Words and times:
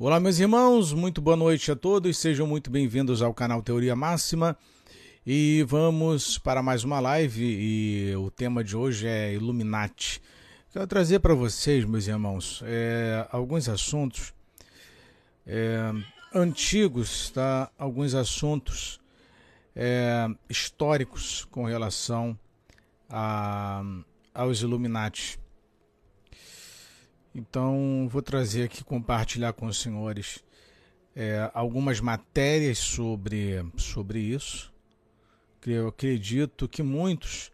Olá, 0.00 0.20
meus 0.20 0.38
irmãos, 0.38 0.92
muito 0.92 1.20
boa 1.20 1.36
noite 1.36 1.72
a 1.72 1.74
todos, 1.74 2.16
sejam 2.18 2.46
muito 2.46 2.70
bem-vindos 2.70 3.20
ao 3.20 3.34
canal 3.34 3.60
Teoria 3.60 3.96
Máxima 3.96 4.56
e 5.26 5.64
vamos 5.66 6.38
para 6.38 6.62
mais 6.62 6.84
uma 6.84 7.00
live. 7.00 7.42
E 7.44 8.14
o 8.14 8.30
tema 8.30 8.62
de 8.62 8.76
hoje 8.76 9.08
é 9.08 9.34
Illuminati. 9.34 10.22
Quero 10.72 10.86
trazer 10.86 11.18
para 11.18 11.34
vocês, 11.34 11.84
meus 11.84 12.06
irmãos, 12.06 12.62
é, 12.64 13.26
alguns 13.32 13.68
assuntos 13.68 14.32
é, 15.44 15.92
antigos, 16.32 17.30
tá? 17.30 17.68
alguns 17.76 18.14
assuntos 18.14 19.00
é, 19.74 20.28
históricos 20.48 21.44
com 21.50 21.64
relação 21.64 22.38
a, 23.10 23.82
aos 24.32 24.62
Illuminati. 24.62 25.40
Então, 27.38 28.08
vou 28.10 28.20
trazer 28.20 28.64
aqui, 28.64 28.82
compartilhar 28.82 29.52
com 29.52 29.66
os 29.66 29.80
senhores 29.80 30.42
é, 31.14 31.48
algumas 31.54 32.00
matérias 32.00 32.78
sobre, 32.78 33.64
sobre 33.76 34.18
isso. 34.18 34.74
Eu 35.64 35.86
acredito 35.86 36.66
que 36.68 36.82
muitos, 36.82 37.52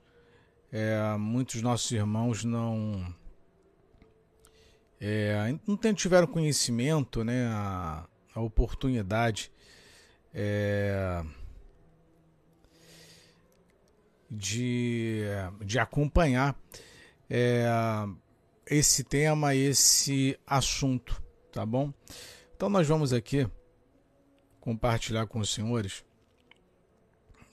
é, 0.73 1.15
muitos 1.19 1.61
nossos 1.61 1.91
irmãos 1.91 2.45
não, 2.45 3.15
é, 4.99 5.55
não 5.67 5.77
tiveram 5.93 6.29
conhecimento, 6.29 7.23
né, 7.23 7.47
a, 7.49 8.09
a 8.35 8.41
oportunidade 8.41 9.53
é, 10.33 11.23
de, 14.31 15.25
de 15.63 15.79
acompanhar 15.79 16.59
é, 17.29 17.67
esse 18.67 19.05
tema, 19.05 19.55
esse 19.55 20.39
assunto, 20.47 21.23
tá 21.53 21.65
bom? 21.65 21.93
Então 22.57 22.69
nós 22.69 22.87
vamos 22.87 23.13
aqui 23.13 23.47
compartilhar 24.61 25.27
com 25.27 25.39
os 25.39 25.53
senhores. 25.53 26.05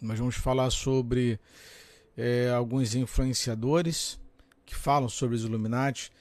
Nós 0.02 0.18
vamos 0.18 0.36
falar 0.36 0.70
sobre 0.70 1.40
é, 2.18 2.50
alguns 2.50 2.96
influenciadores 2.96 4.20
que 4.66 4.76
falam 4.76 5.10
sobre 5.10 5.36
os 5.36 5.44
Illuminati. 5.44 6.12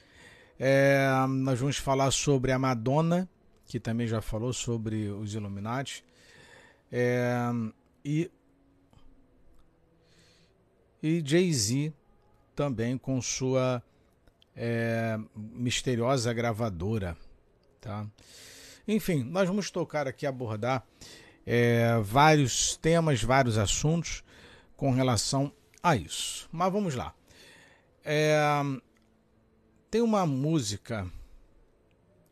É, 0.58 1.08
nós 1.28 1.58
vamos 1.58 1.76
falar 1.76 2.10
sobre 2.10 2.52
a 2.52 2.58
Madonna, 2.58 3.28
que 3.66 3.78
também 3.78 4.06
já 4.06 4.20
falou 4.20 4.52
sobre 4.52 5.08
os 5.08 5.34
Illuminati. 5.34 6.04
É, 6.90 7.38
e 8.04 8.30
e 11.02 11.22
Jay-Z 11.24 11.94
também 12.54 12.98
com 12.98 13.22
sua 13.22 13.82
é, 14.56 15.18
misteriosa 15.34 16.32
gravadora. 16.32 17.16
Tá? 17.80 18.06
Enfim, 18.86 19.22
nós 19.24 19.48
vamos 19.48 19.70
tocar 19.70 20.06
aqui, 20.06 20.26
abordar 20.26 20.84
é, 21.46 21.98
vários 22.02 22.76
temas, 22.76 23.22
vários 23.22 23.58
assuntos 23.58 24.22
com 24.76 24.90
relação 24.92 25.52
a 25.82 25.96
isso. 25.96 26.48
Mas 26.52 26.72
vamos 26.72 26.94
lá. 26.94 27.14
É, 28.04 28.38
tem 29.90 30.00
uma 30.00 30.26
música, 30.26 31.10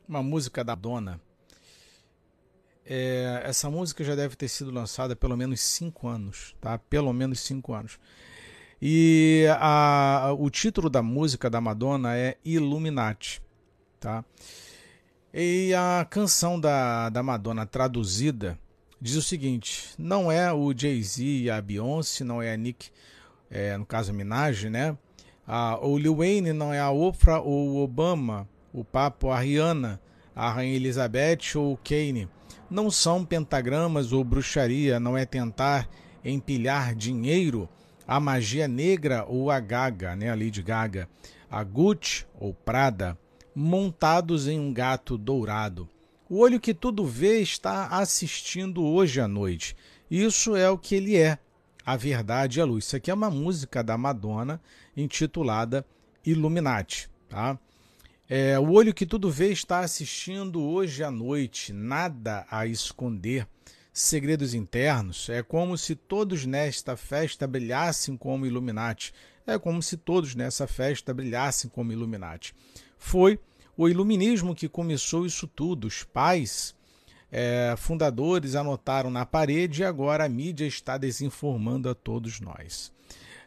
uma 0.08 0.22
música 0.22 0.62
da 0.62 0.74
Dona. 0.74 1.20
É, 2.84 3.42
essa 3.44 3.68
música 3.68 4.02
já 4.02 4.14
deve 4.14 4.34
ter 4.34 4.48
sido 4.48 4.70
lançada 4.70 5.12
há 5.12 5.16
pelo 5.16 5.36
menos 5.36 5.60
cinco 5.60 6.08
anos, 6.08 6.56
tá? 6.60 6.78
Pelo 6.78 7.12
menos 7.12 7.40
cinco 7.40 7.74
anos. 7.74 7.98
E 8.80 9.46
a, 9.58 10.32
o 10.38 10.48
título 10.48 10.88
da 10.88 11.02
música 11.02 11.50
da 11.50 11.60
Madonna 11.60 12.16
é 12.16 12.36
Illuminati, 12.44 13.42
tá? 13.98 14.24
E 15.34 15.74
a 15.74 16.06
canção 16.08 16.60
da, 16.60 17.08
da 17.08 17.20
Madonna 17.20 17.66
traduzida 17.66 18.56
diz 19.00 19.16
o 19.16 19.22
seguinte: 19.22 19.90
não 19.98 20.30
é 20.30 20.52
o 20.52 20.72
Jay-Z 20.76 21.24
e 21.24 21.50
a 21.50 21.60
Beyoncé, 21.60 22.22
não 22.22 22.40
é 22.40 22.52
a 22.52 22.56
Nick, 22.56 22.90
é, 23.50 23.76
no 23.76 23.84
caso 23.84 24.12
a 24.12 24.14
Minaj, 24.14 24.70
né? 24.70 24.96
A, 25.44 25.84
o 25.84 25.98
Lil 25.98 26.14
Wayne 26.14 26.52
não 26.52 26.72
é 26.72 26.78
a 26.78 26.90
Oprah 26.90 27.40
ou 27.40 27.70
o 27.70 27.82
Obama, 27.82 28.48
o 28.72 28.84
Papo, 28.84 29.30
a 29.30 29.40
Rihanna, 29.40 30.00
a 30.36 30.52
Rainha 30.52 30.76
Elizabeth 30.76 31.56
ou 31.56 31.72
o 31.72 31.78
Kane. 31.78 32.28
Não 32.70 32.92
são 32.92 33.24
pentagramas 33.24 34.12
ou 34.12 34.22
bruxaria, 34.22 35.00
não 35.00 35.16
é 35.16 35.26
tentar 35.26 35.88
empilhar 36.24 36.94
dinheiro 36.94 37.68
a 38.08 38.18
magia 38.18 38.66
negra 38.66 39.26
ou 39.28 39.50
a 39.50 39.60
Gaga, 39.60 40.16
né, 40.16 40.30
a 40.30 40.34
Lady 40.34 40.62
Gaga, 40.62 41.06
a 41.50 41.62
Gucci 41.62 42.26
ou 42.40 42.54
Prada, 42.54 43.18
montados 43.54 44.48
em 44.48 44.58
um 44.58 44.72
gato 44.72 45.18
dourado. 45.18 45.86
O 46.26 46.38
olho 46.38 46.58
que 46.58 46.72
tudo 46.72 47.04
vê 47.04 47.40
está 47.40 47.88
assistindo 47.88 48.82
hoje 48.82 49.20
à 49.20 49.28
noite. 49.28 49.76
Isso 50.10 50.56
é 50.56 50.70
o 50.70 50.78
que 50.78 50.94
ele 50.94 51.18
é, 51.18 51.38
a 51.84 51.96
verdade 51.96 52.58
e 52.58 52.62
a 52.62 52.64
luz. 52.64 52.86
Isso 52.86 52.96
aqui 52.96 53.10
é 53.10 53.14
uma 53.14 53.30
música 53.30 53.84
da 53.84 53.98
Madonna 53.98 54.58
intitulada 54.96 55.84
Illuminati. 56.24 57.10
Tá? 57.28 57.58
É, 58.26 58.58
o 58.58 58.70
olho 58.70 58.94
que 58.94 59.04
tudo 59.04 59.30
vê 59.30 59.52
está 59.52 59.80
assistindo 59.80 60.62
hoje 60.62 61.04
à 61.04 61.10
noite, 61.10 61.74
nada 61.74 62.46
a 62.50 62.66
esconder 62.66 63.46
segredos 63.98 64.54
internos. 64.54 65.28
É 65.28 65.42
como 65.42 65.76
se 65.76 65.96
todos 65.96 66.46
nesta 66.46 66.96
festa 66.96 67.46
brilhassem 67.46 68.16
como 68.16 68.46
Illuminati. 68.46 69.12
É 69.44 69.58
como 69.58 69.82
se 69.82 69.96
todos 69.96 70.34
nessa 70.34 70.66
festa 70.68 71.12
brilhassem 71.12 71.68
como 71.68 71.92
Illuminati. 71.92 72.54
Foi 72.96 73.40
o 73.76 73.88
iluminismo 73.88 74.54
que 74.54 74.68
começou 74.68 75.26
isso 75.26 75.48
tudo. 75.48 75.88
Os 75.88 76.04
pais 76.04 76.76
é, 77.32 77.74
fundadores 77.76 78.54
anotaram 78.54 79.10
na 79.10 79.26
parede 79.26 79.82
e 79.82 79.84
agora 79.84 80.24
a 80.24 80.28
mídia 80.28 80.66
está 80.66 80.96
desinformando 80.96 81.88
a 81.88 81.94
todos 81.94 82.40
nós. 82.40 82.92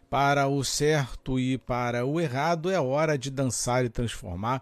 Para 0.09 0.49
o 0.49 0.63
certo 0.65 1.39
e 1.39 1.57
para 1.57 2.05
o 2.05 2.19
errado 2.19 2.69
é 2.69 2.79
hora 2.79 3.17
de 3.17 3.29
dançar 3.29 3.85
e 3.85 3.89
transformar 3.89 4.61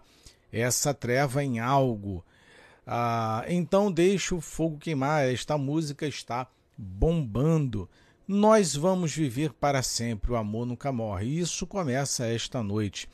essa 0.52 0.94
treva 0.94 1.42
em 1.42 1.58
algo 1.58 2.24
ah, 2.92 3.44
então 3.46 3.92
deixe 3.92 4.34
o 4.34 4.40
fogo 4.40 4.76
queimar, 4.76 5.24
esta 5.24 5.56
música 5.56 6.08
está 6.08 6.48
bombando. 6.76 7.88
Nós 8.26 8.74
vamos 8.74 9.14
viver 9.14 9.52
para 9.52 9.80
sempre, 9.80 10.32
o 10.32 10.36
amor 10.36 10.66
nunca 10.66 10.90
morre. 10.90 11.38
Isso 11.38 11.68
começa 11.68 12.26
esta 12.26 12.64
noite. 12.64 13.08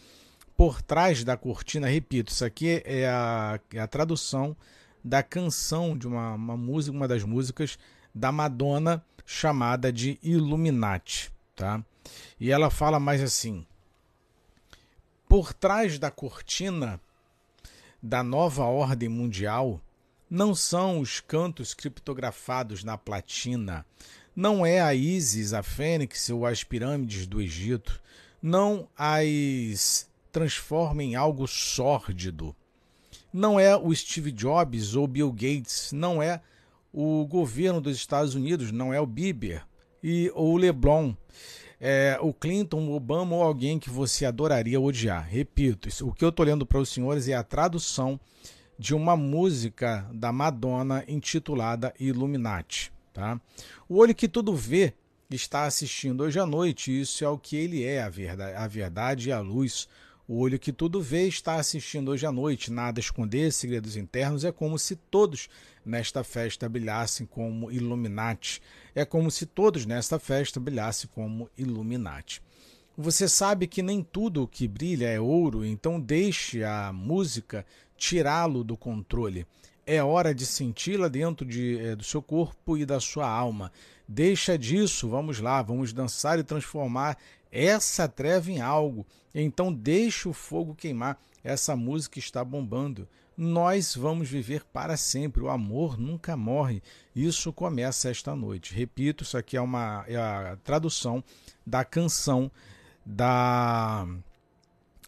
Por 0.57 0.81
trás 0.81 1.23
da 1.23 1.37
cortina, 1.37 1.89
repito, 1.89 2.33
isso 2.33 2.43
aqui 2.43 2.83
é 2.87 3.07
a, 3.07 3.61
é 3.75 3.79
a 3.79 3.87
tradução 3.87 4.57
da 5.05 5.23
canção 5.23 5.95
de 5.95 6.09
uma, 6.09 6.33
uma 6.33 6.57
música, 6.57 6.97
uma 6.97 7.07
das 7.07 7.23
músicas 7.23 7.79
da 8.15 8.33
Madonna 8.33 9.05
chamada 9.27 9.93
de 9.93 10.19
Illuminati, 10.23 11.31
tá? 11.55 11.85
E 12.41 12.51
ela 12.51 12.71
fala 12.71 12.99
mais 12.99 13.23
assim: 13.23 13.67
Por 15.29 15.53
trás 15.53 15.99
da 15.99 16.11
cortina 16.11 16.99
da 18.03 18.23
nova 18.23 18.65
ordem 18.65 19.09
mundial 19.09 19.81
não 20.29 20.55
são 20.55 21.01
os 21.01 21.21
cantos 21.21 21.73
criptografados 21.73 22.83
na 22.83 22.99
platina, 22.99 23.87
não 24.35 24.67
é 24.67 24.81
a 24.81 24.95
Ísis, 24.95 25.55
a 25.55 25.63
Fênix 25.63 26.29
ou 26.29 26.45
as 26.45 26.63
pirâmides 26.63 27.27
do 27.27 27.41
Egito, 27.41 28.03
não 28.43 28.89
as 28.97 30.09
transforma 30.31 31.03
em 31.03 31.15
algo 31.15 31.47
sórdido. 31.47 32.55
Não 33.33 33.59
é 33.59 33.75
o 33.75 33.95
Steve 33.95 34.31
Jobs 34.31 34.95
ou 34.95 35.07
Bill 35.07 35.33
Gates, 35.33 35.91
não 35.93 36.23
é 36.23 36.43
o 36.93 37.27
governo 37.27 37.81
dos 37.81 37.97
Estados 37.97 38.35
Unidos, 38.35 38.71
não 38.71 38.93
é 38.93 39.01
o 39.01 39.07
Bieber 39.07 39.65
e 40.03 40.31
ou 40.35 40.53
o 40.53 40.57
Leblon 40.57 41.15
é, 41.81 42.19
o 42.21 42.33
Clinton, 42.33 42.89
o 42.89 42.95
Obama 42.95 43.37
ou 43.37 43.43
alguém 43.43 43.79
que 43.79 43.91
você 43.91 44.25
adoraria 44.25 44.81
odiar. 44.81 45.29
Repito, 45.29 45.89
isso, 45.89 46.09
o 46.09 46.13
que 46.13 46.25
eu 46.25 46.31
estou 46.31 46.47
lendo 46.47 46.67
para 46.67 46.81
os 46.81 46.89
senhores 46.89 47.29
é 47.29 47.35
a 47.35 47.43
tradução 47.43 48.19
de 48.79 48.95
uma 48.95 49.17
música 49.17 50.09
da 50.13 50.33
Madonna 50.33 51.05
intitulada 51.09 51.95
Illuminati. 51.99 52.93
Tá? 53.13 53.41
O 53.89 53.97
olho 53.97 54.15
que 54.15 54.29
tudo 54.29 54.55
vê 54.55 54.95
está 55.31 55.65
assistindo 55.65 56.23
hoje 56.23 56.39
à 56.39 56.47
noite, 56.47 57.01
isso 57.01 57.25
é 57.25 57.29
o 57.29 57.39
que 57.39 57.57
ele 57.57 57.83
é, 57.83 58.03
a 58.03 58.09
verdade, 58.09 58.55
a 58.55 58.67
verdade 58.67 59.29
e 59.29 59.33
a 59.33 59.41
luz. 59.41 59.89
O 60.29 60.41
olho 60.41 60.59
que 60.59 60.73
tudo 60.73 61.01
vê 61.01 61.27
está 61.29 61.55
assistindo 61.55 62.11
hoje 62.11 62.27
à 62.27 62.33
noite, 62.33 62.71
nada 62.71 63.01
esconder, 63.01 63.53
segredos 63.53 63.97
internos, 63.97 64.45
é 64.45 64.53
como 64.53 64.79
se 64.79 64.97
todos 64.97 65.49
nesta 65.85 66.25
festa 66.25 66.69
brilhassem 66.69 67.27
como 67.27 67.71
Illuminati. 67.71 68.61
É 68.97 69.05
como 69.05 69.31
se 69.31 69.45
todos 69.45 69.85
nesta 69.85 70.19
festa 70.19 70.59
brilhassem 70.59 71.11
como 71.15 71.51
Illuminati. 71.55 72.41
Você 72.97 73.29
sabe 73.29 73.67
que 73.67 73.83
nem 73.83 74.03
tudo 74.03 74.43
o 74.43 74.49
que 74.49 74.67
brilha 74.67 75.07
é 75.07 75.21
ouro, 75.21 75.67
então 75.67 76.01
deixe 76.01 76.65
a 76.65 76.91
música 76.95 77.67
tirá-lo 77.95 78.65
do 78.65 78.75
controle. 78.75 79.47
É 79.87 80.03
hora 80.03 80.35
de 80.35 80.47
senti-la 80.47 81.09
dentro 81.09 81.47
de, 81.47 81.79
é, 81.79 81.95
do 81.95 82.03
seu 82.03 82.23
corpo 82.23 82.79
e 82.79 82.87
da 82.87 82.99
sua 82.99 83.29
alma. 83.29 83.71
Deixa 84.09 84.57
disso, 84.57 85.11
vamos 85.11 85.41
lá, 85.41 85.61
vamos 85.61 85.93
dançar 85.93 86.39
e 86.39 86.43
transformar 86.43 87.19
essa 87.53 88.09
treva 88.09 88.51
em 88.51 88.63
algo. 88.63 89.07
Então 89.35 89.71
deixe 89.71 90.27
o 90.27 90.33
fogo 90.33 90.75
queimar 90.75 91.21
essa 91.45 91.77
música 91.77 92.19
está 92.19 92.43
bombando. 92.43 93.07
Nós 93.37 93.95
vamos 93.95 94.29
viver 94.29 94.65
para 94.65 94.97
sempre. 94.97 95.43
O 95.43 95.51
amor 95.51 95.99
nunca 95.99 96.37
morre. 96.37 96.83
Isso 97.15 97.53
começa 97.53 98.09
esta 98.09 98.35
noite. 98.35 98.75
Repito, 98.75 99.25
isso 99.25 99.37
aqui 99.37 99.57
é 99.57 99.61
uma 99.61 100.05
é 100.09 100.17
a 100.17 100.57
tradução 100.65 101.23
da 101.67 101.85
canção 101.85 102.51
da 103.05 104.07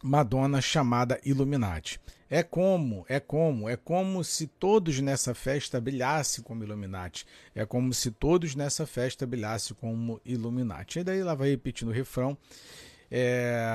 Madonna 0.03 0.61
chamada 0.61 1.19
Illuminati. 1.25 1.99
É 2.29 2.43
como, 2.43 3.03
é 3.09 3.19
como, 3.19 3.67
é 3.67 3.75
como 3.75 4.23
se 4.23 4.45
todos 4.45 4.99
nessa 4.99 5.33
festa 5.33 5.81
brilhassem 5.81 6.43
como 6.43 6.63
Illuminati. 6.63 7.25
É 7.55 7.65
como 7.65 7.91
se 7.91 8.11
todos 8.11 8.53
nessa 8.53 8.85
festa 8.85 9.25
brilhassem 9.25 9.75
como 9.75 10.21
Illuminati. 10.23 10.99
E 10.99 11.03
daí 11.03 11.19
ela 11.19 11.35
vai 11.35 11.49
repetindo 11.49 11.89
o 11.89 11.93
refrão 11.93 12.37
é, 13.09 13.67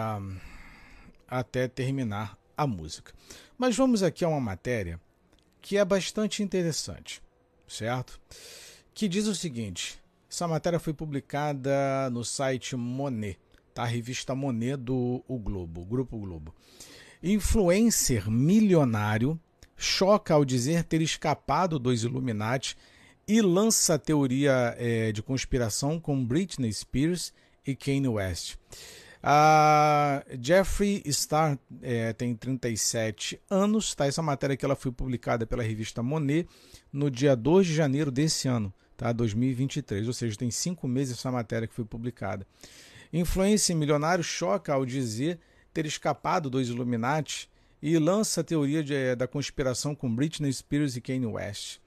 até 1.27 1.67
terminar 1.67 2.39
a 2.57 2.67
música. 2.67 3.13
Mas 3.59 3.77
vamos 3.77 4.03
aqui 4.03 4.25
a 4.25 4.29
uma 4.29 4.41
matéria 4.41 5.01
que 5.61 5.77
é 5.77 5.85
bastante 5.85 6.43
interessante, 6.43 7.23
certo? 7.67 8.21
Que 8.93 9.09
diz 9.09 9.27
o 9.27 9.35
seguinte: 9.35 9.99
essa 10.31 10.47
matéria 10.47 10.79
foi 10.79 10.93
publicada 10.93 12.11
no 12.11 12.25
site 12.25 12.77
Monet, 12.77 13.39
tá? 13.73 13.83
A 13.83 13.87
revista 13.87 14.35
Monet 14.35 14.77
do 14.77 15.25
o 15.27 15.39
Globo, 15.39 15.85
Grupo 15.85 16.19
Globo. 16.19 16.55
Influencer 17.23 18.31
milionário 18.31 19.41
choca 19.77 20.35
ao 20.35 20.45
dizer 20.45 20.85
ter 20.85 21.01
escapado 21.03 21.79
dos 21.79 22.05
Illuminati 22.05 22.77
e 23.27 23.41
lança 23.41 23.99
teoria 23.99 24.75
é, 24.79 25.11
de 25.13 25.23
conspiração 25.23 25.99
com 25.99 26.25
Britney 26.25 26.73
Spears 26.73 27.33
e 27.67 27.75
Kanye 27.75 28.09
West. 28.09 28.57
A 29.27 30.23
Jeffrey 30.39 31.03
Star 31.11 31.59
é, 31.81 32.13
tem 32.13 32.35
37 32.35 33.41
anos, 33.49 33.95
tá? 33.95 34.05
Essa 34.05 34.21
matéria 34.21 34.53
aqui 34.53 34.67
ela 34.67 34.77
foi 34.77 34.93
publicada 34.93 35.47
pela 35.47 35.63
revista 35.63 36.03
Monet 36.03 36.47
no 36.93 37.11
dia 37.11 37.35
2 37.35 37.69
de 37.69 37.75
janeiro 37.75 38.11
desse 38.11 38.49
ano, 38.49 38.71
tá? 38.99 39.13
2023, 39.13 40.07
ou 40.07 40.13
seja, 40.13 40.37
tem 40.37 40.51
cinco 40.51 40.87
meses 40.87 41.17
essa 41.17 41.33
matéria 41.33 41.67
que 41.67 41.73
foi 41.73 41.87
publicada. 41.87 42.47
Influência 43.11 43.75
milionário 43.75 44.23
choca 44.23 44.75
ao 44.75 44.85
dizer 44.85 45.39
ter 45.73 45.87
escapado 45.87 46.51
dos 46.51 46.69
Illuminati 46.69 47.49
e 47.81 47.99
lança 47.99 48.43
a 48.43 48.45
teoria 48.45 48.85
de, 48.85 48.95
é, 48.95 49.17
da 49.17 49.27
conspiração 49.27 49.95
com 49.95 50.15
Britney 50.15 50.53
Spears 50.53 50.97
e 50.97 51.01
Kanye 51.01 51.25
West. 51.25 51.79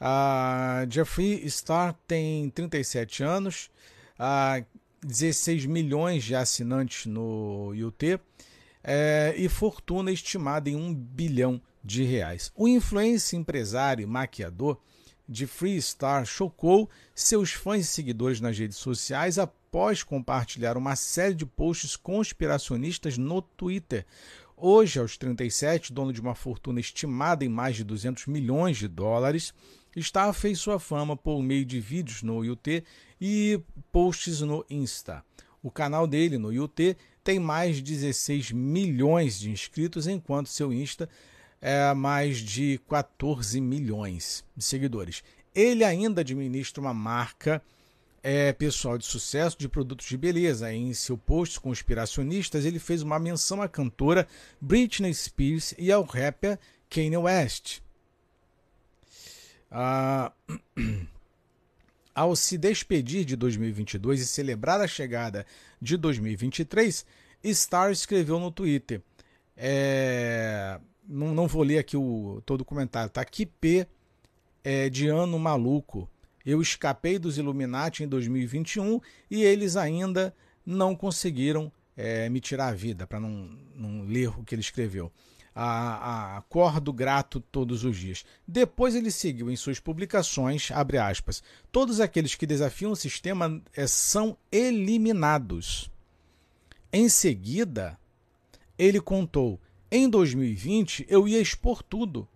A 0.00 0.86
Jeffrey 0.88 1.50
Star 1.50 1.96
tem 2.06 2.48
37 2.50 3.24
anos. 3.24 3.70
A 4.16 4.62
16 5.04 5.66
milhões 5.66 6.24
de 6.24 6.34
assinantes 6.34 7.06
no 7.06 7.70
UT 7.70 8.18
é, 8.82 9.34
e 9.36 9.48
fortuna 9.48 10.10
estimada 10.10 10.68
em 10.68 10.76
um 10.76 10.94
bilhão 10.94 11.60
de 11.82 12.02
reais. 12.02 12.50
O 12.56 12.66
influencer 12.66 13.38
empresário 13.38 14.02
e 14.02 14.06
maquiador 14.06 14.78
de 15.28 15.46
Freestar 15.46 16.24
chocou 16.26 16.88
seus 17.14 17.52
fãs 17.52 17.82
e 17.82 17.88
seguidores 17.88 18.40
nas 18.40 18.58
redes 18.58 18.76
sociais 18.76 19.38
após 19.38 20.02
compartilhar 20.02 20.76
uma 20.76 20.96
série 20.96 21.34
de 21.34 21.46
posts 21.46 21.96
conspiracionistas 21.96 23.16
no 23.16 23.40
Twitter. 23.40 24.06
Hoje, 24.56 25.00
aos 25.00 25.16
37, 25.16 25.92
dono 25.92 26.12
de 26.12 26.20
uma 26.20 26.34
fortuna 26.34 26.78
estimada 26.78 27.44
em 27.44 27.48
mais 27.48 27.76
de 27.76 27.84
200 27.84 28.26
milhões 28.26 28.76
de 28.76 28.86
dólares, 28.86 29.52
está 29.96 30.32
fez 30.32 30.60
sua 30.60 30.78
fama 30.78 31.16
por 31.16 31.42
meio 31.42 31.64
de 31.64 31.80
vídeos 31.80 32.22
no 32.22 32.38
UT 32.38 32.84
e 33.26 33.58
posts 33.90 34.42
no 34.42 34.66
Insta. 34.68 35.24
O 35.62 35.70
canal 35.70 36.06
dele 36.06 36.36
no 36.36 36.50
UT 36.50 36.94
tem 37.24 37.40
mais 37.40 37.76
de 37.76 37.82
16 37.82 38.52
milhões 38.52 39.40
de 39.40 39.50
inscritos, 39.50 40.06
enquanto 40.06 40.50
seu 40.50 40.70
Insta 40.70 41.08
é 41.58 41.94
mais 41.94 42.36
de 42.36 42.78
14 42.86 43.62
milhões 43.62 44.44
de 44.54 44.62
seguidores. 44.62 45.24
Ele 45.54 45.82
ainda 45.82 46.20
administra 46.20 46.82
uma 46.82 46.92
marca 46.92 47.62
é, 48.22 48.52
pessoal 48.52 48.98
de 48.98 49.06
sucesso 49.06 49.58
de 49.58 49.70
produtos 49.70 50.06
de 50.06 50.18
beleza. 50.18 50.70
Em 50.70 50.92
seu 50.92 51.16
post 51.16 51.58
conspiracionistas, 51.58 52.66
ele 52.66 52.78
fez 52.78 53.00
uma 53.00 53.18
menção 53.18 53.62
à 53.62 53.68
cantora 53.68 54.28
Britney 54.60 55.14
Spears 55.14 55.74
e 55.78 55.90
ao 55.90 56.02
rapper 56.02 56.58
Kanye 56.90 57.16
West. 57.16 57.80
Ah, 59.70 60.30
ao 62.14 62.36
se 62.36 62.56
despedir 62.56 63.24
de 63.24 63.36
2022 63.36 64.20
e 64.20 64.26
celebrar 64.26 64.80
a 64.80 64.86
chegada 64.86 65.44
de 65.80 65.96
2023, 65.96 67.04
Star 67.46 67.90
escreveu 67.90 68.38
no 68.38 68.50
Twitter. 68.50 69.02
É, 69.56 70.78
não, 71.06 71.34
não, 71.34 71.46
vou 71.46 71.62
ler 71.62 71.78
aqui 71.78 71.96
o, 71.96 72.40
todo 72.46 72.60
o 72.62 72.64
comentário, 72.64 73.10
tá? 73.10 73.24
Que 73.24 73.44
P 73.44 73.86
é, 74.62 74.88
de 74.88 75.08
ano 75.08 75.38
maluco. 75.38 76.08
Eu 76.44 76.60
escapei 76.60 77.18
dos 77.18 77.38
Illuminati 77.38 78.04
em 78.04 78.08
2021 78.08 79.00
e 79.30 79.42
eles 79.42 79.76
ainda 79.76 80.34
não 80.64 80.94
conseguiram 80.94 81.72
é, 81.96 82.28
me 82.28 82.40
tirar 82.40 82.68
a 82.68 82.74
vida, 82.74 83.06
para 83.06 83.18
não, 83.18 83.50
não 83.74 84.02
ler 84.04 84.28
o 84.28 84.44
que 84.44 84.54
ele 84.54 84.60
escreveu 84.60 85.10
a, 85.54 86.38
a, 86.38 86.92
grato 86.92 87.40
todos 87.40 87.84
os 87.84 87.96
dias. 87.96 88.24
Depois 88.46 88.94
ele 88.94 89.10
seguiu 89.10 89.50
em 89.50 89.56
suas 89.56 89.78
publicações, 89.78 90.70
abre 90.72 90.98
aspas, 90.98 91.42
todos 91.70 92.00
aqueles 92.00 92.34
que 92.34 92.46
desafiam 92.46 92.90
o 92.90 92.96
sistema 92.96 93.62
é, 93.74 93.86
são 93.86 94.36
eliminados. 94.50 95.90
Em 96.92 97.08
seguida, 97.08 97.98
ele 98.78 99.00
contou, 99.00 99.60
em 99.90 100.08
2020 100.08 101.06
eu 101.08 101.28
ia 101.28 101.40
expor 101.40 101.82
tudo. 101.82 102.26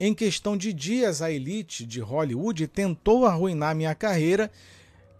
Em 0.00 0.12
questão 0.12 0.56
de 0.56 0.72
dias, 0.72 1.22
a 1.22 1.30
elite 1.30 1.86
de 1.86 2.00
Hollywood 2.00 2.66
tentou 2.66 3.26
arruinar 3.26 3.76
minha 3.76 3.94
carreira, 3.94 4.50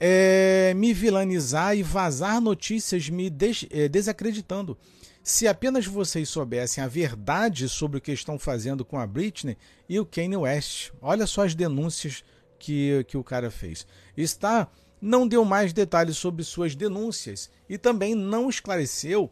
é, 0.01 0.75
me 0.77 0.93
vilanizar 0.93 1.77
e 1.77 1.83
vazar 1.83 2.41
notícias 2.41 3.09
me 3.09 3.31
des, 3.31 3.67
é, 3.71 3.89
desacreditando. 3.89 4.77
Se 5.25 5.49
apenas 5.49 5.87
vocês 5.87 6.29
soubessem 6.29 6.85
a 6.85 6.87
verdade 6.87 7.67
sobre 7.67 7.97
o 7.97 8.01
que 8.01 8.13
estão 8.13 8.39
fazendo 8.39 8.85
com 8.85 8.99
a 8.99 9.07
Britney 9.07 9.57
e 9.89 9.99
o 9.99 10.05
Kanye 10.05 10.37
West. 10.37 10.91
Olha 11.01 11.27
só 11.27 11.47
as 11.47 11.55
denúncias 11.55 12.23
que, 12.59 13.03
que 13.09 13.17
o 13.17 13.25
cara 13.25 13.51
fez. 13.51 13.87
Está 14.15 14.69
não 15.01 15.27
deu 15.27 15.43
mais 15.43 15.73
detalhes 15.73 16.19
sobre 16.19 16.45
suas 16.45 16.75
denúncias 16.75 17.51
e 17.69 17.79
também 17.79 18.15
não 18.15 18.51
esclareceu 18.51 19.31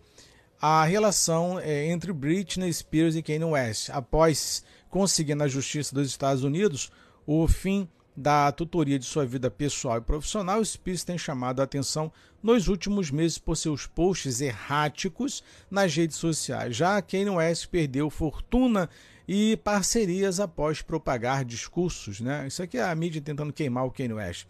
a 0.61 0.83
relação 0.85 1.59
é, 1.61 1.87
entre 1.87 2.11
Britney 2.11 2.73
Spears 2.73 3.15
e 3.15 3.23
Kanye 3.23 3.45
West 3.45 3.91
após 3.91 4.65
conseguir 4.89 5.35
na 5.35 5.47
Justiça 5.47 5.95
dos 5.95 6.09
Estados 6.09 6.43
Unidos 6.43 6.91
o 7.27 7.47
fim 7.47 7.87
da 8.17 8.53
tutoria 8.53 8.99
de 8.99 9.07
sua 9.07 9.25
vida 9.25 9.51
pessoal 9.51 9.99
e 9.99 10.03
profissional, 10.03 10.65
Spears 10.65 11.05
tem 11.05 11.17
chamado 11.17 11.61
a 11.61 11.65
atenção 11.65 12.13
nos 12.43 12.69
últimos 12.69 13.11
meses 13.11 13.39
por 13.39 13.57
seus 13.57 13.87
posts 13.87 14.41
erráticos 14.41 15.43
nas 15.71 15.95
redes 15.95 16.17
sociais. 16.17 16.77
Já 16.77 17.01
Kanye 17.01 17.31
West 17.31 17.69
perdeu 17.69 18.11
fortuna 18.11 18.91
e 19.27 19.57
parcerias 19.59 20.41
após 20.41 20.83
propagar 20.83 21.45
discursos, 21.45 22.21
né? 22.21 22.47
Isso 22.47 22.63
aqui 22.63 22.77
é 22.77 22.83
a 22.83 22.95
mídia 22.95 23.23
tentando 23.23 23.53
queimar 23.53 23.87
o 23.87 23.91
Kanye 23.91 24.15
West. 24.15 24.47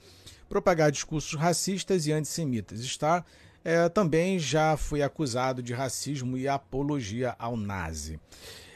Propagar 0.49 0.91
discursos 0.91 1.39
racistas 1.39 2.07
e 2.07 2.13
antissemitas. 2.13 2.81
Star 2.81 3.25
é, 3.65 3.89
também 3.89 4.39
já 4.39 4.77
foi 4.77 5.03
acusado 5.03 5.63
de 5.63 5.73
racismo 5.73 6.37
e 6.37 6.49
apologia 6.49 7.37
ao 7.39 7.57
nazi. 7.57 8.19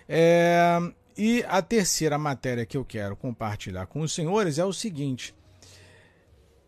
É, 0.09 0.79
e 1.17 1.45
a 1.49 1.63
terceira 1.63 2.19
matéria 2.19 2.67
que 2.67 2.77
eu 2.77 2.85
quero 2.85 3.17
compartilhar 3.17 3.87
com 3.87 4.01
os 4.01 4.13
senhores 4.13 4.59
é 4.59 4.65
o 4.65 4.73
seguinte. 4.73 5.35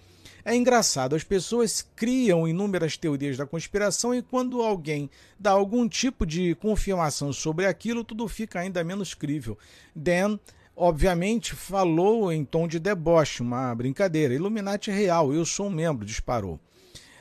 É 0.44 0.56
engraçado, 0.56 1.14
as 1.14 1.23
pessoas 1.23 1.87
criam 1.94 2.49
inúmeras 2.49 2.97
teorias 2.97 3.37
da 3.37 3.47
conspiração 3.47 4.12
e 4.12 4.21
quando 4.23 4.61
alguém 4.61 5.09
dá 5.38 5.52
algum 5.52 5.88
tipo 5.88 6.26
de 6.26 6.56
confirmação 6.56 7.32
sobre 7.32 7.64
aquilo, 7.64 8.02
tudo 8.02 8.26
fica 8.26 8.59
ainda 8.59 8.82
menos 8.82 9.14
crível. 9.14 9.56
Dan, 9.94 10.40
obviamente, 10.76 11.55
falou 11.55 12.33
em 12.33 12.45
tom 12.45 12.67
de 12.67 12.79
deboche, 12.79 13.43
uma 13.43 13.75
brincadeira. 13.75 14.35
Illuminati 14.35 14.91
é 14.91 14.95
real, 14.95 15.33
eu 15.33 15.45
sou 15.45 15.67
um 15.67 15.71
membro, 15.71 16.05
disparou. 16.05 16.59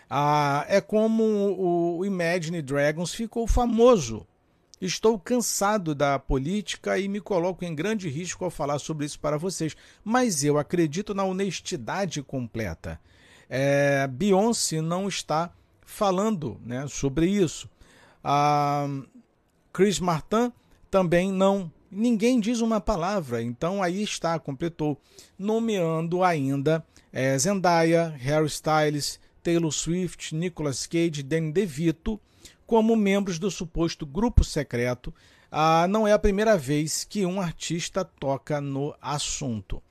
Ah, 0.10 0.66
é 0.68 0.82
como 0.82 1.24
o 1.24 2.06
Imagine 2.06 2.62
Dragons 2.62 3.14
ficou 3.14 3.48
famoso. 3.48 4.28
Estou 4.82 5.18
cansado 5.20 5.94
da 5.94 6.18
política 6.18 6.98
e 6.98 7.08
me 7.08 7.22
coloco 7.22 7.64
em 7.64 7.76
grande 7.76 8.10
risco 8.10 8.44
ao 8.44 8.50
falar 8.50 8.80
sobre 8.80 9.06
isso 9.06 9.20
para 9.20 9.38
vocês, 9.38 9.76
mas 10.04 10.44
eu 10.44 10.58
acredito 10.58 11.14
na 11.14 11.24
honestidade 11.24 12.22
completa. 12.24 13.00
É, 13.48 14.08
Beyoncé 14.08 14.82
não 14.82 15.08
está 15.08 15.52
falando 15.82 16.60
né, 16.66 16.88
sobre 16.88 17.28
isso. 17.28 17.70
Ah, 18.24 18.88
Chris 19.72 20.00
Martin 20.00 20.52
também 20.90 21.32
não. 21.32 21.72
Ninguém 21.92 22.40
diz 22.40 22.62
uma 22.62 22.80
palavra, 22.80 23.42
então 23.42 23.84
aí 23.84 24.02
está, 24.02 24.40
completou, 24.40 24.98
nomeando 25.38 26.24
ainda 26.24 26.86
é, 27.12 27.38
Zendaya, 27.38 28.16
Harry 28.18 28.48
Styles, 28.48 29.20
Taylor 29.44 29.72
Swift, 29.72 30.34
Nicolas 30.34 30.88
Cage 30.88 31.22
Danny 31.22 31.52
DeVito 31.52 32.20
como 32.66 32.96
membros 32.96 33.38
do 33.38 33.52
suposto 33.52 34.06
grupo 34.06 34.44
secreto. 34.44 35.14
Ah, 35.52 35.86
não 35.90 36.08
é 36.08 36.14
a 36.14 36.20
primeira 36.20 36.58
vez 36.58 37.04
que 37.04 37.26
um 37.26 37.42
artista 37.42 38.06
toca 38.06 38.62
no 38.62 38.96
assunto. 39.02 39.84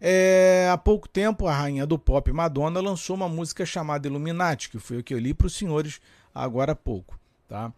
É, 0.00 0.68
há 0.72 0.78
pouco 0.78 1.06
tempo, 1.06 1.46
a 1.46 1.54
rainha 1.54 1.84
do 1.84 1.98
pop 1.98 2.32
Madonna 2.32 2.80
lançou 2.80 3.14
uma 3.14 3.28
música 3.28 3.66
chamada 3.66 4.08
Illuminati, 4.08 4.70
que 4.70 4.78
foi 4.78 4.98
o 4.98 5.04
que 5.04 5.12
eu 5.12 5.18
li 5.18 5.34
para 5.34 5.48
os 5.48 5.54
senhores 5.54 6.00
agora 6.34 6.72
há 6.72 6.76
pouco, 6.76 7.18
tá? 7.46 7.70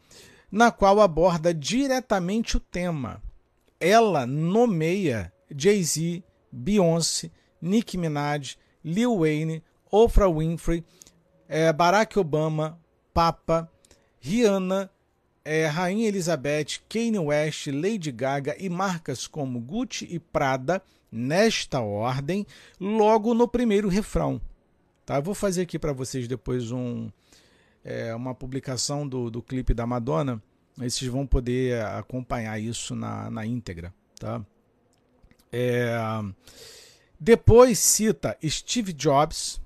na 0.50 0.70
qual 0.70 1.00
aborda 1.00 1.54
diretamente 1.54 2.56
o 2.56 2.60
tema. 2.60 3.22
Ela 3.80 4.26
nomeia 4.26 5.32
Jay-Z, 5.50 6.22
Beyoncé, 6.52 7.30
Nicki 7.60 7.96
Minaj, 7.96 8.56
Lil 8.84 9.16
Wayne, 9.18 9.62
Oprah 9.90 10.30
Winfrey, 10.30 10.84
é, 11.48 11.72
Barack 11.72 12.18
Obama, 12.18 12.78
Papa, 13.12 13.70
Rihanna, 14.20 14.90
é, 15.44 15.66
Rainha 15.66 16.06
Elizabeth, 16.08 16.80
Kanye 16.88 17.18
West, 17.18 17.66
Lady 17.68 18.12
Gaga 18.12 18.54
e 18.58 18.68
marcas 18.68 19.26
como 19.26 19.58
Gucci 19.58 20.06
e 20.10 20.18
Prada, 20.18 20.82
nesta 21.10 21.80
ordem, 21.80 22.46
logo 22.78 23.34
no 23.34 23.48
primeiro 23.48 23.88
refrão. 23.88 24.40
Tá? 25.04 25.16
Eu 25.16 25.22
vou 25.22 25.34
fazer 25.34 25.62
aqui 25.62 25.78
para 25.78 25.92
vocês 25.92 26.28
depois 26.28 26.70
um, 26.70 27.10
é, 27.84 28.14
uma 28.14 28.34
publicação 28.34 29.08
do, 29.08 29.30
do 29.30 29.42
clipe 29.42 29.74
da 29.74 29.86
Madonna. 29.86 30.40
Aí 30.78 30.90
vocês 30.90 31.10
vão 31.10 31.26
poder 31.26 31.82
acompanhar 31.84 32.58
isso 32.58 32.94
na, 32.94 33.30
na 33.30 33.44
íntegra. 33.44 33.92
Tá? 34.18 34.44
É, 35.52 35.98
depois 37.18 37.78
cita 37.78 38.36
Steve 38.46 38.92
Jobs, 38.92 39.60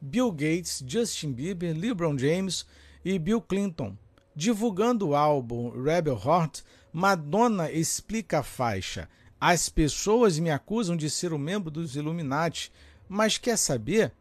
Bill 0.00 0.30
Gates, 0.30 0.82
Justin 0.86 1.32
Bieber, 1.32 1.76
LeBron 1.76 2.16
James 2.16 2.66
e 3.04 3.18
Bill 3.18 3.40
Clinton. 3.40 3.96
Divulgando 4.34 5.08
o 5.08 5.16
álbum 5.16 5.70
Rebel 5.82 6.20
Heart, 6.24 6.62
Madonna 6.92 7.70
explica 7.70 8.40
a 8.40 8.42
faixa. 8.42 9.08
As 9.40 9.68
pessoas 9.68 10.38
me 10.38 10.50
acusam 10.50 10.96
de 10.96 11.08
ser 11.08 11.32
um 11.32 11.38
membro 11.38 11.70
dos 11.70 11.96
Illuminati, 11.96 12.70
mas 13.08 13.38
quer 13.38 13.56
saber? 13.56 14.12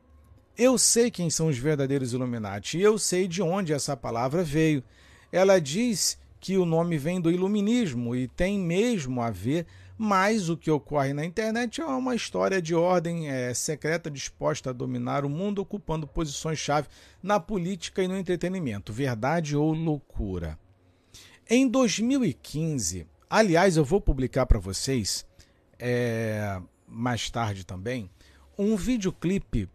Eu 0.57 0.77
sei 0.77 1.09
quem 1.11 1.29
são 1.29 1.47
os 1.47 1.57
verdadeiros 1.57 2.11
Illuminati 2.11 2.77
e 2.77 2.81
eu 2.81 2.97
sei 2.97 3.27
de 3.27 3.41
onde 3.41 3.71
essa 3.71 3.95
palavra 3.95 4.43
veio. 4.43 4.83
Ela 5.31 5.59
diz 5.59 6.17
que 6.39 6.57
o 6.57 6.65
nome 6.65 6.97
vem 6.97 7.19
do 7.19 7.31
iluminismo 7.31 8.15
e 8.15 8.27
tem 8.27 8.57
mesmo 8.57 9.21
a 9.21 9.29
ver 9.29 9.65
mas 10.01 10.47
o 10.47 10.55
que 10.55 10.71
ocorre 10.71 11.11
na 11.11 11.25
internet 11.25 11.81
é 11.81 11.85
uma 11.85 12.15
história 12.15 12.61
de 12.61 12.73
ordem 12.73 13.29
é, 13.29 13.53
secreta 13.53 14.09
disposta 14.09 14.69
a 14.69 14.73
dominar 14.73 15.25
o 15.25 15.29
mundo, 15.29 15.61
ocupando 15.61 16.07
posições-chave 16.07 16.87
na 17.21 17.37
política 17.37 18.01
e 18.01 18.07
no 18.07 18.17
entretenimento. 18.17 18.93
Verdade 18.93 19.57
ou 19.57 19.73
loucura? 19.73 20.57
Em 21.49 21.67
2015, 21.67 23.05
aliás, 23.29 23.75
eu 23.75 23.83
vou 23.83 23.99
publicar 23.99 24.45
para 24.45 24.57
vocês 24.57 25.25
é, 25.77 26.61
mais 26.87 27.29
tarde 27.29 27.65
também 27.65 28.09
um 28.57 28.77
videoclipe 28.77 29.67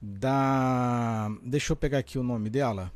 da. 0.00 1.30
Deixa 1.42 1.72
eu 1.72 1.76
pegar 1.76 1.98
aqui 1.98 2.18
o 2.18 2.22
nome 2.22 2.50
dela 2.50 2.92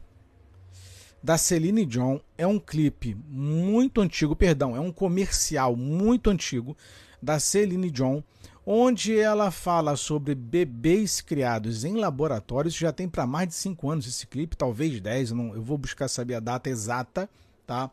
da 1.25 1.39
Celine 1.39 1.87
Dion 1.87 2.19
é 2.37 2.47
um 2.47 2.59
clipe 2.59 3.17
muito 3.31 4.03
antigo, 4.03 4.37
perdão, 4.37 4.77
é 4.77 4.81
um 4.81 4.93
comercial 4.93 5.75
muito 5.75 6.29
antigo 6.29 6.77
da 7.23 7.41
Celine 7.41 7.91
Dion, 7.91 8.21
onde 8.67 9.19
ela 9.19 9.51
fala 9.51 9.97
sobre 9.97 10.35
bebês 10.35 11.23
criados 11.23 11.83
em 11.83 11.95
laboratórios. 11.95 12.75
Já 12.75 12.93
tem 12.93 13.09
para 13.09 13.27
mais 13.27 13.49
de 13.49 13.55
5 13.55 13.91
anos 13.91 14.07
esse 14.07 14.27
clipe, 14.27 14.55
talvez 14.55 15.01
10, 15.01 15.31
eu, 15.31 15.63
vou 15.63 15.79
buscar 15.79 16.09
saber 16.09 16.35
a 16.35 16.41
data 16.41 16.69
exata, 16.69 17.27
tá? 17.67 17.91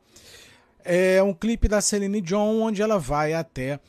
É 0.83 1.23
um 1.23 1.33
clipe 1.33 1.69
da 1.69 1.79
Celine 1.79 2.19
Dion 2.19 2.59
onde 2.59 2.81
ela 2.81 2.99
vai 2.99 3.33
até 3.33 3.79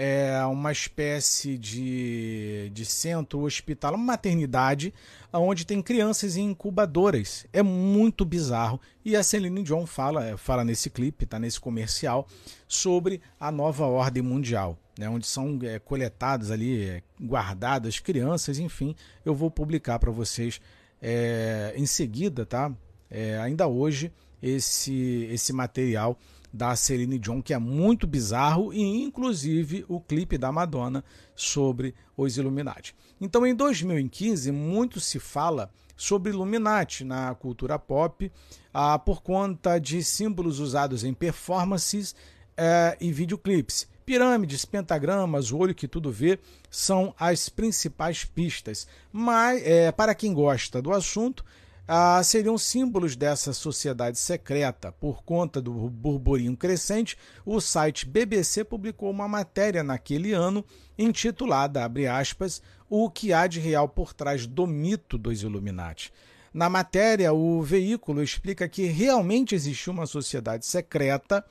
é, 0.00 0.40
uma 0.46 0.70
espécie 0.70 1.58
de, 1.58 2.70
de 2.72 2.84
centro 2.84 3.40
hospital, 3.40 3.94
uma 3.94 4.04
maternidade, 4.12 4.94
onde 5.32 5.66
tem 5.66 5.82
crianças 5.82 6.36
em 6.36 6.50
incubadoras. 6.50 7.44
É 7.52 7.64
muito 7.64 8.24
bizarro. 8.24 8.80
E 9.04 9.16
a 9.16 9.24
Celine 9.24 9.60
Dion 9.60 9.86
fala, 9.86 10.36
fala 10.36 10.64
nesse 10.64 10.88
clipe, 10.88 11.26
tá 11.26 11.36
nesse 11.40 11.58
comercial, 11.58 12.28
sobre 12.68 13.20
a 13.40 13.50
nova 13.50 13.86
ordem 13.86 14.22
mundial. 14.22 14.78
Né, 14.96 15.08
onde 15.08 15.26
são 15.26 15.58
é, 15.62 15.80
coletadas 15.80 16.52
ali, 16.52 16.88
é, 16.88 17.02
guardadas 17.20 17.98
crianças, 17.98 18.60
enfim, 18.60 18.94
eu 19.24 19.34
vou 19.34 19.50
publicar 19.50 19.98
para 19.98 20.12
vocês 20.12 20.60
é, 21.02 21.72
em 21.76 21.86
seguida, 21.86 22.46
tá? 22.46 22.72
É, 23.10 23.38
ainda 23.38 23.66
hoje, 23.66 24.12
esse, 24.40 25.28
esse 25.32 25.52
material 25.52 26.16
da 26.52 26.74
Celine 26.76 27.18
Dion, 27.18 27.42
que 27.42 27.54
é 27.54 27.58
muito 27.58 28.06
bizarro, 28.06 28.72
e 28.72 29.02
inclusive 29.02 29.84
o 29.88 30.00
clipe 30.00 30.38
da 30.38 30.50
Madonna 30.50 31.04
sobre 31.34 31.94
os 32.16 32.36
Illuminati. 32.36 32.94
Então, 33.20 33.46
em 33.46 33.54
2015, 33.54 34.50
muito 34.52 35.00
se 35.00 35.18
fala 35.18 35.70
sobre 35.96 36.32
Illuminati 36.32 37.04
na 37.04 37.34
cultura 37.34 37.78
pop, 37.78 38.30
ah, 38.72 38.98
por 38.98 39.22
conta 39.22 39.78
de 39.78 40.02
símbolos 40.02 40.60
usados 40.60 41.02
em 41.04 41.12
performances 41.12 42.14
eh, 42.56 42.96
e 43.00 43.12
videoclipes. 43.12 43.88
Pirâmides, 44.06 44.64
pentagramas, 44.64 45.52
o 45.52 45.58
olho 45.58 45.74
que 45.74 45.86
tudo 45.86 46.10
vê 46.10 46.38
são 46.70 47.14
as 47.18 47.48
principais 47.48 48.24
pistas. 48.24 48.86
Mas, 49.12 49.62
é, 49.62 49.92
para 49.92 50.14
quem 50.14 50.32
gosta 50.32 50.80
do 50.80 50.92
assunto, 50.92 51.44
ah, 51.90 52.22
seriam 52.22 52.58
símbolos 52.58 53.16
dessa 53.16 53.54
sociedade 53.54 54.18
secreta. 54.18 54.92
Por 54.92 55.22
conta 55.22 55.58
do 55.58 55.72
burburinho 55.72 56.54
crescente, 56.54 57.16
o 57.46 57.62
site 57.62 58.04
BBC 58.04 58.62
publicou 58.62 59.10
uma 59.10 59.26
matéria 59.26 59.82
naquele 59.82 60.34
ano 60.34 60.62
intitulada, 60.98 61.82
abre 61.82 62.06
aspas, 62.06 62.60
O 62.90 63.08
que 63.08 63.32
há 63.32 63.46
de 63.46 63.58
real 63.58 63.88
por 63.88 64.12
trás 64.12 64.46
do 64.46 64.66
mito 64.66 65.16
dos 65.16 65.42
Illuminati. 65.42 66.12
Na 66.52 66.68
matéria, 66.68 67.32
o 67.32 67.62
veículo 67.62 68.22
explica 68.22 68.68
que 68.68 68.84
realmente 68.84 69.54
existiu 69.54 69.94
uma 69.94 70.06
sociedade 70.06 70.66
secreta, 70.66 71.42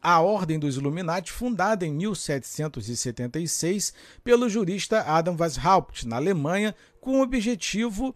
a 0.00 0.20
Ordem 0.20 0.58
dos 0.58 0.76
Illuminati, 0.76 1.30
fundada 1.30 1.86
em 1.86 1.92
1776 1.92 3.92
pelo 4.24 4.48
jurista 4.48 5.02
Adam 5.02 5.36
Weishaupt, 5.38 6.08
na 6.08 6.16
Alemanha, 6.16 6.74
com 7.00 7.18
o 7.18 7.22
objetivo 7.22 8.14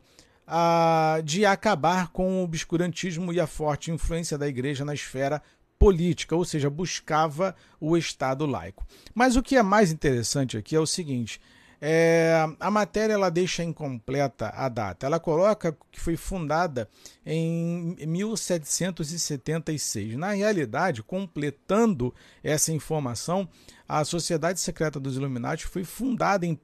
de 1.25 1.45
acabar 1.45 2.09
com 2.09 2.41
o 2.41 2.45
obscurantismo 2.45 3.33
e 3.33 3.41
a 3.41 3.47
forte 3.47 3.91
influência 3.91 4.39
da 4.39 4.47
igreja 4.47 4.85
na 4.85 4.95
esfera 4.95 5.43
política, 5.79 6.35
ou 6.35 6.45
seja, 6.45 6.71
buscava 6.71 7.55
o 7.81 7.97
Estado 7.97 8.47
laico. 8.47 8.87
Mas 9.15 9.37
o 9.37 9.43
que 9.43 9.57
é 9.57 9.63
mais 9.63 9.91
interessante 9.93 10.57
aqui 10.57 10.75
é 10.75 10.81
o 10.81 10.87
seguinte: 10.87 11.41
É, 11.81 12.45
a 12.59 12.71
matéria 12.71 13.15
ela 13.15 13.31
deixa 13.31 13.63
incompleta 13.63 14.51
a 14.55 14.69
data. 14.69 15.07
Ela 15.07 15.21
coloca 15.21 15.77
que 15.91 16.01
foi 16.01 16.17
fundada 16.17 16.89
em 17.25 17.95
1776. 18.07 20.17
Na 20.17 20.33
realidade, 20.33 21.03
completando 21.03 22.15
essa 22.43 22.73
informação, 22.73 23.49
a 23.89 24.05
Sociedade 24.05 24.59
Secreta 24.59 24.99
dos 24.99 25.17
Illuminati 25.17 25.65
foi 25.67 25.85
fundada 25.85 26.45
em 26.47 26.53
1 26.53 26.57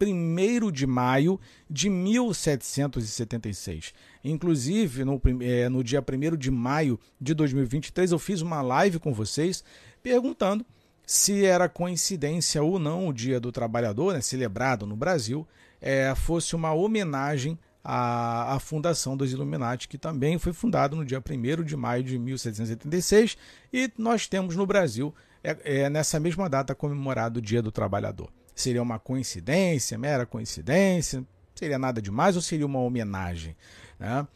de 0.73 0.87
maio 0.87 1.39
de 1.69 1.91
1776. 1.91 3.93
Inclusive, 4.25 5.05
no, 5.05 5.21
é, 5.41 5.69
no 5.69 5.85
dia 5.85 6.03
1 6.03 6.37
de 6.37 6.51
maio 6.51 6.99
de 7.21 7.35
2023, 7.35 8.13
eu 8.13 8.19
fiz 8.19 8.41
uma 8.41 8.63
live 8.63 8.99
com 8.99 9.13
vocês 9.13 9.63
perguntando 10.03 10.65
se 11.07 11.45
era 11.45 11.69
coincidência 11.69 12.63
ou 12.63 12.79
não 12.79 13.09
o 13.09 13.13
Dia 13.13 13.41
do 13.41 13.53
Trabalhador, 13.53 14.15
né, 14.15 14.21
celebrado 14.21 14.87
no 14.87 14.97
Brasil, 14.97 15.47
é, 15.81 16.15
fosse 16.15 16.55
uma 16.55 16.73
homenagem 16.73 17.59
à, 17.83 18.55
à, 18.55 18.59
fundação 18.61 19.17
dos 19.17 19.33
Illuminati, 19.33 19.89
que 19.89 19.99
também 19.99 20.39
foi 20.39 20.53
fundado 20.53 20.95
no 20.95 21.05
dia 21.05 21.19
1 21.19 21.65
de 21.65 21.77
maio 21.77 22.05
de 22.05 22.19
1776, 22.19 23.37
e 23.73 23.91
nós 23.99 24.29
temos 24.29 24.55
no 24.55 24.65
Brasil, 24.65 25.13
é, 25.43 25.57
é, 25.65 25.91
nessa 25.91 26.21
mesma 26.21 26.49
data, 26.49 26.75
comemorado 26.75 27.41
o 27.41 27.43
Dia 27.43 27.61
do 27.61 27.73
Trabalhador. 27.73 28.31
Seria 28.55 28.83
uma 28.83 28.99
coincidência, 28.99 29.99
mera 29.99 30.25
coincidência? 30.25 31.25
Seria 31.55 31.79
nada 31.79 32.01
demais 32.01 32.37
ou 32.37 32.43
seria 32.43 32.67
uma 32.67 32.79
homenagem? 32.79 33.57
Né? 33.99 34.27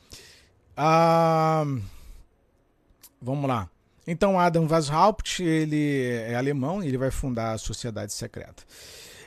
Ah, 0.77 1.65
vamos 3.21 3.49
lá. 3.49 3.71
Então, 4.07 4.39
Adam 4.39 4.69
Weishaupt, 4.71 5.43
ele 5.43 6.05
é 6.29 6.37
alemão 6.37 6.83
e 6.83 6.87
ele 6.87 6.99
vai 6.99 7.11
fundar 7.11 7.53
a 7.53 7.59
Sociedade 7.59 8.13
Secreta. 8.13 8.63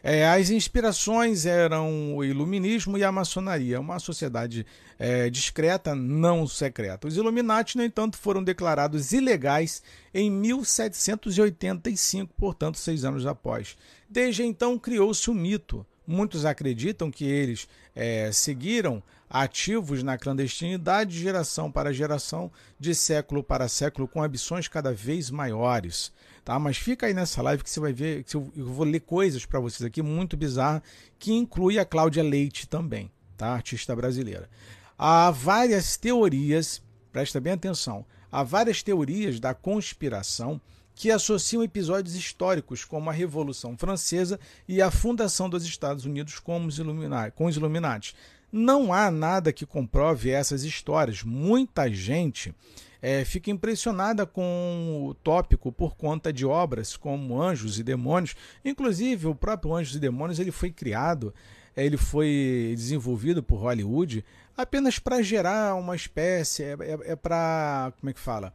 É, 0.01 0.27
as 0.29 0.49
inspirações 0.49 1.45
eram 1.45 2.15
o 2.15 2.23
iluminismo 2.23 2.97
e 2.97 3.03
a 3.03 3.11
maçonaria, 3.11 3.79
uma 3.79 3.99
sociedade 3.99 4.65
é, 4.97 5.29
discreta, 5.29 5.93
não 5.93 6.47
secreta. 6.47 7.07
Os 7.07 7.17
Illuminati, 7.17 7.77
no 7.77 7.83
entanto, 7.83 8.17
foram 8.17 8.43
declarados 8.43 9.11
ilegais 9.11 9.83
em 10.13 10.31
1785, 10.31 12.33
portanto, 12.37 12.77
seis 12.77 13.03
anos 13.03 13.25
após. 13.25 13.75
Desde 14.09 14.43
então, 14.43 14.79
criou-se 14.79 15.29
o 15.29 15.33
mito. 15.33 15.85
Muitos 16.07 16.45
acreditam 16.45 17.11
que 17.11 17.25
eles 17.25 17.67
é, 17.95 18.31
seguiram 18.31 19.03
ativos 19.29 20.01
na 20.01 20.17
clandestinidade 20.17 21.11
de 21.11 21.19
geração 21.19 21.71
para 21.71 21.93
geração, 21.93 22.51
de 22.79 22.95
século 22.95 23.43
para 23.43 23.67
século, 23.67 24.07
com 24.07 24.23
ambições 24.23 24.67
cada 24.67 24.91
vez 24.91 25.29
maiores. 25.29 26.11
Tá? 26.43 26.57
Mas 26.57 26.77
fica 26.77 27.05
aí 27.05 27.13
nessa 27.13 27.41
live 27.41 27.63
que 27.63 27.69
você 27.69 27.79
vai 27.79 27.93
ver, 27.93 28.23
que 28.23 28.35
eu 28.35 28.51
vou 28.55 28.85
ler 28.85 29.01
coisas 29.01 29.45
para 29.45 29.59
vocês 29.59 29.85
aqui 29.85 30.01
muito 30.01 30.35
bizarras, 30.35 30.81
que 31.19 31.31
inclui 31.31 31.77
a 31.77 31.85
Cláudia 31.85 32.23
Leite 32.23 32.67
também, 32.67 33.11
tá? 33.37 33.49
artista 33.53 33.95
brasileira. 33.95 34.49
Há 34.97 35.29
várias 35.29 35.95
teorias, 35.95 36.81
presta 37.11 37.39
bem 37.39 37.53
atenção, 37.53 38.05
há 38.31 38.41
várias 38.41 38.81
teorias 38.81 39.39
da 39.39 39.53
conspiração 39.53 40.59
que 40.95 41.11
associam 41.11 41.63
episódios 41.63 42.13
históricos 42.13 42.83
como 42.83 43.09
a 43.09 43.13
Revolução 43.13 43.77
Francesa 43.77 44.37
e 44.67 44.81
a 44.81 44.91
fundação 44.91 45.49
dos 45.49 45.63
Estados 45.63 46.03
Unidos 46.03 46.39
com 46.39 46.65
os 46.65 46.77
Illuminati. 46.77 48.13
Não 48.51 48.91
há 48.91 49.11
nada 49.11 49.53
que 49.53 49.65
comprove 49.65 50.31
essas 50.31 50.63
histórias. 50.63 51.23
Muita 51.23 51.91
gente 51.91 52.53
é, 53.01 53.23
fica 53.23 53.51
impressionada 53.51 54.25
com 54.25 55.07
o 55.07 55.13
tópico 55.13 55.71
por 55.71 55.95
conta 55.95 56.33
de 56.33 56.45
obras 56.45 56.97
como 56.97 57.41
Anjos 57.41 57.79
e 57.79 57.83
Demônios. 57.83 58.35
Inclusive, 58.65 59.27
o 59.27 59.35
próprio 59.35 59.73
Anjos 59.73 59.95
e 59.95 59.99
Demônios 59.99 60.39
ele 60.39 60.51
foi 60.51 60.71
criado, 60.71 61.33
é, 61.75 61.85
ele 61.85 61.97
foi 61.97 62.73
desenvolvido 62.75 63.41
por 63.41 63.57
Hollywood 63.57 64.23
apenas 64.61 64.99
para 64.99 65.21
gerar 65.21 65.75
uma 65.75 65.95
espécie, 65.95 66.63
é, 66.63 66.77
é, 66.79 67.11
é 67.11 67.15
para. 67.15 67.93
Como 67.99 68.09
é 68.09 68.13
que 68.13 68.19
fala? 68.19 68.53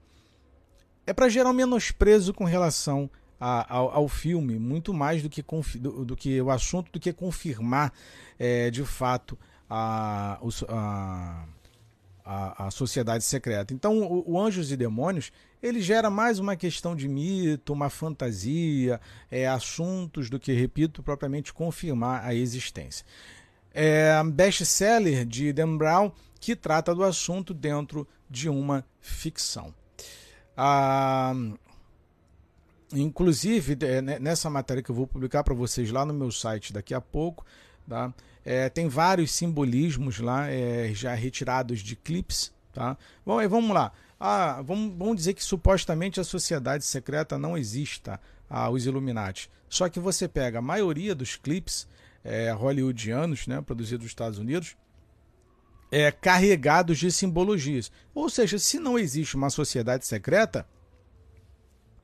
É 1.07 1.13
para 1.13 1.29
gerar 1.29 1.51
um 1.51 1.55
menosprezo 1.55 2.33
com 2.33 2.45
relação 2.45 3.11
a, 3.39 3.75
ao, 3.75 3.91
ao, 3.91 4.09
filme, 4.09 4.59
muito 4.59 4.95
mais 4.95 5.23
do 5.23 5.29
que, 5.29 5.45
do, 5.79 6.05
do, 6.05 6.17
que 6.17 6.41
o 6.41 6.51
assunto, 6.51 6.91
do 6.93 7.01
que 7.01 7.13
confirmar 7.13 7.93
é, 8.39 8.71
de 8.71 8.85
fato 8.85 9.39
a, 9.69 10.39
a, 10.69 11.45
a, 12.25 12.67
a 12.67 12.71
sociedade 12.71 13.25
secreta. 13.25 13.75
Então, 13.75 13.99
o, 14.01 14.33
o, 14.33 14.41
Anjos 14.41 14.73
e 14.73 14.77
Demônios 14.77 15.31
ele 15.63 15.81
gera 15.81 16.11
mais 16.11 16.39
uma 16.39 16.57
questão 16.57 16.95
de 16.95 17.09
mito, 17.09 17.73
uma 17.73 17.89
fantasia, 17.89 19.01
é, 19.31 19.47
assuntos 19.47 20.29
do 20.29 20.39
que, 20.39 20.53
repito, 20.53 21.03
propriamente 21.03 21.53
confirmar 21.53 22.25
a 22.25 22.35
existência. 22.35 23.07
É 23.73 24.23
best-seller 24.25 25.25
de 25.25 25.53
Dan 25.53 25.77
Brown 25.77 26.13
que 26.39 26.55
trata 26.55 26.95
do 26.95 27.03
assunto 27.03 27.55
dentro 27.55 28.07
de 28.29 28.49
uma 28.49 28.85
ficção. 29.01 29.75
Ah, 30.57 31.35
inclusive, 32.93 33.77
é, 33.81 34.01
nessa 34.19 34.49
matéria 34.51 34.83
que 34.83 34.91
eu 34.91 34.95
vou 34.95 35.07
publicar 35.07 35.43
para 35.43 35.55
vocês 35.55 35.91
lá 35.91 36.05
no 36.05 36.15
meu 36.15 36.31
site 36.31 36.73
daqui 36.73 36.95
a 36.95 37.01
pouco, 37.01 37.45
tá? 37.89 38.13
É, 38.45 38.69
tem 38.69 38.89
vários 38.89 39.31
simbolismos 39.33 40.19
lá 40.19 40.49
é, 40.51 40.93
já 40.93 41.15
retirados 41.15 41.81
de 41.81 41.97
clips. 41.97 42.53
Tá? 42.73 42.97
Bom, 43.25 43.47
vamos 43.49 43.71
lá. 43.75 43.93
Ah, 44.19 44.63
vamos, 44.63 44.97
vamos 44.97 45.17
dizer 45.17 45.35
que 45.35 45.43
supostamente 45.43 46.21
a 46.21 46.25
sociedade 46.25 46.85
secreta 46.85 47.39
não 47.39 47.57
exista, 47.57 48.21
ah, 48.49 48.71
os 48.71 48.87
Illuminati. 48.87 49.51
Só 49.69 49.89
que 49.89 49.99
você 49.99 50.29
pega 50.29 50.59
a 50.59 50.63
maioria 50.63 51.15
dos 51.15 51.37
clips 51.37 51.87
é, 52.23 52.51
hollywoodianos, 52.53 53.47
né, 53.47 53.61
produzidos 53.61 54.05
nos 54.05 54.11
Estados 54.11 54.39
Unidos, 54.39 54.77
é, 55.91 56.11
carregados 56.11 56.99
de 56.99 57.13
simbologias. 57.13 57.93
Ou 58.15 58.31
seja, 58.31 58.59
se 58.59 58.79
não 58.79 58.99
existe 58.99 59.37
uma 59.37 59.51
sociedade 59.51 60.07
secreta, 60.07 60.67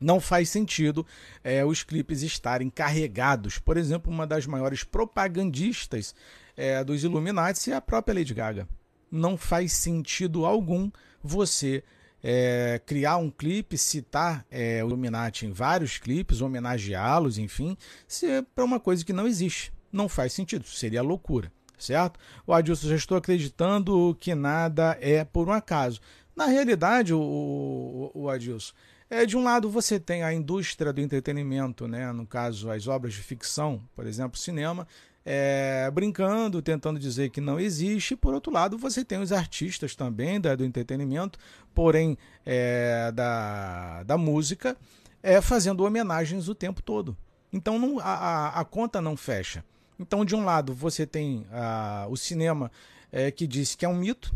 não 0.01 0.19
faz 0.19 0.49
sentido 0.49 1.07
é, 1.45 1.65
os 1.65 1.83
clipes 1.83 2.23
estarem 2.23 2.71
carregados. 2.71 3.59
Por 3.59 3.77
exemplo, 3.77 4.11
uma 4.11 4.27
das 4.27 4.47
maiores 4.47 4.83
propagandistas 4.83 6.15
é, 6.57 6.83
dos 6.83 7.05
Illuminati 7.05 7.71
é 7.71 7.77
a 7.77 7.81
própria 7.81 8.15
Lady 8.15 8.35
Gaga. 8.35 8.69
Não 9.11 9.37
faz 9.37 9.73
sentido 9.73 10.47
algum 10.47 10.91
você 11.23 11.85
é, 12.23 12.81
criar 12.85 13.17
um 13.17 13.31
clipe, 13.31 13.77
citar 13.77 14.45
é, 14.51 14.83
o 14.85 14.89
Illuminati 14.89 15.47
em 15.47 15.53
vários 15.53 15.99
clipes, 15.99 16.41
homenageá-los, 16.41 17.39
enfim, 17.39 17.77
se 18.07 18.27
é 18.27 18.43
para 18.43 18.65
uma 18.65 18.81
coisa 18.81 19.05
que 19.05 19.13
não 19.13 19.27
existe. 19.27 19.73
Não 19.93 20.09
faz 20.09 20.33
sentido, 20.33 20.65
seria 20.67 21.03
loucura, 21.03 21.51
certo? 21.77 22.19
O 22.47 22.53
Adilson, 22.53 22.89
já 22.89 22.97
estou 22.97 23.17
acreditando 23.17 24.17
que 24.21 24.35
nada 24.35 24.97
é 25.01 25.25
por 25.25 25.49
um 25.49 25.53
acaso. 25.53 26.01
Na 26.37 26.47
realidade, 26.47 27.13
o, 27.13 27.21
o, 27.21 28.11
o 28.15 28.31
Adilson, 28.31 28.73
é, 29.11 29.27
de 29.27 29.37
um 29.37 29.43
lado, 29.43 29.69
você 29.69 29.99
tem 29.99 30.23
a 30.23 30.33
indústria 30.33 30.93
do 30.93 31.01
entretenimento, 31.01 31.89
né? 31.89 32.13
no 32.13 32.25
caso, 32.25 32.71
as 32.71 32.87
obras 32.87 33.13
de 33.13 33.21
ficção, 33.21 33.83
por 33.95 34.07
exemplo, 34.07 34.39
cinema, 34.39 34.87
é, 35.27 35.91
brincando, 35.91 36.63
tentando 36.63 36.99
dizer 36.99 37.31
que 37.31 37.41
não 37.41 37.59
existe. 37.59 38.15
Por 38.15 38.33
outro 38.33 38.53
lado, 38.53 38.79
você 38.79 39.05
tem 39.05 39.19
os 39.21 39.33
artistas 39.33 39.97
também 39.97 40.41
da, 40.41 40.55
do 40.55 40.65
entretenimento, 40.65 41.39
porém 41.75 42.17
é, 42.47 43.11
da, 43.13 44.05
da 44.05 44.17
música, 44.17 44.77
é, 45.21 45.41
fazendo 45.41 45.85
homenagens 45.85 46.49
o 46.49 46.55
tempo 46.55 46.81
todo. 46.81 47.17
Então 47.53 47.79
não, 47.81 47.99
a, 47.99 48.61
a, 48.61 48.65
conta 48.65 49.01
não 49.01 49.17
fecha. 49.17 49.65
Então, 49.99 50.25
de 50.25 50.35
um 50.35 50.45
lado, 50.45 50.73
você 50.73 51.05
tem 51.05 51.45
a, 51.53 52.07
o 52.09 52.17
cinema 52.17 52.71
é, 53.11 53.31
que 53.31 53.47
diz 53.47 53.75
que 53.75 53.85
é 53.85 53.89
um 53.89 53.97
mito, 53.97 54.33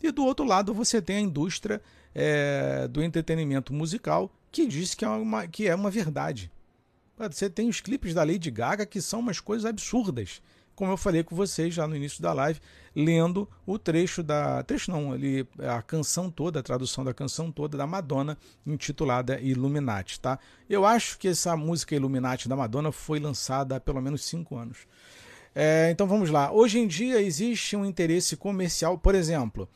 e 0.00 0.12
do 0.12 0.24
outro 0.24 0.44
lado, 0.44 0.72
você 0.72 1.02
tem 1.02 1.16
a 1.16 1.20
indústria 1.20 1.80
é, 2.14 2.88
do 2.88 3.02
entretenimento 3.02 3.72
musical 3.72 4.30
que 4.50 4.66
diz 4.66 4.94
que 4.94 5.04
é, 5.04 5.08
uma, 5.08 5.46
que 5.46 5.68
é 5.68 5.74
uma 5.74 5.90
verdade. 5.90 6.50
Você 7.30 7.50
tem 7.50 7.68
os 7.68 7.80
clipes 7.80 8.14
da 8.14 8.22
Lady 8.22 8.50
Gaga 8.50 8.86
que 8.86 9.00
são 9.00 9.20
umas 9.20 9.40
coisas 9.40 9.66
absurdas. 9.66 10.40
Como 10.74 10.92
eu 10.92 10.96
falei 10.96 11.24
com 11.24 11.34
vocês 11.34 11.74
já 11.74 11.88
no 11.88 11.96
início 11.96 12.22
da 12.22 12.32
live, 12.32 12.60
lendo 12.94 13.48
o 13.66 13.76
trecho 13.76 14.22
da. 14.22 14.62
Trecho 14.62 14.92
não, 14.92 15.12
ali, 15.12 15.44
a 15.58 15.82
canção 15.82 16.30
toda, 16.30 16.60
a 16.60 16.62
tradução 16.62 17.04
da 17.04 17.12
canção 17.12 17.50
toda 17.50 17.76
da 17.76 17.84
Madonna, 17.84 18.38
intitulada 18.64 19.40
Illuminati. 19.40 20.20
Tá? 20.20 20.38
Eu 20.70 20.86
acho 20.86 21.18
que 21.18 21.26
essa 21.26 21.56
música 21.56 21.96
Illuminati 21.96 22.48
da 22.48 22.54
Madonna 22.54 22.92
foi 22.92 23.18
lançada 23.18 23.74
há 23.74 23.80
pelo 23.80 24.00
menos 24.00 24.24
cinco 24.24 24.56
anos. 24.56 24.86
É, 25.52 25.90
então 25.90 26.06
vamos 26.06 26.30
lá. 26.30 26.52
Hoje 26.52 26.78
em 26.78 26.86
dia 26.86 27.20
existe 27.20 27.74
um 27.74 27.84
interesse 27.84 28.36
comercial, 28.36 28.96
por 28.96 29.16
exemplo 29.16 29.68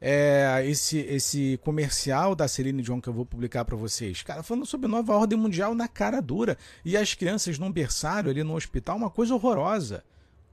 é, 0.00 0.62
esse, 0.66 0.98
esse 0.98 1.58
comercial 1.62 2.34
da 2.34 2.46
Celine 2.46 2.82
Dion 2.82 3.00
que 3.00 3.08
eu 3.08 3.12
vou 3.12 3.24
publicar 3.24 3.64
para 3.64 3.76
vocês. 3.76 4.22
Cara, 4.22 4.42
falando 4.42 4.66
sobre 4.66 4.88
nova 4.88 5.14
ordem 5.14 5.38
mundial 5.38 5.74
na 5.74 5.88
cara 5.88 6.20
dura. 6.20 6.58
E 6.84 6.96
as 6.96 7.14
crianças 7.14 7.58
num 7.58 7.72
berçário 7.72 8.30
ali 8.30 8.42
no 8.42 8.54
hospital, 8.54 8.96
uma 8.96 9.10
coisa 9.10 9.34
horrorosa. 9.34 10.04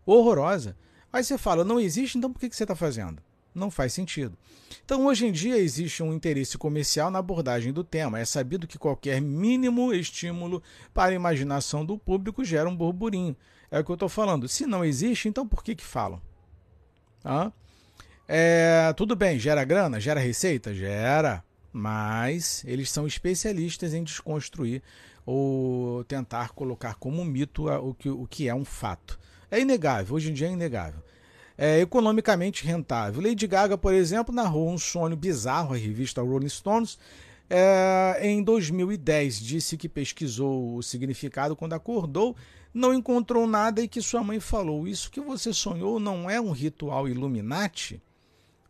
Horrorosa. 0.06 0.76
Aí 1.12 1.24
você 1.24 1.38
fala, 1.38 1.64
não 1.64 1.80
existe, 1.80 2.18
então 2.18 2.32
por 2.32 2.40
que, 2.40 2.50
que 2.50 2.56
você 2.56 2.64
está 2.64 2.76
fazendo? 2.76 3.22
Não 3.54 3.70
faz 3.70 3.94
sentido. 3.94 4.36
Então, 4.84 5.06
hoje 5.06 5.28
em 5.28 5.32
dia, 5.32 5.58
existe 5.58 6.02
um 6.02 6.12
interesse 6.12 6.58
comercial 6.58 7.12
na 7.12 7.20
abordagem 7.20 7.72
do 7.72 7.84
tema. 7.84 8.20
É 8.20 8.26
sabido 8.26 8.66
que 8.66 8.80
qualquer 8.80 9.22
mínimo 9.22 9.94
estímulo 9.94 10.64
para 10.92 11.12
a 11.12 11.16
imaginação 11.16 11.86
do 11.86 11.98
público 11.98 12.44
gera 12.44 12.68
um 12.68 12.76
burburinho. 12.76 13.36
É 13.70 13.80
o 13.80 13.84
que 13.84 13.92
eu 13.92 13.96
estou 13.96 14.10
falando. 14.10 14.48
Se 14.48 14.66
não 14.66 14.84
existe, 14.84 15.28
então 15.28 15.48
por 15.48 15.64
que, 15.64 15.76
que 15.76 15.84
falam? 15.84 16.20
Ah? 17.24 17.52
É, 18.28 18.94
tudo 18.96 19.16
bem, 19.16 19.38
gera 19.38 19.64
grana, 19.64 20.00
gera 20.00 20.20
receita? 20.20 20.74
Gera. 20.74 21.44
Mas 21.72 22.64
eles 22.66 22.92
são 22.92 23.08
especialistas 23.08 23.94
em 23.94 24.04
desconstruir 24.04 24.82
ou 25.26 26.04
tentar 26.04 26.50
colocar 26.50 26.96
como 26.96 27.24
mito 27.26 27.68
o 27.68 27.94
que, 27.94 28.10
o 28.10 28.28
que 28.28 28.48
é 28.48 28.54
um 28.54 28.66
fato. 28.66 29.20
É 29.50 29.60
inegável, 29.60 30.16
hoje 30.16 30.30
em 30.30 30.34
dia 30.34 30.48
é 30.48 30.52
inegável 30.52 31.02
é, 31.58 31.80
economicamente 31.80 32.66
rentável. 32.66 33.22
Lady 33.22 33.48
Gaga, 33.48 33.78
por 33.78 33.94
exemplo, 33.94 34.34
narrou 34.34 34.70
um 34.70 34.78
sonho 34.78 35.16
bizarro 35.16 35.74
à 35.74 35.78
revista 35.78 36.22
Rolling 36.22 36.50
Stones. 36.50 36.98
É, 37.50 38.20
em 38.22 38.42
2010, 38.42 39.40
disse 39.40 39.78
que 39.78 39.88
pesquisou 39.88 40.76
o 40.76 40.84
significado 40.84 41.56
quando 41.56 41.74
acordou, 41.74 42.36
não 42.74 42.94
encontrou 42.94 43.46
nada 43.46 43.82
e 43.82 43.88
que 43.88 44.02
sua 44.02 44.24
mãe 44.24 44.40
falou: 44.40 44.88
Isso 44.88 45.12
que 45.12 45.22
você 45.22 45.54
sonhou 45.54 46.00
não 46.00 46.30
é 46.30 46.42
um 46.42 46.52
ritual 46.52 47.08
Illuminati? 47.08 48.02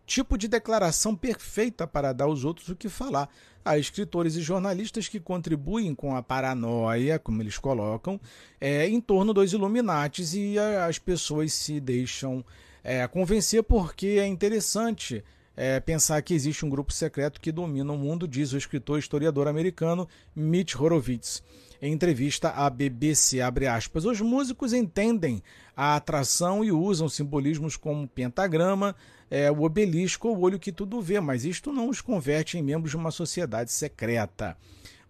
Tipo 0.06 0.38
de 0.38 0.48
declaração 0.48 1.16
perfeita 1.16 1.88
para 1.88 2.12
dar 2.12 2.26
aos 2.26 2.44
outros 2.44 2.68
o 2.70 2.76
que 2.76 2.90
falar. 2.90 3.30
Há 3.64 3.78
escritores 3.78 4.36
e 4.36 4.42
jornalistas 4.42 5.08
que 5.08 5.20
contribuem 5.20 5.96
com 5.96 6.16
a 6.16 6.22
paranoia, 6.22 7.18
como 7.18 7.42
eles 7.42 7.58
colocam, 7.58 8.20
é, 8.60 8.88
em 8.88 9.00
torno 9.00 9.34
dos 9.34 9.54
Illuminates 9.54 10.34
e 10.34 10.60
as 10.60 11.00
pessoas 11.00 11.54
se 11.54 11.80
deixam 11.80 12.44
é, 12.84 13.08
convencer 13.08 13.64
porque 13.64 14.18
é 14.20 14.28
interessante 14.28 15.24
é, 15.56 15.80
pensar 15.80 16.22
que 16.22 16.34
existe 16.34 16.66
um 16.66 16.70
grupo 16.70 16.92
secreto 16.92 17.40
que 17.40 17.52
domina 17.52 17.94
o 17.94 17.98
mundo, 17.98 18.28
diz 18.28 18.52
o 18.52 18.58
escritor 18.58 18.98
e 18.98 19.00
historiador 19.00 19.48
americano 19.48 20.08
Mitch 20.36 20.76
Horowitz. 20.76 21.42
Em 21.84 21.92
entrevista 21.92 22.48
à 22.48 22.70
BBC, 22.70 23.42
aspas, 23.42 24.06
os 24.06 24.22
músicos 24.22 24.72
entendem 24.72 25.44
a 25.76 25.98
atração 25.98 26.64
e 26.64 26.72
usam 26.72 27.10
simbolismos 27.10 27.76
como 27.76 28.08
pentagrama, 28.08 28.96
é, 29.30 29.52
o 29.52 29.64
obelisco 29.64 30.30
ou 30.30 30.38
o 30.38 30.42
olho 30.44 30.58
que 30.58 30.72
tudo 30.72 31.02
vê, 31.02 31.20
mas 31.20 31.44
isto 31.44 31.74
não 31.74 31.90
os 31.90 32.00
converte 32.00 32.58
em 32.58 32.64
membros 32.64 32.92
de 32.92 32.96
uma 32.96 33.12
sociedade 33.12 33.70
secreta. 33.70 34.56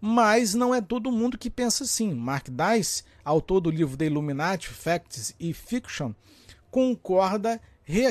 Mas 0.00 0.52
não 0.52 0.74
é 0.74 0.80
todo 0.80 1.12
mundo 1.12 1.38
que 1.38 1.48
pensa 1.48 1.84
assim. 1.84 2.12
Mark 2.12 2.48
Dice, 2.48 3.04
autor 3.24 3.60
do 3.60 3.70
livro 3.70 3.96
The 3.96 4.06
Illuminati, 4.06 4.68
Facts 4.68 5.32
e 5.38 5.54
Fiction, 5.54 6.12
concorda 6.72 7.60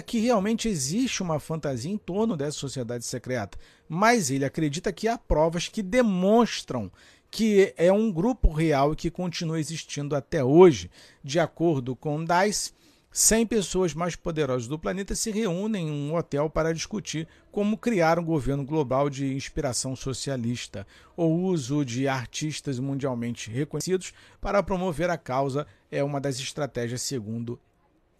que 0.05 0.19
realmente 0.19 0.69
existe 0.69 1.21
uma 1.21 1.37
fantasia 1.37 1.91
em 1.91 1.97
torno 1.97 2.37
dessa 2.37 2.59
sociedade 2.59 3.03
secreta, 3.03 3.57
mas 3.89 4.29
ele 4.29 4.45
acredita 4.45 4.93
que 4.93 5.07
há 5.07 5.17
provas 5.17 5.67
que 5.67 5.81
demonstram 5.81 6.89
que 7.33 7.73
é 7.77 7.91
um 7.91 8.11
grupo 8.11 8.51
real 8.51 8.95
que 8.95 9.09
continua 9.09 9.59
existindo 9.59 10.15
até 10.15 10.43
hoje. 10.43 10.91
De 11.23 11.39
acordo 11.39 11.95
com 11.95 12.23
Dice, 12.23 12.71
100 13.11 13.47
pessoas 13.47 13.93
mais 13.95 14.15
poderosas 14.15 14.67
do 14.67 14.77
planeta 14.77 15.15
se 15.15 15.31
reúnem 15.31 15.87
em 15.87 15.91
um 15.91 16.15
hotel 16.15 16.47
para 16.47 16.71
discutir 16.71 17.27
como 17.51 17.75
criar 17.75 18.19
um 18.19 18.23
governo 18.23 18.63
global 18.63 19.09
de 19.09 19.33
inspiração 19.33 19.95
socialista, 19.95 20.85
o 21.17 21.25
uso 21.25 21.83
de 21.83 22.07
artistas 22.07 22.77
mundialmente 22.77 23.49
reconhecidos 23.49 24.13
para 24.39 24.61
promover 24.61 25.09
a 25.09 25.17
causa 25.17 25.65
é 25.91 26.03
uma 26.03 26.21
das 26.21 26.37
estratégias 26.37 27.01
segundo 27.01 27.59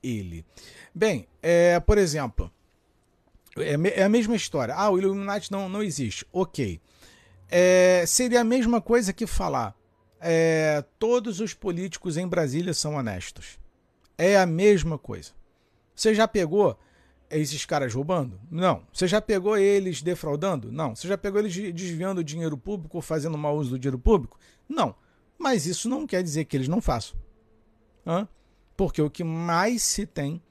ele. 0.01 0.43
Bem, 0.93 1.27
é, 1.39 1.79
por 1.79 1.99
exemplo, 1.99 2.51
é, 3.57 3.75
é, 3.99 4.03
a 4.03 4.09
mesma 4.09 4.35
história. 4.35 4.73
Ah, 4.73 4.89
o 4.89 4.97
Illuminati 4.97 5.51
não, 5.51 5.69
não 5.69 5.83
existe. 5.83 6.25
Ok. 6.33 6.81
É, 7.49 8.03
seria 8.07 8.41
a 8.41 8.43
mesma 8.43 8.81
coisa 8.81 9.13
que 9.13 9.27
falar 9.27 9.75
é, 10.25 10.83
todos 10.97 11.41
os 11.41 11.53
políticos 11.53 12.15
em 12.15 12.25
Brasília 12.25 12.73
são 12.73 12.95
honestos. 12.95 13.59
É 14.17 14.37
a 14.37 14.45
mesma 14.45 14.97
coisa. 14.97 15.31
Você 15.93 16.15
já 16.15 16.25
pegou 16.27 16.79
esses 17.29 17.65
caras 17.65 17.93
roubando? 17.93 18.39
Não. 18.49 18.83
Você 18.93 19.05
já 19.05 19.19
pegou 19.19 19.57
eles 19.57 20.01
defraudando? 20.01 20.71
Não. 20.71 20.95
Você 20.95 21.09
já 21.09 21.17
pegou 21.17 21.41
eles 21.41 21.53
desviando 21.73 22.23
dinheiro 22.23 22.57
público 22.57 22.97
ou 22.97 23.01
fazendo 23.01 23.37
mau 23.37 23.57
uso 23.57 23.71
do 23.71 23.79
dinheiro 23.79 23.99
público? 23.99 24.39
Não. 24.67 24.95
Mas 25.37 25.65
isso 25.65 25.89
não 25.89 26.07
quer 26.07 26.23
dizer 26.23 26.45
que 26.45 26.55
eles 26.55 26.69
não 26.69 26.79
façam. 26.79 27.17
Hã? 28.07 28.27
Porque 28.77 29.01
o 29.01 29.09
que 29.09 29.25
mais 29.25 29.83
se 29.83 30.05
tem, 30.05 30.41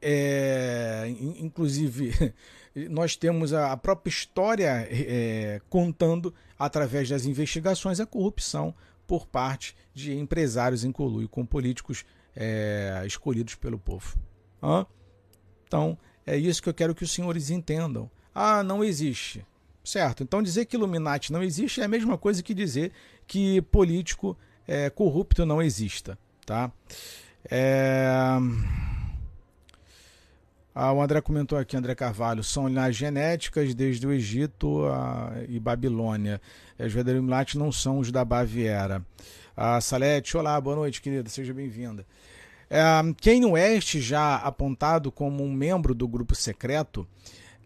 é, 0.00 1.12
inclusive, 1.38 2.32
nós 2.74 3.16
temos 3.16 3.52
a 3.52 3.76
própria 3.76 4.10
história 4.10 4.88
é, 4.90 5.60
contando, 5.68 6.34
através 6.58 7.08
das 7.08 7.24
investigações, 7.24 8.00
a 8.00 8.06
corrupção 8.06 8.74
por 9.06 9.26
parte 9.26 9.76
de 9.92 10.16
empresários 10.16 10.84
em 10.84 10.92
colui 10.92 11.28
com 11.28 11.44
políticos 11.44 12.04
é, 12.34 13.02
escolhidos 13.06 13.54
pelo 13.54 13.78
povo. 13.78 14.16
Hã? 14.62 14.86
Então, 15.66 15.98
é 16.26 16.36
isso 16.36 16.62
que 16.62 16.68
eu 16.68 16.74
quero 16.74 16.94
que 16.94 17.04
os 17.04 17.12
senhores 17.12 17.50
entendam. 17.50 18.10
Ah, 18.34 18.62
não 18.62 18.82
existe. 18.82 19.44
Certo. 19.84 20.22
Então, 20.22 20.42
dizer 20.42 20.66
que 20.66 20.76
Illuminati 20.76 21.32
não 21.32 21.42
existe 21.42 21.80
é 21.80 21.84
a 21.84 21.88
mesma 21.88 22.16
coisa 22.16 22.42
que 22.42 22.54
dizer 22.54 22.92
que 23.26 23.60
político 23.62 24.36
é, 24.66 24.88
corrupto 24.88 25.44
não 25.44 25.60
exista. 25.60 26.18
Tá? 26.46 26.70
É... 27.50 28.38
Ah, 30.74 30.90
o 30.90 31.02
André 31.02 31.20
comentou 31.20 31.58
aqui, 31.58 31.76
André 31.76 31.94
Carvalho, 31.94 32.42
são 32.42 32.66
linhagens 32.66 32.96
genéticas 32.96 33.74
desde 33.74 34.06
o 34.06 34.12
Egito 34.12 34.86
a... 34.86 35.34
e 35.46 35.60
Babilônia. 35.60 36.40
Os 36.78 36.90
verdadeiros 36.90 37.54
não 37.54 37.70
são 37.70 37.98
os 37.98 38.10
da 38.10 38.24
Baviera. 38.24 39.04
A 39.54 39.82
Salete, 39.82 40.34
olá, 40.34 40.58
boa 40.58 40.76
noite, 40.76 41.02
querida, 41.02 41.28
seja 41.28 41.52
bem-vinda. 41.52 42.06
É, 42.70 42.80
Kanye 43.22 43.44
West, 43.44 43.98
já 43.98 44.36
apontado 44.36 45.12
como 45.12 45.44
um 45.44 45.52
membro 45.52 45.94
do 45.94 46.08
grupo 46.08 46.34
secreto, 46.34 47.06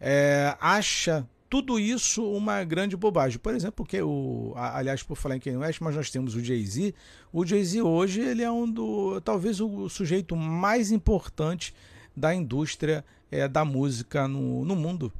é, 0.00 0.56
acha 0.60 1.24
tudo 1.48 1.78
isso 1.78 2.28
uma 2.28 2.64
grande 2.64 2.96
bobagem. 2.96 3.38
Por 3.38 3.54
exemplo, 3.54 3.76
porque 3.76 4.02
o, 4.02 4.52
aliás, 4.56 5.04
por 5.04 5.16
falar 5.16 5.36
em 5.36 5.40
Kanye 5.40 5.58
West, 5.58 5.80
mas 5.80 5.94
nós 5.94 6.10
temos 6.10 6.34
o 6.34 6.44
Jay-Z. 6.44 6.92
O 7.32 7.46
Jay-Z 7.46 7.82
hoje 7.82 8.20
ele 8.20 8.42
é 8.42 8.50
um 8.50 8.68
do, 8.68 9.20
talvez 9.20 9.60
o 9.60 9.88
sujeito 9.88 10.34
mais 10.34 10.90
importante 10.90 11.72
da 12.16 12.34
indústria 12.34 13.04
é, 13.30 13.46
da 13.46 13.64
música 13.64 14.26
no, 14.26 14.64
no 14.64 14.74
mundo. 14.74 15.12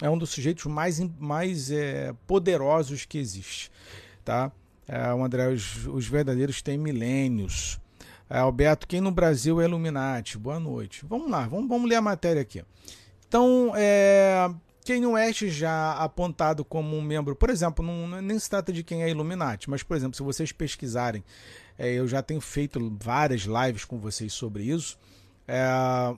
É 0.00 0.08
um 0.08 0.16
dos 0.16 0.30
sujeitos 0.30 0.64
mais, 0.66 0.98
mais 1.18 1.70
é, 1.70 2.14
poderosos 2.26 3.04
que 3.04 3.18
existe. 3.18 3.70
Tá? 4.24 4.50
É, 4.88 5.12
o 5.12 5.22
André, 5.22 5.48
os, 5.48 5.86
os 5.86 6.06
verdadeiros 6.06 6.62
têm 6.62 6.78
milênios. 6.78 7.78
É, 8.28 8.38
Alberto, 8.38 8.86
quem 8.86 9.00
no 9.00 9.10
Brasil 9.10 9.60
é 9.60 9.64
Illuminati? 9.64 10.38
Boa 10.38 10.58
noite. 10.58 11.04
Vamos 11.06 11.30
lá, 11.30 11.46
vamos, 11.46 11.68
vamos 11.68 11.88
ler 11.88 11.96
a 11.96 12.02
matéria 12.02 12.40
aqui. 12.40 12.64
Então, 13.28 13.72
é, 13.76 14.50
Kanye 14.86 15.06
West 15.06 15.44
já 15.48 15.92
apontado 15.92 16.64
como 16.64 16.96
um 16.96 17.02
membro, 17.02 17.36
por 17.36 17.50
exemplo, 17.50 17.84
não, 17.84 18.20
nem 18.20 18.38
se 18.38 18.48
trata 18.48 18.72
de 18.72 18.82
quem 18.82 19.02
é 19.02 19.10
Illuminati, 19.10 19.68
mas, 19.68 19.82
por 19.82 19.96
exemplo, 19.96 20.16
se 20.16 20.22
vocês 20.22 20.50
pesquisarem, 20.50 21.22
é, 21.78 21.92
eu 21.92 22.08
já 22.08 22.22
tenho 22.22 22.40
feito 22.40 22.96
várias 23.00 23.42
lives 23.42 23.84
com 23.84 23.98
vocês 23.98 24.32
sobre 24.32 24.64
isso. 24.64 24.98
É, 25.52 25.66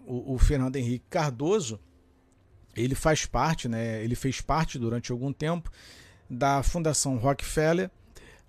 o, 0.06 0.34
o, 0.34 0.38
Fernando 0.38 0.76
Henrique 0.76 1.06
Cardoso, 1.08 1.80
ele 2.76 2.94
faz 2.94 3.24
parte, 3.24 3.66
né, 3.66 4.04
ele 4.04 4.14
fez 4.14 4.42
parte 4.42 4.78
durante 4.78 5.10
algum 5.10 5.32
tempo 5.32 5.70
da 6.28 6.62
Fundação 6.62 7.16
Rockefeller, 7.16 7.90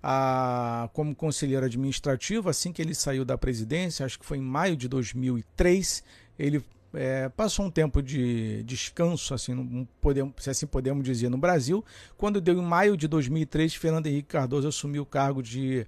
a, 0.02 0.90
como 0.92 1.14
conselheiro 1.14 1.64
administrativo, 1.64 2.50
assim 2.50 2.70
que 2.70 2.82
ele 2.82 2.94
saiu 2.94 3.24
da 3.24 3.38
presidência, 3.38 4.04
acho 4.04 4.18
que 4.18 4.26
foi 4.26 4.36
em 4.36 4.42
maio 4.42 4.76
de 4.76 4.86
2003, 4.86 6.04
ele 6.38 6.62
é, 6.92 7.30
passou 7.30 7.64
um 7.64 7.70
tempo 7.70 8.02
de 8.02 8.62
descanso, 8.64 9.32
assim, 9.32 9.54
não 9.54 9.88
podemos, 10.02 10.34
se 10.38 10.50
assim 10.50 10.66
podemos 10.66 11.02
dizer, 11.02 11.30
no 11.30 11.38
Brasil. 11.38 11.82
Quando 12.18 12.42
deu 12.42 12.58
em 12.58 12.62
maio 12.62 12.94
de 12.94 13.08
2003, 13.08 13.74
Fernando 13.74 14.06
Henrique 14.06 14.28
Cardoso 14.28 14.68
assumiu 14.68 15.02
o 15.02 15.06
cargo 15.06 15.42
de 15.42 15.86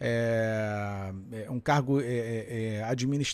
é, 0.00 1.12
é 1.46 1.50
um 1.50 1.60
cargo 1.60 2.00
é, 2.00 2.04
é, 2.04 2.46
é 2.48 2.84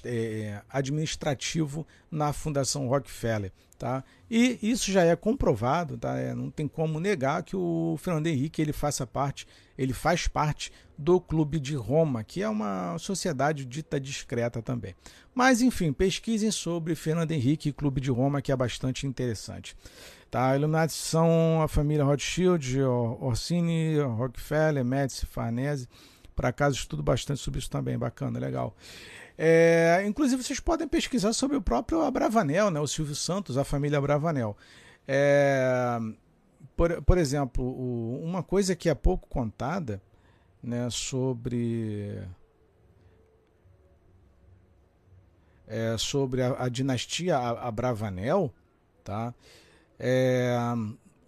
é, 0.04 0.62
administrativo 0.68 1.86
na 2.10 2.32
Fundação 2.32 2.88
Rockefeller. 2.88 3.52
Tá? 3.78 4.04
E 4.30 4.58
isso 4.62 4.92
já 4.92 5.04
é 5.04 5.16
comprovado, 5.16 5.96
tá? 5.96 6.14
não 6.34 6.50
tem 6.50 6.68
como 6.68 7.00
negar 7.00 7.42
que 7.42 7.56
o 7.56 7.96
Fernando 7.98 8.26
Henrique 8.26 8.60
ele 8.60 8.74
faça 8.74 9.06
parte, 9.06 9.46
ele 9.78 9.94
faz 9.94 10.28
parte 10.28 10.70
do 10.98 11.18
Clube 11.18 11.58
de 11.58 11.74
Roma, 11.76 12.22
que 12.22 12.42
é 12.42 12.48
uma 12.48 12.98
sociedade 12.98 13.64
dita 13.64 13.98
discreta 13.98 14.60
também. 14.60 14.94
Mas 15.34 15.62
enfim, 15.62 15.94
pesquisem 15.94 16.50
sobre 16.50 16.94
Fernando 16.94 17.32
Henrique 17.32 17.70
e 17.70 17.72
Clube 17.72 18.02
de 18.02 18.10
Roma, 18.10 18.42
que 18.42 18.52
é 18.52 18.56
bastante 18.56 19.06
interessante. 19.06 19.74
Tá, 20.30 20.54
Illuminati 20.54 20.92
são 20.92 21.62
a 21.62 21.66
família 21.66 22.04
Rothschild, 22.04 22.82
Orsini, 22.82 23.98
Rockefeller, 23.98 24.84
Médici, 24.84 25.24
Farnese, 25.24 25.88
Por 26.34 26.46
acaso 26.46 26.76
estudo 26.76 27.02
bastante 27.02 27.40
sobre 27.40 27.58
isso 27.58 27.70
também, 27.70 27.98
bacana, 27.98 28.38
legal. 28.38 28.74
É, 29.36 30.02
inclusive, 30.06 30.42
vocês 30.42 30.60
podem 30.60 30.86
pesquisar 30.86 31.32
sobre 31.32 31.56
o 31.56 31.62
próprio 31.62 32.02
Abravanel, 32.02 32.70
né, 32.70 32.78
o 32.78 32.86
Silvio 32.86 33.14
Santos, 33.14 33.56
a 33.56 33.64
família 33.64 33.98
Abravanel. 33.98 34.56
É, 35.08 35.98
por, 36.76 37.02
por 37.02 37.18
exemplo, 37.18 37.64
o, 37.64 38.22
uma 38.22 38.42
coisa 38.42 38.76
que 38.76 38.88
é 38.88 38.94
pouco 38.94 39.28
contada 39.28 40.02
né, 40.62 40.88
sobre, 40.90 42.22
é, 45.66 45.96
sobre 45.98 46.42
a, 46.42 46.64
a 46.64 46.68
dinastia 46.68 47.36
Abravanel, 47.36 48.52
tá? 49.02 49.34
É, 49.98 50.54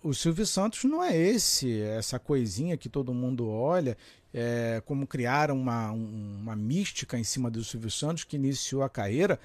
o 0.02 0.12
Silvio 0.12 0.44
Santos 0.44 0.84
não 0.84 1.02
é 1.02 1.16
esse, 1.16 1.80
essa 1.80 2.18
coisinha 2.18 2.76
que 2.76 2.88
todo 2.88 3.14
mundo 3.14 3.48
olha, 3.48 3.96
é, 4.34 4.82
como 4.84 5.06
criaram 5.06 5.58
uma, 5.58 5.90
uma 5.90 6.56
mística 6.56 7.18
em 7.18 7.24
cima 7.24 7.50
do 7.50 7.62
Silvio 7.62 7.90
Santos, 7.90 8.24
que 8.24 8.36
iniciou 8.36 8.82
a 8.82 8.88
carreira 8.88 9.38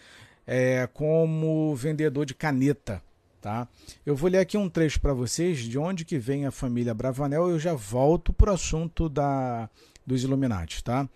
é, 0.46 0.88
como 0.94 1.76
vendedor 1.76 2.26
de 2.26 2.34
caneta. 2.34 3.02
Tá? 3.42 3.68
Eu 4.06 4.16
vou 4.16 4.30
ler 4.30 4.40
aqui 4.40 4.58
um 4.58 4.70
trecho 4.70 5.00
para 5.00 5.14
vocês 5.14 5.60
de 5.60 5.78
onde 5.78 6.04
que 6.04 6.18
vem 6.18 6.46
a 6.46 6.52
família 6.52 6.94
Bravanel. 6.94 7.50
Eu 7.50 7.60
já 7.60 7.74
volto 7.74 8.34
para 8.34 8.52
o 8.52 8.54
assunto 8.54 9.08
da, 9.08 9.70
dos 10.06 10.24
Illuminati. 10.24 10.84
Tá? 10.84 11.08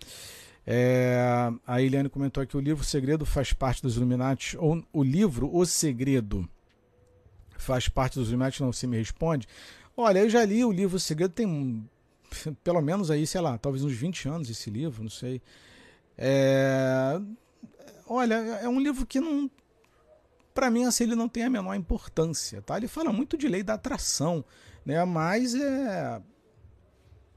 É, 0.66 1.50
a 1.66 1.82
Eliane 1.82 2.08
comentou 2.08 2.42
aqui: 2.42 2.56
o 2.56 2.60
livro 2.60 2.84
Segredo 2.84 3.26
faz 3.26 3.52
parte 3.52 3.82
dos 3.82 3.96
Illuminati. 3.96 4.56
Ou 4.56 4.82
o 4.92 5.02
livro 5.02 5.50
O 5.52 5.66
Segredo 5.66 6.48
faz 7.58 7.88
parte 7.88 8.18
dos 8.18 8.28
Illuminati? 8.28 8.62
Não 8.62 8.72
se 8.72 8.86
me 8.86 8.96
responde. 8.96 9.48
Olha, 9.96 10.20
eu 10.20 10.30
já 10.30 10.44
li 10.44 10.64
o 10.64 10.72
livro 10.72 10.96
O 10.96 11.00
Segredo, 11.00 11.34
tem 11.34 11.84
pelo 12.62 12.80
menos 12.80 13.10
aí, 13.10 13.26
sei 13.26 13.40
lá, 13.40 13.58
talvez 13.58 13.84
uns 13.84 13.92
20 13.92 14.28
anos 14.28 14.50
esse 14.50 14.70
livro, 14.70 15.02
não 15.02 15.10
sei. 15.10 15.40
É, 16.16 17.20
olha, 18.06 18.34
é 18.34 18.68
um 18.68 18.80
livro 18.80 19.06
que 19.06 19.20
não. 19.20 19.50
Para 20.54 20.70
mim, 20.70 20.84
assim, 20.84 21.04
ele 21.04 21.14
não 21.14 21.28
tem 21.28 21.44
a 21.44 21.50
menor 21.50 21.74
importância, 21.74 22.60
tá? 22.60 22.76
Ele 22.76 22.88
fala 22.88 23.12
muito 23.12 23.38
de 23.38 23.48
lei 23.48 23.62
da 23.62 23.74
atração, 23.74 24.44
né? 24.84 25.02
Mas 25.04 25.54
é. 25.54 26.20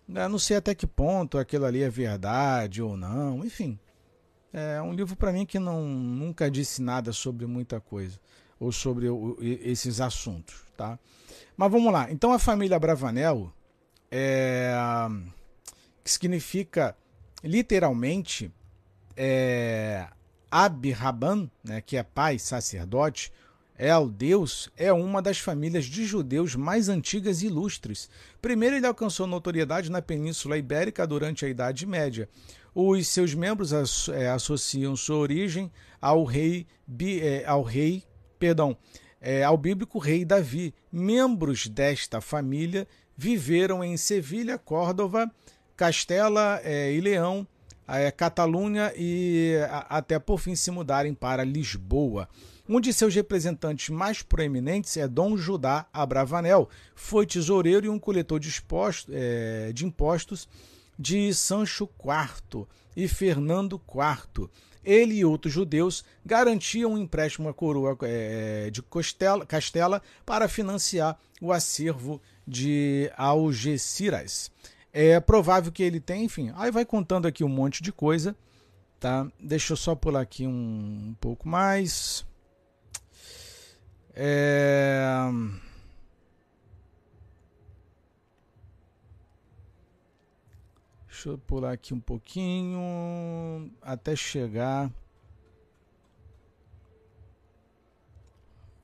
Eu 0.07 0.29
não 0.29 0.37
sei 0.37 0.57
até 0.57 0.75
que 0.75 0.85
ponto 0.85 1.37
aquilo 1.37 1.65
ali 1.65 1.81
é 1.81 1.89
verdade 1.89 2.81
ou 2.81 2.95
não, 2.95 3.43
enfim. 3.43 3.79
É 4.53 4.81
um 4.81 4.93
livro 4.93 5.15
para 5.15 5.33
mim 5.33 5.45
que 5.45 5.57
não 5.59 5.83
nunca 5.85 6.49
disse 6.49 6.81
nada 6.81 7.11
sobre 7.11 7.45
muita 7.45 7.81
coisa 7.81 8.19
ou 8.59 8.71
sobre 8.71 9.09
o, 9.09 9.37
esses 9.41 9.99
assuntos, 9.99 10.63
tá? 10.77 10.99
Mas 11.57 11.71
vamos 11.71 11.91
lá. 11.91 12.11
Então 12.11 12.31
a 12.31 12.39
família 12.39 12.79
Bravanel 12.79 13.51
é, 14.17 14.73
que 16.01 16.09
significa 16.09 16.95
literalmente 17.43 18.49
é, 19.17 20.07
Ab-Raban, 20.49 21.51
né, 21.61 21.81
que 21.81 21.97
é 21.97 22.03
pai, 22.03 22.39
sacerdote, 22.39 23.29
El, 23.77 24.07
Deus, 24.07 24.71
é 24.77 24.93
uma 24.93 25.21
das 25.21 25.37
famílias 25.39 25.83
de 25.83 26.05
judeus 26.05 26.55
mais 26.55 26.87
antigas 26.87 27.41
e 27.41 27.47
ilustres. 27.47 28.09
Primeiro, 28.41 28.77
ele 28.77 28.87
alcançou 28.87 29.27
notoriedade 29.27 29.91
na 29.91 30.01
Península 30.01 30.57
Ibérica 30.57 31.05
durante 31.05 31.43
a 31.43 31.49
Idade 31.49 31.85
Média. 31.85 32.29
Os 32.73 33.09
seus 33.09 33.33
membros 33.33 33.73
é, 34.07 34.29
associam 34.29 34.95
sua 34.95 35.17
origem 35.17 35.69
ao 35.99 36.23
rei, 36.23 36.65
é, 37.21 37.43
ao 37.45 37.63
rei, 37.63 38.01
perdão, 38.39 38.77
é, 39.19 39.43
ao 39.43 39.57
bíblico 39.57 39.99
rei 39.99 40.23
Davi. 40.23 40.73
Membros 40.89 41.67
desta 41.67 42.21
família 42.21 42.87
viveram 43.17 43.83
em 43.83 43.97
Sevilha, 43.97 44.57
Córdoba, 44.57 45.31
Castela 45.75 46.59
é, 46.63 46.91
e 46.91 47.01
Leão, 47.01 47.47
é, 47.87 48.09
Catalunha 48.11 48.93
e 48.95 49.55
a, 49.69 49.97
até 49.97 50.17
por 50.19 50.39
fim 50.39 50.55
se 50.55 50.71
mudarem 50.71 51.13
para 51.13 51.43
Lisboa. 51.43 52.27
Um 52.67 52.79
de 52.79 52.91
seus 52.91 53.13
representantes 53.13 53.89
mais 53.89 54.23
proeminentes 54.23 54.97
é 54.97 55.07
Dom 55.07 55.37
Judá 55.37 55.85
Abravanel. 55.93 56.67
Foi 56.95 57.25
tesoureiro 57.25 57.85
e 57.85 57.89
um 57.89 57.99
coletor 57.99 58.39
de, 58.39 58.49
exposto, 58.49 59.11
é, 59.13 59.71
de 59.71 59.85
impostos 59.85 60.47
de 60.97 61.31
Sancho 61.33 61.87
IV 62.03 62.65
e 62.95 63.07
Fernando 63.07 63.79
IV. 63.87 64.49
Ele 64.85 65.15
e 65.15 65.25
outros 65.25 65.53
judeus 65.53 66.05
garantiam 66.25 66.93
um 66.93 66.97
empréstimo 66.97 67.49
à 67.49 67.53
coroa 67.53 67.97
é, 68.03 68.69
de 68.69 68.81
Costela, 68.81 69.45
Castela 69.45 70.01
para 70.25 70.47
financiar 70.47 71.17
o 71.41 71.51
acervo 71.51 72.21
de 72.47 73.11
Algeciras. 73.17 74.51
É 74.93 75.19
provável 75.19 75.71
que 75.71 75.83
ele 75.83 75.99
tenha, 75.99 76.23
enfim, 76.23 76.53
aí 76.55 76.71
vai 76.71 76.85
contando 76.85 77.27
aqui 77.27 77.43
um 77.43 77.49
monte 77.49 77.83
de 77.83 77.91
coisa, 77.91 78.35
tá? 78.99 79.27
Deixa 79.39 79.73
eu 79.73 79.77
só 79.77 79.93
pular 79.95 80.21
aqui 80.21 80.47
um, 80.47 81.09
um 81.09 81.15
pouco 81.19 81.49
mais. 81.49 82.25
É... 84.13 85.05
Deixa 91.25 91.33
eu 91.33 91.37
pular 91.39 91.71
aqui 91.71 91.91
um 91.91 91.99
pouquinho 91.99 93.71
até 93.81 94.15
chegar. 94.15 94.91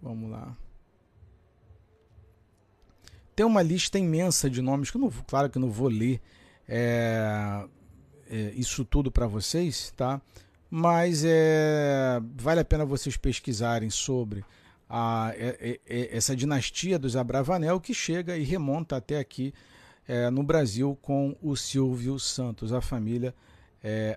Vamos 0.02 0.32
lá. 0.32 0.58
Tem 3.36 3.46
uma 3.46 3.62
lista 3.62 4.00
imensa 4.00 4.50
de 4.50 4.60
nomes 4.60 4.90
que 4.90 4.98
eu 4.98 5.02
não, 5.02 5.12
claro 5.28 5.52
que 5.52 5.60
eu 5.60 5.62
não 5.62 5.70
vou 5.70 5.88
ler 5.88 6.20
é, 6.68 7.64
é, 8.28 8.36
isso 8.56 8.84
tudo 8.84 9.12
para 9.12 9.28
vocês, 9.28 9.94
tá? 9.96 10.20
Mas 10.68 11.24
é, 11.24 12.20
vale 12.38 12.62
a 12.62 12.66
pena 12.66 12.84
vocês 12.86 13.16
pesquisarem 13.18 13.92
sobre 13.92 14.44
a, 14.90 15.32
é, 15.36 15.58
é, 15.60 15.80
é, 15.88 16.18
essa 16.18 16.36
dinastia 16.36 16.98
dos 16.98 17.16
Abravanel 17.16 17.80
que 17.80 17.94
chega 17.94 18.36
e 18.36 18.44
remonta 18.44 18.96
até 18.96 19.20
aqui 19.20 19.54
no 20.32 20.44
Brasil 20.44 20.98
com 21.02 21.36
o 21.42 21.56
Silvio 21.56 22.20
Santos, 22.20 22.74
a 22.74 22.82
família 22.82 23.34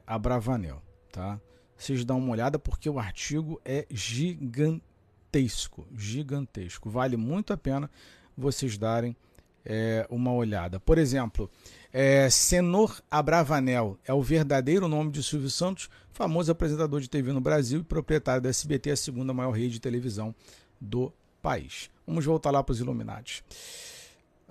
Abravanel, 0.07 0.83
tá? 1.13 1.41
Vocês 1.77 2.05
dão 2.05 2.19
uma 2.19 2.33
olhada 2.33 2.59
porque 2.59 2.89
o 2.89 2.99
artigo 2.99 3.61
é 3.65 3.87
gigantesco, 3.91 5.87
gigantesco. 5.97 6.89
Vale 6.91 7.17
muito 7.17 7.53
a 7.53 7.57
pena 7.57 7.91
vocês 8.37 8.79
darem 8.79 9.17
é, 9.65 10.07
uma 10.11 10.33
olhada. 10.33 10.79
Por 10.79 10.99
exemplo, 10.99 11.51
é, 11.93 12.29
Senor 12.29 13.01
Abravanel 13.11 13.99
é 14.05 14.13
o 14.13 14.23
verdadeiro 14.23 14.89
nome 14.89 15.11
de 15.11 15.23
Silvio 15.23 15.51
Santos, 15.51 15.89
famoso 16.13 16.53
apresentador 16.53 17.01
de 17.01 17.09
TV 17.09 17.33
no 17.33 17.41
Brasil 17.41 17.81
e 17.81 17.85
proprietário 17.85 18.43
da 18.43 18.51
SBT, 18.51 18.91
a 18.91 18.97
segunda 18.97 19.33
maior 19.33 19.53
rede 19.53 19.75
de 19.75 19.81
televisão 19.81 20.35
do 20.81 21.13
país. 21.41 21.91
Vamos 22.07 22.25
voltar 22.25 22.51
lá 22.51 22.63
para 22.63 22.73
os 22.73 22.81
Illuminati. 22.81 23.45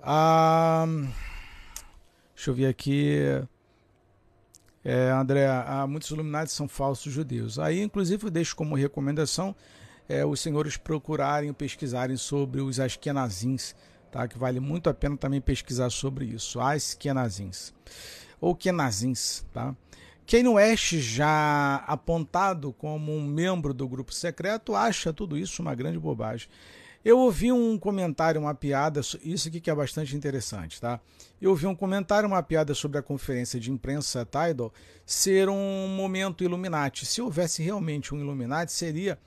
Ah, 0.02 0.86
deixa 2.44 2.50
eu 2.50 2.54
ver 2.54 2.66
aqui. 2.66 3.16
É, 4.84 5.10
André, 5.10 5.46
ah, 5.46 5.86
muitos 5.86 6.10
Illuminati 6.10 6.52
são 6.52 6.68
falsos 6.68 7.10
judeus. 7.10 7.58
Aí, 7.58 7.80
inclusive, 7.80 8.26
eu 8.26 8.30
deixo 8.30 8.54
como 8.54 8.74
recomendação 8.74 9.56
é, 10.06 10.26
os 10.26 10.40
senhores 10.40 10.76
procurarem, 10.76 11.54
pesquisarem 11.54 12.18
sobre 12.18 12.60
os 12.60 12.78
Ashkenazins, 12.78 13.74
tá? 14.12 14.28
que 14.28 14.36
vale 14.36 14.60
muito 14.60 14.90
a 14.90 14.94
pena 14.94 15.16
também 15.16 15.40
pesquisar 15.40 15.88
sobre 15.88 16.26
isso, 16.26 16.60
Ashkenazins, 16.60 17.72
ou 18.38 18.54
Kenazins. 18.54 19.46
Tá? 19.50 19.74
Quem 20.26 20.46
West, 20.46 20.96
já 20.98 21.76
apontado 21.86 22.74
como 22.74 23.16
um 23.16 23.24
membro 23.24 23.72
do 23.72 23.88
grupo 23.88 24.12
secreto, 24.12 24.74
acha 24.74 25.14
tudo 25.14 25.38
isso 25.38 25.62
uma 25.62 25.74
grande 25.74 25.98
bobagem. 25.98 26.48
Eu 27.04 27.18
ouvi 27.18 27.52
um 27.52 27.78
comentário, 27.78 28.40
uma 28.40 28.54
piada, 28.54 29.00
isso 29.00 29.48
aqui 29.48 29.60
que 29.60 29.70
é 29.70 29.74
bastante 29.74 30.16
interessante, 30.16 30.80
tá? 30.80 30.98
Eu 31.38 31.50
ouvi 31.50 31.66
um 31.66 31.74
comentário, 31.74 32.26
uma 32.26 32.42
piada 32.42 32.72
sobre 32.74 32.98
a 32.98 33.02
conferência 33.02 33.60
de 33.60 33.70
imprensa 33.70 34.24
Tidal 34.24 34.72
ser 35.04 35.50
um 35.50 35.88
momento 35.88 36.42
Illuminati. 36.42 37.04
Se 37.04 37.20
houvesse 37.20 37.62
realmente 37.62 38.14
um 38.14 38.18
Illuminati, 38.18 38.72
seria 38.72 39.18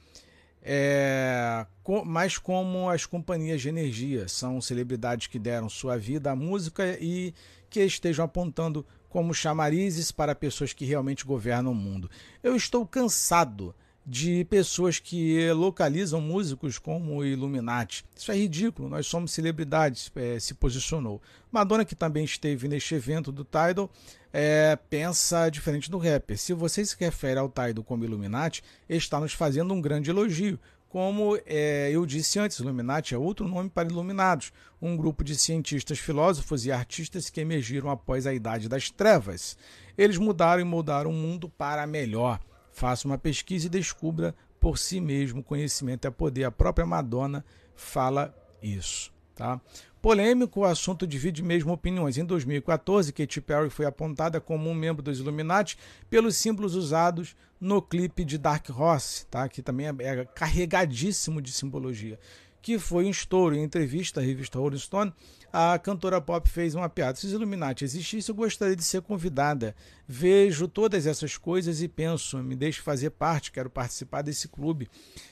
é, 0.69 1.65
mas 2.05 2.37
como 2.37 2.89
as 2.89 3.05
companhias 3.05 3.61
de 3.61 3.69
energia 3.69 4.27
são 4.27 4.59
celebridades 4.59 5.27
que 5.27 5.39
deram 5.39 5.69
sua 5.69 5.97
vida 5.97 6.31
à 6.31 6.35
música 6.35 6.97
e 6.99 7.33
que 7.69 7.79
estejam 7.81 8.25
apontando 8.25 8.85
como 9.07 9.33
chamarizes 9.33 10.11
para 10.11 10.35
pessoas 10.35 10.73
que 10.73 10.83
realmente 10.83 11.25
governam 11.25 11.71
o 11.71 11.75
mundo. 11.75 12.09
Eu 12.43 12.55
estou 12.55 12.85
cansado 12.85 13.73
de 14.09 14.45
pessoas 14.45 14.99
que 14.99 15.51
localizam 15.51 16.21
músicos 16.21 16.79
como 16.79 17.25
Illuminati. 17.25 18.05
Isso 18.15 18.31
é 18.31 18.37
ridículo, 18.37 18.87
nós 18.87 19.05
somos 19.05 19.31
celebridades, 19.31 20.09
é, 20.15 20.39
se 20.39 20.53
posicionou. 20.53 21.21
Madonna, 21.51 21.83
que 21.83 21.93
também 21.93 22.23
esteve 22.23 22.69
neste 22.69 22.95
evento 22.95 23.33
do 23.33 23.43
Tidal, 23.43 23.91
é, 24.31 24.77
pensa 24.89 25.49
diferente 25.49 25.91
do 25.91 25.97
rapper. 25.97 26.37
Se 26.37 26.53
você 26.53 26.85
se 26.85 26.95
refere 26.97 27.37
ao 27.37 27.49
Tidal 27.49 27.83
como 27.83 28.05
Illuminati, 28.05 28.63
está 28.87 29.19
nos 29.19 29.33
fazendo 29.33 29.73
um 29.73 29.81
grande 29.81 30.09
elogio. 30.09 30.57
Como 30.87 31.37
é, 31.45 31.89
eu 31.91 32.05
disse 32.05 32.39
antes, 32.39 32.59
Illuminati 32.59 33.13
é 33.13 33.17
outro 33.17 33.45
nome 33.45 33.69
para 33.69 33.89
Iluminados, 33.89 34.53
um 34.81 34.95
grupo 34.95 35.21
de 35.21 35.35
cientistas, 35.35 35.99
filósofos 35.99 36.65
e 36.65 36.71
artistas 36.71 37.29
que 37.29 37.41
emergiram 37.41 37.89
após 37.89 38.25
a 38.25 38.33
Idade 38.33 38.69
das 38.69 38.89
Trevas. 38.89 39.57
Eles 39.97 40.17
mudaram 40.17 40.61
e 40.61 40.63
moldaram 40.63 41.09
o 41.09 41.13
mundo 41.13 41.49
para 41.49 41.85
melhor. 41.85 42.39
Faça 42.77 43.07
uma 43.07 43.17
pesquisa 43.17 43.65
e 43.65 43.69
descubra 43.71 44.35
por 44.59 44.77
si 44.77 45.01
mesmo. 45.01 45.41
Conhecimento 45.41 46.05
é 46.05 46.11
poder. 46.11 46.43
A 46.43 46.51
própria 46.51 46.85
Madonna 46.85 47.43
fala 47.75 48.31
isso. 48.61 49.11
Tá? 49.33 49.59
Polêmico, 49.99 50.59
o 50.59 50.63
assunto 50.63 51.07
divide 51.07 51.41
mesmo 51.41 51.73
opiniões. 51.73 52.19
Em 52.19 52.23
2014, 52.23 53.11
Katy 53.11 53.41
Perry 53.41 53.71
foi 53.71 53.87
apontada 53.87 54.39
como 54.39 54.69
um 54.69 54.75
membro 54.75 55.01
dos 55.01 55.17
Illuminati 55.17 55.75
pelos 56.07 56.35
símbolos 56.35 56.75
usados 56.75 57.35
no 57.59 57.81
clipe 57.81 58.23
de 58.23 58.37
Dark 58.37 58.69
Horse, 58.69 59.25
tá? 59.25 59.49
que 59.49 59.63
também 59.63 59.87
é, 59.87 59.95
é 59.99 60.25
carregadíssimo 60.25 61.41
de 61.41 61.51
simbologia 61.51 62.19
que 62.61 62.77
foi 62.79 63.05
um 63.05 63.09
estouro. 63.09 63.55
Em 63.55 63.63
entrevista 63.63 64.19
à 64.19 64.23
revista 64.23 64.59
Rolling 64.59 64.77
Stone, 64.77 65.13
a 65.51 65.79
cantora 65.79 66.19
pop 66.19 66.47
fez 66.49 66.75
uma 66.75 66.89
piada. 66.89 67.17
Se 67.17 67.25
os 67.25 67.33
Illuminati 67.33 67.83
existissem, 67.83 68.33
eu 68.33 68.35
gostaria 68.35 68.75
de 68.75 68.83
ser 68.83 69.01
convidada. 69.01 69.75
Vejo 70.07 70.67
todas 70.67 71.07
essas 71.07 71.37
coisas 71.37 71.81
e 71.81 71.87
penso, 71.87 72.37
me 72.39 72.55
deixe 72.55 72.81
fazer 72.81 73.11
parte, 73.11 73.51
quero 73.51 73.69
participar 73.69 74.21
desse 74.21 74.47
clube. 74.47 74.89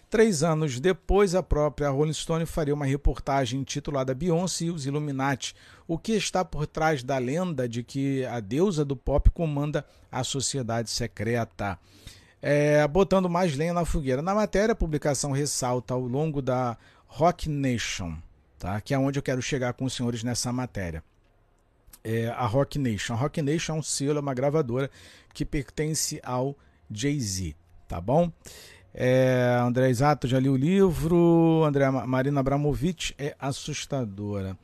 Três 0.10 0.42
anos 0.42 0.80
depois, 0.80 1.36
a 1.36 1.44
própria 1.44 1.90
Rolling 1.90 2.14
Stone 2.14 2.46
faria 2.46 2.74
uma 2.74 2.86
reportagem 2.86 3.60
intitulada 3.60 4.14
Beyoncé 4.14 4.66
e 4.66 4.72
os 4.72 4.86
Illuminati. 4.86 5.54
O 5.88 5.98
que 5.98 6.14
está 6.14 6.46
por 6.46 6.66
trás 6.66 7.04
da 7.04 7.18
lenda 7.18 7.68
de 7.68 7.84
que 7.84 8.26
a 8.26 8.40
deusa 8.40 8.86
do 8.86 8.96
pop 8.96 9.30
comanda 9.30 9.86
a 10.12 10.24
sociedade 10.24 10.90
secreta? 10.90 11.78
É, 12.42 12.88
botando 12.88 13.28
mais 13.28 13.56
lenha 13.56 13.74
na 13.74 13.86
fogueira. 13.86 14.22
Na 14.22 14.36
matéria, 14.36 14.74
a 14.74 14.76
publicação 14.76 15.32
ressalta 15.32 15.94
ao 15.94 16.02
longo 16.02 16.42
da 16.44 16.78
Rock 17.16 17.48
Nation, 17.48 18.18
tá? 18.60 18.82
que 18.82 18.94
é 18.94 19.00
onde 19.00 19.18
eu 19.18 19.24
quero 19.24 19.42
chegar 19.42 19.72
com 19.72 19.86
os 19.86 19.94
senhores 19.94 20.22
nessa 20.22 20.52
matéria. 20.52 21.02
É 22.04 22.28
a 22.28 22.46
Rock 22.46 22.78
Nation. 22.78 23.14
A 23.14 23.16
Rock 23.16 23.42
Nation 23.42 23.76
é 23.76 23.80
um 23.80 23.82
selo, 23.82 24.18
é 24.18 24.22
uma 24.22 24.34
gravadora 24.34 24.92
que 25.34 25.46
pertence 25.46 26.20
ao 26.22 26.58
Jay-Z, 26.92 27.56
tá 27.88 28.02
bom? 28.02 28.30
É, 28.94 29.58
André 29.62 29.90
Isato 29.90 30.28
já 30.28 30.38
li 30.42 30.50
o 30.50 30.58
livro. 30.58 31.64
André 31.66 31.90
Marina 31.90 32.42
Abramovic 32.42 33.16
é 33.18 33.34
assustadora. 33.40 34.58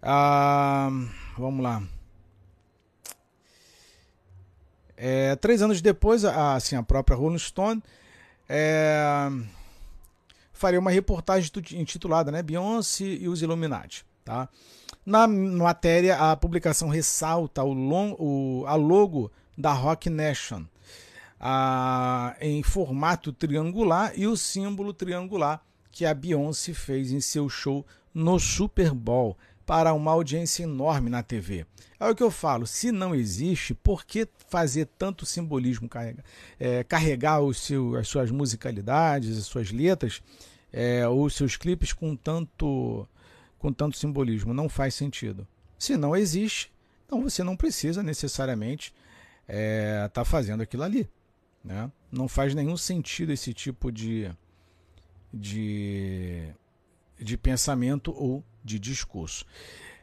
Ah, 0.00 0.90
vamos 1.36 1.60
lá. 1.60 1.82
É, 4.96 5.34
três 5.34 5.60
anos 5.60 5.82
depois, 5.82 6.24
a, 6.24 6.54
assim, 6.54 6.76
a 6.76 6.84
própria 6.84 7.16
Rolling 7.16 7.38
Stone 7.38 7.82
é, 8.48 9.28
faria 10.54 10.80
uma 10.80 10.90
reportagem 10.90 11.50
intitulada 11.72 12.30
né, 12.30 12.42
Beyoncé 12.42 13.04
e 13.04 13.28
os 13.28 13.42
Illuminati. 13.42 14.06
Tá? 14.24 14.48
Na 15.04 15.26
matéria, 15.26 16.16
a 16.16 16.34
publicação 16.34 16.88
ressalta 16.88 17.62
o, 17.62 17.74
long, 17.74 18.16
o 18.18 18.64
a 18.66 18.74
logo 18.74 19.30
da 19.58 19.72
Rock 19.72 20.08
Nation 20.08 20.64
a, 21.38 22.34
em 22.40 22.62
formato 22.62 23.32
triangular 23.32 24.12
e 24.16 24.26
o 24.26 24.36
símbolo 24.36 24.94
triangular 24.94 25.60
que 25.92 26.06
a 26.06 26.14
Beyoncé 26.14 26.72
fez 26.72 27.12
em 27.12 27.20
seu 27.20 27.48
show 27.50 27.84
no 28.14 28.38
Super 28.38 28.92
Bowl 28.92 29.36
para 29.66 29.92
uma 29.92 30.12
audiência 30.12 30.62
enorme 30.62 31.08
na 31.10 31.22
TV. 31.22 31.66
É 31.98 32.06
o 32.06 32.14
que 32.14 32.22
eu 32.22 32.30
falo, 32.30 32.66
se 32.66 32.92
não 32.92 33.14
existe, 33.14 33.74
por 33.74 34.04
que 34.04 34.28
fazer 34.48 34.88
tanto 34.98 35.24
simbolismo, 35.24 35.88
carregar, 35.88 36.24
é, 36.60 36.84
carregar 36.84 37.40
o 37.40 37.54
seu, 37.54 37.96
as 37.96 38.08
suas 38.08 38.30
musicalidades, 38.30 39.38
as 39.38 39.46
suas 39.46 39.70
letras 39.70 40.22
é, 40.72 41.06
ou 41.06 41.30
seus 41.30 41.56
clipes 41.56 41.92
com 41.92 42.14
tanto, 42.14 43.08
com 43.58 43.72
tanto 43.72 43.96
simbolismo. 43.96 44.52
Não 44.52 44.68
faz 44.68 44.94
sentido. 44.94 45.46
Se 45.78 45.96
não 45.96 46.14
existe, 46.16 46.72
então 47.06 47.22
você 47.22 47.42
não 47.42 47.56
precisa 47.56 48.02
necessariamente 48.02 48.94
estar 49.42 49.54
é, 49.56 50.08
tá 50.08 50.24
fazendo 50.24 50.62
aquilo 50.62 50.82
ali. 50.82 51.08
Né? 51.64 51.90
Não 52.10 52.28
faz 52.28 52.54
nenhum 52.54 52.76
sentido 52.76 53.32
esse 53.32 53.54
tipo 53.54 53.90
de, 53.90 54.30
de, 55.32 56.48
de 57.18 57.36
pensamento 57.38 58.12
ou 58.12 58.44
de 58.64 58.78
discurso. 58.78 59.44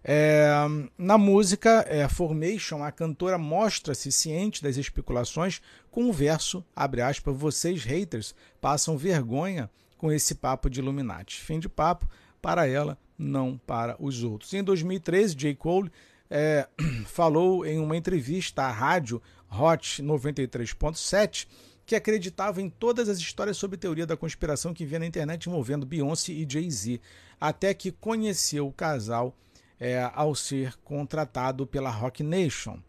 É, 0.03 0.51
na 0.97 1.17
música 1.17 1.85
é, 1.87 2.07
Formation, 2.07 2.83
a 2.83 2.91
cantora 2.91 3.37
mostra-se 3.37 4.11
ciente 4.11 4.63
das 4.63 4.77
especulações 4.77 5.61
com 5.91 6.09
o 6.09 6.13
verso, 6.13 6.63
abre 6.75 7.01
aspas, 7.01 7.35
vocês 7.35 7.83
haters 7.83 8.33
passam 8.59 8.97
vergonha 8.97 9.69
com 9.97 10.11
esse 10.11 10.33
papo 10.35 10.69
de 10.69 10.79
Illuminati. 10.79 11.39
Fim 11.41 11.59
de 11.59 11.69
papo 11.69 12.07
para 12.41 12.67
ela, 12.67 12.97
não 13.17 13.59
para 13.67 13.95
os 13.99 14.23
outros. 14.23 14.53
Em 14.53 14.63
2013, 14.63 15.35
J. 15.35 15.55
Cole 15.55 15.91
é, 16.29 16.67
falou 17.05 17.65
em 17.65 17.77
uma 17.77 17.95
entrevista 17.95 18.63
à 18.63 18.71
rádio 18.71 19.21
Hot 19.51 20.01
93.7 20.01 21.47
que 21.91 21.95
acreditava 21.95 22.61
em 22.61 22.69
todas 22.69 23.09
as 23.09 23.17
histórias 23.17 23.57
sobre 23.57 23.77
teoria 23.77 24.05
da 24.05 24.15
conspiração 24.15 24.73
que 24.73 24.85
via 24.85 24.97
na 24.97 25.05
internet 25.05 25.49
envolvendo 25.49 25.85
Beyoncé 25.85 26.31
e 26.31 26.47
Jay-Z, 26.49 27.01
até 27.37 27.73
que 27.73 27.91
conheceu 27.91 28.65
o 28.65 28.71
casal 28.71 29.35
é, 29.77 30.09
ao 30.13 30.33
ser 30.33 30.77
contratado 30.85 31.67
pela 31.67 31.89
Rock 31.89 32.23
Nation. 32.23 32.79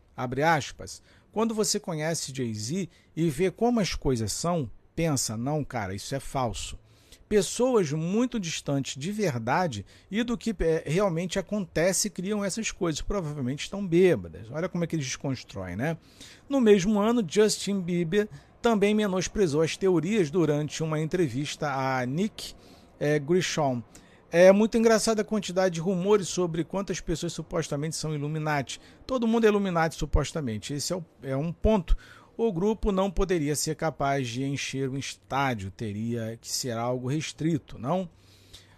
Quando 1.32 1.52
você 1.52 1.80
conhece 1.80 2.32
Jay-Z 2.32 2.88
e 3.16 3.28
vê 3.28 3.50
como 3.50 3.80
as 3.80 3.92
coisas 3.92 4.32
são, 4.32 4.70
pensa, 4.94 5.36
não, 5.36 5.64
cara, 5.64 5.96
isso 5.96 6.14
é 6.14 6.20
falso 6.20 6.78
pessoas 7.32 7.90
muito 7.90 8.38
distantes 8.38 8.94
de 8.94 9.10
verdade 9.10 9.86
e 10.10 10.22
do 10.22 10.36
que 10.36 10.54
é, 10.60 10.82
realmente 10.84 11.38
acontece 11.38 12.10
criam 12.10 12.44
essas 12.44 12.70
coisas. 12.70 13.00
Provavelmente 13.00 13.60
estão 13.60 13.86
bêbadas. 13.86 14.50
Olha 14.50 14.68
como 14.68 14.84
é 14.84 14.86
que 14.86 14.94
eles 14.94 15.06
desconstroem, 15.06 15.74
né? 15.74 15.96
No 16.46 16.60
mesmo 16.60 17.00
ano, 17.00 17.24
Justin 17.26 17.80
Bieber 17.80 18.28
também 18.62 18.94
menosprezou 18.94 19.60
as 19.60 19.76
teorias 19.76 20.30
durante 20.30 20.82
uma 20.82 21.00
entrevista 21.00 21.70
a 21.70 22.06
Nick 22.06 22.54
é, 22.98 23.18
Grisham. 23.18 23.82
É 24.30 24.50
muito 24.50 24.78
engraçada 24.78 25.20
a 25.20 25.24
quantidade 25.24 25.74
de 25.74 25.80
rumores 25.80 26.28
sobre 26.28 26.64
quantas 26.64 27.00
pessoas 27.00 27.34
supostamente 27.34 27.96
são 27.96 28.14
Illuminati. 28.14 28.80
Todo 29.06 29.26
mundo 29.26 29.44
é 29.44 29.48
Illuminati 29.48 29.96
supostamente. 29.96 30.72
Esse 30.72 30.92
é, 30.92 30.96
o, 30.96 31.04
é 31.22 31.36
um 31.36 31.52
ponto 31.52 31.96
o 32.36 32.50
grupo 32.50 32.90
não 32.90 33.10
poderia 33.10 33.54
ser 33.54 33.74
capaz 33.74 34.26
de 34.28 34.42
encher 34.42 34.88
um 34.88 34.96
estádio, 34.96 35.70
teria 35.70 36.38
que 36.40 36.50
ser 36.50 36.72
algo 36.72 37.08
restrito, 37.08 37.78
não? 37.78 38.08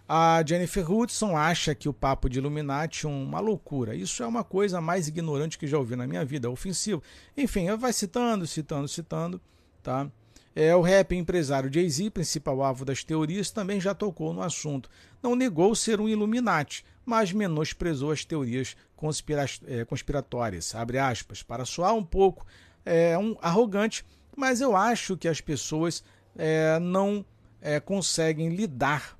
A 0.07 0.43
Jennifer 0.45 0.91
Hudson 0.91 1.35
acha 1.35 1.73
que 1.73 1.89
o 1.89 1.93
papo 1.93 2.29
de 2.29 2.37
Illuminati 2.37 3.07
é 3.07 3.09
uma 3.09 3.39
loucura. 3.39 3.95
Isso 3.95 4.21
é 4.21 4.27
uma 4.27 4.43
coisa 4.43 4.79
mais 4.79 5.07
ignorante 5.07 5.57
que 5.57 5.65
já 5.65 5.79
ouvi 5.79 5.95
na 5.95 6.05
minha 6.05 6.23
vida, 6.23 6.47
é 6.47 6.51
ofensivo. 6.51 7.01
Enfim, 7.35 7.73
vai 7.75 7.91
citando, 7.91 8.45
citando, 8.45 8.87
citando, 8.87 9.41
tá? 9.85 10.09
É, 10.55 10.75
o 10.75 10.81
rap 10.81 11.15
empresário 11.15 11.71
Jay-Z, 11.71 12.09
principal 12.09 12.63
alvo 12.63 12.83
das 12.83 13.03
teorias, 13.03 13.51
também 13.51 13.79
já 13.79 13.93
tocou 13.93 14.33
no 14.33 14.41
assunto. 14.41 14.89
Não 15.21 15.35
negou 15.35 15.75
ser 15.75 16.01
um 16.01 16.09
Illuminati, 16.09 16.83
mas 17.05 17.31
menosprezou 17.31 18.11
as 18.11 18.25
teorias 18.25 18.75
conspira 18.95 19.45
é, 19.67 19.85
conspiratórias, 19.85 20.73
abre 20.73 20.97
aspas, 20.97 21.43
para 21.43 21.65
soar 21.65 21.93
um 21.93 22.03
pouco 22.03 22.45
é, 22.83 23.17
um, 23.17 23.37
arrogante, 23.41 24.03
mas 24.35 24.59
eu 24.59 24.75
acho 24.75 25.15
que 25.17 25.27
as 25.27 25.39
pessoas 25.39 26.03
é, 26.35 26.79
não 26.79 27.23
é, 27.61 27.79
conseguem 27.79 28.49
lidar 28.55 29.17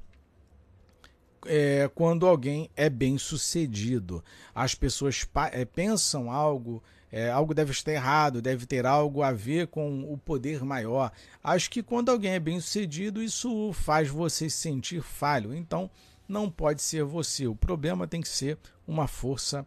é, 1.46 1.90
quando 1.94 2.26
alguém 2.26 2.70
é 2.76 2.90
bem 2.90 3.18
sucedido. 3.18 4.24
As 4.54 4.74
pessoas 4.74 5.28
é, 5.52 5.66
pensam 5.66 6.32
algo, 6.32 6.82
é, 7.12 7.30
algo 7.30 7.54
deve 7.54 7.72
estar 7.72 7.92
errado, 7.92 8.42
deve 8.42 8.66
ter 8.66 8.86
algo 8.86 9.22
a 9.22 9.32
ver 9.32 9.68
com 9.68 10.12
o 10.12 10.18
poder 10.18 10.64
maior. 10.64 11.12
Acho 11.44 11.70
que 11.70 11.82
quando 11.82 12.10
alguém 12.10 12.32
é 12.32 12.40
bem 12.40 12.60
sucedido, 12.60 13.22
isso 13.22 13.72
faz 13.74 14.10
você 14.10 14.50
se 14.50 14.58
sentir 14.58 15.02
falho. 15.02 15.54
Então, 15.54 15.90
não 16.28 16.50
pode 16.50 16.82
ser 16.82 17.04
você. 17.04 17.48
O 17.48 17.56
problema 17.56 18.08
tem 18.08 18.22
que 18.22 18.28
ser 18.28 18.58
uma 18.88 19.08
força 19.08 19.66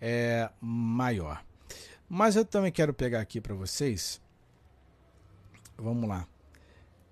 é, 0.00 0.50
maior. 0.60 1.44
Mas 2.08 2.36
eu 2.36 2.44
também 2.44 2.72
quero 2.72 2.92
pegar 2.92 3.20
aqui 3.20 3.40
para 3.40 3.54
vocês. 3.54 4.20
Vamos 5.78 6.08
lá. 6.08 6.26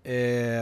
É... 0.04 0.58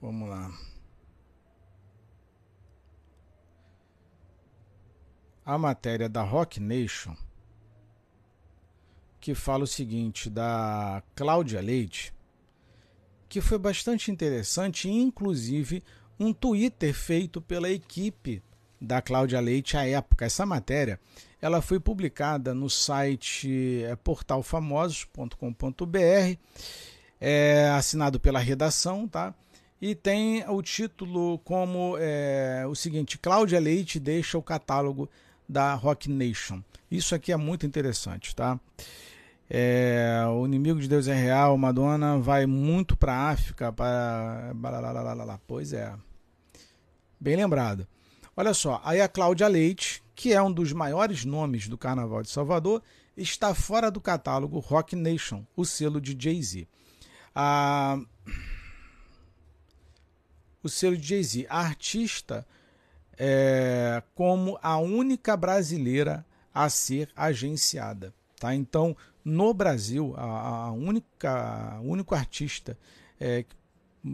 Vamos 0.00 0.28
lá. 0.28 0.50
A 5.44 5.58
matéria 5.58 6.08
da 6.08 6.22
Rock 6.22 6.60
Nation 6.60 7.16
que 9.20 9.34
fala 9.34 9.64
o 9.64 9.66
seguinte 9.66 10.30
da 10.30 11.02
Cláudia 11.14 11.60
Leite, 11.60 12.14
que 13.28 13.40
foi 13.40 13.58
bastante 13.58 14.10
interessante, 14.10 14.88
inclusive 14.88 15.82
um 16.18 16.32
Twitter 16.32 16.94
feito 16.94 17.40
pela 17.40 17.70
equipe 17.70 18.42
da 18.80 19.02
Cláudia 19.02 19.40
Leite 19.40 19.76
à 19.76 19.86
época. 19.86 20.24
Essa 20.24 20.46
matéria 20.46 20.98
ela 21.40 21.60
foi 21.60 21.78
publicada 21.78 22.54
no 22.54 22.70
site 22.70 23.84
é, 23.84 23.94
portalfamosos.com.br, 23.96 26.38
é, 27.20 27.68
assinado 27.76 28.18
pela 28.18 28.38
redação, 28.38 29.06
tá? 29.06 29.34
E 29.80 29.94
tem 29.94 30.44
o 30.48 30.62
título 30.62 31.38
como 31.40 31.96
é, 31.98 32.64
o 32.66 32.74
seguinte: 32.74 33.18
Cláudia 33.18 33.60
Leite 33.60 34.00
deixa 34.00 34.36
o 34.36 34.42
catálogo 34.42 35.08
da 35.50 35.74
Rock 35.74 36.08
Nation. 36.08 36.62
Isso 36.90 37.14
aqui 37.14 37.32
é 37.32 37.36
muito 37.36 37.66
interessante, 37.66 38.34
tá? 38.34 38.58
É, 39.48 40.24
o 40.28 40.46
inimigo 40.46 40.80
de 40.80 40.88
Deus 40.88 41.08
é 41.08 41.14
real, 41.14 41.58
Madonna 41.58 42.18
vai 42.18 42.46
muito 42.46 42.96
para 42.96 43.30
África, 43.30 43.72
para. 43.72 44.52
Pois 45.46 45.72
é. 45.72 45.92
Bem 47.18 47.34
lembrado. 47.34 47.86
Olha 48.36 48.54
só, 48.54 48.80
aí 48.84 49.00
a 49.00 49.08
Cláudia 49.08 49.48
Leite, 49.48 50.02
que 50.14 50.32
é 50.32 50.40
um 50.40 50.52
dos 50.52 50.72
maiores 50.72 51.24
nomes 51.24 51.68
do 51.68 51.76
Carnaval 51.76 52.22
de 52.22 52.30
Salvador, 52.30 52.80
está 53.16 53.52
fora 53.52 53.90
do 53.90 54.00
catálogo 54.00 54.60
Rock 54.60 54.94
Nation, 54.94 55.44
o 55.56 55.64
selo 55.64 56.00
de 56.00 56.16
Jay-Z. 56.18 56.68
A... 57.34 57.98
O 60.62 60.68
selo 60.68 60.96
de 60.96 61.06
Jay-Z, 61.08 61.46
a 61.50 61.58
artista 61.58 62.46
é, 63.22 64.02
como 64.14 64.58
a 64.62 64.78
única 64.78 65.36
brasileira 65.36 66.24
a 66.54 66.70
ser 66.70 67.10
agenciada. 67.14 68.14
Tá? 68.38 68.54
Então, 68.54 68.96
no 69.22 69.52
Brasil, 69.52 70.14
a, 70.16 70.68
a 70.68 70.72
única, 70.72 71.78
o 71.82 71.90
único 71.90 72.14
artista 72.14 72.78
é, 73.20 73.44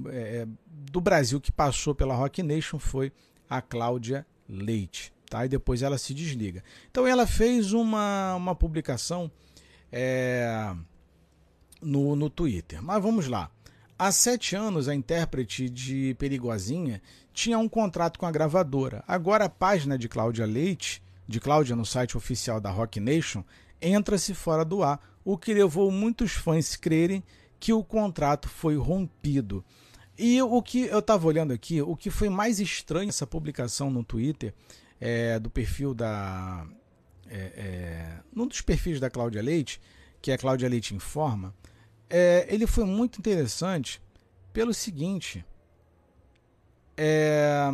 é, 0.09 0.49
do 0.69 1.01
Brasil 1.01 1.41
que 1.41 1.53
passou 1.53 1.95
pela 1.95 2.17
Rock 2.17 2.43
Nation 2.43 2.81
foi 2.81 3.13
a 3.49 3.63
Cláudia 3.63 4.27
Leite. 4.49 5.13
Tá? 5.31 5.47
E 5.47 5.49
depois 5.49 5.83
ela 5.83 5.99
se 5.99 6.13
desliga. 6.13 6.65
Então 6.91 7.07
ela 7.07 7.29
fez 7.29 7.73
uma, 7.73 8.35
uma 8.35 8.57
publicação 8.57 9.31
é, 9.93 10.75
no, 11.81 12.17
no 12.17 12.29
Twitter. 12.29 12.83
Mas 12.83 13.01
vamos 13.01 13.29
lá. 13.29 13.53
Há 13.97 14.11
sete 14.11 14.57
anos, 14.57 14.89
a 14.89 14.95
intérprete 14.95 15.71
de 15.71 16.15
Perigosinha 16.19 17.01
tinha 17.37 17.59
um 17.59 17.68
contrato 17.68 18.18
com 18.18 18.24
a 18.24 18.30
gravadora. 18.30 19.05
Agora 19.07 19.45
a 19.45 19.49
página 19.51 19.99
de 19.99 20.09
Cláudia 20.09 20.47
Leite, 20.47 21.03
de 21.28 21.39
Cláudia 21.39 21.76
no 21.76 21.84
site 21.84 22.16
oficial 22.16 22.59
da 22.59 22.70
Rock 22.70 22.99
Nation, 22.99 23.45
entra-se 23.80 24.32
fora 24.32 24.64
do 24.64 24.82
ar, 24.82 24.99
o 25.22 25.37
que 25.37 25.53
levou 25.53 25.93
muitos 25.93 26.32
fãs 26.32 26.74
a 26.74 26.78
crerem 26.78 27.22
que 27.61 27.74
o 27.74 27.84
contrato 27.84 28.49
foi 28.49 28.78
rompido. 28.78 29.62
E 30.16 30.41
o 30.41 30.62
que 30.62 30.87
eu 30.87 31.01
estava 31.01 31.26
olhando 31.26 31.53
aqui, 31.53 31.82
o 31.82 31.95
que 31.95 32.09
foi 32.09 32.30
mais 32.30 32.59
estranho 32.59 33.11
essa 33.11 33.26
publicação 33.26 33.91
no 33.91 34.03
Twitter 34.03 34.55
é, 34.99 35.39
do 35.39 35.51
perfil 35.51 35.93
da. 35.93 36.66
É, 37.28 37.37
é, 37.37 38.18
num 38.34 38.47
dos 38.47 38.62
perfis 38.62 38.99
da 38.99 39.11
Cláudia 39.11 39.43
Leite, 39.43 39.78
que 40.22 40.30
é 40.30 40.34
a 40.34 40.39
Cláudia 40.39 40.70
Leite 40.70 40.95
Informa, 40.95 41.55
é, 42.09 42.47
ele 42.49 42.66
foi 42.66 42.84
muito 42.84 43.18
interessante 43.18 44.01
pelo 44.55 44.72
seguinte. 44.72 45.45
É, 46.97 47.69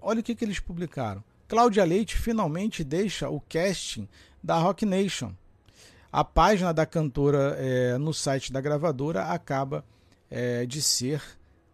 olha 0.00 0.20
o 0.20 0.22
que, 0.22 0.34
que 0.34 0.44
eles 0.44 0.58
publicaram. 0.58 1.22
Cláudia 1.48 1.84
Leite 1.84 2.16
finalmente 2.16 2.82
deixa 2.82 3.28
o 3.28 3.40
casting 3.40 4.08
da 4.42 4.56
Rock 4.58 4.84
Nation. 4.84 5.32
A 6.10 6.24
página 6.24 6.72
da 6.72 6.86
cantora 6.86 7.56
é, 7.58 7.98
no 7.98 8.12
site 8.12 8.52
da 8.52 8.60
gravadora 8.60 9.24
acaba 9.24 9.84
é, 10.30 10.64
de 10.64 10.80
ser 10.80 11.22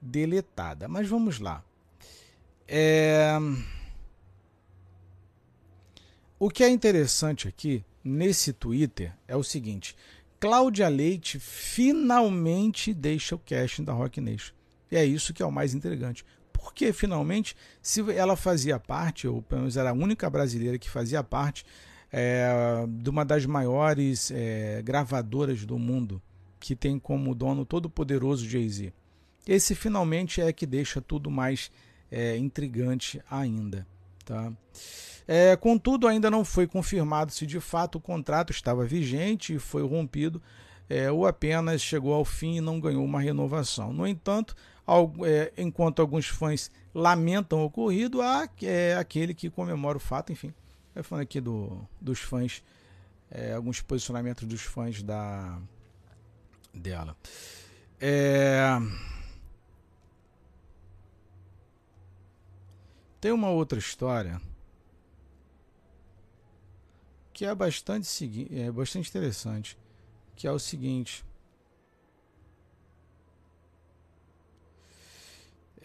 deletada. 0.00 0.88
Mas 0.88 1.08
vamos 1.08 1.38
lá. 1.38 1.62
É... 2.66 3.38
O 6.38 6.50
que 6.50 6.64
é 6.64 6.68
interessante 6.68 7.46
aqui 7.46 7.84
nesse 8.02 8.52
Twitter 8.52 9.12
é 9.28 9.36
o 9.36 9.44
seguinte: 9.44 9.94
Cláudia 10.40 10.88
Leite 10.88 11.38
finalmente 11.38 12.92
deixa 12.92 13.36
o 13.36 13.38
casting 13.38 13.84
da 13.84 13.92
Rock 13.92 14.20
Nation. 14.20 14.54
E 14.90 14.96
é 14.96 15.04
isso 15.04 15.32
que 15.32 15.42
é 15.42 15.46
o 15.46 15.52
mais 15.52 15.72
intrigante. 15.72 16.24
Porque 16.62 16.92
finalmente, 16.92 17.56
se 17.82 18.00
ela 18.12 18.36
fazia 18.36 18.78
parte, 18.78 19.26
ou 19.26 19.42
pelo 19.42 19.62
menos 19.62 19.76
era 19.76 19.90
a 19.90 19.92
única 19.92 20.30
brasileira 20.30 20.78
que 20.78 20.88
fazia 20.88 21.22
parte 21.22 21.64
é, 22.10 22.46
de 22.88 23.10
uma 23.10 23.24
das 23.24 23.44
maiores 23.44 24.30
é, 24.30 24.80
gravadoras 24.82 25.64
do 25.64 25.78
mundo, 25.78 26.22
que 26.60 26.76
tem 26.76 26.98
como 26.98 27.34
dono 27.34 27.64
todo 27.64 27.90
poderoso 27.90 28.48
Jay-Z. 28.48 28.92
Esse 29.46 29.74
finalmente 29.74 30.40
é 30.40 30.52
que 30.52 30.64
deixa 30.64 31.00
tudo 31.00 31.30
mais 31.30 31.70
é, 32.10 32.36
intrigante 32.36 33.20
ainda. 33.28 33.84
Tá? 34.24 34.52
É, 35.26 35.56
contudo, 35.56 36.06
ainda 36.06 36.30
não 36.30 36.44
foi 36.44 36.68
confirmado 36.68 37.32
se 37.32 37.44
de 37.44 37.58
fato 37.58 37.96
o 37.96 38.00
contrato 38.00 38.52
estava 38.52 38.84
vigente 38.84 39.54
e 39.54 39.58
foi 39.58 39.82
rompido 39.82 40.40
é, 40.88 41.10
ou 41.10 41.26
apenas 41.26 41.80
chegou 41.80 42.12
ao 42.12 42.24
fim 42.24 42.56
e 42.56 42.60
não 42.60 42.78
ganhou 42.78 43.04
uma 43.04 43.20
renovação. 43.20 43.92
No 43.92 44.06
entanto, 44.06 44.54
enquanto 45.56 46.00
alguns 46.00 46.26
fãs 46.26 46.70
lamentam 46.94 47.60
o 47.60 47.64
ocorrido, 47.64 48.20
há 48.20 48.48
é, 48.62 48.94
aquele 48.96 49.34
que 49.34 49.48
comemora 49.48 49.96
o 49.96 50.00
fato, 50.00 50.32
enfim. 50.32 50.52
Eu 50.94 51.02
falando 51.02 51.22
aqui 51.22 51.40
do, 51.40 51.86
dos 52.00 52.20
fãs, 52.20 52.62
é, 53.30 53.54
alguns 53.54 53.80
posicionamentos 53.80 54.46
dos 54.46 54.62
fãs 54.62 55.02
da 55.02 55.58
dela. 56.74 57.16
É, 58.00 58.78
Tem 63.22 63.30
uma 63.30 63.50
outra 63.50 63.78
história 63.78 64.42
que 67.32 67.44
é 67.44 67.54
bastante, 67.54 68.48
é 68.52 68.68
bastante 68.68 69.08
interessante, 69.10 69.78
que 70.34 70.44
é 70.44 70.50
o 70.50 70.58
seguinte. 70.58 71.24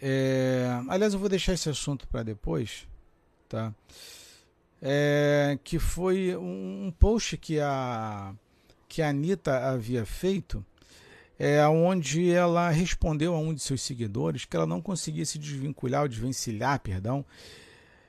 É, 0.00 0.68
aliás, 0.88 1.12
eu 1.12 1.18
vou 1.18 1.28
deixar 1.28 1.54
esse 1.54 1.68
assunto 1.68 2.06
para 2.08 2.22
depois, 2.22 2.86
tá? 3.48 3.74
É, 4.80 5.58
que 5.64 5.78
foi 5.78 6.36
um, 6.36 6.86
um 6.86 6.90
post 6.90 7.36
que 7.36 7.58
a 7.58 8.32
que 8.88 9.02
a 9.02 9.10
Anitta 9.10 9.68
havia 9.68 10.06
feito 10.06 10.64
é, 11.38 11.64
onde 11.68 12.30
ela 12.30 12.68
respondeu 12.70 13.34
a 13.34 13.38
um 13.38 13.54
de 13.54 13.60
seus 13.60 13.82
seguidores 13.82 14.44
que 14.44 14.56
ela 14.56 14.66
não 14.66 14.80
conseguia 14.80 15.24
se 15.24 15.38
desvincular, 15.38 16.02
ou 16.02 16.08
desvencilhar, 16.08 16.80
perdão, 16.80 17.24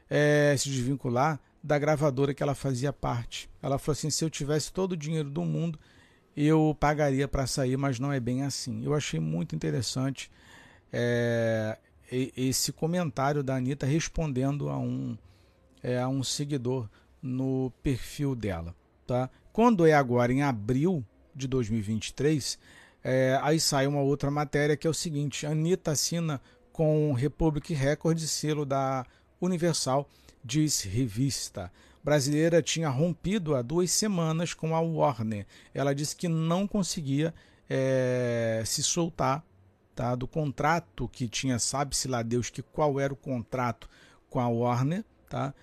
é, 0.10 0.56
se 0.58 0.70
desvincular 0.70 1.40
da 1.62 1.78
gravadora 1.78 2.34
que 2.34 2.42
ela 2.42 2.56
fazia 2.56 2.92
parte. 2.92 3.50
Ela 3.62 3.78
falou 3.78 3.94
assim: 3.94 4.10
se 4.10 4.24
eu 4.24 4.30
tivesse 4.30 4.72
todo 4.72 4.94
o 4.94 4.98
dinheiro 4.98 5.30
do 5.30 5.44
mundo, 5.44 5.78
eu 6.36 6.76
pagaria 6.80 7.28
para 7.28 7.46
sair, 7.46 7.78
mas 7.78 8.00
não 8.00 8.12
é 8.12 8.20
bem 8.20 8.44
assim. 8.44 8.84
Eu 8.84 8.96
achei 8.96 9.20
muito 9.20 9.56
interessante 9.56 10.32
é, 10.92 11.78
esse 12.12 12.72
comentário 12.72 13.44
da 13.44 13.56
Anitta 13.56 13.86
respondendo 13.86 14.70
a 14.70 14.78
um, 14.78 15.18
é, 15.84 16.00
a 16.00 16.08
um 16.08 16.24
seguidor 16.24 16.90
no 17.22 17.72
perfil 17.84 18.36
dela. 18.36 18.76
Tá? 19.06 19.30
Quando 19.52 19.86
é 19.86 19.94
agora 19.94 20.32
em 20.32 20.42
abril 20.42 21.04
de 21.36 21.48
2023, 21.48 22.58
é, 23.04 23.40
aí 23.42 23.60
sai 23.60 23.88
uma 23.88 24.02
outra 24.02 24.30
matéria 24.30 24.76
que 24.76 24.88
é 24.88 24.90
o 24.90 24.94
seguinte: 24.94 25.46
Anitta 25.46 25.92
assina 25.92 26.42
com 26.72 27.14
Republic 27.14 27.74
Records, 27.74 28.30
selo 28.30 28.66
da 28.66 29.06
Universal, 29.42 30.08
diz 30.44 30.82
revista. 30.82 31.72
Brasileira 32.04 32.62
tinha 32.62 32.90
rompido 32.90 33.56
há 33.56 33.62
duas 33.62 33.92
semanas 33.92 34.54
com 34.54 34.76
a 34.76 34.80
Warner. 34.80 35.46
Ela 35.74 35.94
disse 35.94 36.16
que 36.16 36.28
não 36.28 36.66
conseguia 36.66 37.34
é, 37.70 38.64
se 38.66 38.82
soltar 38.82 39.44
do 40.16 40.28
contrato 40.28 41.08
que 41.10 41.28
tinha, 41.28 41.60
sabe-se 41.60 42.08
lá 42.08 42.22
Deus 42.22 42.50
que 42.50 42.62
qual 42.62 43.00
era 43.00 43.14
o 43.14 43.18
contrato 43.18 43.89
com 44.30 44.39
a 44.39 44.47
Warner. 44.47 45.04
Tá? 45.30 45.54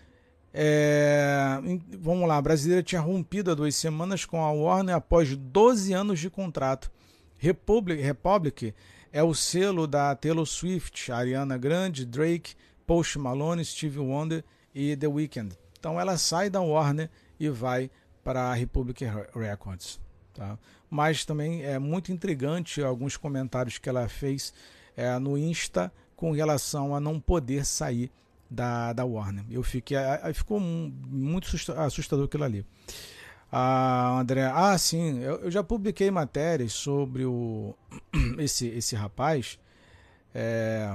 É, 0.53 1.59
vamos 1.99 2.27
lá, 2.27 2.37
a 2.37 2.43
brasileira 2.43 2.83
tinha 2.83 3.01
rompido 3.01 3.51
há 3.51 3.55
duas 3.55 3.75
semanas 3.75 4.25
com 4.25 4.43
a 4.43 4.51
Warner 4.51 4.95
após 4.95 5.37
12 5.37 5.93
anos 5.93 6.21
de 6.21 6.31
contrato. 6.31 6.91
Republic, 7.39 8.01
Republic 8.01 8.75
é 9.13 9.23
o 9.23 9.35
selo 9.35 9.87
da 9.87 10.15
Taylor 10.15 10.47
Swift, 10.47 11.13
Ariana 11.13 11.59
Grande, 11.59 12.07
Drake, 12.07 12.55
Post 12.87 13.19
Malone, 13.19 13.65
Stevie 13.65 13.99
Wonder 13.99 14.45
e 14.75 14.97
The 14.97 15.07
Weeknd. 15.07 15.57
Então 15.79 16.01
ela 16.01 16.17
sai 16.17 16.49
da 16.49 16.61
Warner 16.61 17.11
e 17.39 17.49
vai 17.49 17.91
para 18.25 18.43
a 18.45 18.55
Republic 18.55 19.05
Records. 19.35 20.01
Tá? 20.37 20.59
Mas 20.91 21.25
também 21.25 21.65
é 21.65 21.79
muito 21.79 22.13
intrigante 22.13 22.83
alguns 22.83 23.17
comentários 23.17 23.79
que 23.79 23.89
ela 23.89 24.07
fez 24.07 24.53
é, 24.95 25.19
no 25.19 25.37
Insta 25.39 25.91
com 26.15 26.31
relação 26.31 26.95
a 26.95 27.01
não 27.01 27.19
poder 27.19 27.65
sair 27.65 28.11
da, 28.51 28.93
da 28.93 29.05
Warner. 29.05 29.45
Eu 29.51 29.63
fiquei, 29.63 29.97
ficou 30.35 30.61
muito 30.61 31.49
assustador 31.77 32.27
aquilo 32.27 32.45
ali. 32.45 32.67
Ah, 33.51 34.19
André, 34.21 34.45
ah, 34.45 34.77
sim, 34.77 35.21
eu, 35.21 35.37
eu, 35.37 35.51
já 35.51 35.63
publiquei 35.63 36.11
matérias 36.11 36.73
sobre 36.73 37.25
o, 37.25 37.75
esse, 38.39 38.67
esse 38.69 38.95
rapaz. 38.95 39.59
É, 40.35 40.95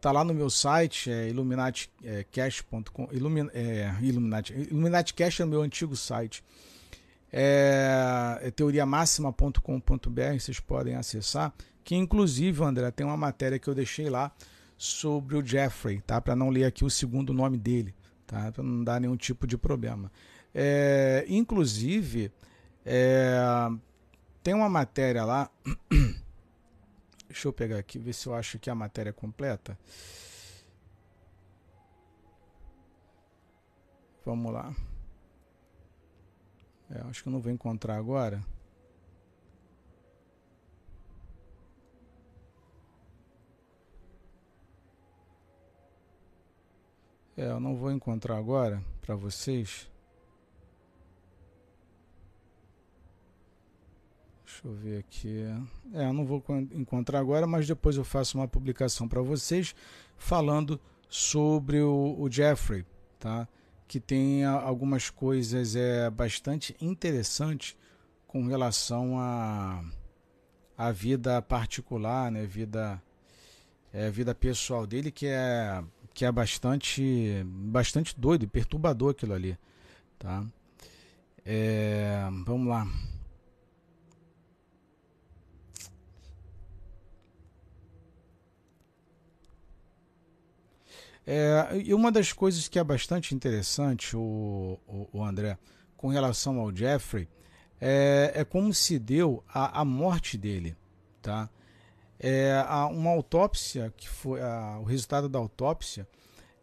tá 0.00 0.10
lá 0.10 0.24
no 0.24 0.34
meu 0.34 0.50
site, 0.50 1.10
é 1.10 1.28
illuminaticash.com, 1.28 3.04
é, 3.04 3.14
Illumin, 3.14 3.48
é, 3.54 5.02
Cash 5.14 5.40
é 5.40 5.44
o 5.44 5.48
meu 5.48 5.62
antigo 5.62 5.94
site. 5.94 6.42
É, 7.32 8.38
é 8.42 8.50
teoriamáxima.com.br, 8.50 10.38
vocês 10.38 10.60
podem 10.60 10.94
acessar. 10.94 11.52
Que 11.82 11.96
inclusive, 11.96 12.62
André, 12.62 12.90
tem 12.90 13.06
uma 13.06 13.16
matéria 13.16 13.58
que 13.58 13.68
eu 13.68 13.74
deixei 13.74 14.10
lá 14.10 14.30
sobre 14.76 15.36
o 15.36 15.44
Jeffrey, 15.44 16.00
tá? 16.00 16.20
Para 16.20 16.36
não 16.36 16.50
ler 16.50 16.64
aqui 16.64 16.84
o 16.84 16.90
segundo 16.90 17.32
nome 17.32 17.56
dele 17.56 17.94
tá? 18.32 18.50
Para 18.50 18.62
não 18.62 18.82
dar 18.82 18.98
nenhum 18.98 19.16
tipo 19.16 19.46
de 19.46 19.58
problema. 19.58 20.10
É, 20.54 21.26
inclusive, 21.28 22.32
é, 22.84 23.38
tem 24.42 24.54
uma 24.54 24.70
matéria 24.70 25.24
lá. 25.24 25.50
Deixa 27.28 27.48
eu 27.48 27.52
pegar 27.52 27.78
aqui, 27.78 27.98
ver 27.98 28.14
se 28.14 28.26
eu 28.26 28.34
acho 28.34 28.58
que 28.58 28.70
a 28.70 28.74
matéria 28.74 29.10
é 29.10 29.12
completa. 29.12 29.78
Vamos 34.24 34.52
lá. 34.52 34.74
É, 36.94 37.00
acho 37.08 37.22
que 37.22 37.28
eu 37.28 37.32
não 37.32 37.40
vou 37.40 37.50
encontrar 37.50 37.96
agora. 37.96 38.44
É, 47.34 47.46
eu 47.46 47.58
não 47.58 47.74
vou 47.74 47.90
encontrar 47.90 48.36
agora 48.36 48.82
para 49.00 49.14
vocês. 49.16 49.90
Deixa 54.44 54.68
eu 54.68 54.74
ver 54.74 54.98
aqui. 54.98 55.44
É, 55.94 56.04
eu 56.04 56.12
não 56.12 56.26
vou 56.26 56.44
encontrar 56.72 57.20
agora, 57.20 57.46
mas 57.46 57.66
depois 57.66 57.96
eu 57.96 58.04
faço 58.04 58.36
uma 58.36 58.46
publicação 58.46 59.08
para 59.08 59.22
vocês 59.22 59.74
falando 60.18 60.78
sobre 61.08 61.80
o, 61.80 62.16
o 62.18 62.30
Jeffrey, 62.30 62.84
tá? 63.18 63.48
Que 63.92 64.00
tem 64.00 64.42
algumas 64.42 65.10
coisas 65.10 65.76
é 65.76 66.08
bastante 66.08 66.74
interessantes 66.80 67.76
com 68.26 68.46
relação 68.46 69.20
a 69.20 69.84
a 70.78 70.90
vida 70.90 71.42
particular, 71.42 72.32
né? 72.32 72.46
Vida 72.46 73.02
é, 73.92 74.08
vida 74.10 74.34
pessoal 74.34 74.86
dele 74.86 75.10
que 75.10 75.26
é 75.26 75.84
que 76.14 76.24
é 76.24 76.32
bastante 76.32 77.44
bastante 77.44 78.18
doido, 78.18 78.48
perturbador 78.48 79.10
aquilo 79.10 79.34
ali, 79.34 79.58
tá? 80.18 80.42
É, 81.44 82.26
vamos 82.46 82.68
lá. 82.68 82.88
É, 91.26 91.80
e 91.84 91.94
uma 91.94 92.10
das 92.10 92.32
coisas 92.32 92.68
que 92.68 92.78
é 92.78 92.84
bastante 92.84 93.34
interessante, 93.34 94.16
o, 94.16 94.78
o, 94.86 95.08
o 95.12 95.24
André, 95.24 95.56
com 95.96 96.08
relação 96.08 96.58
ao 96.58 96.74
Jeffrey, 96.74 97.28
é, 97.80 98.32
é 98.34 98.44
como 98.44 98.72
se 98.74 98.98
deu 98.98 99.42
a, 99.48 99.80
a 99.80 99.84
morte 99.84 100.36
dele, 100.36 100.76
tá? 101.20 101.48
É, 102.18 102.54
uma 102.90 103.10
autópsia 103.10 103.92
que 103.96 104.08
foi 104.08 104.40
a, 104.40 104.78
o 104.80 104.84
resultado 104.84 105.28
da 105.28 105.38
autópsia 105.38 106.06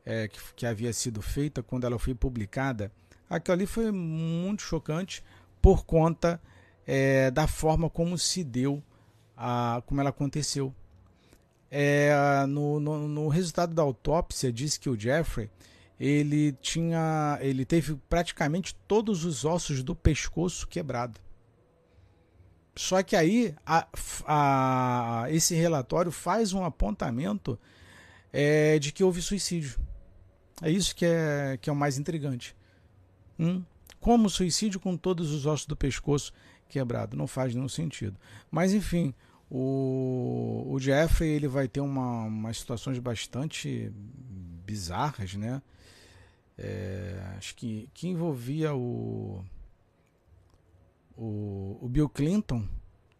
é, 0.05 0.27
que, 0.27 0.39
que 0.55 0.65
havia 0.65 0.93
sido 0.93 1.21
feita 1.21 1.61
quando 1.61 1.85
ela 1.85 1.99
foi 1.99 2.15
publicada, 2.15 2.91
aquilo 3.29 3.53
ali 3.53 3.65
foi 3.65 3.91
muito 3.91 4.61
chocante 4.61 5.23
por 5.61 5.85
conta 5.85 6.41
é, 6.87 7.29
da 7.31 7.47
forma 7.47 7.89
como 7.89 8.17
se 8.17 8.43
deu, 8.43 8.81
a, 9.35 9.83
como 9.85 10.01
ela 10.01 10.09
aconteceu. 10.09 10.73
É, 11.71 12.11
no, 12.47 12.79
no, 12.79 13.07
no, 13.07 13.27
resultado 13.27 13.75
da 13.75 13.83
autópsia 13.83 14.51
diz 14.51 14.75
que 14.75 14.89
o 14.89 14.99
Jeffrey 14.99 15.51
ele 15.99 16.53
tinha 16.53 17.37
ele 17.41 17.63
teve 17.63 17.95
praticamente 18.09 18.73
todos 18.87 19.23
os 19.23 19.45
ossos 19.45 19.83
do 19.83 19.95
pescoço 19.95 20.67
quebrado. 20.67 21.19
Só 22.75 23.03
que 23.03 23.15
aí 23.15 23.53
a, 23.65 23.87
a, 24.25 25.25
esse 25.29 25.53
relatório 25.53 26.11
faz 26.11 26.53
um 26.53 26.63
apontamento 26.63 27.59
é, 28.33 28.79
de 28.79 28.91
que 28.91 29.03
houve 29.03 29.21
suicídio. 29.21 29.79
É 30.61 30.71
isso 30.71 30.95
que 30.95 31.05
é 31.05 31.57
que 31.61 31.69
é 31.69 31.73
o 31.73 31.75
mais 31.75 31.97
intrigante. 31.97 32.55
Hum? 33.37 33.63
como 33.99 34.29
suicídio 34.29 34.79
com 34.79 34.95
todos 34.95 35.31
os 35.31 35.45
ossos 35.45 35.65
do 35.65 35.75
pescoço 35.75 36.33
quebrado? 36.67 37.17
Não 37.17 37.27
faz 37.27 37.53
nenhum 37.53 37.69
sentido. 37.69 38.17
Mas 38.49 38.73
enfim 38.73 39.13
o, 39.49 40.65
o 40.67 40.79
Jeffrey 40.79 41.29
ele 41.29 41.47
vai 41.47 41.67
ter 41.67 41.81
uma, 41.81 42.23
umas 42.25 42.59
situações 42.59 42.99
bastante 42.99 43.91
bizarras, 44.65 45.33
né? 45.35 45.61
É, 46.57 47.33
acho 47.37 47.55
que, 47.55 47.89
que 47.93 48.07
envolvia 48.07 48.75
o, 48.75 49.43
o, 51.17 51.79
o 51.81 51.89
Bill 51.89 52.09
Clinton, 52.09 52.67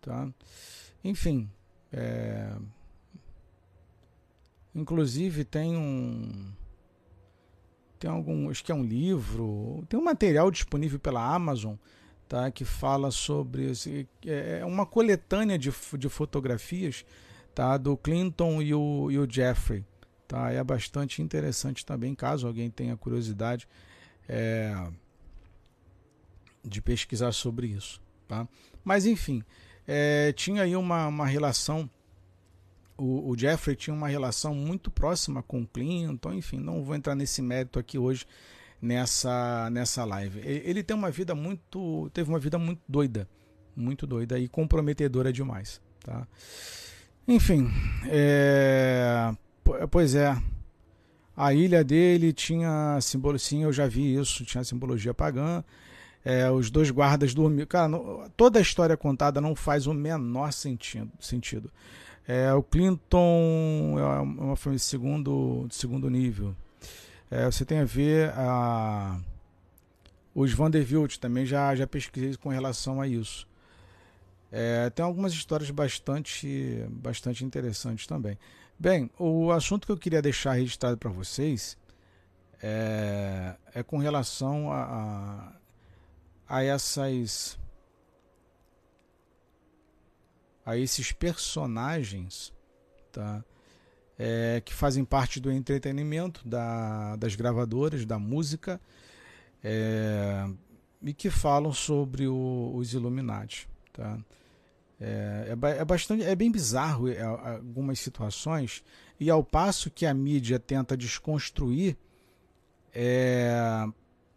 tá? 0.02 0.30
Enfim, 1.04 1.50
é, 1.92 2.54
inclusive 4.76 5.44
tem 5.46 5.76
um 5.76 6.54
tem 7.98 8.10
algum, 8.10 8.50
acho 8.50 8.64
que 8.64 8.72
é 8.72 8.76
um 8.76 8.84
livro, 8.84 9.86
tem 9.90 10.00
um 10.00 10.04
material 10.04 10.50
disponível 10.50 10.98
pela 11.00 11.34
Amazon 11.34 11.76
tá? 12.30 12.52
que 12.52 12.64
fala 12.64 13.10
sobre 13.10 13.74
é, 14.26 14.60
é 14.60 14.66
uma 14.66 14.86
coletânea 14.86 15.58
de, 15.58 15.74
de 15.98 16.08
fotografias 16.08 17.04
tá? 17.56 17.76
do 17.76 17.98
Clinton 17.98 18.62
e 18.62 18.74
o, 18.74 19.10
e 19.12 19.18
o 19.18 19.30
Jeffrey. 19.30 19.84
Tá? 20.28 20.52
É 20.52 20.64
bastante 20.64 21.24
interessante 21.24 21.84
também, 21.84 22.14
caso 22.14 22.46
alguém 22.46 22.70
tenha 22.70 22.96
curiosidade 22.96 23.68
é, 24.30 24.72
de 26.64 26.80
pesquisar 26.82 27.32
sobre 27.32 27.68
isso. 27.68 28.00
Tá? 28.28 28.48
Mas 28.84 29.08
enfim, 29.08 29.44
é, 29.88 30.32
tinha 30.34 30.62
aí 30.62 30.76
uma, 30.76 31.08
uma 31.08 31.26
relação. 31.26 31.90
O, 32.96 33.32
o, 33.32 33.38
Jeffrey 33.38 33.76
tinha 33.76 33.94
uma 33.94 34.08
relação 34.08 34.54
muito 34.54 34.92
próxima 34.92 35.42
com 35.42 35.64
o 35.64 35.68
Clinton, 35.68 36.34
enfim, 36.34 36.60
não 36.60 36.84
vou 36.84 36.96
entrar 36.96 37.16
nesse 37.16 37.42
mérito 37.42 37.80
aqui 37.80 37.98
hoje 37.98 38.26
nessa 38.82 39.70
nessa 39.70 40.06
live. 40.06 40.40
Ele 40.44 40.84
tem 40.84 40.96
uma 40.96 41.12
vida 41.12 41.36
muito, 41.36 42.10
teve 42.14 42.30
uma 42.30 42.40
vida 42.40 42.58
muito 42.58 42.82
doida, 42.88 43.28
muito 43.76 44.08
doida 44.08 44.40
e 44.40 44.48
comprometedora 44.48 45.32
demais, 45.32 45.82
tá? 46.02 46.28
Enfim, 47.28 47.70
é, 48.08 49.32
pois 49.92 50.16
é, 50.16 50.36
a 51.38 51.54
ilha 51.54 51.84
dele 51.84 52.34
tinha 52.34 53.00
simbolo, 53.02 53.38
sim, 53.38 53.64
eu 53.64 53.72
já 53.72 53.88
vi 53.88 54.16
isso, 54.16 54.44
tinha 54.44 54.64
simbologia 54.64 55.14
pagã. 55.14 55.64
É, 56.26 56.52
os 56.52 56.70
dois 56.70 56.92
guardas 56.92 57.34
dormiam. 57.34 57.66
Cara, 57.66 57.88
não, 57.88 58.30
toda 58.36 58.60
a 58.60 58.62
história 58.62 58.98
contada 58.98 59.40
não 59.40 59.56
faz 59.56 59.88
o 59.88 59.94
menor 59.94 60.52
sentido. 60.52 61.10
sentido. 61.18 61.72
É, 62.28 62.54
o 62.54 62.62
Clinton 62.62 63.96
é 63.98 64.20
uma 64.20 64.56
família 64.56 64.80
de 64.80 64.84
segundo, 64.84 65.66
de 65.68 65.76
segundo 65.76 66.10
nível. 66.10 66.54
É, 67.32 67.46
você 67.46 67.64
tem 67.64 67.80
a 67.80 67.86
ver 67.86 68.32
a 68.32 69.20
os 70.34 70.54
Vanderbilt 70.54 71.18
também 71.18 71.46
já 71.46 71.76
já 71.76 71.86
pesquisei 71.86 72.36
com 72.38 72.50
relação 72.50 73.02
a 73.02 73.08
isso. 73.08 73.48
É, 74.52 74.90
tem 74.90 75.06
algumas 75.06 75.34
histórias 75.34 75.70
bastante 75.70 76.86
bastante 76.90 77.46
interessantes 77.46 78.08
também. 78.08 78.38
Bem, 78.80 79.10
o 79.20 79.52
assunto 79.52 79.86
que 79.86 79.92
eu 79.92 79.98
queria 79.98 80.22
deixar 80.22 80.54
registrado 80.54 80.98
para 80.98 81.10
vocês 81.10 81.78
é, 82.62 83.56
é, 83.74 83.84
com 83.84 83.98
relação 83.98 84.72
a, 84.72 85.54
a, 86.48 86.58
a 86.58 86.64
essas 86.64 87.60
a 90.66 90.78
esses 90.78 91.12
personagens, 91.12 92.54
tá? 93.12 93.44
É, 94.20 94.61
que 94.63 94.74
fazem 94.74 95.05
parte 95.05 95.39
do 95.39 95.49
entretenimento 95.49 96.45
da, 96.45 97.15
das 97.15 97.36
gravadoras, 97.36 98.05
da 98.05 98.20
música, 98.20 98.82
é, 99.63 100.45
e 101.01 101.13
que 101.13 101.30
falam 101.30 101.72
sobre 101.72 102.28
o, 102.28 102.74
os 102.76 102.93
Illuminati. 102.93 103.70
Tá? 103.93 104.20
É, 104.99 105.47
é, 105.47 105.78
é, 105.78 105.86
bastante, 105.86 106.24
é 106.24 106.36
bem 106.36 106.51
bizarro 106.51 107.07
é, 107.07 107.22
algumas 107.22 107.99
situações, 107.99 108.84
e 109.17 109.30
ao 109.30 109.41
passo 109.41 109.89
que 109.89 110.05
a 110.05 110.13
mídia 110.13 110.59
tenta 110.59 110.97
desconstruir, 110.97 111.95
é, 112.93 113.86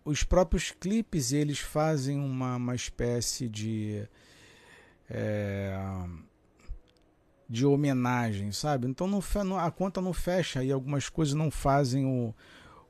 os 0.04 0.22
próprios 0.22 0.70
clipes 0.70 1.32
eles 1.32 1.58
fazem 1.58 2.18
uma, 2.18 2.56
uma 2.56 2.74
espécie 2.76 3.48
de. 3.48 4.06
De 7.52 7.66
homenagem, 7.66 8.50
sabe? 8.50 8.86
Então 8.88 9.06
não, 9.06 9.58
a 9.58 9.70
conta 9.70 10.00
não 10.00 10.14
fecha 10.14 10.64
e 10.64 10.72
algumas 10.72 11.10
coisas 11.10 11.34
não 11.34 11.50
fazem 11.50 12.06
o, 12.06 12.34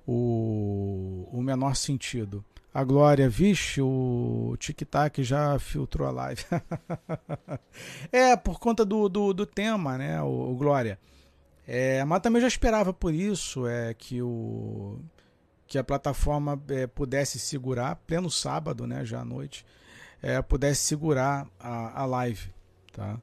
o, 0.07 1.29
o 1.33 1.43
menor 1.43 1.75
sentido. 1.75 2.45
A 2.73 2.85
Glória, 2.85 3.29
vixe, 3.29 3.83
o 3.83 4.57
tic-tac 4.61 5.23
já 5.25 5.59
filtrou 5.59 6.07
a 6.07 6.13
live. 6.13 6.45
é, 8.13 8.37
por 8.37 8.61
conta 8.61 8.85
do, 8.85 9.09
do, 9.09 9.35
do 9.35 9.45
tema, 9.45 9.99
né, 9.99 10.23
o, 10.23 10.53
o 10.53 10.55
Glória. 10.55 10.97
É, 11.67 12.05
mas 12.05 12.21
também 12.21 12.41
já 12.41 12.49
esperava 12.49 12.93
por 12.93 13.13
isso, 13.13 13.67
é 13.67 13.93
que 13.93 14.23
o 14.23 15.01
que 15.67 15.79
a 15.79 15.85
plataforma 15.85 16.63
é, 16.69 16.87
pudesse 16.87 17.39
segurar, 17.39 17.97
pleno 18.07 18.31
sábado, 18.31 18.87
né, 18.87 19.05
já 19.05 19.21
à 19.21 19.25
noite, 19.25 19.65
é, 20.23 20.41
pudesse 20.41 20.83
segurar 20.83 21.47
a, 21.59 22.03
a 22.03 22.05
live, 22.05 22.53
tá? 22.93 23.19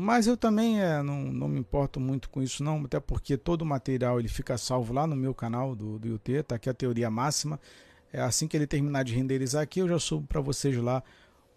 Mas 0.00 0.28
eu 0.28 0.36
também 0.36 0.80
é, 0.80 1.02
não, 1.02 1.24
não 1.24 1.48
me 1.48 1.58
importo 1.58 1.98
muito 1.98 2.30
com 2.30 2.40
isso 2.40 2.62
não, 2.62 2.84
até 2.84 3.00
porque 3.00 3.36
todo 3.36 3.62
o 3.62 3.66
material 3.66 4.20
ele 4.20 4.28
fica 4.28 4.56
salvo 4.56 4.92
lá 4.92 5.08
no 5.08 5.16
meu 5.16 5.34
canal 5.34 5.74
do, 5.74 5.98
do 5.98 6.14
UT, 6.14 6.44
tá 6.44 6.54
aqui 6.54 6.70
a 6.70 6.72
teoria 6.72 7.10
máxima. 7.10 7.58
É 8.12 8.20
assim 8.20 8.46
que 8.46 8.56
ele 8.56 8.64
terminar 8.64 9.02
de 9.02 9.12
renderizar 9.12 9.60
aqui, 9.60 9.80
eu 9.80 9.88
já 9.88 9.98
subo 9.98 10.24
para 10.24 10.40
vocês 10.40 10.76
lá 10.76 11.02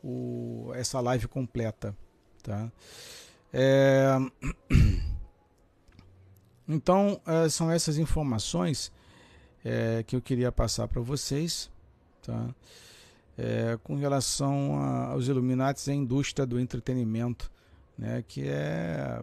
o, 0.04 0.72
essa 0.74 1.00
live 1.00 1.28
completa, 1.28 1.96
tá? 2.42 2.72
É... 3.54 4.18
Então, 6.68 7.20
é, 7.26 7.50
são 7.50 7.70
essas 7.70 7.98
informações 7.98 8.94
é, 9.64 10.04
que 10.04 10.16
eu 10.16 10.22
queria 10.22 10.52
passar 10.52 10.88
para 10.88 11.02
vocês, 11.02 11.70
tá? 12.24 12.56
É, 13.38 13.78
com 13.84 13.96
relação 13.98 14.80
a, 14.80 15.08
aos 15.10 15.28
Illuminates 15.28 15.86
e 15.88 15.92
a 15.92 15.94
indústria 15.94 16.46
do 16.46 16.58
entretenimento, 16.60 17.52
né? 18.02 18.24
Que 18.28 18.47
é 18.47 19.22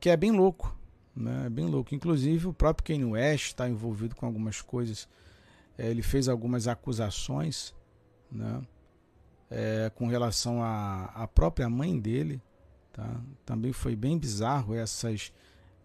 que 0.00 0.08
é 0.08 0.16
bem 0.16 0.32
louco, 0.32 0.74
né? 1.14 1.46
É 1.46 1.50
bem 1.50 1.66
louco. 1.66 1.94
Inclusive 1.94 2.46
o 2.46 2.52
próprio 2.52 2.86
Kanye 2.86 3.04
West 3.04 3.48
está 3.48 3.68
envolvido 3.68 4.16
com 4.16 4.24
algumas 4.24 4.62
coisas. 4.62 5.06
É, 5.76 5.90
ele 5.90 6.02
fez 6.02 6.28
algumas 6.28 6.66
acusações, 6.66 7.74
né? 8.32 8.62
É, 9.50 9.90
com 9.94 10.06
relação 10.06 10.62
à, 10.62 11.28
própria 11.34 11.68
mãe 11.70 11.98
dele, 11.98 12.42
tá? 12.92 13.20
Também 13.44 13.72
foi 13.72 13.96
bem 13.96 14.18
bizarro 14.18 14.74
essas 14.74 15.32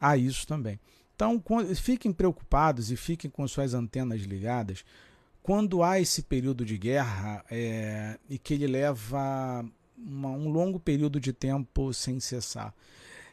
a 0.00 0.16
isso 0.16 0.46
também. 0.46 0.80
Então, 1.14 1.42
fiquem 1.76 2.12
preocupados 2.12 2.90
e 2.90 2.96
fiquem 2.96 3.30
com 3.30 3.46
suas 3.46 3.74
antenas 3.74 4.22
ligadas 4.22 4.84
quando 5.44 5.82
há 5.82 6.00
esse 6.00 6.22
período 6.22 6.64
de 6.64 6.78
guerra 6.78 7.44
é, 7.50 8.18
e 8.30 8.38
que 8.38 8.54
ele 8.54 8.66
leva 8.66 9.62
uma, 9.94 10.30
um 10.30 10.48
longo 10.48 10.80
período 10.80 11.20
de 11.20 11.34
tempo 11.34 11.92
sem 11.92 12.18
cessar. 12.18 12.74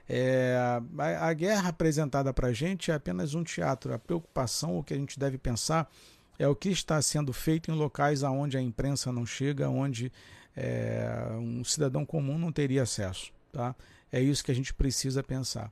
É, 0.09 0.57
a, 0.99 1.29
a, 1.29 1.33
guerra 1.33 1.69
apresentada 1.69 2.33
para 2.33 2.49
a 2.49 2.53
gente 2.53 2.91
é 2.91 2.95
apenas 2.95 3.33
um 3.33 3.45
teatro. 3.45 3.93
A 3.93 3.97
preocupação, 3.97 4.77
o 4.77 4.83
que 4.83 4.93
a 4.93 4.97
gente 4.97 5.17
deve 5.17 5.37
pensar, 5.37 5.89
é 6.37 6.45
o 6.45 6.53
que 6.53 6.67
está 6.67 7.01
sendo 7.01 7.31
feito 7.31 7.71
em 7.71 7.75
locais 7.75 8.25
aonde 8.25 8.57
a 8.57 8.61
imprensa 8.61 9.09
não 9.09 9.25
chega, 9.25 9.69
onde 9.69 10.11
é, 10.53 11.09
um 11.39 11.63
cidadão 11.63 12.05
comum 12.05 12.37
não 12.37 12.51
teria 12.51 12.83
acesso. 12.83 13.31
Tá? 13.53 13.73
É 14.11 14.19
isso 14.19 14.43
que 14.43 14.51
a 14.51 14.55
gente 14.55 14.73
precisa 14.73 15.23
pensar. 15.23 15.71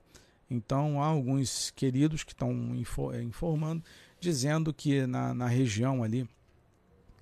Então, 0.50 1.02
há 1.02 1.06
alguns 1.06 1.70
queridos 1.70 2.24
que 2.24 2.32
estão 2.32 2.50
eh, 3.12 3.22
informando, 3.22 3.84
dizendo 4.20 4.72
que 4.72 5.06
na, 5.06 5.34
na 5.34 5.46
região 5.46 6.02
ali 6.02 6.28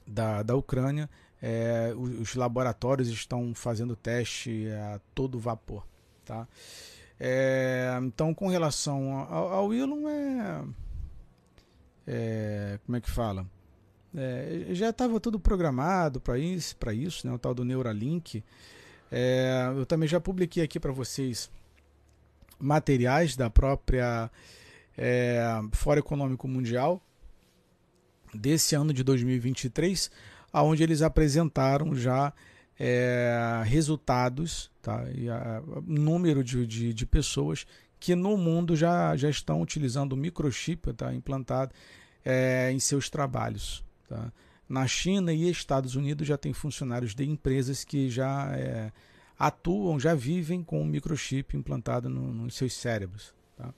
da, 0.07 0.43
da 0.43 0.57
Ucrânia, 0.57 1.09
é, 1.41 1.93
os, 1.97 2.35
laboratórios 2.35 3.09
estão 3.09 3.55
fazendo 3.55 3.95
teste 3.95 4.69
a 4.71 5.01
todo 5.15 5.39
vapor. 5.39 5.87
Tá? 6.25 6.47
É, 7.19 7.99
então, 8.03 8.35
com 8.35 8.49
relação 8.49 9.13
ao, 9.13 9.53
ao 9.53 9.75
Elon, 9.75 10.09
é, 10.09 10.65
é, 12.07 12.79
como 12.85 12.97
é 12.97 13.01
que 13.01 13.11
fala? 13.11 13.47
É, 14.15 14.69
já 14.71 14.91
estava 14.91 15.21
tudo 15.21 15.39
programado 15.39 16.21
para 16.21 16.39
isso, 16.39 16.75
para 16.77 16.93
isso, 16.93 17.27
né? 17.27 17.33
O 17.33 17.39
tal 17.39 17.55
do 17.55 17.65
Neuralink. 17.65 18.43
É, 19.13 19.71
eu 19.77 19.87
também 19.87 20.09
já 20.09 20.21
publiquei 20.21 20.63
aqui 20.63 20.81
para 20.81 20.93
vocês 20.93 21.51
materiais 22.59 23.37
da 23.37 23.49
própria 23.49 24.31
é, 24.99 25.41
Fórum 25.73 26.01
Econômico 26.01 26.49
Mundial 26.49 27.01
desse 28.35 28.75
ano 28.75 28.93
de 28.93 29.05
2023, 29.05 30.11
aonde 30.53 30.83
eles 30.83 31.01
apresentaram 31.01 31.95
já 31.95 32.33
é, 32.79 33.63
resultados, 33.65 34.71
tá? 34.83 35.05
e 35.15 35.31
a, 35.31 35.63
número 35.87 36.43
de, 36.43 36.67
de, 36.67 36.93
de, 36.93 37.07
pessoas 37.07 37.67
que 37.99 38.15
no 38.15 38.37
mundo 38.37 38.77
já, 38.77 39.17
já 39.17 39.31
estão 39.31 39.63
utilizando 39.63 40.13
o 40.13 40.17
microchip 40.17 40.93
tá? 40.93 41.15
implantado 41.15 41.73
é, 42.25 42.71
em 42.73 42.79
seus 42.79 43.09
trabalhos. 43.09 43.85
Tá? 44.09 44.33
Na 44.69 44.87
China 44.87 45.33
e 45.33 45.49
Estados 45.49 45.95
Unidos 45.95 46.27
já 46.27 46.37
tem 46.37 46.53
funcionários 46.53 47.15
de 47.15 47.25
empresas 47.25 47.85
que 47.85 48.11
já 48.11 48.55
é, 48.55 48.93
atuam, 49.39 49.99
já 49.99 50.15
vivem 50.15 50.63
com 50.63 50.83
um 50.83 50.87
microchip 50.87 51.57
implantado 51.57 52.09
no, 52.09 52.33
nos 52.35 52.55
seus 52.55 52.75
cérebros. 52.75 53.33
Tá? 53.57 53.73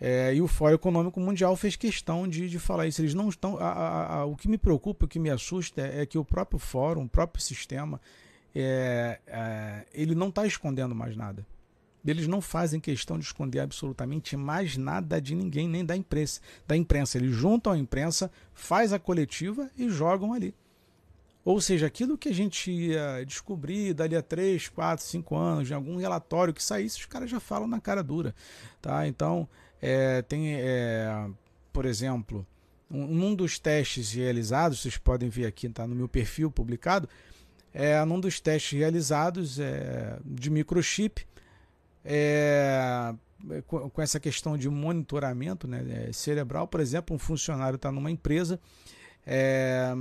É, 0.00 0.34
e 0.34 0.40
o 0.40 0.48
Fórum 0.48 0.74
Econômico 0.74 1.20
Mundial 1.20 1.54
fez 1.56 1.76
questão 1.76 2.26
de, 2.26 2.48
de 2.48 2.58
falar 2.58 2.86
isso. 2.86 3.02
Eles 3.02 3.12
não 3.12 3.28
estão. 3.28 3.58
A, 3.58 3.68
a, 3.68 4.14
a, 4.16 4.24
o 4.24 4.34
que 4.34 4.48
me 4.48 4.56
preocupa, 4.56 5.04
o 5.04 5.08
que 5.08 5.18
me 5.18 5.28
assusta 5.28 5.82
é, 5.82 6.02
é 6.02 6.06
que 6.06 6.16
o 6.16 6.24
próprio 6.24 6.58
fórum, 6.58 7.04
o 7.04 7.08
próprio 7.08 7.42
sistema, 7.42 8.00
é, 8.54 9.20
é 9.26 9.84
ele 9.92 10.14
não 10.14 10.28
está 10.30 10.46
escondendo 10.46 10.94
mais 10.94 11.14
nada. 11.16 11.46
Eles 12.06 12.26
não 12.26 12.40
fazem 12.40 12.80
questão 12.80 13.18
de 13.18 13.26
esconder 13.26 13.60
absolutamente 13.60 14.34
mais 14.34 14.76
nada 14.78 15.20
de 15.20 15.34
ninguém, 15.34 15.68
nem 15.68 15.84
da 15.84 15.94
imprensa. 15.94 16.40
Da 16.66 16.74
imprensa. 16.74 17.18
Eles 17.18 17.36
juntam 17.36 17.74
a 17.74 17.78
imprensa, 17.78 18.30
faz 18.54 18.94
a 18.94 18.98
coletiva 18.98 19.70
e 19.76 19.90
jogam 19.90 20.32
ali. 20.32 20.54
Ou 21.44 21.60
seja, 21.60 21.86
aquilo 21.86 22.18
que 22.18 22.28
a 22.28 22.34
gente 22.34 22.70
ia 22.70 23.24
descobrir 23.26 23.92
dali 23.92 24.16
a 24.16 24.22
3, 24.22 24.68
4, 24.68 25.04
5 25.04 25.36
anos, 25.36 25.68
de 25.68 25.74
algum 25.74 25.96
relatório 25.96 26.52
que 26.52 26.62
saísse, 26.62 26.98
os 26.98 27.06
caras 27.06 27.30
já 27.30 27.40
falam 27.40 27.66
na 27.66 27.80
cara 27.80 28.02
dura. 28.02 28.34
Tá? 28.80 29.06
Então, 29.06 29.48
é, 29.80 30.22
tem, 30.22 30.54
é, 30.54 31.28
por 31.72 31.86
exemplo, 31.86 32.46
um, 32.90 33.28
um, 33.28 33.34
dos 33.34 33.58
testes 33.58 34.12
realizados, 34.12 34.80
vocês 34.80 34.96
podem 34.96 35.28
ver 35.28 35.46
aqui, 35.46 35.66
está 35.66 35.86
no 35.86 35.94
meu 35.94 36.08
perfil 36.08 36.50
publicado, 36.50 37.08
é 37.72 38.02
um 38.02 38.18
dos 38.18 38.40
testes 38.40 38.78
realizados 38.78 39.58
é, 39.58 40.18
de 40.24 40.50
microchip, 40.50 41.24
é, 42.04 43.14
com, 43.66 43.88
com, 43.88 44.02
essa 44.02 44.18
questão 44.18 44.56
de 44.56 44.68
monitoramento 44.68 45.66
né, 45.66 46.08
é, 46.08 46.12
cerebral, 46.12 46.66
por 46.66 46.80
exemplo, 46.80 47.14
um 47.14 47.18
funcionário 47.18 47.76
está 47.76 47.90
numa 47.92 48.10
empresa 48.10 48.60
é, 49.26 49.92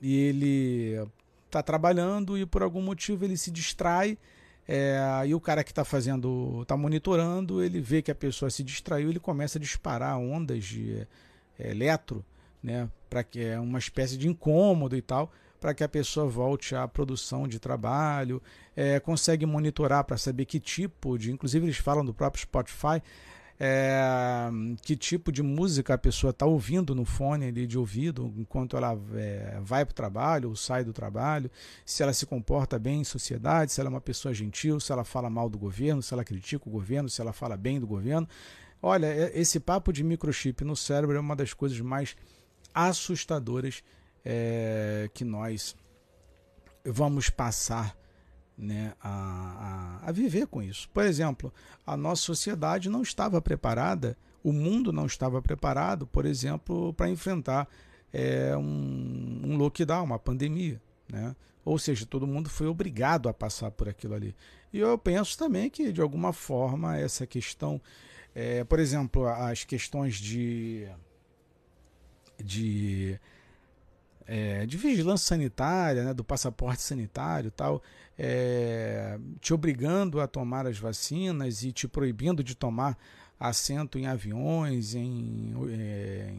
e 0.00 0.16
ele 0.16 1.08
está 1.46 1.62
trabalhando 1.62 2.36
e 2.36 2.44
por 2.44 2.62
algum 2.62 2.82
motivo 2.82 3.24
ele 3.24 3.36
se 3.36 3.50
distrai 3.50 4.18
é, 4.66 4.98
e 5.26 5.34
o 5.34 5.40
cara 5.40 5.62
que 5.62 5.70
está 5.70 5.84
fazendo, 5.84 6.60
está 6.62 6.76
monitorando, 6.76 7.62
ele 7.62 7.80
vê 7.80 8.00
que 8.00 8.10
a 8.10 8.14
pessoa 8.14 8.50
se 8.50 8.62
distraiu, 8.62 9.10
ele 9.10 9.20
começa 9.20 9.58
a 9.58 9.60
disparar 9.60 10.18
ondas 10.18 10.64
de 10.64 11.06
é, 11.58 11.70
eletro, 11.70 12.24
né, 12.62 12.88
para 13.10 13.22
que 13.22 13.44
é 13.44 13.60
uma 13.60 13.78
espécie 13.78 14.16
de 14.16 14.26
incômodo 14.26 14.96
e 14.96 15.02
tal, 15.02 15.30
para 15.60 15.74
que 15.74 15.84
a 15.84 15.88
pessoa 15.88 16.26
volte 16.26 16.74
à 16.74 16.86
produção 16.88 17.46
de 17.46 17.58
trabalho, 17.58 18.42
é, 18.74 18.98
consegue 19.00 19.46
monitorar 19.46 20.04
para 20.04 20.16
saber 20.16 20.44
que 20.46 20.58
tipo 20.58 21.18
de, 21.18 21.30
inclusive 21.30 21.66
eles 21.66 21.76
falam 21.76 22.04
do 22.04 22.12
próprio 22.12 22.42
Spotify, 22.42 23.02
é, 23.58 24.50
que 24.82 24.96
tipo 24.96 25.30
de 25.30 25.42
música 25.42 25.94
a 25.94 25.98
pessoa 25.98 26.30
está 26.30 26.44
ouvindo 26.44 26.94
no 26.94 27.04
fone 27.04 27.46
ali 27.46 27.66
de 27.66 27.78
ouvido 27.78 28.32
enquanto 28.36 28.76
ela 28.76 28.98
é, 29.14 29.58
vai 29.62 29.84
para 29.84 29.92
o 29.92 29.94
trabalho 29.94 30.48
ou 30.48 30.56
sai 30.56 30.82
do 30.82 30.92
trabalho, 30.92 31.50
se 31.84 32.02
ela 32.02 32.12
se 32.12 32.26
comporta 32.26 32.78
bem 32.78 33.00
em 33.00 33.04
sociedade, 33.04 33.72
se 33.72 33.80
ela 33.80 33.88
é 33.88 33.92
uma 33.92 34.00
pessoa 34.00 34.34
gentil, 34.34 34.80
se 34.80 34.90
ela 34.90 35.04
fala 35.04 35.30
mal 35.30 35.48
do 35.48 35.58
governo, 35.58 36.02
se 36.02 36.12
ela 36.12 36.24
critica 36.24 36.68
o 36.68 36.72
governo, 36.72 37.08
se 37.08 37.20
ela 37.20 37.32
fala 37.32 37.56
bem 37.56 37.78
do 37.78 37.86
governo. 37.86 38.28
Olha, 38.82 39.06
é, 39.06 39.38
esse 39.38 39.60
papo 39.60 39.92
de 39.92 40.02
microchip 40.02 40.64
no 40.64 40.76
cérebro 40.76 41.16
é 41.16 41.20
uma 41.20 41.36
das 41.36 41.54
coisas 41.54 41.80
mais 41.80 42.16
assustadoras 42.74 43.82
é, 44.24 45.08
que 45.14 45.24
nós 45.24 45.76
vamos 46.84 47.30
passar 47.30 47.96
né, 48.56 48.94
a, 49.02 50.00
a, 50.02 50.08
a, 50.08 50.12
viver 50.12 50.46
com 50.46 50.62
isso. 50.62 50.88
Por 50.90 51.04
exemplo, 51.04 51.52
a 51.86 51.96
nossa 51.96 52.22
sociedade 52.22 52.88
não 52.88 53.02
estava 53.02 53.40
preparada, 53.40 54.16
o 54.42 54.52
mundo 54.52 54.92
não 54.92 55.06
estava 55.06 55.42
preparado, 55.42 56.06
por 56.06 56.24
exemplo, 56.24 56.92
para 56.94 57.08
enfrentar 57.08 57.68
é, 58.12 58.56
um, 58.56 59.40
um 59.44 59.56
lockdown, 59.56 60.04
uma 60.04 60.18
pandemia. 60.18 60.80
Né? 61.08 61.34
Ou 61.64 61.78
seja, 61.78 62.06
todo 62.06 62.26
mundo 62.26 62.48
foi 62.48 62.66
obrigado 62.66 63.28
a 63.28 63.34
passar 63.34 63.70
por 63.70 63.88
aquilo 63.88 64.14
ali. 64.14 64.34
E 64.72 64.78
eu 64.78 64.96
penso 64.98 65.38
também 65.38 65.70
que, 65.70 65.92
de 65.92 66.00
alguma 66.00 66.32
forma, 66.32 66.96
essa 66.96 67.26
questão, 67.26 67.80
é, 68.34 68.62
por 68.64 68.78
exemplo, 68.78 69.26
as 69.26 69.64
questões 69.64 70.16
de, 70.16 70.86
de 72.42 73.18
é, 74.26 74.64
de 74.66 74.76
vigilância 74.76 75.26
sanitária, 75.26 76.04
né, 76.04 76.14
do 76.14 76.24
passaporte 76.24 76.82
sanitário 76.82 77.50
tal, 77.50 77.82
é, 78.18 79.18
te 79.40 79.52
obrigando 79.52 80.20
a 80.20 80.26
tomar 80.26 80.66
as 80.66 80.78
vacinas 80.78 81.62
e 81.62 81.72
te 81.72 81.86
proibindo 81.86 82.42
de 82.42 82.54
tomar 82.54 82.96
assento 83.38 83.98
em 83.98 84.06
aviões, 84.06 84.94
em, 84.94 85.52
é, 85.70 86.32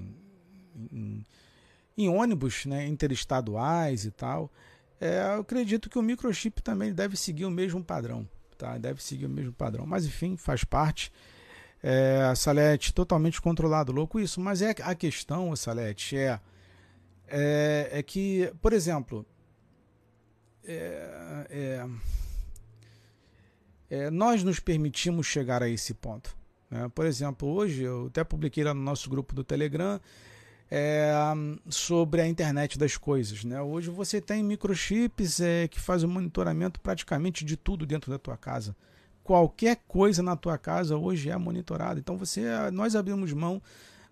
em, 0.92 1.26
em 1.98 2.10
ônibus 2.10 2.66
né, 2.66 2.88
interestaduais 2.88 4.06
e 4.06 4.12
tal. 4.12 4.52
É, 5.00 5.36
eu 5.36 5.42
acredito 5.42 5.90
que 5.90 6.00
o 6.00 6.02
microchip 6.02 6.62
também 6.62 6.94
deve 6.94 7.18
seguir 7.18 7.46
o 7.46 7.52
mesmo 7.52 7.84
padrão. 7.84 8.28
Tá? 8.58 8.78
Deve 8.78 9.04
seguir 9.04 9.26
o 9.26 9.30
mesmo 9.30 9.52
padrão. 9.52 9.86
Mas 9.86 10.06
enfim, 10.06 10.38
faz 10.38 10.64
parte. 10.64 11.12
É, 11.84 12.34
Salete, 12.36 12.94
totalmente 12.94 13.42
controlado, 13.42 13.92
louco 13.92 14.20
isso. 14.20 14.40
Mas 14.40 14.62
é 14.62 14.74
a 14.82 14.96
questão, 14.96 15.56
Salete, 15.56 16.18
é 16.18 16.40
é, 17.28 17.90
é 17.92 18.04
que, 18.04 18.52
por 18.62 18.74
exemplo, 18.74 19.26
é, 20.64 21.48
é, 21.50 21.86
é, 23.90 24.10
nós 24.10 24.44
nos 24.44 24.60
permitimos 24.60 25.26
chegar 25.28 25.62
a 25.62 25.70
esse 25.70 25.94
ponto. 25.94 26.36
Né? 26.70 26.90
Por 26.94 27.06
exemplo, 27.06 27.48
hoje 27.48 27.84
eu 27.84 28.08
até 28.08 28.24
publiquei 28.24 28.64
lá 28.64 28.74
no 28.74 28.82
nosso 28.82 29.10
grupo 29.10 29.34
do 29.34 29.44
Telegram 29.44 30.00
é, 30.70 31.14
sobre 31.70 32.22
a 32.22 32.28
internet 32.28 32.78
das 32.78 32.98
coisas. 32.98 33.44
Né? 33.44 33.62
Hoje 33.62 33.90
você 33.90 34.20
tem 34.20 34.44
microchips 34.44 35.40
é, 35.40 35.68
que 35.68 35.80
fazem 35.80 36.10
o 36.10 36.12
monitoramento 36.12 36.80
praticamente 36.80 37.46
de 37.46 37.56
tudo 37.56 37.86
dentro 37.86 38.12
da 38.12 38.18
tua 38.18 38.38
casa. 38.38 38.76
Qualquer 39.24 39.78
coisa 39.88 40.22
na 40.22 40.36
tua 40.36 40.58
casa 40.58 40.98
hoje 40.98 41.30
é 41.30 41.38
monitorada. 41.38 42.00
Então 42.00 42.18
você, 42.18 42.44
nós 42.72 42.96
abrimos 42.96 43.34
mão 43.34 43.62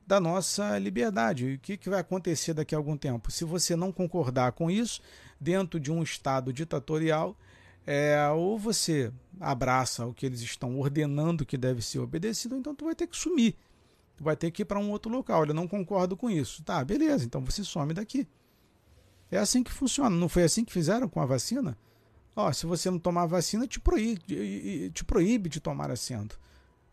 da 0.06 0.20
nossa 0.20 0.78
liberdade. 0.78 1.54
O 1.54 1.60
que, 1.60 1.78
que 1.78 1.89
vai 1.89 1.99
acontecer 1.99 2.54
daqui 2.54 2.76
a 2.76 2.78
algum 2.78 2.97
tempo? 2.97 3.32
Se 3.32 3.43
você 3.45 3.76
não 3.76 3.91
concordar 3.91 4.51
com 4.51 4.70
isso, 4.70 5.01
dentro 5.39 5.80
de 5.80 5.91
um 5.91 6.04
Estado 6.04 6.51
ditatorial, 6.51 7.38
é, 7.86 8.28
ou 8.30 8.58
você 8.58 9.12
abraça 9.39 10.06
o 10.06 10.14
que 10.14 10.26
eles 10.26 10.41
estão 10.41 10.80
ordenando 10.80 11.45
que 11.45 11.58
deve 11.58 11.82
ser 11.82 11.99
obedecido, 11.99 12.56
então 12.56 12.74
tu 12.74 12.86
vai 12.86 12.95
ter 12.95 13.08
que 13.08 13.18
sumir. 13.18 13.56
Tu 14.16 14.24
vai 14.24 14.36
ter 14.36 14.51
que 14.51 14.62
ir 14.62 14.66
para 14.66 14.80
um 14.80 14.91
outro 14.91 15.12
local. 15.12 15.41
Olha, 15.41 15.54
não 15.54 15.68
concordo 15.68 16.16
com 16.16 16.30
isso. 16.30 16.64
Tá, 16.64 16.84
beleza, 16.84 17.26
então 17.26 17.43
você 17.43 17.64
some 17.64 17.93
daqui. 17.93 18.28
É 19.32 19.38
assim 19.38 19.64
que 19.64 19.72
funciona. 19.72 20.16
Não 20.16 20.30
foi 20.30 20.43
assim 20.43 20.64
que 20.64 20.72
fizeram 20.72 21.10
com 21.10 21.20
a 21.20 21.26
vacina? 21.26 21.78
Ó, 22.36 22.51
se 22.51 22.66
você 22.66 22.89
não 22.89 22.99
tomar 22.99 23.26
vacina, 23.26 23.68
te 23.68 23.80
proíbe, 23.80 24.91
te 24.91 25.04
proíbe 25.04 25.49
de 25.49 25.60
tomar 25.60 25.91
assento. 25.91 26.39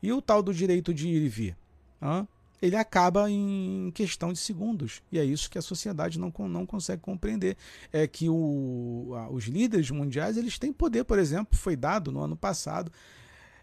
E 0.03 0.13
o 0.13 0.21
tal 0.21 0.43
do 0.43 0.53
direito 0.53 0.93
de 0.93 1.09
ir 1.09 1.23
e 1.23 1.29
vir? 1.29 1.57
Hã? 2.01 2.27
Ele 2.61 2.77
acaba 2.77 3.31
em 3.31 3.91
questão 3.95 4.33
de 4.33 4.39
segundos. 4.39 5.03
E 5.11 5.19
é 5.19 5.25
isso 5.25 5.51
que 5.51 5.59
a 5.59 5.63
sociedade 5.63 6.19
não, 6.19 6.33
não 6.49 6.67
consegue 6.67 7.01
compreender. 7.01 7.57
É 7.93 8.07
que 8.07 8.29
o, 8.29 9.15
os 9.31 9.45
líderes 9.45 9.91
mundiais 9.91 10.37
eles 10.37 10.59
têm 10.59 10.73
poder, 10.73 11.05
por 11.05 11.19
exemplo, 11.19 11.59
foi 11.59 11.77
dado 11.77 12.13
no 12.13 12.21
ano 12.21 12.37
passado 12.37 12.93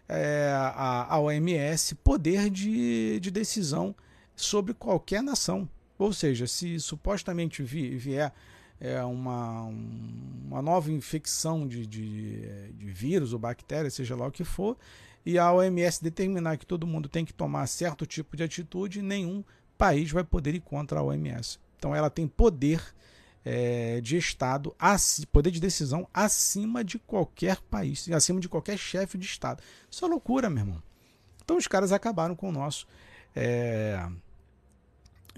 é, 0.08 0.50
a, 0.54 1.14
a 1.14 1.20
OMS 1.20 1.94
poder 1.96 2.48
de, 2.48 3.20
de 3.20 3.30
decisão 3.30 3.94
sobre 4.34 4.72
qualquer 4.72 5.22
nação. 5.22 5.68
Ou 5.98 6.12
seja, 6.12 6.46
se 6.46 6.78
supostamente 6.80 7.62
vier 7.62 8.32
é, 8.80 9.02
uma, 9.02 9.62
uma 10.46 10.62
nova 10.62 10.90
infecção 10.90 11.66
de, 11.66 11.86
de, 11.86 12.72
de 12.72 12.90
vírus 12.90 13.32
ou 13.32 13.38
bactéria, 13.38 13.90
seja 13.90 14.16
lá 14.16 14.26
o 14.26 14.30
que 14.30 14.44
for, 14.44 14.76
e 15.28 15.38
a 15.38 15.52
OMS 15.52 16.02
determinar 16.02 16.56
que 16.56 16.64
todo 16.64 16.86
mundo 16.86 17.06
tem 17.06 17.22
que 17.22 17.34
tomar 17.34 17.66
certo 17.66 18.06
tipo 18.06 18.34
de 18.34 18.42
atitude, 18.42 19.02
nenhum 19.02 19.44
país 19.76 20.10
vai 20.10 20.24
poder 20.24 20.54
ir 20.54 20.60
contra 20.60 21.00
a 21.00 21.02
OMS. 21.02 21.58
Então 21.76 21.94
ela 21.94 22.08
tem 22.08 22.26
poder 22.26 22.82
é, 23.44 24.00
de 24.00 24.16
Estado, 24.16 24.74
poder 25.30 25.50
de 25.50 25.60
decisão 25.60 26.08
acima 26.14 26.82
de 26.82 26.98
qualquer 26.98 27.60
país, 27.60 28.10
acima 28.10 28.40
de 28.40 28.48
qualquer 28.48 28.78
chefe 28.78 29.18
de 29.18 29.26
Estado. 29.26 29.62
Isso 29.90 30.02
é 30.02 30.08
loucura, 30.08 30.48
meu 30.48 30.64
irmão. 30.64 30.82
Então 31.44 31.58
os 31.58 31.66
caras 31.66 31.92
acabaram 31.92 32.34
com 32.34 32.48
o 32.48 32.52
nosso. 32.52 32.86
É, 33.36 34.08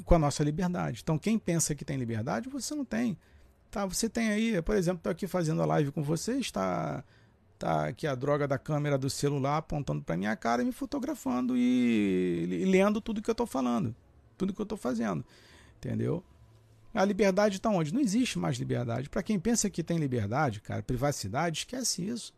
com 0.05 0.15
a 0.15 0.21
nossa 0.21 0.45
liberdade. 0.45 1.01
Então, 1.03 1.19
quem 1.19 1.37
pensa 1.37 1.75
que 1.75 1.85
tem 1.85 1.97
liberdade, 1.97 2.49
você 2.49 2.77
não 2.77 2.85
tem. 2.85 3.19
Tá, 3.73 3.85
você 3.87 4.09
tem 4.09 4.31
aí, 4.31 4.63
por 4.63 4.77
exemplo, 4.77 4.99
estou 4.99 5.11
aqui 5.11 5.27
fazendo 5.27 5.61
a 5.61 5.67
live 5.67 5.91
com 5.91 6.03
você, 6.03 6.35
está 6.39 7.03
tá 7.61 7.89
aqui 7.89 8.07
a 8.07 8.15
droga 8.15 8.49
da 8.49 8.59
câmera 8.59 8.97
do 8.97 9.11
celular 9.11 9.59
apontando 9.59 10.03
para 10.03 10.17
minha 10.17 10.35
cara 10.35 10.63
e 10.63 10.65
me 10.65 10.73
fotografando 10.73 11.55
e, 11.57 12.47
e 12.49 12.65
lendo 12.65 13.03
tudo 13.03 13.21
que 13.21 13.29
eu 13.29 13.33
estou 13.33 13.47
falando, 13.47 13.95
tudo 14.39 14.55
que 14.55 14.61
eu 14.61 14.65
estou 14.65 14.79
fazendo, 14.79 15.23
entendeu? 15.77 16.25
A 16.95 17.05
liberdade 17.05 17.59
está 17.59 17.69
onde? 17.69 17.93
Não 17.93 18.01
existe 18.01 18.39
mais 18.39 18.57
liberdade. 18.57 19.11
Para 19.11 19.23
quem 19.23 19.39
pensa 19.39 19.69
que 19.69 19.83
tem 19.83 19.99
liberdade, 19.99 20.61
cara, 20.61 20.83
privacidade, 20.83 21.59
esquece 21.59 22.03
isso. 22.03 22.33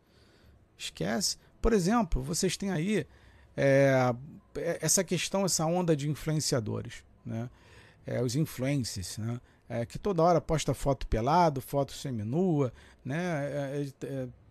Esquece. 0.77 1.39
Por 1.61 1.73
exemplo, 1.73 2.20
vocês 2.20 2.57
têm 2.57 2.70
aí 2.70 3.07
é, 3.57 4.14
essa 4.81 5.05
questão, 5.05 5.45
essa 5.45 5.64
onda 5.64 5.97
de 5.97 6.11
influenciadores, 6.11 7.05
né? 7.25 7.49
É, 8.05 8.20
os 8.20 8.35
influencers, 8.35 9.16
né? 9.18 9.41
É, 9.68 9.87
que 9.87 9.99
toda 9.99 10.23
hora 10.23 10.41
posta 10.41 10.75
foto 10.75 11.07
pelado, 11.07 11.61
foto 11.62 11.93
seminua, 11.93 12.73
né? 13.05 13.87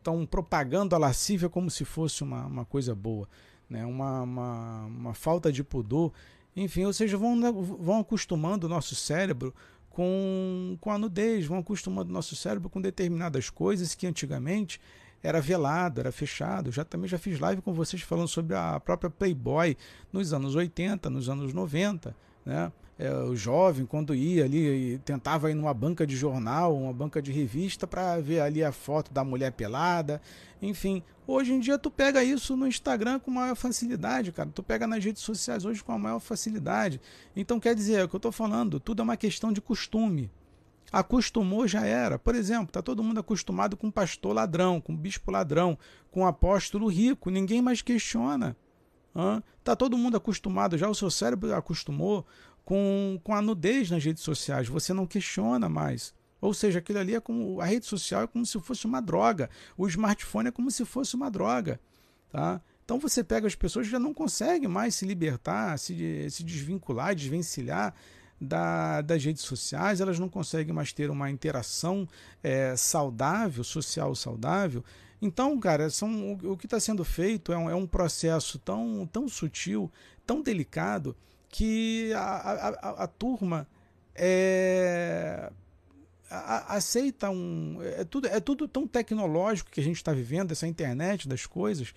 Estão 0.01 0.25
propagando 0.25 0.95
a 0.95 0.97
lascívia 0.97 1.47
como 1.47 1.69
se 1.69 1.85
fosse 1.85 2.23
uma, 2.23 2.47
uma 2.47 2.65
coisa 2.65 2.95
boa, 2.95 3.29
né? 3.69 3.85
uma, 3.85 4.23
uma, 4.23 4.85
uma 4.85 5.13
falta 5.13 5.51
de 5.51 5.63
pudor. 5.63 6.11
Enfim, 6.55 6.85
ou 6.85 6.91
seja, 6.91 7.17
vão, 7.17 7.39
vão 7.53 7.99
acostumando 7.99 8.65
o 8.65 8.69
nosso 8.69 8.95
cérebro 8.95 9.53
com, 9.91 10.75
com 10.81 10.89
a 10.89 10.97
nudez, 10.97 11.45
vão 11.45 11.59
acostumando 11.59 12.09
o 12.09 12.13
nosso 12.13 12.35
cérebro 12.35 12.67
com 12.67 12.81
determinadas 12.81 13.51
coisas 13.51 13.93
que 13.93 14.07
antigamente 14.07 14.81
era 15.21 15.39
velado, 15.39 15.99
era 15.99 16.11
fechado. 16.11 16.71
Já 16.71 16.83
também 16.83 17.07
já 17.07 17.19
fiz 17.19 17.39
live 17.39 17.61
com 17.61 17.71
vocês 17.71 18.01
falando 18.01 18.27
sobre 18.27 18.55
a 18.55 18.79
própria 18.79 19.09
Playboy 19.09 19.77
nos 20.11 20.33
anos 20.33 20.55
80, 20.55 21.11
nos 21.11 21.29
anos 21.29 21.53
90, 21.53 22.15
né? 22.43 22.71
É, 23.01 23.11
o 23.11 23.35
jovem, 23.35 23.83
quando 23.83 24.13
ia 24.13 24.45
ali, 24.45 24.99
tentava 24.99 25.49
ir 25.49 25.55
numa 25.55 25.73
banca 25.73 26.05
de 26.05 26.15
jornal, 26.15 26.77
uma 26.77 26.93
banca 26.93 27.19
de 27.19 27.31
revista, 27.31 27.87
para 27.87 28.19
ver 28.19 28.41
ali 28.41 28.63
a 28.63 28.71
foto 28.71 29.11
da 29.11 29.23
mulher 29.23 29.51
pelada. 29.53 30.21
Enfim, 30.61 31.01
hoje 31.25 31.51
em 31.51 31.59
dia 31.59 31.79
tu 31.79 31.89
pega 31.89 32.23
isso 32.23 32.55
no 32.55 32.67
Instagram 32.67 33.17
com 33.17 33.31
maior 33.31 33.55
facilidade, 33.55 34.31
cara. 34.31 34.51
Tu 34.53 34.61
pega 34.61 34.85
nas 34.85 35.03
redes 35.03 35.23
sociais 35.23 35.65
hoje 35.65 35.83
com 35.83 35.91
a 35.91 35.97
maior 35.97 36.19
facilidade. 36.19 37.01
Então, 37.35 37.59
quer 37.59 37.73
dizer, 37.73 38.01
é 38.01 38.03
o 38.03 38.07
que 38.07 38.13
eu 38.13 38.19
estou 38.19 38.31
falando, 38.31 38.79
tudo 38.79 39.01
é 39.01 39.03
uma 39.03 39.17
questão 39.17 39.51
de 39.51 39.59
costume. 39.59 40.29
Acostumou 40.91 41.67
já 41.67 41.83
era. 41.83 42.19
Por 42.19 42.35
exemplo, 42.35 42.67
tá 42.67 42.83
todo 42.83 43.03
mundo 43.03 43.19
acostumado 43.19 43.75
com 43.75 43.89
pastor 43.89 44.35
ladrão, 44.35 44.79
com 44.79 44.95
bispo 44.95 45.31
ladrão, 45.31 45.75
com 46.11 46.27
apóstolo 46.27 46.87
rico. 46.87 47.31
Ninguém 47.31 47.63
mais 47.63 47.81
questiona. 47.81 48.55
Está 49.59 49.75
todo 49.75 49.97
mundo 49.97 50.15
acostumado, 50.17 50.77
já 50.77 50.87
o 50.87 50.95
seu 50.95 51.11
cérebro 51.11 51.53
acostumou 51.53 52.25
com, 52.71 53.19
com 53.21 53.35
a 53.35 53.41
nudez 53.41 53.91
nas 53.91 54.01
redes 54.01 54.23
sociais. 54.23 54.69
Você 54.69 54.93
não 54.93 55.05
questiona 55.05 55.67
mais. 55.67 56.13
Ou 56.39 56.53
seja, 56.53 56.79
aquilo 56.79 56.99
ali 56.99 57.13
é 57.13 57.19
como 57.19 57.59
a 57.59 57.65
rede 57.65 57.85
social 57.85 58.21
é 58.21 58.27
como 58.27 58.45
se 58.45 58.57
fosse 58.61 58.85
uma 58.85 59.01
droga. 59.01 59.49
O 59.77 59.85
smartphone 59.89 60.47
é 60.47 60.51
como 60.51 60.71
se 60.71 60.85
fosse 60.85 61.13
uma 61.13 61.29
droga. 61.29 61.81
Tá? 62.31 62.61
Então 62.85 62.97
você 62.97 63.25
pega 63.25 63.45
as 63.45 63.55
pessoas 63.55 63.87
já 63.87 63.99
não 63.99 64.13
conseguem 64.13 64.69
mais 64.69 64.95
se 64.95 65.05
libertar, 65.05 65.77
se, 65.77 66.29
se 66.29 66.45
desvincular, 66.45 67.13
desvencilhar 67.13 67.93
da, 68.39 69.01
das 69.01 69.21
redes 69.21 69.43
sociais, 69.43 69.99
elas 69.99 70.17
não 70.17 70.29
conseguem 70.29 70.73
mais 70.73 70.93
ter 70.93 71.11
uma 71.11 71.29
interação 71.29 72.07
é, 72.41 72.73
saudável, 72.77 73.65
social 73.65 74.15
saudável. 74.15 74.81
Então, 75.21 75.59
cara, 75.59 75.89
são, 75.89 76.31
o, 76.31 76.53
o 76.53 76.57
que 76.57 76.67
está 76.67 76.79
sendo 76.79 77.03
feito 77.03 77.51
é 77.51 77.57
um, 77.57 77.69
é 77.69 77.75
um 77.75 77.85
processo 77.85 78.57
tão, 78.57 79.05
tão 79.11 79.27
sutil, 79.27 79.91
tão 80.25 80.41
delicado, 80.41 81.13
que 81.51 82.13
a, 82.13 82.19
a, 82.19 82.69
a, 82.69 83.03
a 83.03 83.07
turma 83.07 83.67
é, 84.15 85.51
aceita 86.29 87.29
um. 87.29 87.77
É 87.81 88.05
tudo, 88.05 88.27
é 88.27 88.39
tudo 88.39 88.67
tão 88.67 88.87
tecnológico 88.87 89.69
que 89.69 89.81
a 89.81 89.83
gente 89.83 89.97
está 89.97 90.13
vivendo, 90.13 90.51
essa 90.51 90.65
internet 90.65 91.27
das 91.27 91.45
coisas. 91.45 91.93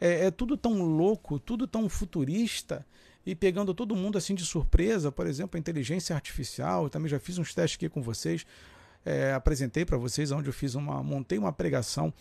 É, 0.00 0.26
é, 0.26 0.30
tudo 0.30 0.56
tão 0.56 0.82
louco, 0.82 1.38
tudo 1.38 1.66
tão 1.66 1.88
futurista 1.88 2.84
e 3.24 3.34
pegando 3.34 3.72
todo 3.72 3.96
mundo 3.96 4.18
assim 4.18 4.34
de 4.34 4.44
surpresa. 4.44 5.12
Por 5.12 5.26
exemplo, 5.26 5.56
a 5.56 5.60
inteligência 5.60 6.14
artificial. 6.14 6.84
Eu 6.84 6.90
também 6.90 7.08
já 7.08 7.20
fiz 7.20 7.38
uns 7.38 7.54
testes 7.54 7.76
aqui 7.76 7.88
com 7.88 8.02
vocês. 8.02 8.44
É, 9.04 9.32
apresentei 9.32 9.84
para 9.84 9.96
vocês 9.96 10.32
onde 10.32 10.48
eu 10.48 10.52
fiz 10.52 10.74
uma. 10.74 11.02
montei 11.02 11.38
uma 11.38 11.52
pregação 11.52 12.12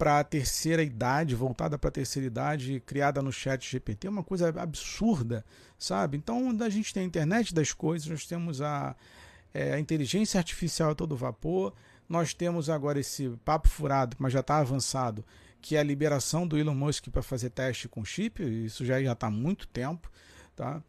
para 0.00 0.18
a 0.18 0.24
terceira 0.24 0.82
idade, 0.82 1.34
voltada 1.34 1.78
para 1.78 1.88
a 1.88 1.92
terceira 1.92 2.26
idade, 2.26 2.80
criada 2.86 3.20
no 3.20 3.30
chat 3.30 3.70
GPT, 3.70 4.06
é 4.06 4.10
uma 4.10 4.24
coisa 4.24 4.48
absurda, 4.48 5.44
sabe? 5.78 6.16
Então, 6.16 6.56
a 6.58 6.70
gente 6.70 6.94
tem 6.94 7.02
a 7.02 7.06
internet 7.06 7.52
das 7.52 7.74
coisas, 7.74 8.08
nós 8.08 8.24
temos 8.24 8.62
a, 8.62 8.96
é, 9.52 9.74
a 9.74 9.78
inteligência 9.78 10.38
artificial 10.38 10.92
a 10.92 10.94
todo 10.94 11.14
vapor, 11.14 11.74
nós 12.08 12.32
temos 12.32 12.70
agora 12.70 12.98
esse 12.98 13.28
papo 13.44 13.68
furado, 13.68 14.16
mas 14.18 14.32
já 14.32 14.40
está 14.40 14.56
avançado, 14.56 15.22
que 15.60 15.76
é 15.76 15.80
a 15.80 15.84
liberação 15.84 16.46
do 16.46 16.56
Elon 16.56 16.74
Musk 16.74 17.08
para 17.08 17.20
fazer 17.20 17.50
teste 17.50 17.86
com 17.86 18.02
chip, 18.02 18.42
isso 18.42 18.86
já 18.86 18.98
está 18.98 19.26
há 19.26 19.30
muito 19.30 19.68
tempo, 19.68 20.10
tá? 20.56 20.82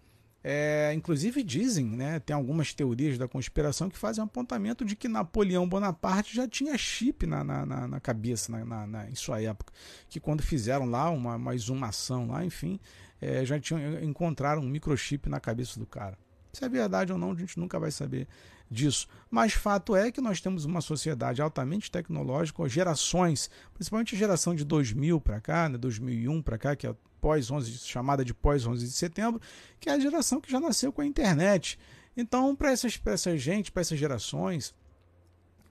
É, 0.43 0.91
inclusive 0.95 1.43
dizem, 1.43 1.85
né, 1.85 2.19
tem 2.19 2.35
algumas 2.35 2.73
teorias 2.73 3.15
da 3.15 3.27
conspiração 3.27 3.89
que 3.89 3.97
fazem 3.97 4.23
um 4.23 4.25
apontamento 4.25 4.83
de 4.83 4.95
que 4.95 5.07
Napoleão 5.07 5.69
Bonaparte 5.69 6.35
já 6.35 6.47
tinha 6.47 6.75
chip 6.79 7.27
na, 7.27 7.43
na, 7.43 7.65
na, 7.65 7.87
na 7.87 7.99
cabeça 7.99 8.51
na, 8.51 8.87
na, 8.87 9.09
em 9.09 9.13
sua 9.13 9.39
época, 9.39 9.71
que 10.09 10.19
quando 10.19 10.41
fizeram 10.41 10.85
lá 10.85 11.11
uma, 11.11 11.35
uma 11.35 11.53
exumação 11.53 12.27
lá, 12.27 12.43
enfim, 12.43 12.79
é, 13.21 13.45
já 13.45 13.59
tinham 13.59 14.03
encontraram 14.03 14.63
um 14.63 14.69
microchip 14.69 15.29
na 15.29 15.39
cabeça 15.39 15.79
do 15.79 15.85
cara. 15.85 16.17
Se 16.51 16.65
é 16.65 16.69
verdade 16.69 17.13
ou 17.13 17.19
não, 17.19 17.31
a 17.31 17.35
gente 17.35 17.59
nunca 17.59 17.79
vai 17.79 17.91
saber 17.91 18.27
disso. 18.71 19.07
Mas 19.29 19.53
fato 19.53 19.95
é 19.95 20.11
que 20.11 20.21
nós 20.21 20.39
temos 20.39 20.63
uma 20.63 20.79
sociedade 20.79 21.41
altamente 21.41 21.91
tecnológica, 21.91 22.67
gerações, 22.69 23.49
principalmente 23.73 24.15
a 24.15 24.17
geração 24.17 24.55
de 24.55 24.63
2000 24.63 25.19
para 25.19 25.41
cá, 25.41 25.67
né, 25.67 25.77
2001 25.77 26.41
para 26.41 26.57
cá, 26.57 26.75
que 26.75 26.87
é 26.87 26.95
pós 27.19 27.51
11, 27.51 27.71
chamada 27.79 28.23
de 28.23 28.33
pós 28.33 28.65
11 28.65 28.85
de 28.85 28.93
setembro, 28.93 29.41
que 29.79 29.89
é 29.89 29.93
a 29.93 29.99
geração 29.99 30.39
que 30.39 30.51
já 30.51 30.59
nasceu 30.59 30.91
com 30.91 31.01
a 31.01 31.05
internet. 31.05 31.77
Então, 32.15 32.55
para 32.55 32.71
essas, 32.71 32.99
essa 33.05 33.37
gente, 33.37 33.71
para 33.71 33.81
essas 33.81 33.99
gerações, 33.99 34.73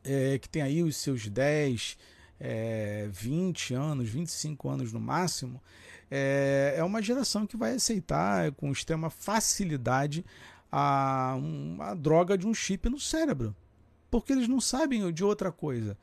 é, 0.04 0.38
que 0.38 0.48
tem 0.48 0.62
aí 0.62 0.82
os 0.82 0.96
seus 0.96 1.26
10, 1.26 1.98
é, 2.38 3.08
20 3.10 3.74
anos, 3.74 4.08
25 4.08 4.68
anos 4.68 4.92
no 4.92 5.00
máximo, 5.00 5.60
é, 6.10 6.74
é 6.76 6.84
uma 6.84 7.02
geração 7.02 7.46
que 7.46 7.56
vai 7.56 7.74
aceitar 7.74 8.52
com 8.52 8.70
extrema 8.70 9.10
facilidade 9.10 10.24
a, 10.70 11.36
a 11.80 11.94
droga 11.94 12.36
de 12.36 12.46
um 12.46 12.54
chip 12.54 12.88
no 12.88 12.98
cérebro. 12.98 13.54
Porque 14.10 14.32
eles 14.32 14.48
não 14.48 14.60
sabem 14.60 15.12
de 15.12 15.24
outra 15.24 15.52
coisa. 15.52 15.96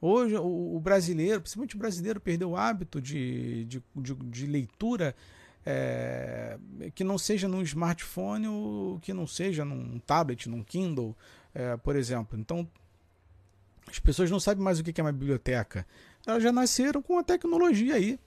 Hoje, 0.00 0.36
o, 0.36 0.76
o 0.76 0.80
brasileiro, 0.80 1.40
principalmente 1.40 1.74
o 1.74 1.78
brasileiro, 1.78 2.20
perdeu 2.20 2.50
o 2.50 2.56
hábito 2.56 3.00
de, 3.00 3.64
de, 3.64 3.82
de, 3.96 4.14
de 4.14 4.46
leitura 4.46 5.14
é, 5.66 6.58
que 6.94 7.02
não 7.02 7.18
seja 7.18 7.48
num 7.48 7.62
smartphone 7.62 8.46
ou 8.46 8.98
que 9.00 9.12
não 9.12 9.26
seja 9.26 9.64
num 9.64 9.98
tablet, 9.98 10.48
num 10.48 10.62
Kindle, 10.62 11.16
é, 11.54 11.76
por 11.76 11.96
exemplo. 11.96 12.38
Então, 12.38 12.68
as 13.86 13.98
pessoas 13.98 14.30
não 14.30 14.38
sabem 14.38 14.62
mais 14.62 14.78
o 14.78 14.84
que 14.84 15.00
é 15.00 15.04
uma 15.04 15.12
biblioteca. 15.12 15.86
Elas 16.26 16.42
já 16.42 16.52
nasceram 16.52 17.02
com 17.02 17.18
a 17.18 17.22
tecnologia 17.22 17.94
aí, 17.94 18.18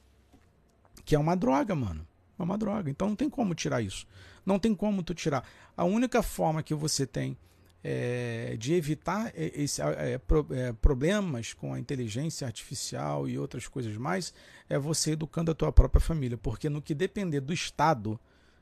que 1.06 1.16
é 1.16 1.20
uma 1.20 1.36
droga, 1.36 1.74
mano. 1.74 2.06
É 2.38 2.44
uma 2.44 2.58
droga. 2.58 2.90
Então 2.90 3.10
não 3.10 3.16
tem 3.16 3.30
como 3.30 3.54
tirar 3.54 3.82
isso. 3.82 4.08
Não 4.46 4.60
tem 4.60 4.74
como 4.74 5.04
tu 5.04 5.14
tirar. 5.14 5.48
A 5.76 5.84
única 5.84 6.22
forma 6.22 6.64
que 6.64 6.74
você 6.74 7.06
tem 7.06 7.38
é, 7.84 8.56
de 8.60 8.74
evitar 8.74 9.32
esse, 9.36 9.82
é, 9.82 10.18
pro, 10.18 10.46
é, 10.52 10.72
problemas 10.74 11.54
com 11.54 11.74
a 11.74 11.80
inteligência 11.80 12.46
artificial 12.46 13.28
e 13.28 13.38
outras 13.38 13.68
coisas 13.68 13.96
mais, 13.98 14.34
é 14.70 14.78
você 14.78 15.12
educando 15.12 15.52
a 15.52 15.56
tua 15.56 15.72
própria 15.72 16.02
família. 16.02 16.38
Porque 16.38 16.70
no 16.70 16.82
que 16.82 16.94
depender 16.94 17.40
do 17.40 17.54
Estado, 17.54 18.20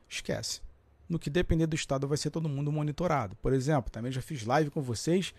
esquece. 0.08 0.60
No 1.08 1.18
que 1.18 1.28
depender 1.28 1.66
do 1.66 1.74
Estado, 1.74 2.08
vai 2.08 2.16
ser 2.16 2.30
todo 2.30 2.48
mundo 2.48 2.72
monitorado. 2.72 3.36
Por 3.36 3.52
exemplo, 3.52 3.90
também 3.90 4.12
já 4.12 4.22
fiz 4.22 4.44
live 4.44 4.70
com 4.70 4.80
vocês, 4.80 5.34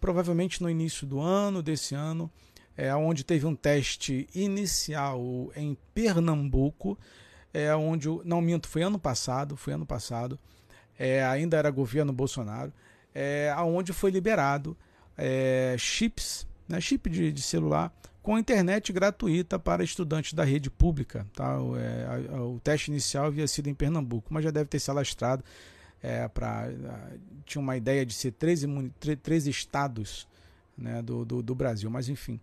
provavelmente 0.00 0.62
no 0.62 0.68
início 0.68 1.06
do 1.06 1.20
ano, 1.20 1.62
desse 1.62 1.94
ano, 1.94 2.30
é, 2.76 2.94
onde 2.94 3.22
teve 3.22 3.46
um 3.46 3.54
teste 3.54 4.26
inicial 4.34 5.52
em 5.54 5.76
Pernambuco, 5.94 6.98
é, 7.52 7.74
onde, 7.74 8.08
não 8.24 8.40
minto, 8.40 8.68
foi 8.68 8.82
ano 8.82 8.98
passado, 8.98 9.56
foi 9.56 9.72
ano 9.74 9.86
passado, 9.86 10.38
é, 10.98 11.24
ainda 11.24 11.56
era 11.56 11.70
governo 11.70 12.12
Bolsonaro, 12.12 12.72
é, 13.14 13.54
onde 13.58 13.92
foi 13.92 14.10
liberado 14.10 14.76
é, 15.16 15.76
chips, 15.78 16.46
né, 16.68 16.80
chip 16.80 17.08
de, 17.10 17.32
de, 17.32 17.42
celular, 17.42 17.92
com 18.22 18.38
internet 18.38 18.92
gratuita 18.92 19.58
para 19.58 19.82
estudantes 19.82 20.32
da 20.32 20.44
rede 20.44 20.70
pública. 20.70 21.26
Tá? 21.34 21.60
O, 21.60 21.76
é, 21.76 22.06
o 22.40 22.60
teste 22.60 22.90
inicial 22.90 23.26
havia 23.26 23.46
sido 23.46 23.68
em 23.68 23.74
Pernambuco, 23.74 24.32
mas 24.32 24.44
já 24.44 24.50
deve 24.50 24.66
ter 24.66 24.78
se 24.78 24.90
alastrado. 24.90 25.44
É, 26.02 26.26
pra, 26.26 26.68
tinha 27.44 27.62
uma 27.62 27.76
ideia 27.76 28.04
de 28.04 28.12
ser 28.12 28.32
13, 28.32 28.66
13 29.22 29.50
estados 29.50 30.26
né, 30.76 31.00
do, 31.00 31.24
do, 31.24 31.42
do 31.42 31.54
Brasil, 31.54 31.88
mas 31.90 32.08
enfim. 32.08 32.40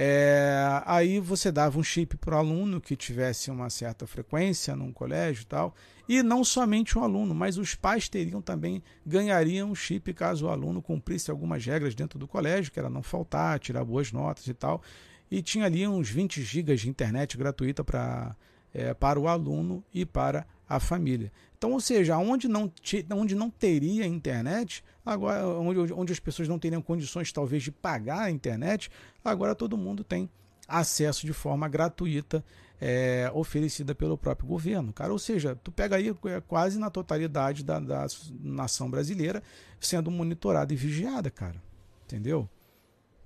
É, 0.00 0.80
aí 0.86 1.18
você 1.18 1.50
dava 1.50 1.76
um 1.76 1.82
chip 1.82 2.16
para 2.18 2.36
o 2.36 2.38
aluno 2.38 2.80
que 2.80 2.94
tivesse 2.94 3.50
uma 3.50 3.68
certa 3.68 4.06
frequência 4.06 4.76
num 4.76 4.92
colégio 4.92 5.42
e 5.42 5.46
tal. 5.46 5.74
E 6.08 6.22
não 6.22 6.44
somente 6.44 6.96
o 6.96 7.02
aluno, 7.02 7.34
mas 7.34 7.58
os 7.58 7.74
pais 7.74 8.08
teriam 8.08 8.40
também, 8.40 8.80
ganhariam 9.04 9.72
um 9.72 9.74
chip 9.74 10.14
caso 10.14 10.46
o 10.46 10.50
aluno 10.50 10.80
cumprisse 10.80 11.32
algumas 11.32 11.66
regras 11.66 11.96
dentro 11.96 12.16
do 12.16 12.28
colégio, 12.28 12.70
que 12.70 12.78
era 12.78 12.88
não 12.88 13.02
faltar, 13.02 13.58
tirar 13.58 13.84
boas 13.84 14.12
notas 14.12 14.46
e 14.46 14.54
tal. 14.54 14.80
E 15.28 15.42
tinha 15.42 15.64
ali 15.66 15.84
uns 15.84 16.08
20 16.08 16.44
gigas 16.44 16.80
de 16.80 16.88
internet 16.88 17.36
gratuita 17.36 17.82
para 17.82 18.36
é, 18.72 18.94
para 18.94 19.18
o 19.18 19.26
aluno 19.26 19.82
e 19.92 20.06
para 20.06 20.46
a 20.68 20.78
família. 20.78 21.32
Então, 21.56 21.72
ou 21.72 21.80
seja, 21.80 22.16
onde 22.18 22.46
não, 22.46 22.72
onde 23.12 23.34
não 23.34 23.50
teria 23.50 24.06
internet, 24.06 24.84
agora 25.08 25.46
onde, 25.46 25.92
onde 25.92 26.12
as 26.12 26.20
pessoas 26.20 26.48
não 26.48 26.58
teriam 26.58 26.82
condições 26.82 27.32
talvez 27.32 27.62
de 27.62 27.72
pagar 27.72 28.22
a 28.22 28.30
internet, 28.30 28.90
agora 29.24 29.54
todo 29.54 29.76
mundo 29.76 30.04
tem 30.04 30.28
acesso 30.66 31.24
de 31.24 31.32
forma 31.32 31.66
gratuita 31.68 32.44
é, 32.80 33.30
oferecida 33.34 33.94
pelo 33.94 34.16
próprio 34.16 34.46
governo. 34.46 34.92
Cara, 34.92 35.12
ou 35.12 35.18
seja, 35.18 35.56
tu 35.56 35.72
pega 35.72 35.96
aí 35.96 36.14
é, 36.26 36.40
quase 36.40 36.78
na 36.78 36.90
totalidade 36.90 37.64
da, 37.64 37.80
da 37.80 38.06
nação 38.40 38.90
brasileira 38.90 39.42
sendo 39.80 40.10
monitorada 40.10 40.72
e 40.72 40.76
vigiada, 40.76 41.30
cara. 41.30 41.60
Entendeu? 42.04 42.48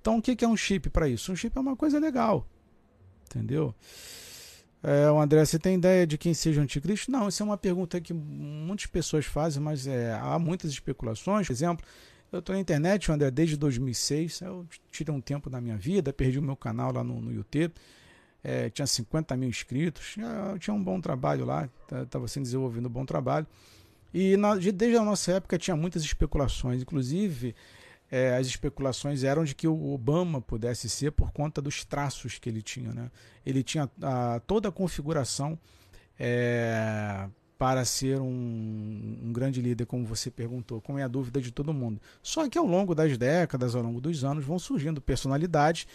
Então 0.00 0.18
o 0.18 0.22
que 0.22 0.44
é 0.44 0.48
um 0.48 0.56
chip 0.56 0.88
para 0.90 1.08
isso? 1.08 1.32
Um 1.32 1.36
chip 1.36 1.56
é 1.56 1.60
uma 1.60 1.76
coisa 1.76 1.98
legal. 1.98 2.46
Entendeu? 3.26 3.74
É, 4.82 5.08
o 5.10 5.20
André, 5.20 5.44
você 5.44 5.58
tem 5.58 5.76
ideia 5.76 6.06
de 6.06 6.18
quem 6.18 6.34
seja 6.34 6.60
o 6.60 6.64
anticristo? 6.64 7.10
Não, 7.10 7.28
isso 7.28 7.42
é 7.42 7.46
uma 7.46 7.56
pergunta 7.56 8.00
que 8.00 8.12
muitas 8.12 8.86
pessoas 8.86 9.24
fazem, 9.24 9.62
mas 9.62 9.86
é, 9.86 10.12
há 10.12 10.38
muitas 10.38 10.72
especulações. 10.72 11.46
Por 11.46 11.52
exemplo, 11.52 11.86
eu 12.32 12.40
estou 12.40 12.54
na 12.54 12.60
internet, 12.60 13.12
André, 13.12 13.30
desde 13.30 13.56
2006. 13.56 14.40
Eu 14.40 14.66
tirei 14.90 15.14
um 15.14 15.20
tempo 15.20 15.48
da 15.48 15.60
minha 15.60 15.76
vida, 15.76 16.12
perdi 16.12 16.38
o 16.38 16.42
meu 16.42 16.56
canal 16.56 16.92
lá 16.92 17.04
no, 17.04 17.20
no 17.20 17.32
YouTube. 17.32 17.74
É, 18.42 18.70
tinha 18.70 18.86
50 18.86 19.36
mil 19.36 19.48
inscritos. 19.48 20.16
Eu 20.18 20.58
tinha 20.58 20.74
um 20.74 20.82
bom 20.82 21.00
trabalho 21.00 21.44
lá, 21.44 21.68
estava 22.02 22.26
sendo 22.26 22.44
desenvolvendo 22.44 22.86
um 22.86 22.90
bom 22.90 23.04
trabalho. 23.04 23.46
E 24.12 24.36
na, 24.36 24.56
desde 24.56 24.96
a 24.96 25.04
nossa 25.04 25.32
época 25.32 25.56
tinha 25.58 25.76
muitas 25.76 26.02
especulações, 26.02 26.82
inclusive 26.82 27.54
é, 28.12 28.36
as 28.36 28.46
especulações 28.46 29.24
eram 29.24 29.42
de 29.42 29.54
que 29.54 29.66
o 29.66 29.90
Obama 29.90 30.38
pudesse 30.38 30.86
ser 30.86 31.12
por 31.12 31.32
conta 31.32 31.62
dos 31.62 31.82
traços 31.82 32.38
que 32.38 32.46
ele 32.46 32.60
tinha. 32.60 32.92
Né? 32.92 33.10
Ele 33.44 33.62
tinha 33.62 33.90
a, 34.02 34.38
toda 34.46 34.68
a 34.68 34.72
configuração 34.72 35.58
é, 36.20 37.26
para 37.56 37.86
ser 37.86 38.20
um, 38.20 38.26
um, 38.26 39.18
um 39.28 39.32
grande 39.32 39.62
líder, 39.62 39.86
como 39.86 40.04
você 40.04 40.30
perguntou, 40.30 40.78
como 40.82 40.98
é 40.98 41.02
a 41.02 41.08
dúvida 41.08 41.40
de 41.40 41.50
todo 41.50 41.72
mundo. 41.72 41.98
Só 42.22 42.46
que 42.50 42.58
ao 42.58 42.66
longo 42.66 42.94
das 42.94 43.16
décadas, 43.16 43.74
ao 43.74 43.82
longo 43.82 43.98
dos 43.98 44.22
anos, 44.24 44.44
vão 44.44 44.58
surgindo 44.58 45.00
personalidades 45.00 45.86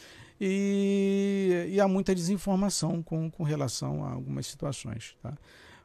e, 0.42 1.68
e 1.70 1.80
há 1.80 1.88
muita 1.88 2.16
desinformação 2.16 3.04
com, 3.04 3.30
com 3.30 3.44
relação 3.44 4.04
a 4.04 4.14
algumas 4.14 4.48
situações. 4.48 5.16
Tá? 5.22 5.38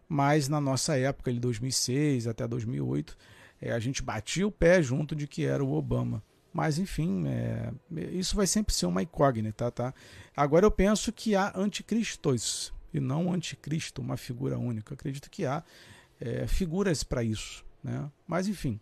Mas 0.08 0.48
na 0.48 0.62
nossa 0.62 0.96
época, 0.96 1.30
de 1.30 1.38
2006 1.38 2.26
até 2.26 2.48
2008, 2.48 3.18
é, 3.62 3.72
a 3.72 3.78
gente 3.78 4.02
batia 4.02 4.46
o 4.46 4.50
pé 4.50 4.82
junto 4.82 5.14
de 5.14 5.28
que 5.28 5.46
era 5.46 5.64
o 5.64 5.72
Obama. 5.72 6.20
Mas, 6.52 6.78
enfim, 6.78 7.24
é, 7.28 7.72
isso 8.10 8.34
vai 8.34 8.46
sempre 8.46 8.74
ser 8.74 8.86
uma 8.86 9.02
incógnita. 9.02 9.70
Tá? 9.70 9.94
Agora 10.36 10.66
eu 10.66 10.70
penso 10.70 11.12
que 11.12 11.36
há 11.36 11.52
anticristos 11.56 12.74
e 12.92 13.00
não 13.00 13.32
anticristo, 13.32 14.02
uma 14.02 14.16
figura 14.16 14.58
única. 14.58 14.92
Acredito 14.92 15.30
que 15.30 15.46
há 15.46 15.62
é, 16.20 16.46
figuras 16.46 17.04
para 17.04 17.22
isso. 17.22 17.64
Né? 17.82 18.10
Mas, 18.26 18.48
enfim, 18.48 18.78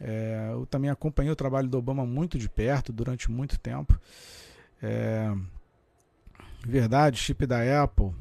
é, 0.00 0.48
eu 0.52 0.64
também 0.64 0.88
acompanhei 0.88 1.30
o 1.30 1.36
trabalho 1.36 1.68
do 1.68 1.76
Obama 1.76 2.06
muito 2.06 2.38
de 2.38 2.48
perto 2.48 2.92
durante 2.92 3.30
muito 3.30 3.58
tempo. 3.58 4.00
É, 4.80 5.30
verdade, 6.64 7.18
chip 7.18 7.44
da 7.46 7.82
Apple. 7.82 8.14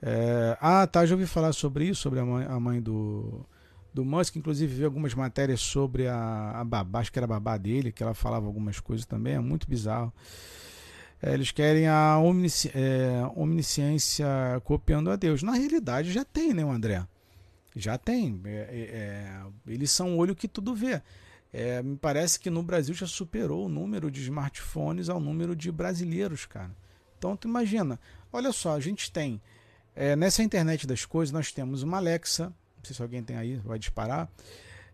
É, 0.00 0.56
ah, 0.60 0.86
tá, 0.86 1.04
já 1.04 1.14
ouvi 1.14 1.26
falar 1.26 1.52
sobre 1.52 1.86
isso, 1.86 2.02
sobre 2.02 2.20
a 2.20 2.24
mãe, 2.24 2.46
a 2.46 2.60
mãe 2.60 2.80
do, 2.80 3.44
do 3.92 4.04
Musk. 4.04 4.36
Inclusive, 4.36 4.74
vi 4.74 4.84
algumas 4.84 5.14
matérias 5.14 5.60
sobre 5.60 6.06
a, 6.06 6.60
a 6.60 6.64
babá, 6.64 7.00
acho 7.00 7.12
que 7.12 7.18
era 7.18 7.26
a 7.26 7.28
babá 7.28 7.56
dele, 7.56 7.92
que 7.92 8.02
ela 8.02 8.14
falava 8.14 8.46
algumas 8.46 8.80
coisas 8.80 9.06
também. 9.06 9.34
É 9.34 9.40
muito 9.40 9.68
bizarro. 9.68 10.12
É, 11.22 11.34
eles 11.34 11.50
querem 11.50 11.88
a 11.88 12.18
omnisci, 12.18 12.70
é, 12.74 13.28
omnisciência 13.34 14.26
copiando 14.64 15.10
a 15.10 15.16
Deus. 15.16 15.42
Na 15.42 15.52
realidade, 15.52 16.12
já 16.12 16.24
tem, 16.24 16.54
né, 16.54 16.62
André? 16.62 17.04
Já 17.74 17.98
tem. 17.98 18.40
É, 18.44 18.50
é, 18.50 18.62
é 18.62 19.42
eles 19.66 19.90
são 19.90 20.14
o 20.14 20.18
olho 20.18 20.36
que 20.36 20.48
tudo 20.48 20.74
vê. 20.74 21.02
É, 21.52 21.82
me 21.82 21.96
parece 21.96 22.38
que 22.38 22.50
no 22.50 22.62
Brasil 22.62 22.94
já 22.94 23.06
superou 23.06 23.66
o 23.66 23.68
número 23.68 24.10
de 24.10 24.20
smartphones 24.22 25.08
ao 25.08 25.18
número 25.18 25.56
de 25.56 25.72
brasileiros, 25.72 26.46
cara. 26.46 26.70
Então 27.16 27.36
tu 27.36 27.48
imagina, 27.48 27.98
olha 28.32 28.52
só, 28.52 28.76
a 28.76 28.80
gente 28.80 29.10
tem 29.10 29.40
nessa 30.16 30.44
internet 30.44 30.86
das 30.86 31.04
coisas 31.04 31.32
nós 31.32 31.50
temos 31.50 31.82
uma 31.82 31.96
Alexa, 31.96 32.54
não 32.78 32.84
sei 32.84 32.96
se 32.96 33.02
alguém 33.02 33.22
tem 33.22 33.36
aí, 33.36 33.56
vai 33.56 33.78
disparar. 33.78 34.30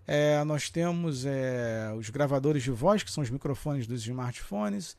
É, 0.07 0.43
nós 0.45 0.69
temos 0.69 1.25
é, 1.25 1.93
os 1.97 2.11
gravadores 2.11 2.63
de 2.63 2.71
voz, 2.71 3.03
que 3.03 3.11
são 3.11 3.23
os 3.23 3.31
microfones 3.31 3.87
dos 3.87 4.03
smartphones. 4.03 4.97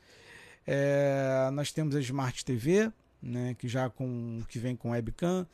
É, 0.65 1.49
nós 1.53 1.71
temos 1.71 1.95
a 1.95 1.99
Smart 1.99 2.43
TV, 2.43 2.91
né, 3.21 3.55
que 3.57 3.67
já 3.67 3.89
com 3.89 4.41
que 4.47 4.57
vem 4.57 4.75
com 4.75 4.91
webcam. 4.91 5.45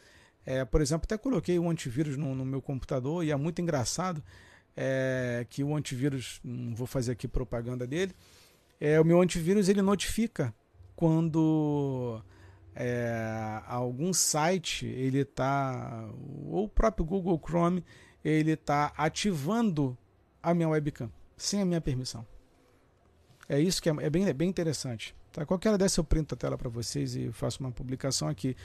É, 0.45 0.63
por 0.65 0.81
exemplo, 0.81 1.05
até 1.05 1.17
coloquei 1.17 1.59
o 1.59 1.69
antivírus 1.69 2.17
no, 2.17 2.33
no 2.33 2.45
meu 2.45 2.61
computador 2.61 3.23
e 3.23 3.31
é 3.31 3.35
muito 3.35 3.61
engraçado 3.61 4.23
é, 4.75 5.45
que 5.49 5.63
o 5.63 5.75
antivírus, 5.75 6.39
não 6.43 6.73
vou 6.73 6.87
fazer 6.87 7.11
aqui 7.11 7.27
propaganda 7.27 7.85
dele, 7.85 8.13
é, 8.79 8.99
o 8.99 9.05
meu 9.05 9.21
antivírus 9.21 9.69
ele 9.69 9.81
notifica 9.81 10.53
quando 10.95 12.21
é, 12.75 13.61
algum 13.67 14.13
site 14.13 14.85
ele 14.85 15.19
está, 15.19 16.09
ou 16.45 16.65
o 16.65 16.69
próprio 16.69 17.05
Google 17.05 17.41
Chrome, 17.43 17.83
ele 18.23 18.51
está 18.51 18.93
ativando 18.97 19.97
a 20.41 20.53
minha 20.53 20.69
webcam 20.69 21.11
sem 21.37 21.61
a 21.61 21.65
minha 21.65 21.81
permissão. 21.81 22.25
É 23.49 23.59
isso 23.59 23.81
que 23.81 23.89
é, 23.89 23.95
é 23.99 24.09
bem, 24.09 24.25
é 24.25 24.33
bem 24.33 24.49
interessante. 24.49 25.15
Tá? 25.31 25.45
Qualquer 25.45 25.77
dessa 25.77 25.99
eu 25.99 26.03
printo 26.03 26.35
a 26.35 26.37
tela 26.37 26.57
para 26.57 26.69
vocês 26.69 27.15
e 27.15 27.31
faço 27.31 27.59
uma 27.59 27.71
publicação 27.71 28.27
aqui. 28.27 28.55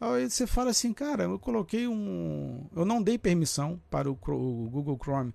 Aí 0.00 0.30
você 0.30 0.46
fala 0.46 0.70
assim, 0.70 0.92
cara, 0.92 1.24
eu 1.24 1.38
coloquei 1.38 1.88
um. 1.88 2.66
Eu 2.74 2.84
não 2.84 3.02
dei 3.02 3.18
permissão 3.18 3.80
para 3.90 4.08
o, 4.08 4.12
o 4.12 4.70
Google 4.70 4.96
Chrome 5.02 5.34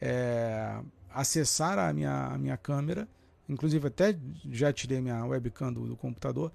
é, 0.00 0.80
acessar 1.10 1.78
a 1.78 1.92
minha, 1.92 2.26
a 2.26 2.38
minha 2.38 2.56
câmera. 2.56 3.06
Inclusive, 3.48 3.86
até 3.86 4.16
já 4.50 4.72
tirei 4.72 5.00
minha 5.00 5.24
webcam 5.24 5.72
do, 5.72 5.86
do 5.86 5.96
computador. 5.96 6.50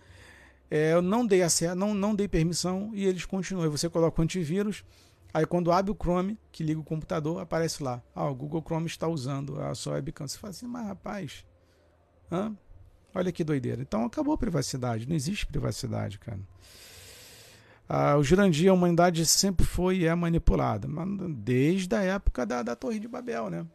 É, 0.70 0.94
eu 0.94 1.02
não 1.02 1.26
dei 1.26 1.42
acesso, 1.42 1.76
não, 1.76 1.94
não 1.94 2.14
dei 2.14 2.28
permissão 2.28 2.92
e 2.94 3.06
eles 3.06 3.26
continuam. 3.26 3.70
Você 3.72 3.90
coloca 3.90 4.22
o 4.22 4.24
antivírus, 4.24 4.84
aí 5.34 5.46
quando 5.46 5.72
abre 5.72 5.92
o 5.92 5.96
Chrome, 5.96 6.38
que 6.52 6.64
liga 6.64 6.80
o 6.80 6.84
computador, 6.84 7.42
aparece 7.42 7.82
lá. 7.82 8.02
Ah, 8.14 8.30
o 8.30 8.36
Google 8.36 8.62
Chrome 8.62 8.88
está 8.88 9.08
usando 9.08 9.62
a 9.62 9.74
sua 9.74 9.94
webcam. 9.94 10.28
Você 10.28 10.38
fala 10.38 10.52
assim, 10.52 10.68
mas 10.68 10.88
rapaz, 10.88 11.46
hã? 12.32 12.56
olha 13.18 13.32
que 13.32 13.44
doideira. 13.44 13.82
Então 13.82 14.06
acabou 14.06 14.34
a 14.34 14.38
privacidade, 14.38 15.08
não 15.08 15.16
existe 15.16 15.46
privacidade, 15.46 16.20
cara. 16.20 16.40
Ah, 17.90 18.18
o 18.18 18.24
Jurandir, 18.24 18.70
a 18.70 18.74
humanidade 18.74 19.26
sempre 19.26 19.66
foi 19.66 20.00
e 20.00 20.06
é 20.06 20.14
manipulada, 20.14 20.88
desde 21.30 21.96
a 21.96 22.02
época 22.02 22.46
da, 22.46 22.62
da 22.62 22.76
Torre 22.76 23.00
de 23.00 23.08
Babel, 23.08 23.50
né? 23.50 23.66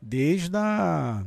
Desde 0.00 0.56
a 0.56 1.22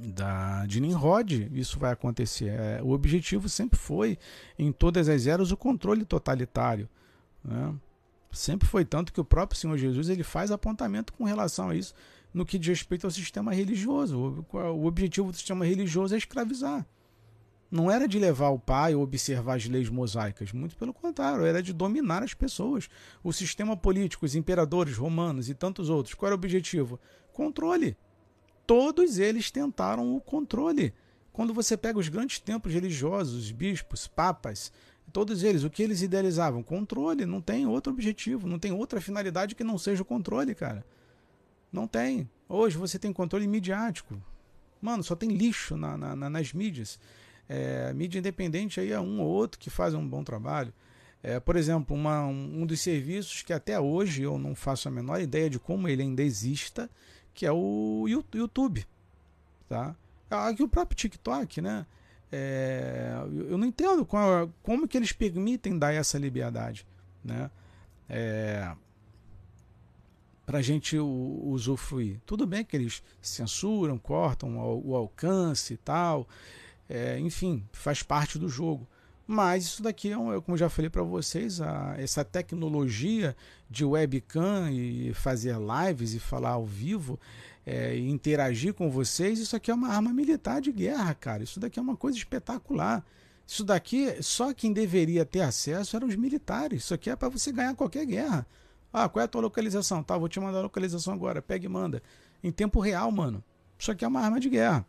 da, 0.00 0.66
de 0.66 0.80
Nimrod, 0.80 1.50
isso 1.52 1.78
vai 1.78 1.92
acontecer. 1.92 2.48
É, 2.48 2.80
o 2.82 2.90
objetivo 2.90 3.48
sempre 3.48 3.78
foi, 3.78 4.18
em 4.58 4.72
todas 4.72 5.08
as 5.08 5.26
eras, 5.26 5.50
o 5.50 5.56
controle 5.56 6.04
totalitário. 6.04 6.88
Né? 7.44 7.74
Sempre 8.32 8.68
foi 8.68 8.84
tanto 8.84 9.12
que 9.12 9.20
o 9.20 9.24
próprio 9.24 9.58
Senhor 9.58 9.76
Jesus 9.76 10.08
ele 10.08 10.22
faz 10.22 10.50
apontamento 10.50 11.12
com 11.12 11.24
relação 11.24 11.70
a 11.70 11.74
isso 11.74 11.94
no 12.32 12.46
que 12.46 12.58
diz 12.58 12.68
respeito 12.68 13.06
ao 13.06 13.10
sistema 13.10 13.52
religioso. 13.52 14.44
O, 14.52 14.56
o 14.56 14.86
objetivo 14.86 15.30
do 15.30 15.36
sistema 15.36 15.64
religioso 15.64 16.14
é 16.14 16.18
escravizar 16.18 16.86
não 17.70 17.90
era 17.90 18.08
de 18.08 18.18
levar 18.18 18.48
o 18.48 18.58
pai 18.58 18.94
ou 18.94 19.02
observar 19.02 19.56
as 19.56 19.66
leis 19.66 19.88
mosaicas, 19.88 20.52
muito 20.52 20.76
pelo 20.76 20.92
contrário, 20.92 21.44
era 21.44 21.62
de 21.62 21.72
dominar 21.72 22.22
as 22.22 22.34
pessoas. 22.34 22.88
O 23.22 23.32
sistema 23.32 23.76
político, 23.76 24.26
os 24.26 24.34
imperadores 24.34 24.96
romanos 24.96 25.48
e 25.48 25.54
tantos 25.54 25.88
outros, 25.88 26.14
qual 26.14 26.28
era 26.28 26.34
o 26.34 26.38
objetivo? 26.38 26.98
Controle. 27.32 27.96
Todos 28.70 29.18
eles 29.18 29.50
tentaram 29.50 30.14
o 30.14 30.20
controle. 30.20 30.94
Quando 31.32 31.52
você 31.52 31.76
pega 31.76 31.98
os 31.98 32.08
grandes 32.08 32.38
templos 32.38 32.72
religiosos, 32.72 33.34
os 33.34 33.50
bispos, 33.50 34.06
papas, 34.06 34.70
todos 35.12 35.42
eles, 35.42 35.64
o 35.64 35.70
que 35.70 35.82
eles 35.82 36.02
idealizavam? 36.02 36.62
Controle. 36.62 37.26
Não 37.26 37.40
tem 37.40 37.66
outro 37.66 37.92
objetivo, 37.92 38.46
não 38.46 38.60
tem 38.60 38.70
outra 38.70 39.00
finalidade 39.00 39.56
que 39.56 39.64
não 39.64 39.76
seja 39.76 40.02
o 40.02 40.04
controle, 40.04 40.54
cara. 40.54 40.86
Não 41.72 41.88
tem. 41.88 42.30
Hoje 42.48 42.78
você 42.78 42.96
tem 42.96 43.12
controle 43.12 43.44
midiático. 43.48 44.22
Mano, 44.80 45.02
só 45.02 45.16
tem 45.16 45.30
lixo 45.30 45.76
na, 45.76 45.96
na, 45.96 46.30
nas 46.30 46.52
mídias. 46.52 46.96
É, 47.48 47.92
mídia 47.92 48.20
independente 48.20 48.78
aí 48.78 48.92
é 48.92 49.00
um 49.00 49.20
ou 49.20 49.26
outro 49.26 49.58
que 49.58 49.68
faz 49.68 49.94
um 49.94 50.08
bom 50.08 50.22
trabalho. 50.22 50.72
É, 51.24 51.40
por 51.40 51.56
exemplo, 51.56 51.96
uma, 51.96 52.24
um, 52.24 52.62
um, 52.62 52.66
dos 52.66 52.80
serviços 52.80 53.42
que 53.42 53.52
até 53.52 53.80
hoje 53.80 54.22
eu 54.22 54.38
não 54.38 54.54
faço 54.54 54.86
a 54.86 54.92
menor 54.92 55.20
ideia 55.20 55.50
de 55.50 55.58
como 55.58 55.88
ele 55.88 56.02
ainda 56.02 56.22
exista, 56.22 56.88
que 57.34 57.46
é 57.46 57.52
o 57.52 58.06
YouTube. 58.32 58.86
Tá? 59.68 59.94
Aqui 60.30 60.62
o 60.62 60.68
próprio 60.68 60.96
TikTok, 60.96 61.60
né? 61.60 61.86
É, 62.32 63.12
eu 63.48 63.58
não 63.58 63.66
entendo 63.66 64.04
qual, 64.06 64.48
como 64.62 64.86
que 64.86 64.96
eles 64.96 65.12
permitem 65.12 65.78
dar 65.78 65.92
essa 65.92 66.18
liberdade, 66.18 66.86
né? 67.24 67.50
É, 68.08 68.72
para 70.46 70.62
gente 70.62 70.98
usufruir. 70.98 72.20
Tudo 72.26 72.46
bem 72.46 72.64
que 72.64 72.76
eles 72.76 73.02
censuram, 73.20 73.98
cortam 73.98 74.58
o, 74.58 74.90
o 74.90 74.96
alcance 74.96 75.74
e 75.74 75.76
tal, 75.76 76.28
é, 76.88 77.18
enfim, 77.20 77.64
faz 77.72 78.02
parte 78.02 78.38
do 78.38 78.48
jogo. 78.48 78.88
Mas 79.32 79.62
isso 79.62 79.80
daqui 79.80 80.10
é, 80.10 80.18
um, 80.18 80.40
como 80.40 80.56
já 80.56 80.68
falei 80.68 80.90
para 80.90 81.04
vocês, 81.04 81.60
a, 81.60 81.94
essa 81.96 82.24
tecnologia 82.24 83.36
de 83.70 83.84
webcam 83.84 84.68
e 84.72 85.14
fazer 85.14 85.54
lives 85.56 86.14
e 86.14 86.18
falar 86.18 86.50
ao 86.50 86.66
vivo, 86.66 87.16
é, 87.64 87.94
e 87.96 88.10
interagir 88.10 88.74
com 88.74 88.90
vocês, 88.90 89.38
isso 89.38 89.54
aqui 89.54 89.70
é 89.70 89.74
uma 89.74 89.86
arma 89.86 90.12
militar 90.12 90.60
de 90.60 90.72
guerra, 90.72 91.14
cara. 91.14 91.44
Isso 91.44 91.60
daqui 91.60 91.78
é 91.78 91.82
uma 91.82 91.96
coisa 91.96 92.18
espetacular. 92.18 93.06
Isso 93.46 93.62
daqui, 93.62 94.20
só 94.20 94.52
quem 94.52 94.72
deveria 94.72 95.24
ter 95.24 95.42
acesso 95.42 95.94
eram 95.94 96.08
os 96.08 96.16
militares. 96.16 96.82
Isso 96.82 96.92
aqui 96.92 97.08
é 97.08 97.14
para 97.14 97.28
você 97.28 97.52
ganhar 97.52 97.76
qualquer 97.76 98.04
guerra. 98.06 98.44
Ah, 98.92 99.08
qual 99.08 99.20
é 99.20 99.26
a 99.26 99.28
tua 99.28 99.42
localização? 99.42 100.02
Tá, 100.02 100.18
vou 100.18 100.28
te 100.28 100.40
mandar 100.40 100.58
a 100.58 100.62
localização 100.62 101.14
agora. 101.14 101.40
Pega 101.40 101.66
e 101.66 101.68
manda. 101.68 102.02
Em 102.42 102.50
tempo 102.50 102.80
real, 102.80 103.12
mano. 103.12 103.44
Isso 103.78 103.92
aqui 103.92 104.04
é 104.04 104.08
uma 104.08 104.22
arma 104.22 104.40
de 104.40 104.48
guerra. 104.48 104.84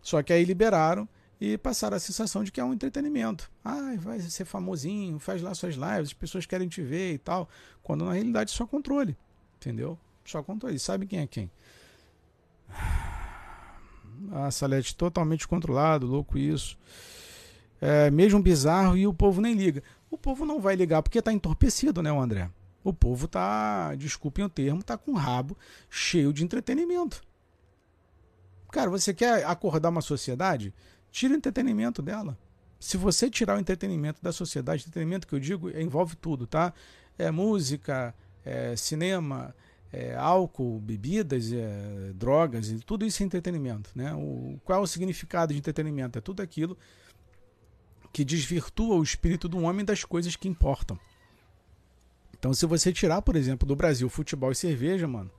Só 0.00 0.22
que 0.22 0.32
aí 0.32 0.46
liberaram 0.46 1.06
e 1.40 1.56
passaram 1.56 1.96
a 1.96 2.00
sensação 2.00 2.44
de 2.44 2.52
que 2.52 2.60
é 2.60 2.64
um 2.64 2.74
entretenimento. 2.74 3.50
Ah, 3.64 3.94
vai 3.98 4.20
ser 4.20 4.44
famosinho, 4.44 5.18
faz 5.18 5.40
lá 5.40 5.54
suas 5.54 5.74
lives, 5.74 6.08
as 6.08 6.12
pessoas 6.12 6.44
querem 6.44 6.68
te 6.68 6.82
ver 6.82 7.14
e 7.14 7.18
tal. 7.18 7.48
Quando 7.82 8.04
na 8.04 8.12
realidade 8.12 8.52
é 8.52 8.54
só 8.54 8.66
controle. 8.66 9.16
Entendeu? 9.56 9.98
Só 10.24 10.42
controle. 10.42 10.78
Sabe 10.78 11.06
quem 11.06 11.20
é 11.20 11.26
quem. 11.26 11.50
A 14.32 14.50
Salete 14.50 14.94
totalmente 14.94 15.48
controlado, 15.48 16.06
louco 16.06 16.36
isso. 16.36 16.76
É, 17.80 18.10
mesmo 18.10 18.42
bizarro 18.42 18.94
e 18.94 19.06
o 19.06 19.14
povo 19.14 19.40
nem 19.40 19.54
liga. 19.54 19.82
O 20.10 20.18
povo 20.18 20.44
não 20.44 20.60
vai 20.60 20.76
ligar 20.76 21.02
porque 21.02 21.20
está 21.20 21.32
entorpecido, 21.32 22.02
né, 22.02 22.10
André? 22.10 22.50
O 22.84 22.92
povo 22.92 23.26
tá, 23.26 23.94
desculpem 23.94 24.44
o 24.44 24.48
termo, 24.48 24.82
tá 24.82 24.98
com 24.98 25.12
o 25.12 25.16
rabo 25.16 25.56
cheio 25.88 26.34
de 26.34 26.44
entretenimento. 26.44 27.22
Cara, 28.70 28.90
você 28.90 29.14
quer 29.14 29.44
acordar 29.46 29.88
uma 29.88 30.02
sociedade? 30.02 30.72
Tira 31.10 31.34
o 31.34 31.36
entretenimento 31.36 32.02
dela. 32.02 32.38
Se 32.78 32.96
você 32.96 33.28
tirar 33.28 33.56
o 33.56 33.60
entretenimento 33.60 34.22
da 34.22 34.32
sociedade, 34.32 34.82
entretenimento 34.82 35.26
que 35.26 35.34
eu 35.34 35.40
digo 35.40 35.70
envolve 35.78 36.16
tudo, 36.16 36.46
tá? 36.46 36.72
É 37.18 37.30
música, 37.30 38.14
é, 38.44 38.74
cinema, 38.74 39.54
é, 39.92 40.14
álcool, 40.14 40.80
bebidas, 40.80 41.52
é, 41.52 42.12
drogas, 42.14 42.72
tudo 42.86 43.04
isso 43.04 43.22
é 43.22 43.26
entretenimento. 43.26 43.90
Né? 43.94 44.14
O, 44.14 44.58
qual 44.64 44.80
é 44.80 44.82
o 44.82 44.86
significado 44.86 45.52
de 45.52 45.58
entretenimento? 45.58 46.18
É 46.18 46.22
tudo 46.22 46.40
aquilo 46.40 46.78
que 48.12 48.24
desvirtua 48.24 48.96
o 48.96 49.02
espírito 49.02 49.48
do 49.48 49.60
homem 49.60 49.84
das 49.84 50.04
coisas 50.04 50.36
que 50.36 50.48
importam. 50.48 50.98
Então, 52.38 52.54
se 52.54 52.64
você 52.64 52.92
tirar, 52.92 53.20
por 53.20 53.36
exemplo, 53.36 53.68
do 53.68 53.76
Brasil 53.76 54.08
futebol 54.08 54.50
e 54.50 54.54
cerveja, 54.54 55.06
mano, 55.06 55.30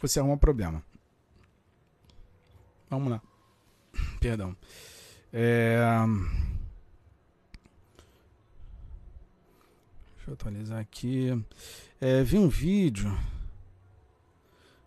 você 0.00 0.18
arruma 0.18 0.34
um 0.34 0.38
problema. 0.38 0.82
Vamos 2.88 3.10
lá. 3.10 3.22
Perdão. 4.20 4.56
É... 5.32 5.78
Deixa 10.16 10.30
eu 10.30 10.34
atualizar 10.34 10.78
aqui. 10.78 11.44
É, 12.00 12.22
vi 12.22 12.38
um 12.38 12.48
vídeo. 12.48 13.16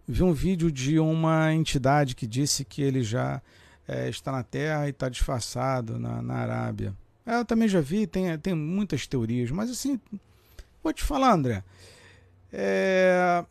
Vi 0.08 0.22
um 0.22 0.34
vídeo 0.34 0.72
de 0.72 1.00
uma 1.00 1.54
entidade 1.54 2.16
que 2.16 2.28
disse 2.28 2.66
que 2.66 2.82
ele 2.82 3.04
já 3.04 3.42
é, 3.88 4.10
está 4.10 4.32
na 4.32 4.44
Terra 4.44 4.88
e 4.88 4.92
está 4.92 5.10
disfarçado 5.10 5.98
na, 5.98 6.22
na 6.22 6.36
Arábia. 6.36 6.94
Eu 7.26 7.46
também 7.46 7.68
já 7.70 7.80
vi, 7.80 8.06
tem, 8.06 8.38
tem 8.38 8.54
muitas 8.54 9.08
teorias, 9.08 9.50
mas 9.50 9.70
assim, 9.70 10.00
vou 10.84 10.92
te 10.92 11.04
falar, 11.04 11.34
André. 11.34 11.64
É... 12.52 13.46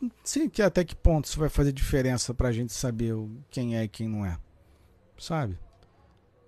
Não 0.00 0.10
sei 0.24 0.48
que 0.48 0.62
até 0.62 0.84
que 0.84 0.94
ponto 0.94 1.26
isso 1.26 1.38
vai 1.38 1.48
fazer 1.48 1.72
diferença 1.72 2.32
para 2.32 2.48
a 2.48 2.52
gente 2.52 2.72
saber 2.72 3.14
quem 3.50 3.76
é 3.76 3.84
e 3.84 3.88
quem 3.88 4.08
não 4.08 4.24
é. 4.24 4.38
Sabe? 5.18 5.58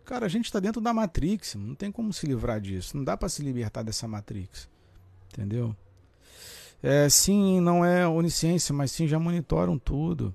Cara, 0.05 0.27
a 0.27 0.29
gente 0.29 0.45
está 0.45 0.61
dentro 0.61 0.81
da 0.81 0.93
Matrix, 0.93 1.55
não 1.55 1.75
tem 1.75 1.91
como 1.91 2.13
se 2.13 2.27
livrar 2.27 2.61
disso. 2.61 2.97
Não 2.97 3.05
dá 3.05 3.17
para 3.17 3.29
se 3.29 3.43
libertar 3.43 3.83
dessa 3.83 4.07
Matrix. 4.07 4.69
Entendeu? 5.33 5.75
É, 6.83 7.09
sim, 7.09 7.61
não 7.61 7.85
é 7.85 8.07
onisciência, 8.07 8.75
mas 8.75 8.93
sim 8.93 9.09
já 9.09 9.19
monitoram 9.19 9.79
tudo. 9.79 10.35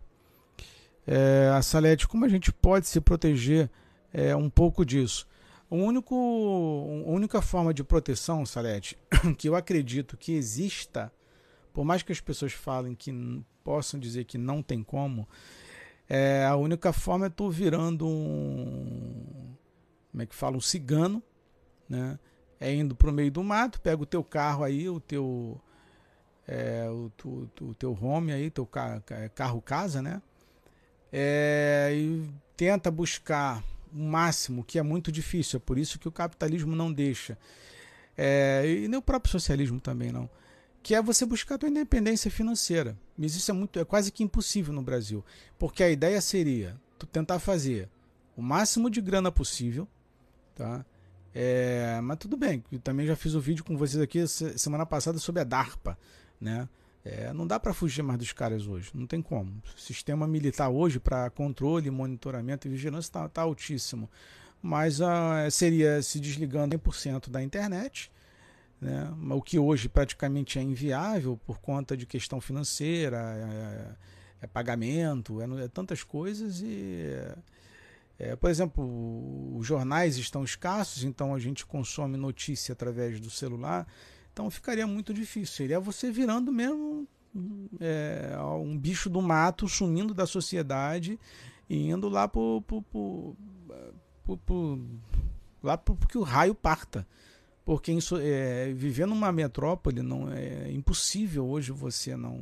É, 1.05 1.51
a 1.55 1.61
Salete, 1.61 2.07
como 2.07 2.25
a 2.25 2.27
gente 2.27 2.51
pode 2.51 2.87
se 2.87 2.99
proteger 2.99 3.69
é, 4.11 4.35
um 4.35 4.49
pouco 4.49 4.83
disso? 4.83 5.27
O 5.69 5.75
único, 5.75 6.15
a 7.05 7.11
única 7.11 7.41
forma 7.41 7.71
de 7.71 7.83
proteção, 7.83 8.45
Salete, 8.45 8.97
que 9.37 9.47
eu 9.47 9.55
acredito 9.55 10.17
que 10.17 10.31
exista, 10.31 11.11
por 11.80 11.86
mais 11.86 12.03
que 12.03 12.11
as 12.11 12.19
pessoas 12.19 12.51
falem 12.51 12.93
que 12.93 13.09
possam 13.63 13.97
dizer 13.97 14.25
que 14.25 14.38
não 14.38 14.61
tem 14.61 14.84
como, 14.84 15.25
é, 16.09 16.45
a 16.45 16.53
única 16.57 16.91
forma 16.91 17.27
é 17.27 17.30
tu 17.30 17.49
virando 17.49 18.05
um. 18.05 19.55
Como 20.11 20.21
é 20.21 20.25
que 20.25 20.36
fala? 20.36 20.57
Um 20.57 20.59
cigano, 20.59 21.23
né? 21.88 22.19
É 22.59 22.75
indo 22.75 22.93
pro 22.97 23.13
meio 23.13 23.32
do 23.32 23.41
mato, 23.41 23.80
pega 23.80 24.03
o 24.03 24.05
teu 24.05 24.21
carro 24.25 24.65
aí, 24.65 24.89
o 24.89 24.99
teu. 24.99 25.57
É, 26.45 26.86
o, 26.89 27.09
o, 27.23 27.49
o, 27.61 27.73
teu 27.73 27.97
home 28.03 28.34
aí, 28.34 28.49
teu 28.49 28.65
carro, 28.65 29.01
carro 29.34 29.61
casa, 29.61 30.01
né? 30.01 30.21
É, 31.13 31.93
e 31.93 32.30
tenta 32.57 32.91
buscar 32.91 33.63
o 33.93 34.03
máximo, 34.03 34.65
que 34.65 34.77
é 34.77 34.84
muito 34.84 35.13
difícil, 35.13 35.55
é 35.55 35.61
por 35.61 35.77
isso 35.77 35.97
que 35.97 36.09
o 36.09 36.11
capitalismo 36.11 36.75
não 36.75 36.91
deixa. 36.91 37.38
É, 38.17 38.65
e 38.67 38.86
nem 38.89 38.99
o 38.99 39.01
próprio 39.01 39.32
socialismo 39.32 39.80
também 39.80 40.11
não 40.11 40.30
que 40.82 40.95
é 40.95 41.01
você 41.01 41.25
buscar 41.25 41.55
a 41.55 41.57
tua 41.57 41.69
independência 41.69 42.32
financeira. 42.32 42.97
Mas 43.17 43.36
isso 43.36 43.51
é 43.51 43.53
muito, 43.53 43.80
é 43.80 43.86
quase 43.86 44.11
que 44.11 44.23
impossível 44.23 44.73
no 44.73 44.82
Brasil, 44.82 45.23
porque 45.57 45.84
a 45.84 45.89
ideia 45.89 46.19
seria 46.21 46.80
tu 46.97 47.05
tentar 47.05 47.39
fazer 47.39 47.89
o 48.36 48.41
máximo 48.41 48.89
de 48.89 49.01
grana 49.01 49.32
possível, 49.32 49.88
tá? 50.55 50.86
É, 51.34 51.99
mas 52.01 52.17
tudo 52.17 52.36
bem, 52.36 52.63
eu 52.71 52.80
também 52.80 53.05
já 53.05 53.15
fiz 53.15 53.34
o 53.34 53.38
um 53.38 53.41
vídeo 53.41 53.63
com 53.63 53.77
vocês 53.77 54.01
aqui 54.01 54.25
semana 54.27 54.86
passada 54.86 55.19
sobre 55.19 55.41
a 55.41 55.45
DARPA, 55.45 55.97
né? 56.39 56.67
É, 57.03 57.32
não 57.34 57.47
dá 57.47 57.59
para 57.59 57.73
fugir 57.73 58.01
mais 58.01 58.19
dos 58.19 58.34
caras 58.34 58.67
hoje, 58.67 58.91
não 58.93 59.07
tem 59.07 59.21
como. 59.21 59.61
O 59.75 59.80
sistema 59.80 60.27
militar 60.27 60.69
hoje 60.69 60.99
para 60.99 61.30
controle, 61.30 61.89
monitoramento 61.89 62.67
e 62.67 62.71
vigilância 62.71 63.09
está 63.09 63.30
tá 63.30 63.41
altíssimo. 63.41 64.09
Mas 64.61 64.99
uh, 64.99 65.49
seria 65.49 66.01
se 66.01 66.19
desligando 66.19 66.77
100% 66.77 67.30
da 67.30 67.41
internet, 67.41 68.11
né? 68.82 69.11
o 69.32 69.41
que 69.41 69.59
hoje 69.59 69.89
praticamente 69.89 70.57
é 70.57 70.61
inviável 70.61 71.39
por 71.45 71.59
conta 71.59 71.97
de 71.97 72.05
questão 72.05 72.39
financeira, 72.39 73.17
é, 73.17 73.95
é 74.43 74.47
pagamento, 74.47 75.41
é, 75.41 75.63
é, 75.63 75.67
tantas 75.67 76.03
coisas 76.03 76.61
e 76.61 77.05
é, 78.17 78.36
por 78.36 78.49
exemplo, 78.49 79.57
os 79.57 79.65
jornais 79.65 80.17
estão 80.17 80.43
escassos, 80.43 81.05
então 81.05 81.34
a 81.34 81.39
gente 81.39 81.65
consome 81.65 82.17
notícia 82.17 82.73
através 82.73 83.17
do 83.17 83.30
celular, 83.30 83.88
então 84.34 84.49
ficaria 84.49 84.86
muito 84.86 85.13
difícil. 85.13 85.55
Seria 85.55 85.80
você 85.80 86.11
virando 86.11 86.51
mesmo 86.51 87.07
é, 87.80 88.36
um 88.61 88.77
bicho 88.77 89.09
do 89.09 89.21
mato, 89.21 89.69
sumindo 89.69 90.13
da 90.13 90.25
sociedade 90.25 91.17
e 91.69 91.89
indo 91.89 92.09
lá 92.09 92.27
para 92.27 92.41
lá 95.63 95.77
que 96.09 96.17
o 96.17 96.23
raio 96.23 96.53
parta 96.53 97.07
porque 97.70 97.91
isso, 97.91 98.17
é, 98.20 98.74
viver 98.74 99.05
numa 99.05 99.32
metrópole 99.32 100.01
não 100.01 100.34
é 100.34 100.72
impossível 100.72 101.45
hoje 101.45 101.72
você 101.72 102.17
não 102.17 102.41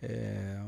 é, 0.00 0.62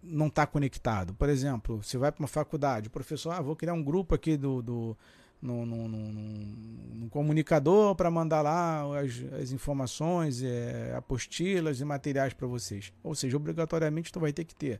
não 0.00 0.28
estar 0.28 0.46
tá 0.46 0.52
conectado. 0.52 1.12
Por 1.12 1.28
exemplo, 1.28 1.82
você 1.82 1.98
vai 1.98 2.12
para 2.12 2.22
uma 2.22 2.28
faculdade, 2.28 2.86
o 2.86 2.90
professor, 2.92 3.32
ah, 3.32 3.42
vou 3.42 3.56
criar 3.56 3.72
um 3.72 3.82
grupo 3.82 4.14
aqui 4.14 4.36
do, 4.36 4.62
do 4.62 4.96
no, 5.42 5.66
no, 5.66 5.88
no, 5.88 6.12
no 6.12 7.10
comunicador 7.10 7.96
para 7.96 8.08
mandar 8.12 8.42
lá 8.42 9.00
as, 9.00 9.20
as 9.42 9.50
informações, 9.50 10.40
é, 10.44 10.94
apostilas 10.96 11.80
e 11.80 11.84
materiais 11.84 12.32
para 12.32 12.46
vocês. 12.46 12.92
Ou 13.02 13.16
seja, 13.16 13.36
obrigatoriamente 13.36 14.12
tu 14.12 14.20
vai 14.20 14.32
ter 14.32 14.44
que 14.44 14.54
ter. 14.54 14.78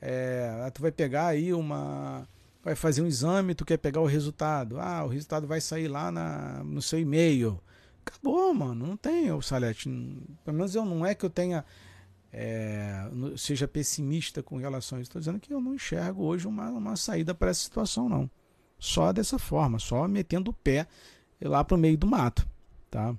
É, 0.00 0.70
tu 0.72 0.80
vai 0.80 0.92
pegar 0.92 1.26
aí 1.26 1.52
uma 1.52 2.24
vai 2.62 2.76
fazer 2.76 3.02
um 3.02 3.06
exame, 3.08 3.52
tu 3.52 3.64
quer 3.64 3.78
pegar 3.78 4.00
o 4.00 4.06
resultado. 4.06 4.78
Ah, 4.78 5.04
o 5.04 5.08
resultado 5.08 5.48
vai 5.48 5.60
sair 5.60 5.88
lá 5.88 6.12
na, 6.12 6.62
no 6.62 6.80
seu 6.80 7.00
e-mail. 7.00 7.60
Acabou, 8.10 8.52
mano. 8.52 8.86
Não 8.86 8.96
tem 8.96 9.30
o 9.32 9.40
Salete. 9.40 9.88
Pelo 10.44 10.56
menos 10.56 10.74
eu 10.74 10.84
não 10.84 11.06
é 11.06 11.14
que 11.14 11.24
eu 11.24 11.30
tenha. 11.30 11.64
É, 12.32 13.10
seja 13.36 13.66
pessimista 13.66 14.42
com 14.42 14.56
relação 14.56 14.98
a 14.98 15.00
isso. 15.00 15.08
Estou 15.08 15.20
dizendo 15.20 15.40
que 15.40 15.52
eu 15.52 15.60
não 15.60 15.74
enxergo 15.74 16.24
hoje 16.24 16.46
uma, 16.46 16.68
uma 16.70 16.96
saída 16.96 17.34
para 17.34 17.50
essa 17.50 17.60
situação, 17.60 18.08
não. 18.08 18.30
Só 18.78 19.12
dessa 19.12 19.38
forma, 19.38 19.78
só 19.78 20.06
metendo 20.08 20.50
o 20.50 20.54
pé 20.54 20.86
lá 21.42 21.62
para 21.64 21.74
o 21.74 21.78
meio 21.78 21.98
do 21.98 22.06
mato. 22.06 22.46
Tá? 22.90 23.14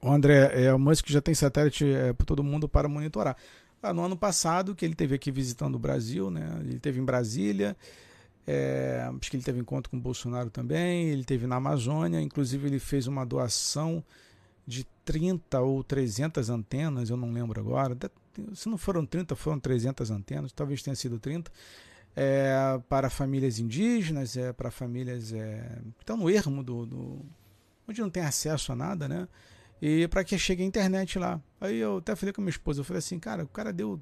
O 0.00 0.10
André, 0.10 0.64
é, 0.64 0.72
o 0.72 0.78
Musk 0.78 1.08
já 1.08 1.20
tem 1.20 1.34
satélite 1.34 1.84
é, 1.84 2.12
para 2.12 2.26
todo 2.26 2.42
mundo 2.42 2.68
para 2.68 2.88
monitorar. 2.88 3.36
Ah, 3.82 3.92
no 3.92 4.02
ano 4.04 4.16
passado, 4.16 4.74
que 4.74 4.84
ele 4.84 4.94
teve 4.94 5.14
aqui 5.14 5.30
visitando 5.30 5.76
o 5.76 5.78
Brasil, 5.78 6.30
né? 6.30 6.58
ele 6.60 6.78
teve 6.80 7.00
em 7.00 7.04
Brasília. 7.04 7.76
É, 8.50 9.06
acho 9.20 9.30
que 9.30 9.36
ele 9.36 9.44
teve 9.44 9.60
encontro 9.60 9.90
com 9.90 9.98
o 9.98 10.00
Bolsonaro 10.00 10.48
também, 10.48 11.10
ele 11.10 11.22
teve 11.22 11.46
na 11.46 11.56
Amazônia, 11.56 12.18
inclusive 12.18 12.66
ele 12.66 12.78
fez 12.78 13.06
uma 13.06 13.26
doação 13.26 14.02
de 14.66 14.84
30 15.04 15.60
ou 15.60 15.84
300 15.84 16.48
antenas, 16.48 17.10
eu 17.10 17.16
não 17.18 17.30
lembro 17.30 17.60
agora. 17.60 17.94
Se 18.54 18.66
não 18.70 18.78
foram 18.78 19.04
30, 19.04 19.36
foram 19.36 19.60
300 19.60 20.10
antenas, 20.10 20.50
talvez 20.50 20.82
tenha 20.82 20.96
sido 20.96 21.18
30. 21.18 21.52
É, 22.16 22.80
para 22.88 23.10
famílias 23.10 23.58
indígenas, 23.58 24.34
é, 24.34 24.50
para 24.50 24.70
famílias 24.70 25.30
é, 25.34 25.82
que 25.98 26.02
estão 26.02 26.16
no 26.16 26.30
ermo 26.30 26.64
do, 26.64 26.86
do, 26.86 27.20
onde 27.86 28.00
não 28.00 28.08
tem 28.08 28.22
acesso 28.22 28.72
a 28.72 28.74
nada, 28.74 29.06
né? 29.06 29.28
E 29.80 30.08
para 30.08 30.24
que 30.24 30.38
chegue 30.38 30.62
a 30.62 30.66
internet 30.66 31.18
lá. 31.18 31.38
Aí 31.60 31.76
eu 31.76 31.98
até 31.98 32.16
falei 32.16 32.32
com 32.32 32.40
a 32.40 32.44
minha 32.44 32.50
esposa, 32.50 32.80
eu 32.80 32.84
falei 32.84 32.98
assim, 32.98 33.18
cara, 33.18 33.44
o 33.44 33.48
cara 33.48 33.74
deu 33.74 34.00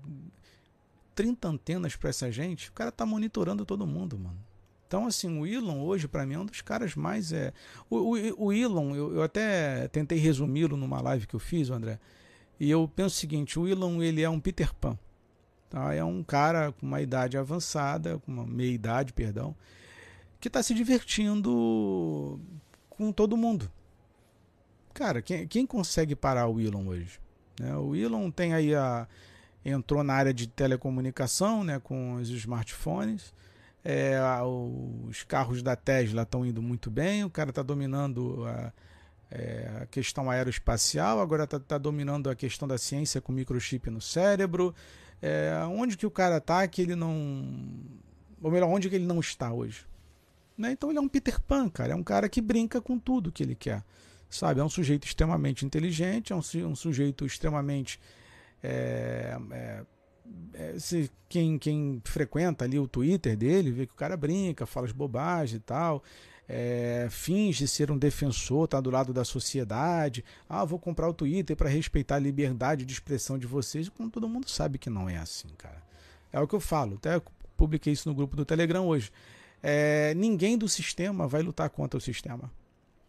30 1.16 1.48
antenas 1.48 1.96
para 1.96 2.10
essa 2.10 2.30
gente, 2.30 2.68
o 2.68 2.72
cara 2.72 2.92
tá 2.92 3.04
monitorando 3.04 3.64
todo 3.64 3.86
mundo, 3.86 4.18
mano. 4.18 4.38
Então, 4.86 5.06
assim, 5.06 5.40
o 5.40 5.44
Elon 5.44 5.82
hoje, 5.82 6.06
para 6.06 6.24
mim, 6.24 6.34
é 6.34 6.38
um 6.38 6.44
dos 6.44 6.60
caras 6.60 6.94
mais. 6.94 7.32
É... 7.32 7.52
O, 7.90 8.14
o, 8.14 8.44
o 8.46 8.52
Elon, 8.52 8.94
eu, 8.94 9.16
eu 9.16 9.22
até 9.22 9.88
tentei 9.88 10.18
resumi-lo 10.18 10.76
numa 10.76 11.00
live 11.00 11.26
que 11.26 11.34
eu 11.34 11.40
fiz, 11.40 11.70
André, 11.70 11.98
e 12.60 12.70
eu 12.70 12.88
penso 12.94 13.16
o 13.16 13.18
seguinte: 13.18 13.58
o 13.58 13.66
Elon, 13.66 14.00
ele 14.00 14.22
é 14.22 14.30
um 14.30 14.38
Peter 14.38 14.72
Pan. 14.74 14.96
Tá? 15.68 15.92
É 15.92 16.04
um 16.04 16.22
cara 16.22 16.70
com 16.70 16.86
uma 16.86 17.00
idade 17.00 17.36
avançada, 17.36 18.18
com 18.20 18.30
uma 18.30 18.46
meia 18.46 18.70
idade, 18.70 19.12
perdão, 19.12 19.56
que 20.38 20.46
está 20.46 20.62
se 20.62 20.72
divertindo 20.72 22.38
com 22.88 23.10
todo 23.10 23.36
mundo. 23.36 23.68
Cara, 24.94 25.20
quem, 25.20 25.48
quem 25.48 25.66
consegue 25.66 26.14
parar 26.14 26.46
o 26.46 26.60
Elon 26.60 26.86
hoje? 26.86 27.18
Né? 27.58 27.76
O 27.76 27.96
Elon 27.96 28.30
tem 28.30 28.54
aí 28.54 28.72
a 28.74 29.08
entrou 29.70 30.02
na 30.02 30.14
área 30.14 30.32
de 30.32 30.46
telecomunicação, 30.46 31.64
né, 31.64 31.80
com 31.80 32.14
os 32.14 32.28
smartphones. 32.30 33.34
É, 33.84 34.18
os 35.08 35.22
carros 35.22 35.62
da 35.62 35.76
Tesla 35.76 36.22
estão 36.22 36.44
indo 36.44 36.60
muito 36.60 36.90
bem, 36.90 37.24
o 37.24 37.30
cara 37.30 37.50
está 37.50 37.62
dominando 37.62 38.44
a, 38.44 38.72
é, 39.30 39.70
a, 39.82 39.86
questão 39.86 40.28
aeroespacial, 40.28 41.20
agora 41.20 41.44
está 41.44 41.60
tá 41.60 41.78
dominando 41.78 42.28
a 42.28 42.34
questão 42.34 42.66
da 42.66 42.78
ciência 42.78 43.20
com 43.20 43.32
microchip 43.32 43.88
no 43.90 44.00
cérebro. 44.00 44.74
É, 45.22 45.52
onde 45.70 45.96
que 45.96 46.06
o 46.06 46.10
cara 46.10 46.38
está 46.38 46.66
que 46.66 46.82
ele 46.82 46.94
não. 46.94 47.46
Ou 48.42 48.50
melhor, 48.50 48.68
onde 48.68 48.88
que 48.88 48.96
ele 48.96 49.06
não 49.06 49.20
está 49.20 49.52
hoje? 49.52 49.86
Né? 50.56 50.72
Então 50.72 50.90
ele 50.90 50.98
é 50.98 51.02
um 51.02 51.08
Peter 51.08 51.40
Pan, 51.40 51.68
cara. 51.68 51.92
É 51.92 51.96
um 51.96 52.02
cara 52.02 52.28
que 52.28 52.40
brinca 52.40 52.80
com 52.80 52.98
tudo 52.98 53.32
que 53.32 53.42
ele 53.42 53.54
quer. 53.54 53.82
sabe? 54.28 54.60
É 54.60 54.64
um 54.64 54.68
sujeito 54.68 55.06
extremamente 55.06 55.64
inteligente, 55.64 56.32
é 56.32 56.36
um, 56.36 56.42
um 56.68 56.76
sujeito 56.76 57.24
extremamente. 57.24 58.00
É, 58.68 59.38
é, 59.52 59.82
é, 60.54 60.78
se, 60.78 61.08
quem, 61.28 61.56
quem 61.56 62.02
frequenta 62.04 62.64
ali 62.64 62.80
o 62.80 62.88
Twitter 62.88 63.36
dele 63.36 63.70
vê 63.70 63.86
que 63.86 63.92
o 63.92 63.96
cara 63.96 64.16
brinca, 64.16 64.66
fala 64.66 64.86
as 64.86 64.92
bobagens 64.92 65.60
e 65.60 65.60
tal. 65.60 66.02
É, 66.48 67.06
finge 67.10 67.66
ser 67.66 67.90
um 67.90 67.98
defensor, 67.98 68.66
tá 68.66 68.80
do 68.80 68.90
lado 68.90 69.12
da 69.12 69.24
sociedade. 69.24 70.24
Ah, 70.48 70.64
vou 70.64 70.80
comprar 70.80 71.08
o 71.08 71.14
Twitter 71.14 71.56
para 71.56 71.68
respeitar 71.68 72.16
a 72.16 72.20
liberdade 72.20 72.84
de 72.84 72.92
expressão 72.92 73.38
de 73.38 73.46
vocês, 73.46 73.88
quando 73.88 74.10
todo 74.10 74.28
mundo 74.28 74.48
sabe 74.48 74.78
que 74.78 74.90
não 74.90 75.08
é 75.08 75.16
assim, 75.16 75.48
cara. 75.56 75.82
É 76.32 76.40
o 76.40 76.48
que 76.48 76.54
eu 76.54 76.60
falo, 76.60 76.96
até 76.96 77.20
publiquei 77.56 77.92
isso 77.92 78.08
no 78.08 78.14
grupo 78.14 78.34
do 78.36 78.44
Telegram 78.44 78.86
hoje. 78.86 79.12
É, 79.62 80.12
ninguém 80.14 80.58
do 80.58 80.68
sistema 80.68 81.26
vai 81.28 81.42
lutar 81.42 81.70
contra 81.70 81.98
o 81.98 82.00
sistema. 82.00 82.50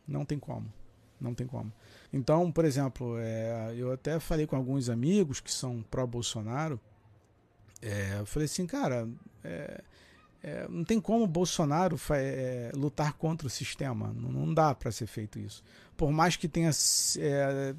Não 0.08 0.24
tem 0.24 0.40
como. 0.40 0.72
Não 1.20 1.34
tem 1.34 1.48
como. 1.48 1.72
Então, 2.12 2.52
por 2.52 2.66
exemplo, 2.66 3.18
é, 3.20 3.74
eu 3.76 3.92
até 3.92 4.20
falei 4.20 4.48
com 4.48 4.56
alguns 4.56 4.90
amigos 4.90 5.40
que 5.40 5.52
são 5.52 5.84
pró-Bolsonaro. 5.90 6.80
É, 7.82 8.20
eu 8.20 8.26
falei 8.26 8.46
assim, 8.46 8.66
cara, 8.66 9.08
é, 9.44 9.84
é 10.42 10.68
não 10.70 10.84
tem 10.84 11.00
como 11.00 11.28
Bolsonaro 11.28 12.00
é, 12.12 12.72
lutar 12.76 13.14
contra 13.14 13.48
o 13.48 13.50
sistema. 13.50 14.14
Não, 14.14 14.32
não 14.32 14.54
dá 14.54 14.74
para 14.74 14.92
ser 14.92 15.08
feito 15.08 15.38
isso. 15.38 15.64
Por 15.96 16.12
mais 16.12 16.36
que 16.36 16.48
tenha 16.48 16.72
é, 17.20 17.76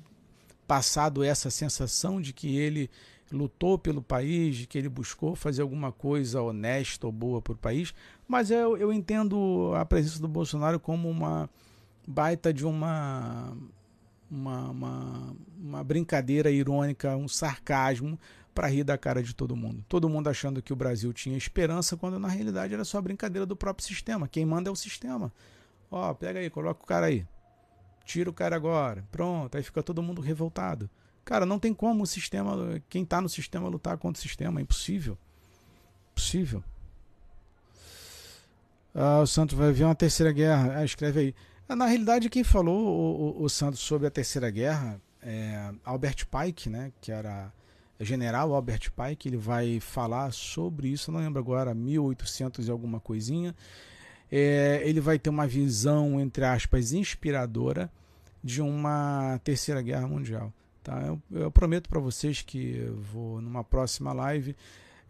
passado 0.66 1.24
essa 1.24 1.50
sensação 1.50 2.20
de 2.20 2.32
que 2.32 2.56
ele 2.59 2.90
lutou 3.32 3.78
pelo 3.78 4.02
país, 4.02 4.56
de 4.56 4.66
que 4.66 4.78
ele 4.78 4.88
buscou 4.88 5.34
fazer 5.34 5.62
alguma 5.62 5.92
coisa 5.92 6.42
honesta 6.42 7.06
ou 7.06 7.12
boa 7.12 7.42
para 7.42 7.52
o 7.52 7.56
país, 7.56 7.94
mas 8.26 8.50
eu, 8.50 8.76
eu 8.76 8.92
entendo 8.92 9.72
a 9.74 9.84
presença 9.84 10.20
do 10.20 10.28
Bolsonaro 10.28 10.80
como 10.80 11.09
uma 11.09 11.48
baita 12.06 12.52
de 12.52 12.64
uma, 12.64 13.55
uma, 14.30 14.70
uma, 14.70 15.36
uma 15.56 15.84
brincadeira 15.84 16.50
irônica, 16.50 17.16
um 17.16 17.28
sarcasmo 17.28 18.18
para 18.55 18.68
rir 18.68 18.84
da 18.84 18.98
cara 18.98 19.22
de 19.22 19.34
todo 19.34 19.55
mundo. 19.55 19.84
Todo 19.88 20.09
mundo 20.09 20.28
achando 20.28 20.60
que 20.60 20.72
o 20.72 20.76
Brasil 20.76 21.12
tinha 21.12 21.36
esperança, 21.36 21.96
quando 21.96 22.18
na 22.18 22.28
realidade 22.28 22.74
era 22.74 22.84
só 22.84 23.00
brincadeira 23.00 23.46
do 23.46 23.56
próprio 23.56 23.86
sistema. 23.86 24.26
Quem 24.26 24.44
manda 24.44 24.68
é 24.68 24.72
o 24.72 24.76
sistema. 24.76 25.32
Ó, 25.90 26.12
pega 26.14 26.40
aí, 26.40 26.50
coloca 26.50 26.82
o 26.82 26.86
cara 26.86 27.06
aí. 27.06 27.26
Tira 28.05 28.28
o 28.28 28.32
cara 28.32 28.56
agora. 28.56 29.05
Pronto, 29.10 29.56
aí 29.56 29.62
fica 29.62 29.82
todo 29.82 30.02
mundo 30.02 30.20
revoltado. 30.20 30.90
Cara, 31.24 31.44
não 31.44 31.59
tem 31.59 31.74
como 31.74 32.02
o 32.02 32.06
sistema, 32.06 32.82
quem 32.88 33.02
está 33.02 33.20
no 33.20 33.28
sistema 33.28 33.68
lutar 33.68 33.98
contra 33.98 34.18
o 34.18 34.22
sistema, 34.22 34.60
é 34.60 34.62
impossível. 34.62 35.16
Impossível. 36.12 36.64
Ah, 38.94 39.20
o 39.20 39.26
Santos 39.26 39.56
vai 39.56 39.70
ver 39.72 39.84
uma 39.84 39.94
terceira 39.94 40.32
guerra. 40.32 40.78
Ah, 40.78 40.84
escreve 40.84 41.20
aí. 41.20 41.34
Ah, 41.69 41.77
na 41.77 41.85
realidade, 41.85 42.31
quem 42.31 42.43
falou 42.43 42.78
o, 42.78 43.40
o, 43.40 43.45
o 43.45 43.49
Santos 43.51 43.81
sobre 43.81 44.07
a 44.07 44.11
terceira 44.11 44.49
guerra 44.49 44.99
é 45.23 45.70
Albert 45.85 46.27
Pike, 46.27 46.70
né? 46.70 46.90
Que 46.99 47.12
era 47.12 47.53
general 48.01 48.55
Albert 48.55 48.90
Pike. 48.90 49.28
Ele 49.28 49.36
vai 49.36 49.78
falar 49.78 50.32
sobre 50.32 50.89
isso. 50.89 51.12
não 51.12 51.20
lembro 51.20 51.39
agora, 51.39 51.74
1800 51.74 52.69
e 52.69 52.70
alguma 52.70 53.01
coisinha. 53.01 53.55
É, 54.32 54.81
ele 54.82 54.99
vai 54.99 55.19
ter 55.19 55.28
uma 55.28 55.47
visão 55.47 56.19
entre 56.19 56.45
aspas 56.45 56.93
inspiradora 56.93 57.93
de 58.43 58.62
uma 58.62 59.39
terceira 59.45 59.82
guerra 59.82 60.09
mundial. 60.09 60.51
Tá? 60.82 61.03
Eu, 61.03 61.20
eu 61.31 61.51
prometo 61.51 61.90
para 61.90 62.01
vocês 62.01 62.40
que 62.40 62.81
vou, 63.12 63.43
numa 63.43 63.62
próxima 63.62 64.15
live, 64.15 64.57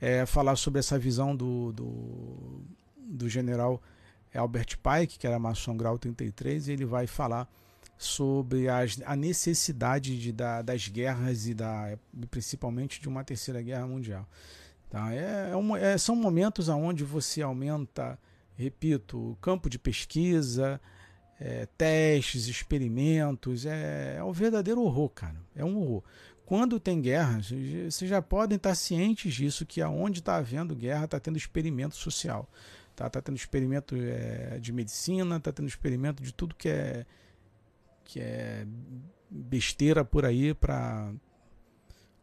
é, 0.01 0.27
falar 0.27 0.57
sobre 0.57 0.81
essa 0.81 0.99
visão 0.99 1.37
do, 1.37 1.73
do, 1.73 2.63
do 2.97 3.29
general 3.29 3.75
Albert 3.75 3.98
Pike, 4.33 5.19
que 5.19 5.27
era 5.27 5.39
maçom 5.39 5.77
grau 5.77 5.99
33, 5.99 6.69
e 6.69 6.73
ele 6.73 6.85
vai 6.85 7.07
falar 7.07 7.49
sobre 7.97 8.69
as, 8.69 9.01
a 9.05 9.17
necessidade 9.17 10.19
de, 10.19 10.33
da, 10.33 10.63
das 10.63 10.87
guerras 10.89 11.47
e 11.47 11.55
da, 11.55 11.99
principalmente 12.31 13.01
de 13.01 13.09
uma 13.09 13.25
terceira 13.25 13.61
guerra 13.61 13.87
mundial. 13.87 14.27
Tá? 14.89 15.13
É, 15.13 15.51
é, 15.53 15.93
é 15.93 15.99
são 15.99 16.15
momentos 16.15 16.69
onde 16.69 17.03
você 17.03 17.43
aumenta, 17.43 18.19
repito, 18.57 19.33
o 19.33 19.37
campo 19.37 19.69
de 19.69 19.79
pesquisa, 19.79 20.81
é, 21.41 21.67
testes, 21.77 22.47
experimentos. 22.47 23.67
É, 23.67 24.17
é 24.19 24.25
um 24.25 24.33
verdadeiro 24.33 24.81
horror, 24.83 25.11
cara. 25.11 25.37
É 25.55 25.65
um 25.65 25.77
horror. 25.79 26.05
Quando 26.47 26.81
tem 26.81 27.01
guerra, 27.01 27.41
vocês 27.43 28.09
já 28.09 28.23
podem 28.23 28.57
estar 28.57 28.75
cientes 28.75 29.35
disso, 29.35 29.67
que 29.67 29.83
aonde 29.83 30.21
está 30.21 30.37
havendo 30.37 30.75
guerra 30.75 31.05
está 31.05 31.21
tendo 31.21 31.37
experimento 31.37 31.95
social. 31.95 32.49
Está 32.99 33.09
tá 33.09 33.23
tendo 33.23 33.37
experimento 33.37 33.95
é, 33.95 34.59
de 34.59 34.73
medicina, 34.73 35.37
está 35.37 35.53
tendo 35.53 35.69
experimento 35.69 36.21
de 36.21 36.35
tudo 36.35 36.53
que 36.53 36.69
é, 36.69 37.07
que 38.03 38.19
é 38.19 38.67
besteira 39.31 40.05
por 40.05 40.25
aí 40.25 40.53
para 40.53 41.13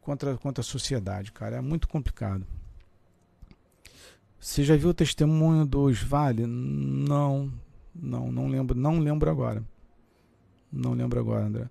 contra, 0.01 0.35
contra 0.37 0.61
a 0.61 0.65
sociedade, 0.65 1.31
cara. 1.31 1.55
É 1.55 1.61
muito 1.61 1.87
complicado. 1.87 2.45
Você 4.37 4.65
já 4.65 4.75
viu 4.75 4.89
o 4.89 4.93
testemunho 4.93 5.65
dos 5.65 6.03
Vale? 6.03 6.45
Não, 6.45 7.49
não, 7.95 8.29
não 8.29 8.47
lembro, 8.49 8.77
não 8.77 8.99
lembro 8.99 9.31
agora. 9.31 9.63
Não 10.69 10.91
lembro 10.91 11.21
agora, 11.21 11.45
André. 11.45 11.69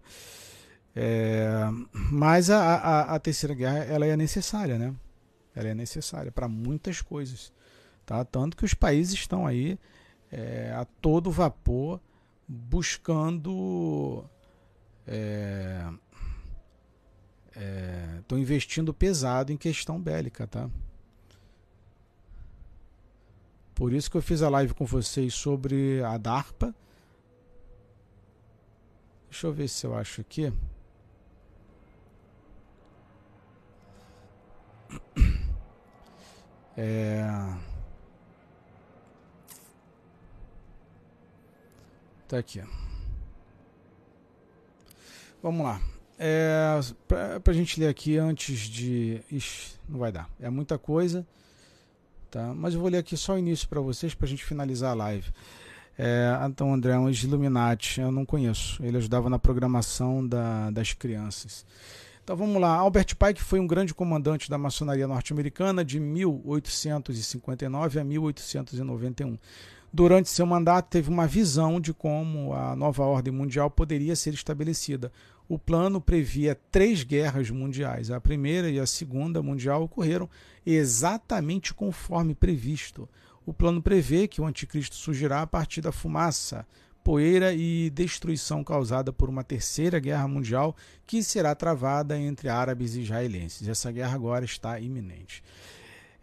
É, 0.97 1.59
mas 1.93 2.49
a, 2.49 2.59
a, 2.59 3.15
a, 3.17 3.19
terceira 3.19 3.55
guerra 3.55 3.85
ela 3.85 4.07
é 4.07 4.17
necessária, 4.17 4.79
né? 4.79 4.95
Ela 5.55 5.69
é 5.69 5.75
necessária 5.75 6.33
para 6.33 6.49
muitas 6.49 7.03
coisas, 7.03 7.53
tá? 8.05 8.25
Tanto 8.25 8.57
que 8.57 8.65
os 8.65 8.75
países 8.75 9.15
estão 9.15 9.47
aí 9.47 9.79
é, 10.31 10.73
a 10.73 10.85
todo 10.85 11.31
vapor 11.31 12.01
buscando, 12.47 14.25
estão 15.07 15.19
é, 18.37 18.39
é 18.39 18.41
investindo 18.41 18.93
pesado 18.93 19.53
em 19.53 19.57
questão 19.57 20.01
bélica, 20.01 20.47
tá? 20.47 20.69
Por 23.75 23.93
isso 23.93 24.11
que 24.11 24.17
eu 24.17 24.23
fiz 24.23 24.41
a 24.43 24.49
live 24.49 24.73
com 24.75 24.85
vocês 24.85 25.35
sobre 25.35 26.03
a 26.05 26.17
DARPA. 26.17 26.75
Deixa 29.29 29.49
eu 29.49 29.53
ver 29.53 29.69
se 29.69 29.85
eu 29.85 29.95
acho 29.97 30.21
aqui. 30.21 30.53
É... 36.77 37.25
Tá 42.29 42.39
aqui. 42.39 42.63
Vamos 45.43 45.65
lá. 45.65 45.81
É, 46.19 46.81
pra, 47.07 47.41
pra 47.41 47.53
gente 47.53 47.79
ler 47.79 47.89
aqui 47.89 48.17
antes 48.17 48.61
de. 48.61 49.21
Ixi, 49.31 49.75
não 49.89 49.99
vai 49.99 50.11
dar. 50.11 50.31
É 50.41 50.49
muita 50.49 50.79
coisa. 50.79 51.27
Tá? 52.31 52.55
Mas 52.55 52.75
eu 52.75 52.81
vou 52.81 52.89
ler 52.89 52.99
aqui 52.99 53.17
só 53.17 53.35
o 53.35 53.39
início 53.39 53.69
para 53.69 53.81
vocês, 53.81 54.15
para 54.15 54.27
a 54.27 54.29
gente 54.29 54.45
finalizar 54.45 54.93
a 54.93 54.95
live. 54.95 55.31
É, 55.97 56.37
então, 56.47 56.75
André, 56.75 56.99
um 56.99 57.09
Illuminati, 57.09 58.01
eu 58.01 58.11
não 58.11 58.25
conheço. 58.25 58.85
Ele 58.85 58.97
ajudava 58.97 59.31
na 59.31 59.39
programação 59.39 60.27
da, 60.27 60.71
das 60.71 60.93
crianças. 60.93 61.65
Então 62.25 62.37
vamos 62.37 62.61
lá. 62.61 62.71
Albert 62.71 63.15
Pike 63.17 63.43
foi 63.43 63.61
um 63.61 63.67
grande 63.67 63.93
comandante 63.93 64.49
da 64.49 64.57
maçonaria 64.57 65.07
norte-americana 65.07 65.85
de 65.85 66.01
1859 66.01 68.01
a 68.01 68.05
1891. 68.05 69.39
Durante 69.97 70.29
seu 70.29 70.45
mandato, 70.45 70.89
teve 70.91 71.09
uma 71.09 71.25
visão 71.25 71.81
de 71.81 71.95
como 71.95 72.53
a 72.53 72.75
nova 72.75 73.05
ordem 73.05 73.33
mundial 73.33 73.71
poderia 73.71 74.17
ser 74.17 74.35
estabelecida. 74.35 75.13
O 75.49 75.57
plano 75.57 76.01
previa 76.01 76.59
três 76.73 77.05
guerras 77.05 77.49
mundiais. 77.49 78.11
A 78.11 78.21
primeira 78.21 78.69
e 78.69 78.81
a 78.81 78.87
segunda 78.87 79.41
mundial 79.41 79.85
ocorreram 79.85 80.29
exatamente 80.67 81.73
conforme 81.73 82.35
previsto. 82.35 83.09
O 83.47 83.55
plano 83.55 83.81
prevê 83.81 84.27
que 84.27 84.41
o 84.41 84.47
anticristo 84.47 84.97
surgirá 84.97 85.43
a 85.43 85.47
partir 85.47 85.81
da 85.81 85.93
fumaça, 85.93 86.67
poeira 87.05 87.55
e 87.55 87.89
destruição 87.91 88.65
causada 88.65 89.13
por 89.13 89.29
uma 89.29 89.45
terceira 89.45 90.01
guerra 90.01 90.27
mundial 90.27 90.75
que 91.07 91.23
será 91.23 91.55
travada 91.55 92.19
entre 92.19 92.49
árabes 92.49 92.97
e 92.97 93.03
israelenses. 93.03 93.69
Essa 93.69 93.93
guerra 93.93 94.17
agora 94.17 94.45
está 94.45 94.81
iminente. 94.81 95.41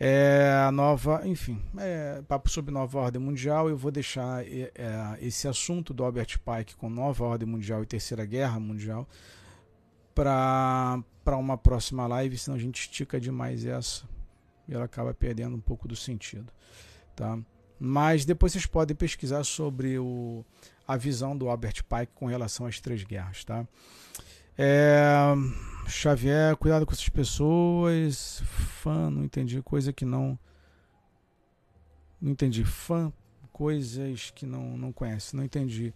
É, 0.03 0.65
a 0.65 0.71
nova, 0.71 1.21
enfim, 1.25 1.61
é, 1.77 2.23
papo 2.27 2.49
sobre 2.49 2.73
nova 2.73 2.97
ordem 2.97 3.21
mundial. 3.21 3.69
Eu 3.69 3.77
vou 3.77 3.91
deixar 3.91 4.43
é, 4.43 4.71
é, 4.73 5.17
esse 5.21 5.47
assunto 5.47 5.93
do 5.93 6.03
Albert 6.03 6.39
Pike 6.39 6.75
com 6.75 6.89
nova 6.89 7.23
ordem 7.23 7.47
mundial 7.47 7.83
e 7.83 7.85
terceira 7.85 8.25
guerra 8.25 8.59
mundial 8.59 9.07
para 10.15 11.03
uma 11.37 11.55
próxima 11.55 12.07
live, 12.07 12.35
senão 12.35 12.57
a 12.57 12.59
gente 12.59 12.81
estica 12.81 13.19
demais 13.19 13.63
essa 13.63 14.03
e 14.67 14.73
ela 14.73 14.85
acaba 14.85 15.13
perdendo 15.13 15.55
um 15.55 15.61
pouco 15.61 15.87
do 15.87 15.95
sentido, 15.95 16.51
tá? 17.15 17.37
Mas 17.79 18.25
depois 18.25 18.53
vocês 18.53 18.65
podem 18.65 18.95
pesquisar 18.95 19.43
sobre 19.43 19.99
o, 19.99 20.43
a 20.87 20.97
visão 20.97 21.37
do 21.37 21.47
Albert 21.47 21.83
Pike 21.83 22.13
com 22.15 22.25
relação 22.25 22.65
às 22.65 22.79
três 22.79 23.03
guerras, 23.03 23.43
tá? 23.43 23.67
É, 24.57 25.35
Xavier, 25.87 26.55
cuidado 26.57 26.85
com 26.85 26.93
essas 26.93 27.09
pessoas. 27.09 28.41
Fã, 28.81 29.09
não 29.09 29.23
entendi. 29.23 29.61
Coisa 29.61 29.91
que 29.91 30.05
não. 30.05 30.37
Não 32.21 32.31
entendi. 32.31 32.63
Fã, 32.63 33.11
coisas 33.51 34.31
que 34.31 34.45
não, 34.45 34.77
não 34.77 34.91
conhece. 34.91 35.35
Não 35.35 35.43
entendi. 35.43 35.93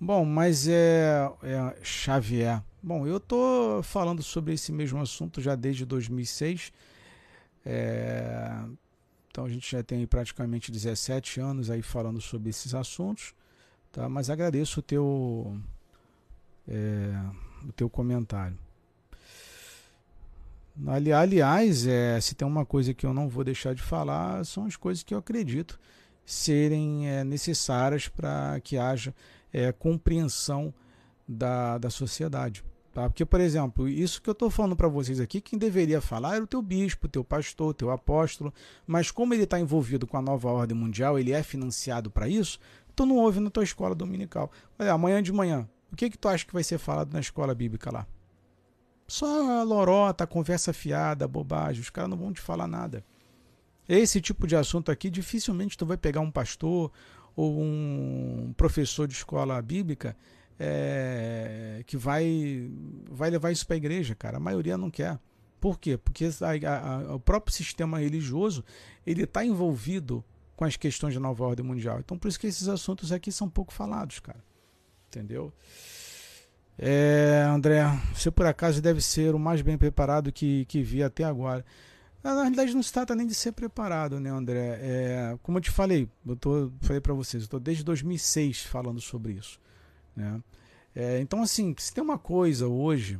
Bom, 0.00 0.24
mas 0.24 0.68
é, 0.68 1.28
é 1.42 1.76
Xavier. 1.82 2.62
Bom, 2.82 3.06
eu 3.06 3.18
tô 3.18 3.80
falando 3.82 4.22
sobre 4.22 4.54
esse 4.54 4.70
mesmo 4.70 5.00
assunto 5.00 5.40
já 5.40 5.54
desde 5.56 5.84
2006. 5.84 6.72
É, 7.66 8.64
então 9.30 9.44
a 9.44 9.48
gente 9.48 9.70
já 9.70 9.82
tem 9.82 10.06
praticamente 10.06 10.70
17 10.70 11.40
anos 11.40 11.70
aí 11.70 11.82
falando 11.82 12.20
sobre 12.20 12.50
esses 12.50 12.74
assuntos, 12.74 13.34
tá? 13.92 14.08
Mas 14.08 14.30
agradeço 14.30 14.80
o 14.80 14.82
teu 14.82 15.60
é, 16.66 17.12
o 17.68 17.72
teu 17.72 17.90
comentário. 17.90 18.56
Ali, 20.86 21.12
aliás, 21.12 21.86
é, 21.86 22.20
se 22.20 22.34
tem 22.34 22.46
uma 22.46 22.64
coisa 22.64 22.94
que 22.94 23.04
eu 23.04 23.12
não 23.12 23.28
vou 23.28 23.42
deixar 23.42 23.74
de 23.74 23.82
falar, 23.82 24.44
são 24.44 24.64
as 24.64 24.76
coisas 24.76 25.02
que 25.02 25.12
eu 25.12 25.18
acredito 25.18 25.78
serem 26.24 27.08
é, 27.08 27.24
necessárias 27.24 28.06
para 28.06 28.60
que 28.60 28.76
haja 28.76 29.14
é, 29.52 29.72
compreensão 29.72 30.72
da, 31.26 31.78
da 31.78 31.90
sociedade. 31.90 32.62
Tá? 32.92 33.08
Porque, 33.08 33.24
por 33.24 33.40
exemplo, 33.40 33.88
isso 33.88 34.20
que 34.20 34.28
eu 34.28 34.32
estou 34.32 34.50
falando 34.50 34.76
para 34.76 34.88
vocês 34.88 35.20
aqui, 35.20 35.40
quem 35.40 35.58
deveria 35.58 36.00
falar 36.00 36.36
era 36.36 36.44
o 36.44 36.48
teu 36.48 36.60
bispo, 36.60 37.06
o 37.06 37.10
teu 37.10 37.24
pastor, 37.24 37.70
o 37.70 37.74
teu 37.74 37.90
apóstolo, 37.90 38.52
mas 38.86 39.10
como 39.10 39.34
ele 39.34 39.44
está 39.44 39.58
envolvido 39.58 40.06
com 40.06 40.16
a 40.16 40.22
nova 40.22 40.50
ordem 40.50 40.76
mundial, 40.76 41.18
ele 41.18 41.32
é 41.32 41.42
financiado 41.42 42.10
para 42.10 42.28
isso, 42.28 42.58
tu 42.94 43.06
não 43.06 43.16
ouve 43.16 43.40
na 43.40 43.50
tua 43.50 43.64
escola 43.64 43.94
dominical. 43.94 44.50
Olha, 44.78 44.92
amanhã 44.92 45.22
de 45.22 45.32
manhã, 45.32 45.68
o 45.92 45.96
que, 45.96 46.10
que 46.10 46.18
tu 46.18 46.28
acha 46.28 46.44
que 46.44 46.52
vai 46.52 46.62
ser 46.64 46.78
falado 46.78 47.12
na 47.12 47.20
escola 47.20 47.54
bíblica 47.54 47.90
lá? 47.90 48.06
Só 49.08 49.62
lorota, 49.64 50.26
conversa 50.26 50.72
fiada, 50.74 51.26
bobagem, 51.26 51.80
os 51.80 51.88
caras 51.88 52.10
não 52.10 52.16
vão 52.18 52.30
te 52.30 52.42
falar 52.42 52.68
nada. 52.68 53.02
Esse 53.88 54.20
tipo 54.20 54.46
de 54.46 54.54
assunto 54.54 54.92
aqui, 54.92 55.08
dificilmente 55.08 55.78
tu 55.78 55.86
vai 55.86 55.96
pegar 55.96 56.20
um 56.20 56.30
pastor 56.30 56.92
ou 57.34 57.58
um 57.58 58.52
professor 58.54 59.08
de 59.08 59.14
escola 59.14 59.60
bíblica 59.62 60.14
é, 60.60 61.82
que 61.86 61.96
vai, 61.96 62.70
vai 63.10 63.30
levar 63.30 63.50
isso 63.50 63.66
para 63.66 63.76
a 63.76 63.78
igreja, 63.78 64.14
cara. 64.14 64.36
A 64.36 64.40
maioria 64.40 64.76
não 64.76 64.90
quer. 64.90 65.18
Por 65.58 65.78
quê? 65.78 65.96
Porque 65.96 66.28
a, 66.42 66.94
a, 66.94 67.14
o 67.14 67.20
próprio 67.20 67.54
sistema 67.54 67.98
religioso 67.98 68.62
ele 69.06 69.22
está 69.22 69.42
envolvido 69.42 70.22
com 70.54 70.66
as 70.66 70.76
questões 70.76 71.14
da 71.14 71.20
nova 71.20 71.44
ordem 71.44 71.64
mundial. 71.64 71.98
Então, 72.00 72.18
por 72.18 72.28
isso 72.28 72.38
que 72.38 72.46
esses 72.46 72.68
assuntos 72.68 73.10
aqui 73.10 73.32
são 73.32 73.48
pouco 73.48 73.72
falados, 73.72 74.20
cara. 74.20 74.44
Entendeu? 75.06 75.52
É, 76.78 77.44
André, 77.48 77.82
você 78.14 78.30
por 78.30 78.46
acaso 78.46 78.80
deve 78.80 79.00
ser 79.00 79.34
o 79.34 79.38
mais 79.38 79.60
bem 79.62 79.76
preparado 79.76 80.30
que, 80.30 80.64
que 80.66 80.82
vi 80.82 81.02
até 81.02 81.24
agora. 81.24 81.64
Na 82.22 82.42
realidade, 82.42 82.74
não 82.74 82.82
se 82.82 82.92
trata 82.92 83.14
nem 83.14 83.26
de 83.26 83.34
ser 83.34 83.52
preparado, 83.52 84.20
né, 84.20 84.30
André? 84.30 84.78
É, 84.80 85.38
como 85.42 85.58
eu 85.58 85.62
te 85.62 85.70
falei, 85.70 86.08
eu 86.26 86.36
tô, 86.36 86.70
falei 86.82 87.00
para 87.00 87.14
vocês, 87.14 87.44
estou 87.44 87.58
desde 87.58 87.84
2006 87.84 88.62
falando 88.62 89.00
sobre 89.00 89.32
isso. 89.32 89.60
Né? 90.14 90.42
É, 90.94 91.20
então, 91.20 91.42
assim, 91.42 91.74
se 91.78 91.92
tem 91.92 92.02
uma 92.02 92.18
coisa 92.18 92.66
hoje 92.66 93.18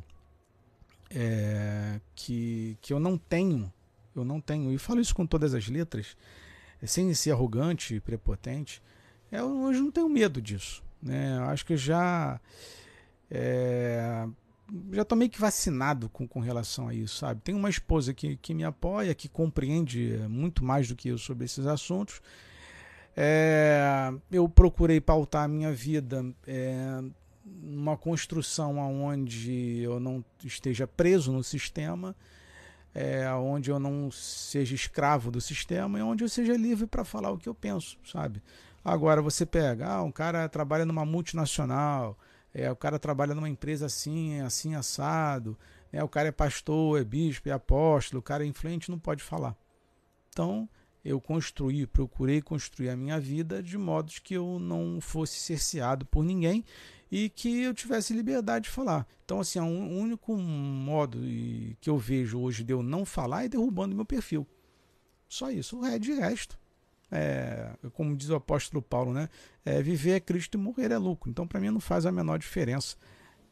é, 1.11 2.01
que, 2.15 2.77
que 2.81 2.93
eu 2.93 3.01
não 3.01 3.17
tenho, 3.17 3.73
eu 4.15 4.25
não 4.25 4.41
tenho, 4.41 4.73
e 4.73 4.79
falo 4.79 5.01
isso 5.01 5.15
com 5.15 5.27
todas 5.27 5.55
as 5.55 5.69
letras, 5.69 6.17
é, 6.83 6.87
sem 6.87 7.13
ser 7.15 7.33
arrogante 7.33 7.95
e 7.95 8.01
prepotente, 8.01 8.83
é, 9.31 9.41
eu 9.41 9.63
hoje 9.63 9.81
não 9.81 9.91
tenho 9.91 10.09
medo 10.09 10.43
disso. 10.43 10.83
Né? 11.01 11.37
Eu 11.39 11.45
acho 11.45 11.65
que 11.65 11.77
já. 11.77 12.41
É, 13.31 14.27
já 14.93 15.03
estou 15.03 15.17
meio 15.17 15.31
que 15.31 15.41
vacinado 15.41 16.09
com, 16.09 16.27
com 16.27 16.41
relação 16.41 16.89
a 16.89 16.95
isso, 16.95 17.17
sabe? 17.17 17.41
Tenho 17.43 17.59
uma 17.59 17.71
esposa 17.71 18.13
que, 18.13 18.37
que 18.37 18.55
me 18.55 18.65
apoia, 18.65 19.15
que 19.15 19.29
compreende 19.29 20.19
muito 20.29 20.65
mais 20.65 20.89
do 20.89 20.97
que 20.97 21.09
eu 21.09 21.19
sobre 21.19 21.45
esses 21.45 21.67
assuntos. 21.67 22.21
É, 23.17 24.13
eu 24.31 24.49
procurei 24.49 25.01
pautar 25.01 25.45
a 25.45 25.49
minha 25.49 25.73
vida 25.73 26.25
é, 26.47 27.03
numa 27.45 27.97
construção 27.97 28.79
onde 28.79 29.81
eu 29.81 29.99
não 29.99 30.25
esteja 30.45 30.87
preso 30.87 31.33
no 31.33 31.43
sistema, 31.43 32.15
é, 32.95 33.29
onde 33.33 33.71
eu 33.71 33.79
não 33.79 34.11
seja 34.11 34.75
escravo 34.75 35.31
do 35.31 35.41
sistema 35.41 35.99
e 35.99 36.03
onde 36.03 36.23
eu 36.23 36.29
seja 36.29 36.57
livre 36.57 36.87
para 36.87 37.05
falar 37.05 37.31
o 37.31 37.39
que 37.39 37.49
eu 37.49 37.55
penso, 37.55 37.99
sabe? 38.05 38.43
Agora 38.85 39.21
você 39.21 39.45
pega, 39.45 39.89
ah, 39.89 40.03
um 40.03 40.13
cara 40.13 40.49
trabalha 40.49 40.87
numa 40.87 41.05
multinacional, 41.05 42.17
é, 42.53 42.71
o 42.71 42.77
cara 42.77 42.99
trabalha 42.99 43.35
numa 43.35 43.49
empresa 43.49 43.87
assim, 43.87 44.41
assim 44.41 44.75
assado, 44.75 45.59
é, 45.93 46.03
o 46.03 46.09
cara 46.09 46.29
é 46.29 46.33
pastor, 46.33 47.01
é 47.01 47.05
bispo, 47.05 47.49
é 47.49 47.53
apóstolo, 47.53 48.21
o 48.21 48.23
cara 48.23 48.45
é 48.45 48.47
influente, 48.47 48.91
não 48.91 48.99
pode 48.99 49.23
falar. 49.23 49.57
Então, 50.31 50.69
eu 51.05 51.21
construí, 51.21 51.87
procurei 51.87 52.43
construir 52.43 52.91
a 52.91 52.97
minha 52.97 53.19
vida 53.19 53.63
de 53.63 53.79
modo 53.79 54.13
que 54.23 54.35
eu 54.35 54.59
não 54.59 55.01
fosse 55.01 55.39
cerceado 55.39 56.05
por 56.07 56.25
ninguém 56.25 56.65
e 57.11 57.29
que 57.29 57.63
eu 57.63 57.73
tivesse 57.73 58.13
liberdade 58.13 58.65
de 58.65 58.71
falar. 58.71 59.07
Então, 59.25 59.41
assim, 59.41 59.59
o 59.59 59.65
único 59.65 60.37
modo 60.37 61.19
que 61.81 61.89
eu 61.89 61.97
vejo 61.97 62.39
hoje 62.39 62.63
de 62.63 62.73
eu 62.73 62.83
não 62.83 63.05
falar 63.05 63.45
é 63.45 63.49
derrubando 63.49 63.97
meu 63.97 64.05
perfil. 64.05 64.47
Só 65.29 65.51
isso. 65.51 65.79
O 65.79 65.81
resto, 65.81 66.01
de 66.01 66.13
resto, 66.13 66.59
é, 67.11 67.71
como 67.95 68.15
diz 68.17 68.29
o 68.29 68.35
apóstolo 68.35 68.83
Paulo, 68.83 69.13
né? 69.13 69.29
É, 69.65 69.83
viver 69.83 70.13
é 70.13 70.21
Cristo 70.21 70.57
e 70.57 70.61
morrer 70.61 70.91
é 70.91 70.99
lucro. 70.99 71.31
Então, 71.31 71.47
para 71.47 71.61
mim, 71.61 71.71
não 71.71 71.81
faz 71.81 72.07
a 72.07 72.13
menor 72.13 72.39
diferença. 72.39 72.97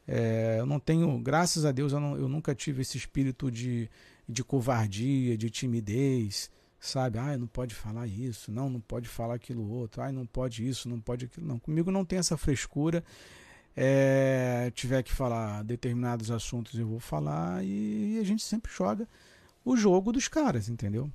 É, 0.06 0.56
eu 0.58 0.66
não 0.66 0.78
tenho, 0.78 1.18
graças 1.18 1.64
a 1.64 1.72
Deus, 1.72 1.92
eu, 1.92 2.00
não, 2.00 2.16
eu 2.16 2.28
nunca 2.28 2.54
tive 2.54 2.82
esse 2.82 2.96
espírito 2.96 3.50
de, 3.50 3.90
de 4.28 4.44
covardia, 4.44 5.36
de 5.36 5.50
timidez, 5.50 6.50
sabe? 6.78 7.18
Ah, 7.18 7.36
não 7.36 7.46
pode 7.46 7.74
falar 7.74 8.06
isso, 8.06 8.52
não, 8.52 8.70
não 8.70 8.80
pode 8.80 9.08
falar 9.08 9.34
aquilo 9.34 9.68
outro, 9.68 10.02
ah, 10.02 10.12
não 10.12 10.26
pode 10.26 10.66
isso, 10.66 10.88
não 10.88 11.00
pode 11.00 11.24
aquilo. 11.24 11.46
Não, 11.46 11.58
comigo 11.58 11.90
não 11.90 12.04
tem 12.04 12.18
essa 12.18 12.36
frescura. 12.36 13.02
É, 13.78 14.70
tiver 14.74 15.02
que 15.02 15.12
falar 15.12 15.62
determinados 15.62 16.30
assuntos, 16.30 16.78
eu 16.78 16.86
vou 16.86 17.00
falar 17.00 17.62
e, 17.62 18.14
e 18.14 18.18
a 18.18 18.24
gente 18.24 18.42
sempre 18.42 18.72
joga 18.72 19.06
o 19.62 19.76
jogo 19.76 20.12
dos 20.12 20.28
caras, 20.28 20.70
entendeu? 20.70 21.10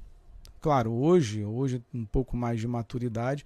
Claro, 0.61 0.93
hoje, 0.93 1.43
hoje 1.43 1.83
um 1.91 2.05
pouco 2.05 2.37
mais 2.37 2.59
de 2.59 2.67
maturidade, 2.67 3.43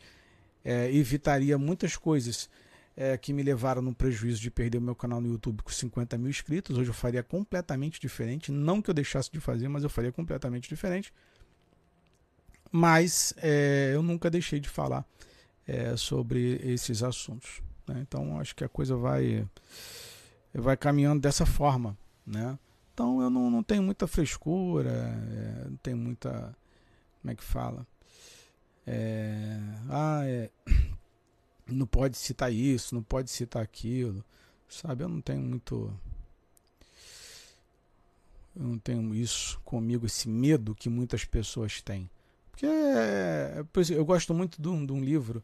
é, 0.65 0.93
evitaria 0.93 1.57
muitas 1.57 1.95
coisas 1.95 2.49
é, 2.97 3.17
que 3.17 3.31
me 3.31 3.41
levaram 3.41 3.81
no 3.81 3.95
prejuízo 3.95 4.41
de 4.41 4.51
perder 4.51 4.79
o 4.79 4.81
meu 4.81 4.95
canal 4.95 5.21
no 5.21 5.29
YouTube 5.29 5.63
com 5.63 5.69
50 5.69 6.17
mil 6.17 6.29
inscritos. 6.29 6.77
Hoje 6.77 6.89
eu 6.89 6.93
faria 6.93 7.23
completamente 7.23 8.01
diferente. 8.01 8.51
Não 8.51 8.81
que 8.81 8.89
eu 8.89 8.93
deixasse 8.93 9.31
de 9.31 9.39
fazer, 9.39 9.69
mas 9.69 9.83
eu 9.83 9.89
faria 9.89 10.11
completamente 10.11 10.67
diferente. 10.67 11.13
Mas 12.69 13.33
é, 13.37 13.91
eu 13.93 14.03
nunca 14.03 14.29
deixei 14.29 14.59
de 14.59 14.67
falar 14.67 15.05
é, 15.65 15.95
sobre 15.95 16.59
esses 16.63 17.01
assuntos. 17.01 17.61
Né? 17.87 17.99
Então 18.01 18.37
acho 18.41 18.53
que 18.53 18.63
a 18.65 18.69
coisa 18.69 18.97
vai, 18.97 19.47
vai 20.53 20.75
caminhando 20.75 21.21
dessa 21.21 21.45
forma. 21.45 21.97
Né? 22.27 22.59
Então 22.93 23.21
eu 23.21 23.29
não, 23.29 23.49
não 23.49 23.63
tenho 23.63 23.83
muita 23.83 24.05
frescura, 24.05 24.89
é, 24.91 25.69
não 25.69 25.77
tenho 25.77 25.97
muita 25.97 26.53
como 27.25 27.31
é 27.31 27.35
que 27.35 27.43
fala? 27.43 27.87
É, 28.85 29.57
ah, 29.89 30.21
é, 30.25 30.51
não 31.65 31.87
pode 31.87 32.17
citar 32.17 32.53
isso, 32.53 32.93
não 32.93 33.01
pode 33.01 33.31
citar 33.31 33.63
aquilo, 33.63 34.23
sabe? 34.69 35.03
Eu 35.03 35.09
não 35.09 35.19
tenho 35.21 35.41
muito. 35.41 35.91
Eu 38.55 38.63
não 38.63 38.77
tenho 38.77 39.15
isso 39.15 39.59
comigo, 39.65 40.05
esse 40.05 40.29
medo 40.29 40.75
que 40.75 40.87
muitas 40.87 41.25
pessoas 41.25 41.81
têm. 41.81 42.07
Porque 42.51 42.67
é, 42.67 43.65
eu 43.89 44.05
gosto 44.05 44.31
muito 44.31 44.61
de 44.61 44.67
um, 44.67 44.85
de 44.85 44.93
um 44.93 45.03
livro 45.03 45.43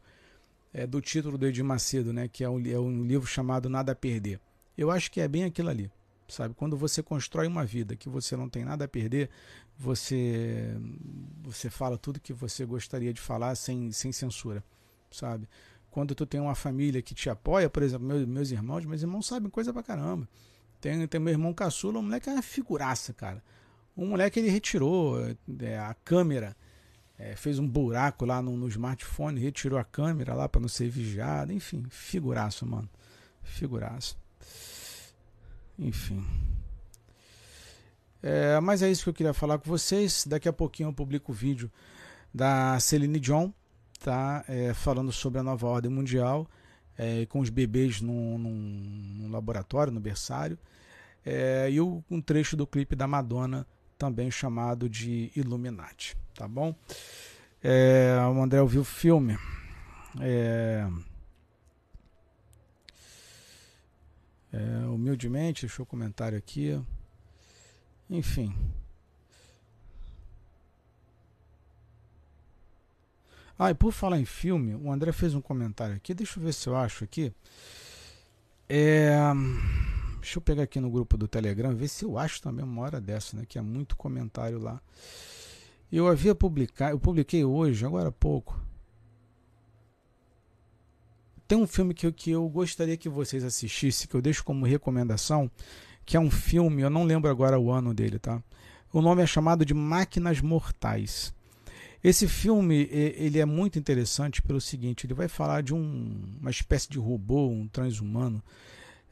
é, 0.72 0.86
do 0.86 1.00
título 1.00 1.36
do 1.36 1.46
Edir 1.48 1.64
Macedo, 1.64 2.12
né? 2.12 2.28
Que 2.28 2.44
é 2.44 2.48
um, 2.48 2.64
é 2.64 2.78
um 2.78 3.04
livro 3.04 3.26
chamado 3.26 3.68
Nada 3.68 3.90
a 3.90 3.96
Perder. 3.96 4.38
Eu 4.78 4.88
acho 4.88 5.10
que 5.10 5.20
é 5.20 5.26
bem 5.26 5.42
aquilo 5.42 5.68
ali 5.68 5.90
sabe? 6.32 6.54
Quando 6.54 6.76
você 6.76 7.02
constrói 7.02 7.46
uma 7.46 7.64
vida 7.64 7.94
que 7.94 8.08
você 8.08 8.36
não 8.36 8.48
tem 8.48 8.64
nada 8.64 8.84
a 8.86 8.88
perder, 8.88 9.30
você 9.78 10.74
você 11.42 11.68
fala 11.68 11.98
tudo 11.98 12.20
que 12.20 12.32
você 12.32 12.64
gostaria 12.64 13.12
de 13.12 13.20
falar 13.20 13.54
sem, 13.54 13.92
sem 13.92 14.12
censura, 14.12 14.64
sabe? 15.10 15.48
Quando 15.90 16.14
tu 16.14 16.24
tem 16.24 16.40
uma 16.40 16.54
família 16.54 17.02
que 17.02 17.14
te 17.14 17.28
apoia, 17.28 17.68
por 17.68 17.82
exemplo, 17.82 18.06
meus, 18.06 18.24
meus 18.26 18.50
irmãos, 18.50 18.84
meus 18.86 19.02
irmãos 19.02 19.26
sabem 19.26 19.50
coisa 19.50 19.72
pra 19.72 19.82
caramba. 19.82 20.26
Tem, 20.80 21.06
tem 21.06 21.20
meu 21.20 21.32
irmão 21.32 21.52
caçula, 21.52 21.98
um 21.98 22.02
moleque 22.02 22.30
é 22.30 22.32
uma 22.32 22.42
figuraça, 22.42 23.12
cara. 23.12 23.42
Um 23.96 24.06
moleque 24.06 24.40
ele 24.40 24.48
retirou 24.48 25.18
é, 25.60 25.78
a 25.78 25.94
câmera, 26.02 26.56
é, 27.18 27.36
fez 27.36 27.58
um 27.58 27.68
buraco 27.68 28.24
lá 28.24 28.40
no, 28.40 28.56
no 28.56 28.68
smartphone, 28.68 29.38
retirou 29.38 29.78
a 29.78 29.84
câmera 29.84 30.34
lá 30.34 30.48
para 30.48 30.62
não 30.62 30.68
ser 30.68 30.88
vigiado, 30.88 31.52
enfim, 31.52 31.84
figuraço, 31.90 32.66
mano. 32.66 32.88
Figuraço. 33.42 34.21
Enfim. 35.78 36.24
É, 38.22 38.60
mas 38.60 38.82
é 38.82 38.90
isso 38.90 39.02
que 39.02 39.10
eu 39.10 39.14
queria 39.14 39.34
falar 39.34 39.58
com 39.58 39.68
vocês. 39.68 40.24
Daqui 40.26 40.48
a 40.48 40.52
pouquinho 40.52 40.90
eu 40.90 40.92
publico 40.92 41.32
o 41.32 41.34
vídeo 41.34 41.70
da 42.32 42.78
Celine 42.78 43.18
John, 43.18 43.52
tá? 44.00 44.44
É, 44.48 44.72
falando 44.72 45.10
sobre 45.10 45.40
a 45.40 45.42
nova 45.42 45.66
ordem 45.66 45.90
mundial, 45.90 46.48
é, 46.96 47.26
com 47.26 47.40
os 47.40 47.50
bebês 47.50 48.00
num, 48.00 48.38
num, 48.38 49.20
num 49.20 49.30
laboratório, 49.30 49.92
no 49.92 50.00
berçário. 50.00 50.58
É, 51.24 51.68
e 51.70 51.80
um 51.80 52.20
trecho 52.24 52.56
do 52.56 52.66
clipe 52.66 52.96
da 52.96 53.06
Madonna, 53.06 53.66
também 53.98 54.30
chamado 54.30 54.88
de 54.88 55.30
Illuminati, 55.36 56.16
tá 56.34 56.48
bom? 56.48 56.74
É, 57.62 58.16
o 58.34 58.42
André 58.42 58.60
ouviu 58.60 58.80
o 58.80 58.84
filme. 58.84 59.38
É, 60.20 60.84
É, 64.52 64.86
humildemente, 64.86 65.62
deixou 65.62 65.84
o 65.84 65.86
comentário 65.86 66.36
aqui. 66.36 66.78
Enfim. 68.10 68.54
Ah, 73.58 73.70
e 73.70 73.74
por 73.74 73.92
falar 73.92 74.18
em 74.18 74.24
filme, 74.24 74.74
o 74.74 74.90
André 74.90 75.12
fez 75.12 75.34
um 75.34 75.40
comentário 75.40 75.94
aqui. 75.94 76.12
Deixa 76.12 76.38
eu 76.38 76.44
ver 76.44 76.52
se 76.52 76.68
eu 76.68 76.76
acho 76.76 77.04
aqui. 77.04 77.32
É, 78.68 79.10
deixa 80.18 80.38
eu 80.38 80.42
pegar 80.42 80.64
aqui 80.64 80.80
no 80.80 80.90
grupo 80.90 81.16
do 81.16 81.28
Telegram, 81.28 81.74
ver 81.74 81.88
se 81.88 82.04
eu 82.04 82.18
acho 82.18 82.42
também 82.42 82.64
uma 82.64 82.82
hora 82.82 83.00
dessa, 83.00 83.36
né? 83.36 83.44
Que 83.46 83.58
é 83.58 83.62
muito 83.62 83.96
comentário 83.96 84.58
lá. 84.58 84.80
Eu 85.90 86.08
havia 86.08 86.34
publicado, 86.34 86.94
eu 86.94 86.98
publiquei 86.98 87.44
hoje, 87.44 87.84
agora 87.84 88.08
há 88.08 88.12
pouco. 88.12 88.58
Tem 91.52 91.58
um 91.58 91.66
filme 91.66 91.92
que 91.92 92.10
que 92.10 92.30
eu 92.30 92.48
gostaria 92.48 92.96
que 92.96 93.10
vocês 93.10 93.44
assistissem, 93.44 94.08
que 94.08 94.14
eu 94.14 94.22
deixo 94.22 94.42
como 94.42 94.64
recomendação, 94.64 95.50
que 96.02 96.16
é 96.16 96.20
um 96.20 96.30
filme, 96.30 96.80
eu 96.80 96.88
não 96.88 97.04
lembro 97.04 97.30
agora 97.30 97.60
o 97.60 97.70
ano 97.70 97.92
dele, 97.92 98.18
tá? 98.18 98.42
O 98.90 99.02
nome 99.02 99.22
é 99.22 99.26
chamado 99.26 99.62
de 99.62 99.74
Máquinas 99.74 100.40
Mortais. 100.40 101.34
Esse 102.02 102.26
filme 102.26 102.88
ele 102.90 103.38
é 103.38 103.44
muito 103.44 103.78
interessante 103.78 104.40
pelo 104.40 104.62
seguinte, 104.62 105.06
ele 105.06 105.12
vai 105.12 105.28
falar 105.28 105.62
de 105.62 105.74
um, 105.74 106.38
uma 106.40 106.50
espécie 106.50 106.88
de 106.88 106.98
robô, 106.98 107.48
um 107.48 107.68
transhumano, 107.68 108.42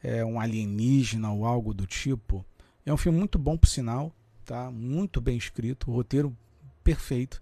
é, 0.01 0.25
um 0.25 0.39
alienígena 0.39 1.31
ou 1.31 1.45
algo 1.45 1.75
do 1.75 1.85
tipo. 1.85 2.43
É 2.83 2.91
um 2.91 2.97
filme 2.97 3.19
muito 3.19 3.37
bom 3.37 3.55
por 3.55 3.67
sinal, 3.67 4.11
tá? 4.43 4.71
Muito 4.71 5.21
bem 5.21 5.37
escrito, 5.37 5.91
roteiro 5.91 6.35
perfeito, 6.83 7.39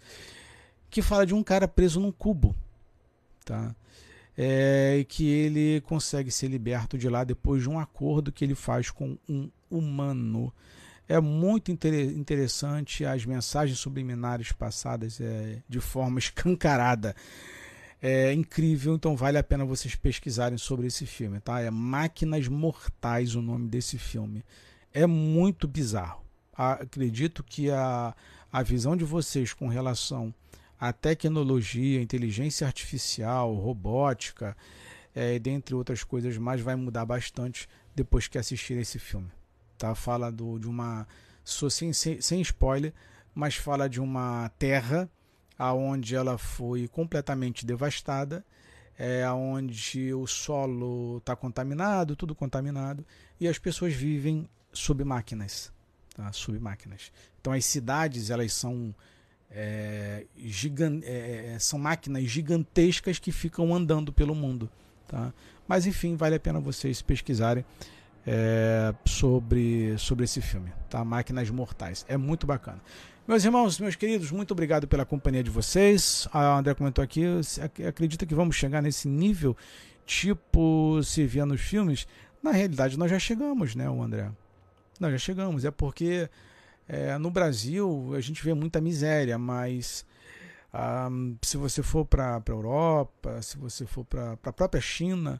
que 0.89 1.01
fala 1.01 1.25
de 1.25 1.33
um 1.33 1.41
cara 1.41 1.69
preso 1.69 2.01
num 2.01 2.11
cubo, 2.11 2.53
tá? 3.45 3.73
É, 4.41 5.05
que 5.09 5.27
ele 5.27 5.81
consegue 5.81 6.31
ser 6.31 6.47
liberto 6.47 6.97
de 6.97 7.09
lá 7.09 7.25
depois 7.25 7.61
de 7.61 7.69
um 7.69 7.77
acordo 7.77 8.31
que 8.31 8.45
ele 8.45 8.55
faz 8.55 8.89
com 8.89 9.17
um 9.27 9.49
humano. 9.69 10.53
É 11.09 11.19
muito 11.19 11.71
interessante 11.71 13.03
as 13.03 13.25
mensagens 13.25 13.77
subliminares 13.79 14.53
passadas 14.53 15.19
é, 15.19 15.57
de 15.67 15.81
forma 15.81 16.19
escancarada. 16.19 17.13
É 18.01 18.31
incrível, 18.31 18.95
então 18.95 19.13
vale 19.17 19.37
a 19.37 19.43
pena 19.43 19.65
vocês 19.65 19.93
pesquisarem 19.93 20.57
sobre 20.57 20.87
esse 20.87 21.05
filme, 21.05 21.41
tá? 21.41 21.59
É 21.59 21.69
Máquinas 21.69 22.47
Mortais 22.47 23.35
o 23.35 23.41
nome 23.41 23.67
desse 23.67 23.97
filme. 23.97 24.45
É 24.93 25.05
muito 25.05 25.67
bizarro. 25.67 26.23
Acredito 26.53 27.43
que 27.43 27.69
a, 27.69 28.15
a 28.49 28.63
visão 28.63 28.95
de 28.95 29.03
vocês 29.03 29.51
com 29.51 29.67
relação 29.67 30.33
à 30.79 30.93
tecnologia, 30.93 32.01
inteligência 32.01 32.65
artificial, 32.65 33.53
robótica, 33.55 34.55
é, 35.13 35.37
dentre 35.39 35.75
outras 35.75 36.03
coisas 36.03 36.37
mais, 36.37 36.61
vai 36.61 36.75
mudar 36.75 37.05
bastante 37.05 37.67
depois 37.95 38.27
que 38.27 38.37
assistir 38.37 38.77
esse 38.77 38.97
filme. 38.99 39.29
Tá? 39.77 39.93
Fala 39.95 40.31
do, 40.31 40.57
de 40.59 40.67
uma. 40.67 41.07
Sem, 41.43 41.91
sem, 41.93 42.41
spoiler, 42.41 42.93
mas 43.33 43.55
fala 43.55 43.89
de 43.89 43.99
uma 43.99 44.49
terra 44.59 45.09
aonde 45.57 46.15
ela 46.15 46.37
foi 46.37 46.87
completamente 46.87 47.65
devastada, 47.65 48.45
é, 48.97 49.27
onde 49.31 50.13
o 50.13 50.27
solo 50.27 51.17
está 51.17 51.35
contaminado, 51.35 52.15
tudo 52.15 52.35
contaminado, 52.35 53.05
e 53.39 53.47
as 53.47 53.57
pessoas 53.57 53.93
vivem 53.93 54.47
sob 54.71 55.03
máquinas 55.03 55.73
tá? 56.19 56.31
submáquinas. 56.33 57.11
Então 57.39 57.53
as 57.53 57.65
cidades 57.65 58.29
elas 58.29 58.53
são 58.53 58.93
é, 59.51 60.25
gigan 60.37 60.99
é, 61.03 61.53
é, 61.53 61.59
são 61.59 61.79
máquinas 61.79 62.23
gigantescas 62.23 63.19
que 63.19 63.31
ficam 63.31 63.73
andando 63.73 64.13
pelo 64.13 64.35
mundo, 64.35 64.69
tá? 65.07 65.33
Mas 65.67 65.85
enfim, 65.85 66.15
vale 66.15 66.35
a 66.35 66.39
pena 66.39 66.59
vocês 66.59 67.01
pesquisarem 67.01 67.65
é, 68.25 68.93
sobre 69.05 69.97
sobre 69.97 70.25
esse 70.25 70.41
filme, 70.41 70.71
tá? 70.89 71.03
Máquinas 71.03 71.49
Mortais, 71.49 72.05
é 72.07 72.17
muito 72.17 72.45
bacana. 72.45 72.79
Meus 73.27 73.45
irmãos, 73.45 73.79
meus 73.79 73.95
queridos, 73.95 74.31
muito 74.31 74.51
obrigado 74.51 74.87
pela 74.87 75.05
companhia 75.05 75.43
de 75.43 75.51
vocês. 75.51 76.27
A 76.33 76.57
André 76.57 76.73
comentou 76.73 77.03
aqui, 77.03 77.23
acredita 77.87 78.25
que 78.25 78.33
vamos 78.33 78.55
chegar 78.55 78.81
nesse 78.81 79.07
nível 79.07 79.55
tipo 80.03 80.99
se 81.03 81.25
via 81.27 81.45
nos 81.45 81.61
filmes? 81.61 82.07
Na 82.41 82.51
realidade, 82.51 82.97
nós 82.97 83.11
já 83.11 83.19
chegamos, 83.19 83.75
né, 83.75 83.87
o 83.87 84.01
André? 84.01 84.31
Não, 84.99 85.11
já 85.11 85.17
chegamos. 85.19 85.63
É 85.63 85.71
porque 85.71 86.27
é, 86.89 87.15
no 87.19 87.29
Brasil 87.29 88.13
a 88.15 88.19
gente 88.19 88.43
vê 88.43 88.51
muita 88.55 88.81
miséria, 88.81 89.37
mas 89.37 90.03
um, 90.73 91.37
se 91.39 91.55
você 91.55 91.83
for 91.83 92.03
para 92.03 92.37
a 92.37 92.51
Europa, 92.51 93.39
se 93.43 93.57
você 93.57 93.85
for 93.85 94.03
para 94.03 94.33
a 94.43 94.51
própria 94.51 94.81
China, 94.81 95.39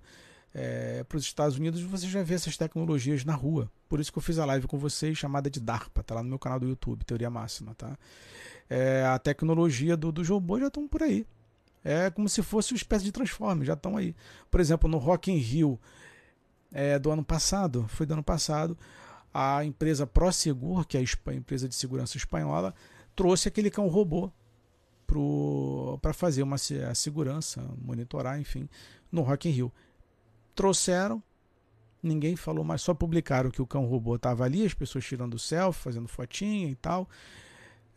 é, 0.53 1.03
para 1.03 1.17
os 1.17 1.23
Estados 1.23 1.57
Unidos, 1.57 1.81
você 1.81 2.07
já 2.07 2.21
vê 2.21 2.35
essas 2.35 2.55
tecnologias 2.55 3.25
na 3.25 3.33
rua. 3.33 3.69
Por 3.87 3.99
isso 3.99 4.11
que 4.11 4.19
eu 4.19 4.21
fiz 4.21 4.37
a 4.37 4.45
live 4.45 4.67
com 4.67 4.77
vocês 4.77 5.17
chamada 5.17 5.49
de 5.49 5.59
DARPA, 5.59 6.03
tá 6.03 6.13
lá 6.13 6.21
no 6.21 6.29
meu 6.29 6.37
canal 6.37 6.59
do 6.59 6.67
YouTube, 6.67 7.03
Teoria 7.03 7.31
Máxima, 7.31 7.73
tá? 7.73 7.97
É, 8.69 9.03
a 9.05 9.17
tecnologia 9.17 9.97
do, 9.97 10.11
dos 10.11 10.29
robôs 10.29 10.61
já 10.61 10.67
estão 10.67 10.87
por 10.87 11.01
aí. 11.01 11.25
É 11.83 12.11
como 12.11 12.29
se 12.29 12.43
fosse 12.43 12.73
uma 12.73 12.77
espécie 12.77 13.05
de 13.05 13.11
transforme, 13.11 13.65
já 13.65 13.73
estão 13.73 13.97
aí. 13.97 14.15
Por 14.51 14.59
exemplo, 14.59 14.87
no 14.87 14.99
Rock 14.99 15.31
in 15.31 15.37
Rio 15.37 15.79
é, 16.71 16.99
do 16.99 17.09
ano 17.09 17.23
passado, 17.23 17.87
foi 17.87 18.05
do 18.05 18.13
ano 18.13 18.23
passado, 18.23 18.77
a 19.33 19.63
empresa 19.63 20.07
Prosegur, 20.07 20.85
que 20.85 20.97
é 20.97 21.01
a 21.01 21.33
empresa 21.33 21.67
de 21.67 21.75
segurança 21.75 22.17
espanhola, 22.17 22.73
trouxe 23.15 23.47
aquele 23.47 23.69
cão 23.69 23.87
robô 23.87 24.31
para 26.01 26.13
fazer 26.13 26.43
uma 26.43 26.55
a 26.55 26.95
segurança, 26.95 27.63
monitorar, 27.81 28.39
enfim, 28.39 28.69
no 29.11 29.21
Rock 29.21 29.49
in 29.49 29.51
Rio. 29.51 29.71
Trouxeram, 30.53 31.21
ninguém 32.01 32.35
falou 32.35 32.63
mais, 32.63 32.81
só 32.81 32.93
publicaram 32.93 33.49
que 33.49 33.61
o 33.61 33.67
cão 33.67 33.85
robô 33.85 34.15
estava 34.15 34.43
ali, 34.43 34.65
as 34.65 34.73
pessoas 34.73 35.05
tirando 35.05 35.39
selfie, 35.39 35.81
fazendo 35.81 36.07
fotinha 36.07 36.69
e 36.69 36.75
tal. 36.75 37.09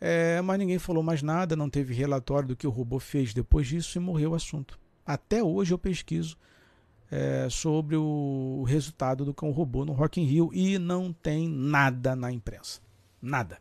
É, 0.01 0.41
mas 0.41 0.59
ninguém 0.59 0.79
falou 0.79 1.03
mais 1.03 1.21
nada, 1.21 1.55
não 1.55 1.69
teve 1.69 1.93
relatório 1.93 2.49
do 2.49 2.55
que 2.55 2.67
o 2.67 2.71
robô 2.71 2.99
fez 2.99 3.33
depois 3.33 3.67
disso 3.67 3.97
e 3.97 4.01
morreu 4.01 4.31
o 4.31 4.35
assunto. 4.35 4.79
Até 5.05 5.43
hoje 5.43 5.73
eu 5.73 5.77
pesquiso 5.77 6.37
é, 7.13 7.47
sobre 7.47 7.95
o 7.95 8.63
resultado 8.67 9.23
do 9.23 9.35
cão 9.35 9.51
robô 9.51 9.85
no 9.85 9.93
Rock 9.93 10.19
in 10.19 10.25
Rio 10.25 10.49
e 10.51 10.79
não 10.79 11.13
tem 11.13 11.47
nada 11.47 12.15
na 12.15 12.31
imprensa. 12.31 12.81
Nada. 13.21 13.59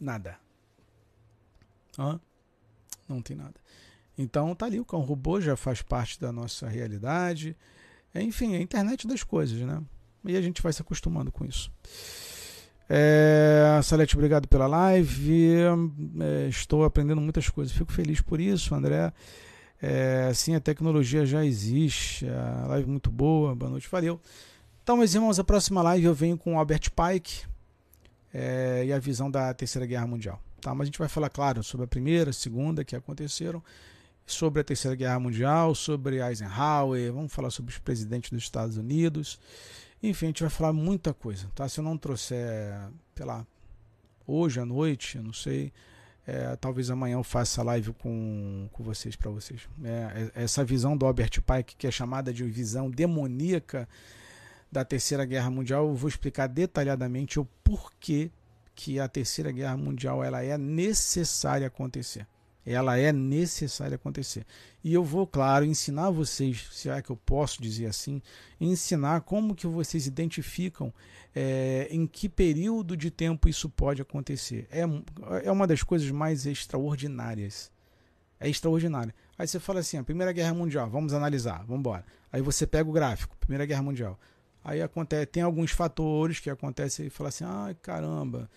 Nada. 0.00 0.38
Hã? 1.98 2.20
Não 3.08 3.20
tem 3.20 3.36
nada. 3.36 3.54
Então 4.16 4.54
tá 4.54 4.66
ali, 4.66 4.78
o 4.78 4.84
cão 4.84 5.00
robô 5.00 5.40
já 5.40 5.56
faz 5.56 5.82
parte 5.82 6.20
da 6.20 6.30
nossa 6.30 6.68
realidade. 6.68 7.56
Enfim, 8.14 8.54
é 8.54 8.58
a 8.58 8.62
internet 8.62 9.08
das 9.08 9.24
coisas, 9.24 9.58
né? 9.58 9.82
E 10.24 10.36
a 10.36 10.40
gente 10.40 10.62
vai 10.62 10.72
se 10.72 10.80
acostumando 10.80 11.32
com 11.32 11.44
isso. 11.44 11.72
É, 12.88 13.80
Salete, 13.82 14.14
obrigado 14.14 14.46
pela 14.46 14.68
live. 14.68 15.56
É, 16.20 16.48
estou 16.48 16.84
aprendendo 16.84 17.20
muitas 17.20 17.48
coisas. 17.48 17.74
Fico 17.74 17.90
feliz 17.90 18.20
por 18.20 18.40
isso, 18.40 18.72
André. 18.72 19.12
É, 19.84 20.32
sim, 20.32 20.54
a 20.54 20.60
tecnologia 20.60 21.26
já 21.26 21.44
existe. 21.44 22.28
A 22.28 22.66
live 22.68 22.88
muito 22.88 23.10
boa. 23.10 23.52
Boa 23.52 23.68
noite, 23.68 23.88
valeu. 23.90 24.20
Então, 24.80 24.96
meus 24.96 25.12
irmãos, 25.12 25.40
a 25.40 25.44
próxima 25.44 25.82
live 25.82 26.06
eu 26.06 26.14
venho 26.14 26.38
com 26.38 26.54
o 26.54 26.58
Albert 26.58 26.90
Pike 26.90 27.44
é, 28.32 28.84
e 28.86 28.92
a 28.92 28.98
visão 29.00 29.28
da 29.28 29.52
Terceira 29.52 29.84
Guerra 29.84 30.06
Mundial. 30.06 30.40
Tá? 30.60 30.72
Mas 30.72 30.82
a 30.82 30.84
gente 30.86 30.98
vai 31.00 31.08
falar, 31.08 31.28
claro, 31.28 31.64
sobre 31.64 31.84
a 31.84 31.88
primeira, 31.88 32.32
segunda 32.32 32.84
que 32.84 32.94
aconteceram, 32.94 33.60
sobre 34.24 34.60
a 34.60 34.64
Terceira 34.64 34.96
Guerra 34.96 35.18
Mundial, 35.18 35.74
sobre 35.74 36.24
Eisenhower, 36.24 37.12
vamos 37.12 37.32
falar 37.32 37.50
sobre 37.50 37.72
os 37.72 37.78
presidentes 37.78 38.30
dos 38.30 38.44
Estados 38.44 38.76
Unidos. 38.76 39.40
Enfim, 40.00 40.26
a 40.26 40.28
gente 40.28 40.42
vai 40.42 40.50
falar 40.50 40.72
muita 40.72 41.12
coisa. 41.12 41.48
Tá? 41.56 41.68
Se 41.68 41.80
eu 41.80 41.84
não 41.84 41.98
trouxer, 41.98 42.72
sei 43.16 43.26
lá, 43.26 43.44
hoje 44.24 44.60
à 44.60 44.64
noite, 44.64 45.16
eu 45.16 45.24
não 45.24 45.32
sei, 45.32 45.72
é, 46.26 46.54
talvez 46.56 46.90
amanhã 46.90 47.14
eu 47.14 47.24
faça 47.24 47.62
live 47.62 47.92
com, 47.94 48.68
com 48.72 48.82
vocês 48.82 49.16
para 49.16 49.30
vocês. 49.30 49.68
É, 49.82 50.30
é, 50.34 50.44
essa 50.44 50.64
visão 50.64 50.96
do 50.96 51.04
Albert 51.04 51.40
Pike, 51.42 51.76
que 51.76 51.86
é 51.86 51.90
chamada 51.90 52.32
de 52.32 52.44
visão 52.44 52.90
demoníaca 52.90 53.88
da 54.70 54.84
Terceira 54.84 55.24
Guerra 55.24 55.50
Mundial, 55.50 55.88
eu 55.88 55.94
vou 55.94 56.08
explicar 56.08 56.46
detalhadamente 56.46 57.40
o 57.40 57.44
porquê 57.64 58.30
que 58.74 58.98
a 58.98 59.08
Terceira 59.08 59.50
Guerra 59.50 59.76
Mundial 59.76 60.22
ela 60.22 60.42
é 60.42 60.56
necessária 60.56 61.66
acontecer. 61.66 62.26
Ela 62.64 62.96
é 62.96 63.12
necessária 63.12 63.96
acontecer. 63.96 64.46
E 64.84 64.94
eu 64.94 65.02
vou, 65.02 65.26
claro, 65.26 65.64
ensinar 65.64 66.10
vocês, 66.10 66.68
se 66.72 66.88
é 66.88 67.02
que 67.02 67.10
eu 67.10 67.16
posso 67.16 67.60
dizer 67.60 67.86
assim, 67.86 68.22
ensinar 68.60 69.22
como 69.22 69.54
que 69.54 69.66
vocês 69.66 70.06
identificam 70.06 70.92
é, 71.34 71.88
em 71.90 72.06
que 72.06 72.28
período 72.28 72.96
de 72.96 73.10
tempo 73.10 73.48
isso 73.48 73.68
pode 73.68 74.02
acontecer. 74.02 74.68
É, 74.70 74.82
é 75.44 75.50
uma 75.50 75.66
das 75.66 75.82
coisas 75.82 76.10
mais 76.10 76.46
extraordinárias. 76.46 77.70
É 78.38 78.48
extraordinário. 78.48 79.12
Aí 79.38 79.46
você 79.46 79.58
fala 79.58 79.80
assim, 79.80 79.96
a 79.96 80.04
Primeira 80.04 80.32
Guerra 80.32 80.54
Mundial, 80.54 80.88
vamos 80.90 81.12
analisar, 81.12 81.58
vamos 81.60 81.80
embora. 81.80 82.04
Aí 82.32 82.42
você 82.42 82.66
pega 82.66 82.88
o 82.88 82.92
gráfico, 82.92 83.36
Primeira 83.38 83.64
Guerra 83.64 83.82
Mundial. 83.82 84.18
Aí 84.64 84.80
acontece, 84.80 85.26
tem 85.26 85.42
alguns 85.42 85.72
fatores 85.72 86.38
que 86.38 86.50
acontecem 86.50 87.06
e 87.06 87.10
fala 87.10 87.28
assim, 87.28 87.44
ai 87.44 87.72
ah, 87.72 87.76
caramba, 87.82 88.48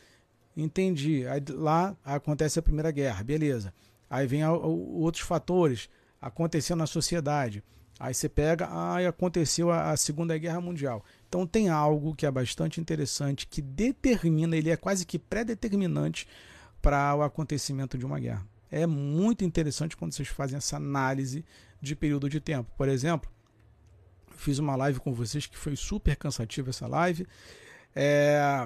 entendi. 0.56 1.26
Aí 1.28 1.42
lá 1.50 1.96
acontece 2.04 2.60
a 2.60 2.62
Primeira 2.62 2.92
Guerra, 2.92 3.24
beleza. 3.24 3.74
Aí 4.16 4.26
vem 4.26 4.44
a, 4.44 4.48
a, 4.48 4.56
outros 4.56 5.24
fatores 5.24 5.90
acontecendo 6.22 6.80
na 6.80 6.88
sociedade. 6.88 7.62
Aí 8.00 8.14
você 8.14 8.30
pega, 8.30 8.66
ah, 8.68 9.06
aconteceu 9.06 9.70
a, 9.70 9.92
a 9.92 9.98
Segunda 9.98 10.38
Guerra 10.38 10.62
Mundial. 10.62 11.04
Então 11.28 11.46
tem 11.46 11.68
algo 11.68 12.16
que 12.16 12.26
é 12.26 12.32
bastante 12.32 12.80
interessante 12.80 13.46
que 13.46 13.62
determina, 13.62 14.56
ele 14.56 14.70
é 14.70 14.78
quase 14.78 15.06
que 15.06 15.20
pré-determinante 15.20 16.28
para 16.82 17.14
o 17.14 17.24
acontecimento 17.24 17.98
de 17.98 18.06
uma 18.06 18.18
guerra. 18.18 18.48
É 18.72 18.88
muito 18.88 19.44
interessante 19.44 19.98
quando 19.98 20.14
vocês 20.14 20.30
fazem 20.30 20.58
essa 20.58 20.78
análise 20.78 21.44
de 21.82 21.94
período 21.94 22.30
de 22.30 22.40
tempo. 22.40 22.72
Por 22.78 22.88
exemplo, 22.88 23.30
fiz 24.38 24.60
uma 24.60 24.78
live 24.78 25.02
com 25.02 25.14
vocês 25.14 25.46
que 25.46 25.58
foi 25.58 25.76
super 25.76 26.16
cansativa 26.16 26.70
essa 26.70 26.88
live, 26.88 27.28
é, 27.94 28.66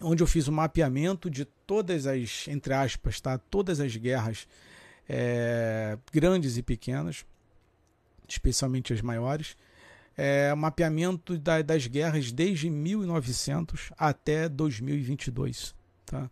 onde 0.00 0.22
eu 0.22 0.26
fiz 0.26 0.48
um 0.48 0.52
mapeamento 0.52 1.30
de 1.30 1.44
todas 1.44 2.06
as, 2.06 2.46
entre 2.48 2.72
aspas, 2.72 3.20
tá, 3.20 3.38
todas 3.38 3.80
as 3.80 3.94
guerras 3.96 4.46
é, 5.08 5.98
grandes 6.12 6.56
e 6.56 6.62
pequenas, 6.62 7.24
especialmente 8.28 8.92
as 8.92 9.00
maiores, 9.00 9.56
é, 10.16 10.54
mapeamento 10.54 11.38
da, 11.38 11.62
das 11.62 11.86
guerras 11.86 12.32
desde 12.32 12.68
1900 12.70 13.92
até 13.98 14.48
2022, 14.48 15.74
tá? 16.06 16.30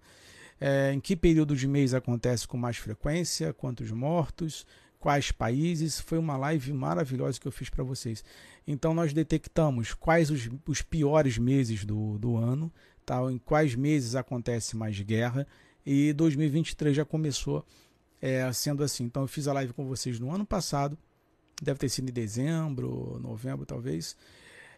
É, 0.60 0.92
em 0.92 0.98
que 0.98 1.14
período 1.14 1.54
de 1.54 1.68
mês 1.68 1.94
acontece 1.94 2.46
com 2.46 2.56
mais 2.56 2.76
frequência, 2.76 3.52
quantos 3.52 3.92
mortos, 3.92 4.66
quais 4.98 5.30
países. 5.30 6.00
Foi 6.00 6.18
uma 6.18 6.36
live 6.36 6.72
maravilhosa 6.72 7.40
que 7.40 7.46
eu 7.46 7.52
fiz 7.52 7.70
para 7.70 7.84
vocês. 7.84 8.24
Então 8.66 8.92
nós 8.92 9.12
detectamos 9.12 9.94
quais 9.94 10.30
os, 10.30 10.48
os 10.66 10.82
piores 10.82 11.38
meses 11.38 11.84
do, 11.84 12.18
do 12.18 12.36
ano, 12.36 12.72
tá? 13.08 13.32
em 13.32 13.38
quais 13.38 13.74
meses 13.74 14.14
acontece 14.14 14.76
mais 14.76 15.00
guerra, 15.00 15.46
e 15.84 16.12
2023 16.12 16.94
já 16.94 17.04
começou 17.04 17.64
é, 18.20 18.52
sendo 18.52 18.84
assim. 18.84 19.04
Então 19.04 19.22
eu 19.22 19.28
fiz 19.28 19.48
a 19.48 19.52
live 19.54 19.72
com 19.72 19.86
vocês 19.86 20.20
no 20.20 20.32
ano 20.34 20.44
passado, 20.44 20.98
deve 21.62 21.78
ter 21.78 21.88
sido 21.88 22.10
em 22.10 22.12
dezembro, 22.12 23.18
novembro 23.20 23.64
talvez. 23.64 24.14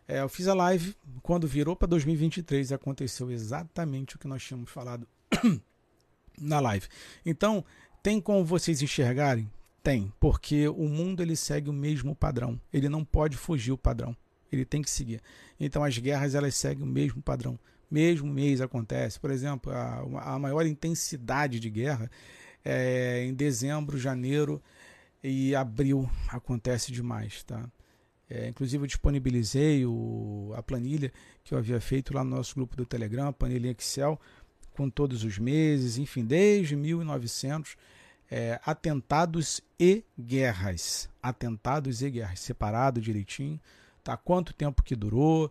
É, 0.06 0.20
eu 0.20 0.28
fiz 0.28 0.46
a 0.46 0.54
live 0.54 0.94
quando 1.22 1.48
virou 1.48 1.74
para 1.74 1.88
2023 1.88 2.72
aconteceu 2.72 3.30
exatamente 3.30 4.16
o 4.16 4.18
que 4.18 4.28
nós 4.28 4.42
tínhamos 4.42 4.70
falado 4.70 5.06
na 6.40 6.60
live. 6.60 6.86
Então, 7.26 7.64
tem 8.02 8.20
como 8.20 8.44
vocês 8.44 8.80
enxergarem? 8.80 9.50
Tem, 9.82 10.12
porque 10.20 10.68
o 10.68 10.88
mundo 10.88 11.22
ele 11.22 11.34
segue 11.34 11.68
o 11.68 11.72
mesmo 11.72 12.14
padrão. 12.14 12.60
Ele 12.72 12.88
não 12.88 13.04
pode 13.04 13.36
fugir 13.36 13.72
o 13.72 13.78
padrão. 13.78 14.16
Ele 14.52 14.64
tem 14.64 14.82
que 14.82 14.90
seguir. 14.90 15.20
Então 15.58 15.82
as 15.82 15.96
guerras 15.98 16.34
elas 16.34 16.54
seguem 16.54 16.84
o 16.84 16.86
mesmo 16.86 17.22
padrão. 17.22 17.58
Mesmo 17.90 18.32
mês 18.32 18.60
acontece. 18.60 19.18
Por 19.18 19.30
exemplo, 19.30 19.72
a, 19.72 20.34
a 20.34 20.38
maior 20.38 20.64
intensidade 20.66 21.58
de 21.58 21.68
guerra 21.68 22.10
é 22.64 23.24
em 23.24 23.34
dezembro, 23.34 23.98
janeiro 23.98 24.62
e 25.22 25.54
abril 25.54 26.08
acontece 26.28 26.92
demais, 26.92 27.42
tá? 27.42 27.68
É, 28.28 28.48
inclusive 28.48 28.84
eu 28.84 28.86
disponibilizei 28.86 29.84
o, 29.84 30.52
a 30.54 30.62
planilha 30.62 31.12
que 31.42 31.52
eu 31.52 31.58
havia 31.58 31.80
feito 31.80 32.14
lá 32.14 32.22
no 32.22 32.36
nosso 32.36 32.54
grupo 32.54 32.76
do 32.76 32.86
Telegram, 32.86 33.26
a 33.26 33.32
planilha 33.32 33.70
Excel, 33.70 34.20
com 34.72 34.88
todos 34.88 35.24
os 35.24 35.36
meses, 35.36 35.98
enfim, 35.98 36.24
desde 36.24 36.76
1900, 36.76 37.76
é, 38.30 38.60
atentados 38.64 39.60
e 39.78 40.04
guerras. 40.18 41.10
Atentados 41.20 42.02
e 42.02 42.10
guerras, 42.10 42.38
separado 42.38 43.00
direitinho, 43.00 43.60
tá? 44.04 44.16
Quanto 44.16 44.54
tempo 44.54 44.82
que 44.82 44.94
durou, 44.94 45.50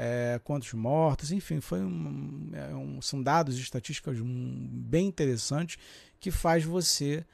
é, 0.00 0.40
quantos 0.44 0.72
mortos, 0.74 1.32
enfim, 1.32 1.60
foi 1.60 1.80
um, 1.80 2.50
é, 2.52 2.72
um, 2.72 3.02
são 3.02 3.20
dados 3.20 3.58
estatísticos 3.58 4.20
bem 4.22 5.08
interessantes 5.08 5.76
que 6.20 6.30
faz 6.30 6.62
você 6.62 7.26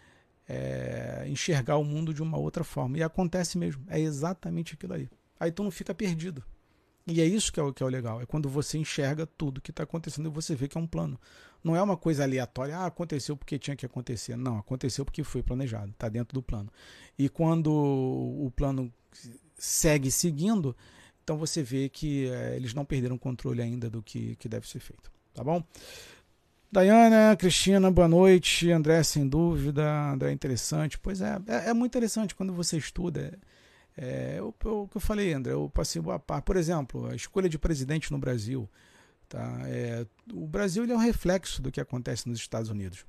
é, 0.48 1.26
enxergar 1.28 1.76
o 1.76 1.84
mundo 1.84 2.14
de 2.14 2.22
uma 2.22 2.38
outra 2.38 2.64
forma. 2.64 2.96
E 2.96 3.02
acontece 3.02 3.58
mesmo, 3.58 3.84
é 3.86 4.00
exatamente 4.00 4.72
aquilo 4.72 4.94
aí. 4.94 5.10
Aí 5.38 5.52
tu 5.52 5.62
não 5.62 5.70
fica 5.70 5.94
perdido. 5.94 6.42
E 7.06 7.20
é 7.20 7.26
isso 7.26 7.52
que 7.52 7.60
é 7.60 7.62
o, 7.62 7.70
que 7.70 7.82
é 7.82 7.86
o 7.86 7.88
legal, 7.88 8.22
é 8.22 8.24
quando 8.24 8.48
você 8.48 8.78
enxerga 8.78 9.26
tudo 9.26 9.60
que 9.60 9.70
está 9.70 9.82
acontecendo 9.82 10.30
e 10.30 10.32
você 10.32 10.54
vê 10.54 10.66
que 10.66 10.78
é 10.78 10.80
um 10.80 10.86
plano. 10.86 11.20
Não 11.62 11.76
é 11.76 11.82
uma 11.82 11.98
coisa 11.98 12.22
aleatória, 12.22 12.78
ah, 12.78 12.86
aconteceu 12.86 13.36
porque 13.36 13.58
tinha 13.58 13.76
que 13.76 13.84
acontecer. 13.84 14.38
Não, 14.38 14.56
aconteceu 14.56 15.04
porque 15.04 15.22
foi 15.22 15.42
planejado, 15.42 15.90
está 15.90 16.08
dentro 16.08 16.32
do 16.32 16.42
plano. 16.42 16.72
E 17.18 17.28
quando 17.28 17.70
o 17.70 18.50
plano 18.56 18.90
segue 19.54 20.10
seguindo, 20.10 20.74
então 21.24 21.38
você 21.38 21.62
vê 21.62 21.88
que 21.88 22.28
é, 22.28 22.54
eles 22.54 22.74
não 22.74 22.84
perderam 22.84 23.16
controle 23.16 23.62
ainda 23.62 23.88
do 23.88 24.02
que, 24.02 24.36
que 24.36 24.46
deve 24.46 24.68
ser 24.68 24.78
feito. 24.78 25.10
Tá 25.32 25.42
bom? 25.42 25.64
Dayana, 26.70 27.34
Cristina, 27.36 27.90
boa 27.90 28.06
noite. 28.06 28.70
André, 28.70 29.02
sem 29.02 29.26
dúvida. 29.26 30.10
André, 30.10 30.32
interessante. 30.32 30.98
Pois 30.98 31.22
é, 31.22 31.38
é, 31.46 31.70
é 31.70 31.72
muito 31.72 31.92
interessante 31.92 32.34
quando 32.34 32.52
você 32.52 32.76
estuda. 32.76 33.38
É, 33.96 34.38
o, 34.42 34.48
o 34.48 34.88
que 34.88 34.96
eu 34.96 35.00
falei, 35.00 35.32
André, 35.32 35.54
eu 35.54 35.70
passei 35.72 36.02
boa 36.02 36.18
parte. 36.18 36.44
Por 36.44 36.56
exemplo, 36.56 37.06
a 37.06 37.16
escolha 37.16 37.48
de 37.48 37.58
presidente 37.58 38.12
no 38.12 38.18
Brasil. 38.18 38.68
Tá? 39.28 39.62
É, 39.64 40.06
o 40.32 40.46
Brasil 40.46 40.84
é 40.84 40.94
um 40.94 40.98
reflexo 40.98 41.62
do 41.62 41.72
que 41.72 41.80
acontece 41.80 42.28
nos 42.28 42.38
Estados 42.38 42.70
Unidos. 42.70 43.06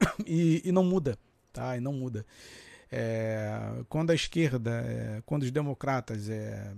E, 0.26 0.62
e 0.64 0.72
não 0.72 0.82
muda. 0.82 1.16
Tá? 1.52 1.76
E 1.76 1.80
não 1.80 1.92
muda. 1.92 2.26
É, 2.90 3.84
quando 3.88 4.10
a 4.10 4.14
esquerda, 4.14 4.70
é, 4.86 5.22
quando 5.26 5.42
os 5.42 5.50
democratas 5.50 6.28
é, 6.30 6.72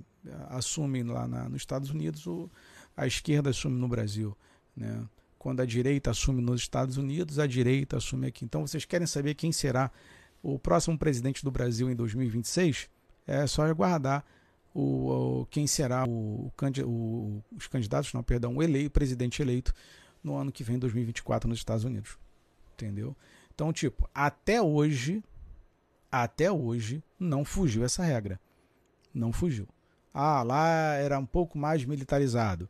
assumem 0.48 1.02
lá 1.02 1.26
na, 1.26 1.48
nos 1.48 1.62
Estados 1.62 1.90
Unidos, 1.90 2.26
o, 2.26 2.51
a 2.97 3.06
esquerda 3.06 3.51
assume 3.51 3.78
no 3.78 3.88
Brasil. 3.88 4.36
Né? 4.76 5.05
Quando 5.38 5.60
a 5.60 5.66
direita 5.66 6.10
assume 6.10 6.42
nos 6.42 6.60
Estados 6.60 6.97
Unidos, 6.97 7.38
a 7.38 7.47
direita 7.47 7.97
assume 7.97 8.26
aqui. 8.26 8.44
Então, 8.44 8.66
vocês 8.66 8.84
querem 8.84 9.06
saber 9.06 9.34
quem 9.34 9.52
será 9.52 9.90
o 10.42 10.59
próximo 10.59 10.98
presidente 10.98 11.44
do 11.44 11.51
Brasil 11.51 11.90
em 11.90 11.94
2026, 11.94 12.88
é 13.26 13.47
só 13.47 13.62
aguardar 13.62 14.24
o, 14.74 15.40
o 15.40 15.47
quem 15.47 15.66
será 15.66 16.05
o, 16.06 16.51
o, 16.84 17.44
os 17.56 17.66
candidatos, 17.66 18.12
não, 18.12 18.22
perdão, 18.22 18.56
o 18.56 18.62
eleito, 18.62 18.90
presidente 18.90 19.42
eleito 19.42 19.74
no 20.22 20.36
ano 20.36 20.52
que 20.52 20.64
vem, 20.64 20.78
2024, 20.78 21.48
nos 21.48 21.59
Estados 21.59 21.84
Unidos. 21.84 22.18
Entendeu? 22.74 23.16
Então, 23.55 23.72
tipo, 23.72 24.09
até 24.14 24.60
hoje, 24.62 25.22
até 26.10 26.51
hoje, 26.51 27.02
não 27.18 27.44
fugiu 27.44 27.84
essa 27.84 28.02
regra. 28.02 28.40
Não 29.12 29.32
fugiu. 29.32 29.68
Ah, 30.12 30.42
lá 30.42 30.68
era 30.94 31.18
um 31.18 31.26
pouco 31.26 31.58
mais 31.58 31.84
militarizado. 31.84 32.68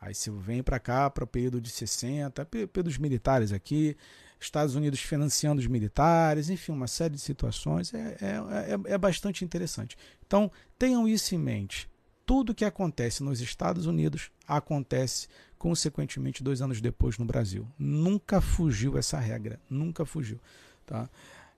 Aí 0.00 0.14
você 0.14 0.30
vem 0.30 0.62
para 0.62 0.80
cá, 0.80 1.08
para 1.08 1.24
o 1.24 1.26
período 1.26 1.60
de 1.60 1.70
60, 1.70 2.44
períodos 2.44 2.98
militares 2.98 3.52
aqui, 3.52 3.96
Estados 4.40 4.74
Unidos 4.74 5.00
financiando 5.00 5.60
os 5.60 5.66
militares, 5.68 6.50
enfim, 6.50 6.72
uma 6.72 6.88
série 6.88 7.14
de 7.14 7.20
situações. 7.20 7.94
É, 7.94 8.16
é, 8.20 8.90
é, 8.90 8.94
é 8.94 8.98
bastante 8.98 9.44
interessante. 9.44 9.96
Então, 10.26 10.50
tenham 10.78 11.06
isso 11.06 11.34
em 11.34 11.38
mente. 11.38 11.88
Tudo 12.26 12.54
que 12.54 12.64
acontece 12.64 13.22
nos 13.22 13.40
Estados 13.40 13.86
Unidos 13.86 14.30
acontece, 14.46 15.28
consequentemente, 15.56 16.42
dois 16.42 16.60
anos 16.60 16.80
depois 16.80 17.16
no 17.18 17.24
Brasil. 17.24 17.68
Nunca 17.78 18.40
fugiu 18.40 18.98
essa 18.98 19.18
regra, 19.18 19.60
nunca 19.70 20.04
fugiu. 20.04 20.40
Tá? 20.84 21.08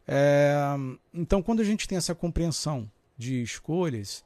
É, 0.06 0.54
então, 1.12 1.42
quando 1.42 1.60
a 1.60 1.64
gente 1.64 1.88
tem 1.88 1.96
essa 1.96 2.14
compreensão 2.14 2.90
de 3.16 3.42
escolhas, 3.42 4.24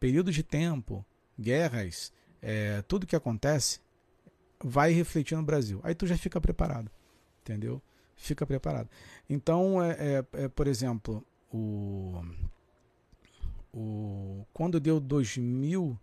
período 0.00 0.32
de 0.32 0.42
tempo, 0.42 1.04
guerras, 1.38 2.12
é, 2.42 2.82
tudo 2.82 3.06
que 3.06 3.14
acontece 3.14 3.80
vai 4.62 4.92
refletir 4.92 5.36
no 5.36 5.42
Brasil. 5.42 5.80
Aí 5.84 5.94
tu 5.94 6.06
já 6.06 6.16
fica 6.16 6.40
preparado, 6.40 6.90
entendeu? 7.42 7.80
Fica 8.16 8.46
preparado. 8.46 8.88
Então, 9.28 9.82
é, 9.82 10.24
é, 10.32 10.44
é 10.44 10.48
por 10.48 10.66
exemplo, 10.66 11.24
o, 11.52 12.22
o 13.72 14.44
quando 14.52 14.80
deu 14.80 14.98
2000, 14.98 15.98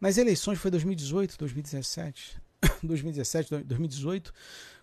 nas 0.00 0.16
eleições 0.18 0.58
foi 0.58 0.70
2018, 0.70 1.36
2017, 1.38 2.40
2017, 2.82 3.64
2018, 3.64 4.32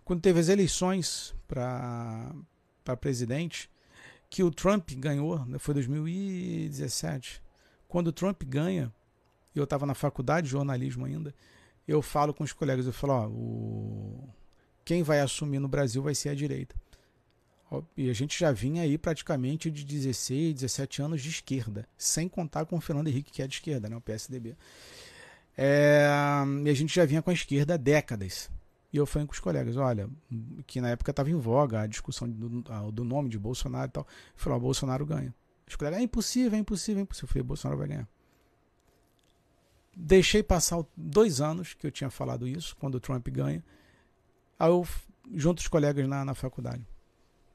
quando 0.03 0.21
teve 0.21 0.39
as 0.39 0.47
eleições 0.47 1.35
para 1.47 2.31
para 2.83 2.95
presidente, 2.95 3.67
que 4.29 4.43
o 4.43 4.51
Trump 4.51 4.91
ganhou, 4.91 5.43
né, 5.47 5.57
foi 5.57 5.73
2017. 5.73 7.41
Quando 7.95 8.07
o 8.07 8.11
Trump 8.11 8.43
ganha, 8.43 8.93
eu 9.55 9.63
estava 9.63 9.85
na 9.85 9.93
faculdade 9.93 10.47
de 10.47 10.51
jornalismo 10.51 11.05
ainda, 11.05 11.33
eu 11.87 12.01
falo 12.01 12.33
com 12.33 12.43
os 12.43 12.51
colegas, 12.51 12.85
eu 12.85 12.91
falo, 12.91 13.13
ó, 13.13 13.27
o... 13.29 14.29
quem 14.83 15.01
vai 15.01 15.21
assumir 15.21 15.59
no 15.59 15.69
Brasil 15.69 16.03
vai 16.03 16.13
ser 16.13 16.27
a 16.27 16.35
direita. 16.35 16.75
E 17.95 18.09
a 18.09 18.13
gente 18.13 18.37
já 18.37 18.51
vinha 18.51 18.81
aí 18.81 18.97
praticamente 18.97 19.71
de 19.71 19.85
16, 19.85 20.55
17 20.55 21.01
anos 21.03 21.21
de 21.21 21.29
esquerda, 21.29 21.87
sem 21.97 22.27
contar 22.27 22.65
com 22.65 22.75
o 22.75 22.81
Fernando 22.81 23.07
Henrique, 23.07 23.31
que 23.31 23.41
é 23.41 23.47
de 23.47 23.53
esquerda, 23.53 23.87
né, 23.87 23.95
o 23.95 24.01
PSDB. 24.01 24.57
É... 25.57 26.05
e 26.65 26.69
a 26.69 26.73
gente 26.73 26.93
já 26.93 27.05
vinha 27.05 27.21
com 27.21 27.29
a 27.29 27.33
esquerda 27.33 27.75
há 27.75 27.77
décadas. 27.77 28.51
E 28.91 28.97
eu 28.97 29.05
falei 29.05 29.25
com 29.25 29.31
os 29.31 29.39
colegas, 29.39 29.77
olha, 29.77 30.09
que 30.67 30.81
na 30.81 30.89
época 30.89 31.11
estava 31.11 31.29
em 31.29 31.39
voga 31.39 31.79
a 31.79 31.87
discussão 31.87 32.29
do, 32.29 32.91
do 32.91 33.05
nome 33.05 33.29
de 33.29 33.39
Bolsonaro 33.39 33.87
e 33.87 33.91
tal. 33.93 34.07
Falei, 34.35 34.57
ó, 34.57 34.59
Bolsonaro 34.59 35.05
ganha. 35.05 35.33
Os 35.67 35.75
colegas, 35.75 35.99
é 35.99 36.03
impossível, 36.03 36.57
é 36.57 36.59
impossível, 36.59 36.99
é 36.99 37.03
impossível. 37.03 37.27
Eu 37.27 37.33
falei, 37.33 37.43
Bolsonaro 37.43 37.77
vai 37.79 37.87
ganhar. 37.87 38.07
Deixei 39.95 40.43
passar 40.43 40.83
dois 40.95 41.39
anos 41.39 41.73
que 41.73 41.87
eu 41.87 41.91
tinha 41.91 42.09
falado 42.09 42.47
isso, 42.47 42.75
quando 42.75 42.95
o 42.95 42.99
Trump 42.99 43.27
ganha. 43.29 43.63
Aí 44.59 44.69
eu, 44.69 44.85
junto 45.33 45.59
os 45.59 45.67
colegas 45.67 46.07
na, 46.07 46.25
na 46.25 46.33
faculdade, 46.33 46.85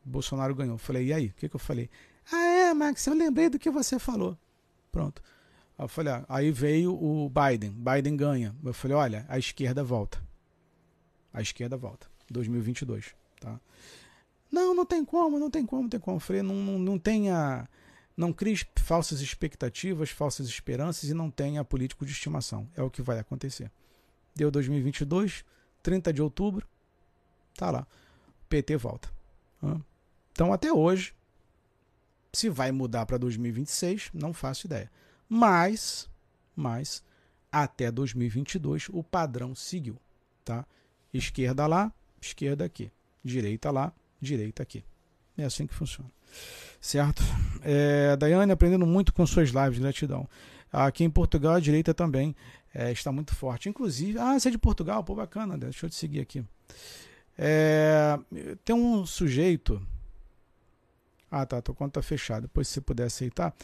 Bolsonaro 0.04 0.54
ganhou. 0.54 0.78
Falei, 0.78 1.06
e 1.08 1.12
aí? 1.12 1.26
O 1.26 1.34
que, 1.34 1.48
que 1.48 1.56
eu 1.56 1.60
falei? 1.60 1.90
Ah, 2.32 2.44
é, 2.44 2.74
Max, 2.74 3.06
eu 3.06 3.14
lembrei 3.14 3.48
do 3.48 3.58
que 3.58 3.70
você 3.70 3.98
falou. 3.98 4.36
Pronto. 4.90 5.22
Eu 5.78 5.88
falei, 5.88 6.12
ah, 6.12 6.24
aí 6.28 6.50
veio 6.50 6.92
o 6.92 7.30
Biden, 7.30 7.70
Biden 7.70 8.16
ganha. 8.16 8.54
Eu 8.62 8.74
falei, 8.74 8.96
olha, 8.96 9.26
a 9.28 9.38
esquerda 9.38 9.82
volta. 9.82 10.22
A 11.32 11.40
esquerda 11.40 11.76
volta. 11.76 12.06
2022, 12.30 13.14
tá? 13.40 13.60
Não, 14.50 14.74
não 14.74 14.84
tem 14.84 15.04
como, 15.04 15.38
não 15.38 15.50
tem 15.50 15.64
como, 15.64 15.82
não 15.82 15.88
tem 15.88 16.00
como. 16.00 16.16
Eu 16.16 16.20
falei, 16.20 16.42
não, 16.42 16.54
não, 16.54 16.78
não 16.78 16.98
tenha. 16.98 17.68
Não 18.20 18.34
crie 18.34 18.54
falsas 18.76 19.22
expectativas, 19.22 20.10
falsas 20.10 20.46
esperanças 20.46 21.08
e 21.08 21.14
não 21.14 21.30
tenha 21.30 21.64
político 21.64 22.04
de 22.04 22.12
estimação. 22.12 22.68
É 22.76 22.82
o 22.82 22.90
que 22.90 23.00
vai 23.00 23.18
acontecer. 23.18 23.72
Deu 24.36 24.50
2022, 24.50 25.42
30 25.82 26.12
de 26.12 26.20
outubro, 26.20 26.68
tá 27.54 27.70
lá. 27.70 27.86
O 28.42 28.46
PT 28.50 28.76
volta. 28.76 29.10
Então, 30.32 30.52
até 30.52 30.70
hoje, 30.70 31.14
se 32.30 32.50
vai 32.50 32.70
mudar 32.70 33.06
para 33.06 33.16
2026, 33.16 34.10
não 34.12 34.34
faço 34.34 34.66
ideia. 34.66 34.92
Mas, 35.26 36.06
mas 36.54 37.02
até 37.50 37.90
2022 37.90 38.90
o 38.90 39.02
padrão 39.02 39.54
seguiu, 39.54 39.96
tá? 40.44 40.66
Esquerda 41.10 41.66
lá, 41.66 41.90
esquerda 42.20 42.66
aqui, 42.66 42.92
direita 43.24 43.70
lá, 43.70 43.94
direita 44.20 44.62
aqui. 44.62 44.84
É 45.38 45.44
assim 45.44 45.66
que 45.66 45.72
funciona. 45.72 46.10
Certo? 46.80 47.22
É, 47.62 48.16
Daiane 48.16 48.52
aprendendo 48.52 48.86
muito 48.86 49.12
com 49.12 49.26
suas 49.26 49.50
lives, 49.50 49.78
gratidão. 49.78 50.28
Aqui 50.72 51.04
em 51.04 51.10
Portugal 51.10 51.54
a 51.54 51.60
direita 51.60 51.92
também 51.92 52.34
é, 52.74 52.90
está 52.90 53.12
muito 53.12 53.34
forte. 53.34 53.68
Inclusive, 53.68 54.18
ah, 54.18 54.38
você 54.38 54.48
é 54.48 54.52
de 54.52 54.58
Portugal, 54.58 55.04
pô, 55.04 55.14
bacana, 55.14 55.58
deixa 55.58 55.86
eu 55.86 55.90
te 55.90 55.96
seguir 55.96 56.20
aqui. 56.20 56.44
É, 57.36 58.18
tem 58.64 58.74
um 58.74 59.04
sujeito. 59.04 59.80
Ah, 61.30 61.44
tá, 61.44 61.60
tua 61.60 61.74
conta 61.74 62.00
tá 62.00 62.02
fechada. 62.02 62.42
Depois, 62.42 62.66
se 62.68 62.80
puder 62.80 63.04
aceitar. 63.04 63.54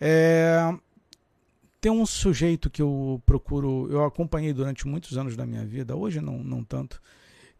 É, 0.00 0.72
tem 1.80 1.92
um 1.92 2.04
sujeito 2.04 2.68
que 2.68 2.82
eu 2.82 3.22
procuro, 3.24 3.88
eu 3.90 4.04
acompanhei 4.04 4.52
durante 4.52 4.86
muitos 4.86 5.16
anos 5.16 5.36
da 5.36 5.46
minha 5.46 5.64
vida, 5.64 5.94
hoje 5.94 6.20
não, 6.20 6.38
não 6.38 6.64
tanto, 6.64 7.00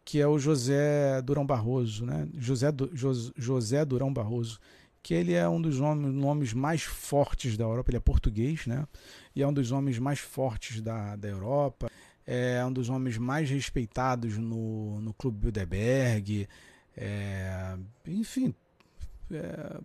que 0.07 0.20
é 0.20 0.27
o 0.27 0.39
José 0.39 1.20
Durão 1.20 1.45
Barroso, 1.45 2.07
né? 2.07 2.28
José, 2.39 2.69
José 3.37 3.85
Durão 3.85 4.12
Barroso, 4.12 4.61
que 5.03 5.12
ele 5.12 5.33
é 5.33 5.49
um 5.49 5.61
dos 5.61 5.81
nomes, 5.81 6.15
nomes 6.15 6.53
mais 6.53 6.83
fortes 6.83 7.57
da 7.57 7.65
Europa, 7.65 7.91
ele 7.91 7.97
é 7.97 8.01
português, 8.01 8.66
né? 8.66 8.87
E 9.35 9.43
é 9.43 9.47
um 9.47 9.53
dos 9.53 9.73
homens 9.73 9.99
mais 9.99 10.20
fortes 10.20 10.81
da, 10.81 11.16
da 11.16 11.27
Europa, 11.27 11.91
é 12.24 12.65
um 12.65 12.73
dos 12.73 12.89
homens 12.89 13.19
mais 13.19 13.51
respeitados 13.51 14.39
no, 14.39 15.01
no 15.01 15.12
Clube 15.12 15.39
Bilderberg, 15.39 16.49
é, 16.97 17.77
enfim, 18.07 18.55
é, 19.28 19.81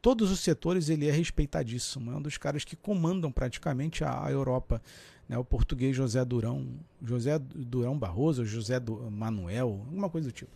todos 0.00 0.30
os 0.30 0.40
setores 0.40 0.88
ele 0.88 1.08
é 1.08 1.12
respeitadíssimo. 1.12 2.10
É 2.10 2.16
um 2.16 2.22
dos 2.22 2.38
caras 2.38 2.64
que 2.64 2.74
comandam 2.74 3.30
praticamente 3.30 4.02
a, 4.02 4.24
a 4.24 4.30
Europa. 4.30 4.80
Né? 5.28 5.36
O 5.38 5.44
português 5.44 5.96
José 5.96 6.24
Durão, 6.24 6.66
José 7.02 7.38
Durão 7.38 7.98
Barroso, 7.98 8.44
José 8.44 8.78
do, 8.78 9.10
Manuel, 9.10 9.80
alguma 9.86 10.08
coisa 10.08 10.28
do 10.28 10.32
tipo. 10.32 10.50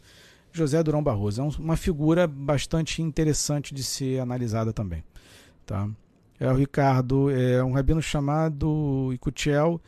José 0.52 0.82
Durão 0.82 1.02
Barroso 1.02 1.40
é 1.40 1.44
um, 1.44 1.50
uma 1.58 1.76
figura 1.76 2.26
bastante 2.26 3.02
interessante 3.02 3.74
de 3.74 3.84
ser 3.84 4.20
analisada 4.20 4.72
também. 4.72 5.04
Tá? 5.64 5.88
É 6.38 6.50
o 6.50 6.54
Ricardo, 6.54 7.30
é 7.30 7.62
um 7.62 7.72
rabino 7.72 8.02
chamado 8.02 9.10
Ikutiel, 9.12 9.80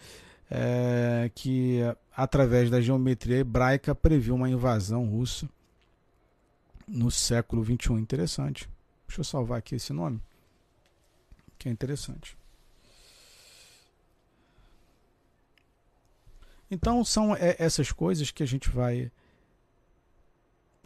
é, 0.50 1.30
que 1.34 1.80
através 2.14 2.70
da 2.70 2.80
geometria 2.80 3.38
hebraica 3.38 3.94
previu 3.94 4.34
uma 4.34 4.50
invasão 4.50 5.06
russa 5.06 5.48
no 6.86 7.10
século 7.10 7.64
XXI. 7.64 7.94
Interessante. 7.94 8.68
Deixa 9.08 9.20
eu 9.20 9.24
salvar 9.24 9.58
aqui 9.58 9.74
esse 9.74 9.92
nome, 9.92 10.20
que 11.58 11.68
é 11.68 11.72
interessante. 11.72 12.36
Então 16.72 17.04
são 17.04 17.36
é, 17.36 17.54
essas 17.58 17.92
coisas 17.92 18.30
que 18.30 18.42
a 18.42 18.46
gente 18.46 18.70
vai, 18.70 19.12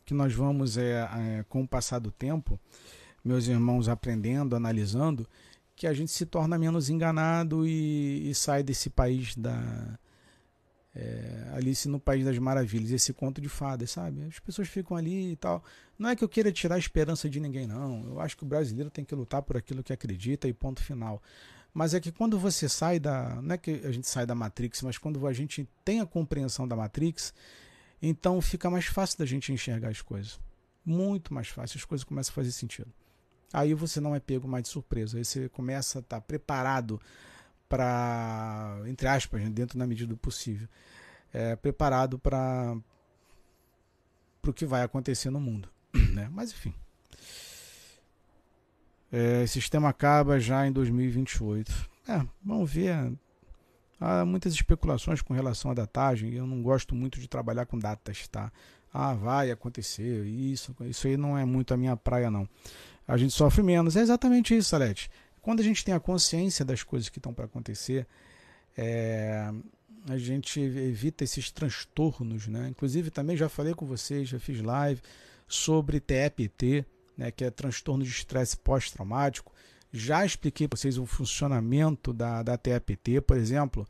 que 0.04 0.12
nós 0.12 0.34
vamos 0.34 0.76
é, 0.76 1.08
é, 1.14 1.44
com 1.48 1.62
o 1.62 1.68
passar 1.68 2.00
do 2.00 2.10
tempo, 2.10 2.58
meus 3.24 3.46
irmãos 3.46 3.88
aprendendo, 3.88 4.56
analisando, 4.56 5.28
que 5.76 5.86
a 5.86 5.92
gente 5.92 6.10
se 6.10 6.26
torna 6.26 6.58
menos 6.58 6.90
enganado 6.90 7.64
e, 7.64 8.28
e 8.28 8.34
sai 8.34 8.64
desse 8.64 8.90
país 8.90 9.36
da, 9.36 9.96
é, 10.92 11.52
Alice 11.54 11.88
no 11.88 12.00
País 12.00 12.24
das 12.24 12.36
Maravilhas, 12.36 12.90
esse 12.90 13.12
conto 13.12 13.40
de 13.40 13.48
fadas, 13.48 13.92
sabe? 13.92 14.24
As 14.24 14.40
pessoas 14.40 14.66
ficam 14.66 14.96
ali 14.96 15.30
e 15.30 15.36
tal. 15.36 15.62
Não 15.96 16.10
é 16.10 16.16
que 16.16 16.24
eu 16.24 16.28
queira 16.28 16.50
tirar 16.50 16.74
a 16.74 16.78
esperança 16.78 17.30
de 17.30 17.38
ninguém, 17.38 17.64
não. 17.64 18.04
Eu 18.08 18.20
acho 18.20 18.36
que 18.36 18.42
o 18.42 18.46
brasileiro 18.46 18.90
tem 18.90 19.04
que 19.04 19.14
lutar 19.14 19.40
por 19.40 19.56
aquilo 19.56 19.84
que 19.84 19.92
acredita 19.92 20.48
e 20.48 20.52
ponto 20.52 20.82
final. 20.82 21.22
Mas 21.76 21.92
é 21.92 22.00
que 22.00 22.10
quando 22.10 22.38
você 22.38 22.70
sai 22.70 22.98
da. 22.98 23.34
Não 23.42 23.54
é 23.54 23.58
que 23.58 23.82
a 23.84 23.92
gente 23.92 24.08
sai 24.08 24.24
da 24.24 24.34
Matrix, 24.34 24.80
mas 24.80 24.96
quando 24.96 25.26
a 25.26 25.32
gente 25.34 25.68
tem 25.84 26.00
a 26.00 26.06
compreensão 26.06 26.66
da 26.66 26.74
Matrix, 26.74 27.34
então 28.00 28.40
fica 28.40 28.70
mais 28.70 28.86
fácil 28.86 29.18
da 29.18 29.26
gente 29.26 29.52
enxergar 29.52 29.90
as 29.90 30.00
coisas. 30.00 30.40
Muito 30.82 31.34
mais 31.34 31.48
fácil, 31.48 31.76
as 31.76 31.84
coisas 31.84 32.02
começam 32.02 32.32
a 32.32 32.34
fazer 32.34 32.52
sentido. 32.52 32.90
Aí 33.52 33.74
você 33.74 34.00
não 34.00 34.14
é 34.14 34.20
pego 34.20 34.48
mais 34.48 34.62
de 34.62 34.70
surpresa. 34.70 35.18
Aí 35.18 35.24
você 35.26 35.50
começa 35.50 35.98
a 35.98 36.00
estar 36.00 36.18
preparado 36.22 36.98
para, 37.68 38.80
entre 38.86 39.06
aspas, 39.06 39.42
né, 39.42 39.50
dentro 39.50 39.78
da 39.78 39.86
medida 39.86 40.08
do 40.08 40.16
possível, 40.16 40.66
é, 41.30 41.56
preparado 41.56 42.18
para 42.18 42.74
o 44.46 44.52
que 44.54 44.64
vai 44.64 44.82
acontecer 44.82 45.28
no 45.28 45.40
mundo. 45.40 45.68
Né? 46.14 46.26
Mas 46.32 46.52
enfim. 46.52 46.72
É, 49.12 49.42
esse 49.42 49.54
sistema 49.54 49.88
acaba 49.88 50.38
já 50.40 50.66
em 50.66 50.72
2028. 50.72 51.72
É, 52.08 52.24
vamos 52.44 52.70
ver. 52.70 53.12
Há 54.00 54.24
muitas 54.24 54.52
especulações 54.52 55.22
com 55.22 55.32
relação 55.32 55.70
à 55.70 55.74
datagem. 55.74 56.34
Eu 56.34 56.46
não 56.46 56.62
gosto 56.62 56.94
muito 56.94 57.18
de 57.18 57.28
trabalhar 57.28 57.66
com 57.66 57.78
datas, 57.78 58.28
tá? 58.28 58.52
Ah, 58.92 59.14
vai 59.14 59.50
acontecer 59.50 60.24
isso. 60.26 60.74
Isso 60.82 61.06
aí 61.06 61.16
não 61.16 61.36
é 61.36 61.44
muito 61.44 61.72
a 61.72 61.76
minha 61.76 61.96
praia, 61.96 62.30
não. 62.30 62.48
A 63.06 63.16
gente 63.16 63.32
sofre 63.32 63.62
menos. 63.62 63.96
É 63.96 64.00
exatamente 64.00 64.56
isso, 64.56 64.70
Salete. 64.70 65.10
Quando 65.40 65.60
a 65.60 65.62
gente 65.62 65.84
tem 65.84 65.94
a 65.94 66.00
consciência 66.00 66.64
das 66.64 66.82
coisas 66.82 67.08
que 67.08 67.18
estão 67.18 67.32
para 67.32 67.44
acontecer, 67.44 68.06
é, 68.76 69.50
a 70.08 70.18
gente 70.18 70.60
evita 70.60 71.24
esses 71.24 71.50
transtornos, 71.50 72.46
né? 72.48 72.68
Inclusive 72.68 73.10
também 73.10 73.36
já 73.36 73.48
falei 73.48 73.74
com 73.74 73.86
vocês, 73.86 74.28
já 74.28 74.38
fiz 74.38 74.60
live 74.60 75.00
sobre 75.48 76.00
TEPT, 76.00 76.84
né, 77.16 77.30
que 77.30 77.44
é 77.44 77.50
transtorno 77.50 78.04
de 78.04 78.10
estresse 78.10 78.56
pós-traumático. 78.56 79.52
Já 79.92 80.24
expliquei 80.24 80.68
para 80.68 80.78
vocês 80.78 80.98
o 80.98 81.06
funcionamento 81.06 82.12
da, 82.12 82.42
da 82.42 82.56
TEPT, 82.56 83.20
por 83.22 83.36
exemplo. 83.36 83.86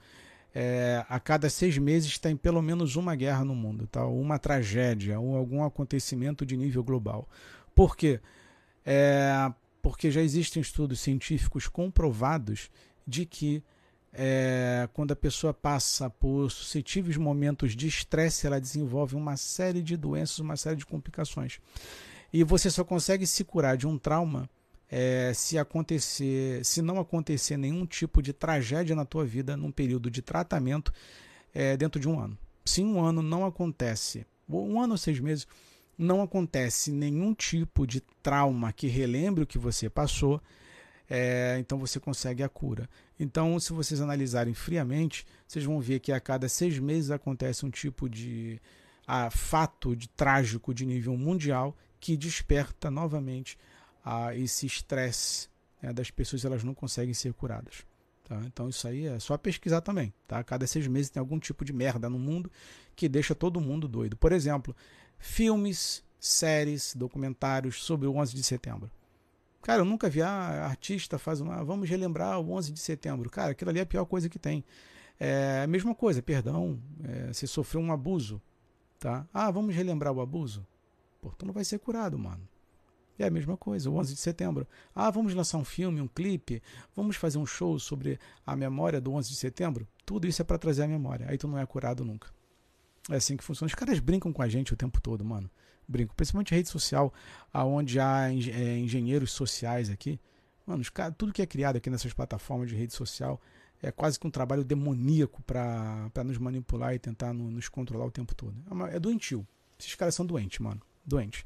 É, 0.54 1.04
a 1.08 1.20
cada 1.20 1.50
seis 1.50 1.76
meses 1.76 2.18
tem 2.18 2.34
pelo 2.34 2.62
menos 2.62 2.96
uma 2.96 3.14
guerra 3.14 3.44
no 3.44 3.54
mundo, 3.54 3.86
tá? 3.86 4.06
uma 4.06 4.38
tragédia 4.38 5.20
ou 5.20 5.36
algum 5.36 5.62
acontecimento 5.62 6.46
de 6.46 6.56
nível 6.56 6.82
global. 6.82 7.28
Por 7.74 7.94
quê? 7.94 8.20
É, 8.84 9.52
porque 9.82 10.10
já 10.10 10.22
existem 10.22 10.62
estudos 10.62 11.00
científicos 11.00 11.68
comprovados 11.68 12.70
de 13.06 13.26
que 13.26 13.62
é, 14.18 14.88
quando 14.94 15.12
a 15.12 15.16
pessoa 15.16 15.52
passa 15.52 16.08
por 16.08 16.50
suscetíveis 16.50 17.18
momentos 17.18 17.76
de 17.76 17.86
estresse, 17.86 18.46
ela 18.46 18.58
desenvolve 18.58 19.14
uma 19.14 19.36
série 19.36 19.82
de 19.82 19.94
doenças, 19.94 20.38
uma 20.38 20.56
série 20.56 20.76
de 20.76 20.86
complicações. 20.86 21.60
E 22.36 22.44
você 22.44 22.70
só 22.70 22.84
consegue 22.84 23.26
se 23.26 23.42
curar 23.44 23.78
de 23.78 23.86
um 23.86 23.96
trauma 23.96 24.46
é, 24.90 25.32
se 25.34 25.56
acontecer, 25.56 26.62
se 26.66 26.82
não 26.82 27.00
acontecer 27.00 27.56
nenhum 27.56 27.86
tipo 27.86 28.20
de 28.20 28.34
tragédia 28.34 28.94
na 28.94 29.06
tua 29.06 29.24
vida 29.24 29.56
num 29.56 29.72
período 29.72 30.10
de 30.10 30.20
tratamento 30.20 30.92
é, 31.54 31.78
dentro 31.78 31.98
de 31.98 32.06
um 32.06 32.20
ano. 32.20 32.36
Se 32.62 32.82
um 32.82 33.02
ano 33.02 33.22
não 33.22 33.46
acontece, 33.46 34.26
um 34.46 34.78
ano 34.78 34.92
ou 34.92 34.98
seis 34.98 35.18
meses, 35.18 35.46
não 35.96 36.20
acontece 36.20 36.92
nenhum 36.92 37.32
tipo 37.32 37.86
de 37.86 38.02
trauma 38.22 38.70
que 38.70 38.86
relembre 38.86 39.44
o 39.44 39.46
que 39.46 39.56
você 39.56 39.88
passou, 39.88 40.38
é, 41.08 41.56
então 41.58 41.78
você 41.78 41.98
consegue 41.98 42.42
a 42.42 42.50
cura. 42.50 42.86
Então, 43.18 43.58
se 43.58 43.72
vocês 43.72 43.98
analisarem 43.98 44.52
friamente, 44.52 45.26
vocês 45.48 45.64
vão 45.64 45.80
ver 45.80 46.00
que 46.00 46.12
a 46.12 46.20
cada 46.20 46.50
seis 46.50 46.78
meses 46.78 47.10
acontece 47.10 47.64
um 47.64 47.70
tipo 47.70 48.10
de 48.10 48.60
a, 49.06 49.30
fato 49.30 49.96
de 49.96 50.06
trágico 50.10 50.74
de 50.74 50.84
nível 50.84 51.16
mundial 51.16 51.74
que 52.06 52.16
desperta 52.16 52.88
novamente 52.88 53.58
a, 54.04 54.32
esse 54.32 54.64
estresse 54.64 55.48
né, 55.82 55.92
das 55.92 56.08
pessoas, 56.08 56.44
elas 56.44 56.62
não 56.62 56.72
conseguem 56.72 57.12
ser 57.12 57.32
curadas. 57.32 57.84
Tá? 58.22 58.40
Então 58.46 58.68
isso 58.68 58.86
aí 58.86 59.06
é 59.06 59.18
só 59.18 59.36
pesquisar 59.36 59.80
também. 59.80 60.14
Tá? 60.24 60.44
Cada 60.44 60.68
seis 60.68 60.86
meses 60.86 61.10
tem 61.10 61.18
algum 61.18 61.36
tipo 61.36 61.64
de 61.64 61.72
merda 61.72 62.08
no 62.08 62.16
mundo 62.16 62.48
que 62.94 63.08
deixa 63.08 63.34
todo 63.34 63.60
mundo 63.60 63.88
doido. 63.88 64.16
Por 64.16 64.30
exemplo, 64.30 64.74
filmes, 65.18 66.04
séries, 66.20 66.94
documentários 66.94 67.82
sobre 67.82 68.06
o 68.06 68.14
11 68.14 68.36
de 68.36 68.44
setembro. 68.44 68.88
Cara, 69.60 69.80
eu 69.80 69.84
nunca 69.84 70.08
vi 70.08 70.22
a 70.22 70.28
ah, 70.28 70.66
artista 70.66 71.18
faz 71.18 71.40
uma. 71.40 71.64
Vamos 71.64 71.90
relembrar 71.90 72.38
o 72.38 72.52
11 72.52 72.70
de 72.70 72.78
setembro. 72.78 73.28
Cara, 73.28 73.50
aquilo 73.50 73.70
ali 73.70 73.80
é 73.80 73.82
a 73.82 73.86
pior 73.86 74.04
coisa 74.04 74.28
que 74.28 74.38
tem. 74.38 74.64
É 75.18 75.62
a 75.64 75.66
mesma 75.66 75.92
coisa, 75.92 76.22
perdão, 76.22 76.80
é, 77.02 77.32
se 77.32 77.48
sofreu 77.48 77.82
um 77.82 77.90
abuso, 77.90 78.40
tá? 78.96 79.26
Ah, 79.34 79.50
vamos 79.50 79.74
relembrar 79.74 80.12
o 80.12 80.20
abuso? 80.20 80.64
Pô, 81.26 81.32
tu 81.36 81.44
não 81.44 81.52
vai 81.52 81.64
ser 81.64 81.80
curado, 81.80 82.16
mano. 82.16 82.48
É 83.18 83.26
a 83.26 83.30
mesma 83.30 83.56
coisa, 83.56 83.90
o 83.90 83.96
11 83.96 84.14
de 84.14 84.20
setembro. 84.20 84.66
Ah, 84.94 85.10
vamos 85.10 85.34
lançar 85.34 85.58
um 85.58 85.64
filme, 85.64 86.00
um 86.00 86.06
clipe, 86.06 86.62
vamos 86.94 87.16
fazer 87.16 87.38
um 87.38 87.46
show 87.46 87.78
sobre 87.80 88.20
a 88.46 88.54
memória 88.54 89.00
do 89.00 89.12
11 89.12 89.30
de 89.30 89.36
setembro. 89.36 89.88
Tudo 90.04 90.28
isso 90.28 90.40
é 90.40 90.44
para 90.44 90.56
trazer 90.56 90.84
a 90.84 90.88
memória. 90.88 91.26
Aí 91.28 91.36
tu 91.36 91.48
não 91.48 91.58
é 91.58 91.66
curado 91.66 92.04
nunca. 92.04 92.28
É 93.10 93.16
assim 93.16 93.36
que 93.36 93.42
funciona. 93.42 93.66
Os 93.66 93.74
caras 93.74 93.98
brincam 93.98 94.32
com 94.32 94.40
a 94.40 94.48
gente 94.48 94.72
o 94.72 94.76
tempo 94.76 95.00
todo, 95.00 95.24
mano. 95.24 95.50
Brincam. 95.88 96.14
Principalmente 96.14 96.54
rede 96.54 96.68
social, 96.68 97.12
aonde 97.52 97.98
há 97.98 98.30
é, 98.30 98.78
engenheiros 98.78 99.32
sociais 99.32 99.90
aqui. 99.90 100.20
Mano, 100.64 100.82
os 100.82 100.90
caras, 100.90 101.14
tudo 101.18 101.32
que 101.32 101.42
é 101.42 101.46
criado 101.46 101.76
aqui 101.76 101.90
nessas 101.90 102.12
plataformas 102.12 102.68
de 102.68 102.76
rede 102.76 102.92
social 102.92 103.40
é 103.82 103.90
quase 103.90 104.20
que 104.20 104.26
um 104.26 104.30
trabalho 104.30 104.62
demoníaco 104.62 105.42
para 105.42 106.24
nos 106.24 106.38
manipular 106.38 106.94
e 106.94 107.00
tentar 107.00 107.32
no, 107.32 107.50
nos 107.50 107.68
controlar 107.68 108.04
o 108.04 108.12
tempo 108.12 108.32
todo. 108.32 108.54
É, 108.70 108.72
uma, 108.72 108.90
é 108.90 109.00
doentio. 109.00 109.44
Esses 109.76 109.94
caras 109.96 110.14
são 110.14 110.24
doentes, 110.24 110.60
mano. 110.60 110.80
Doentes. 111.06 111.44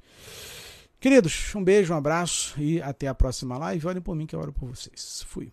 Queridos, 0.99 1.55
um 1.55 1.65
beijo, 1.65 1.95
um 1.95 1.97
abraço 1.97 2.61
e 2.61 2.81
até 2.83 3.09
a 3.09 3.15
próxima 3.15 3.57
live. 3.59 3.87
Olhem 3.87 4.03
por 4.03 4.15
mim 4.15 4.27
que 4.27 4.35
eu 4.35 4.41
oro 4.41 4.53
por 4.53 4.69
vocês. 4.69 5.25
Fui. 5.27 5.51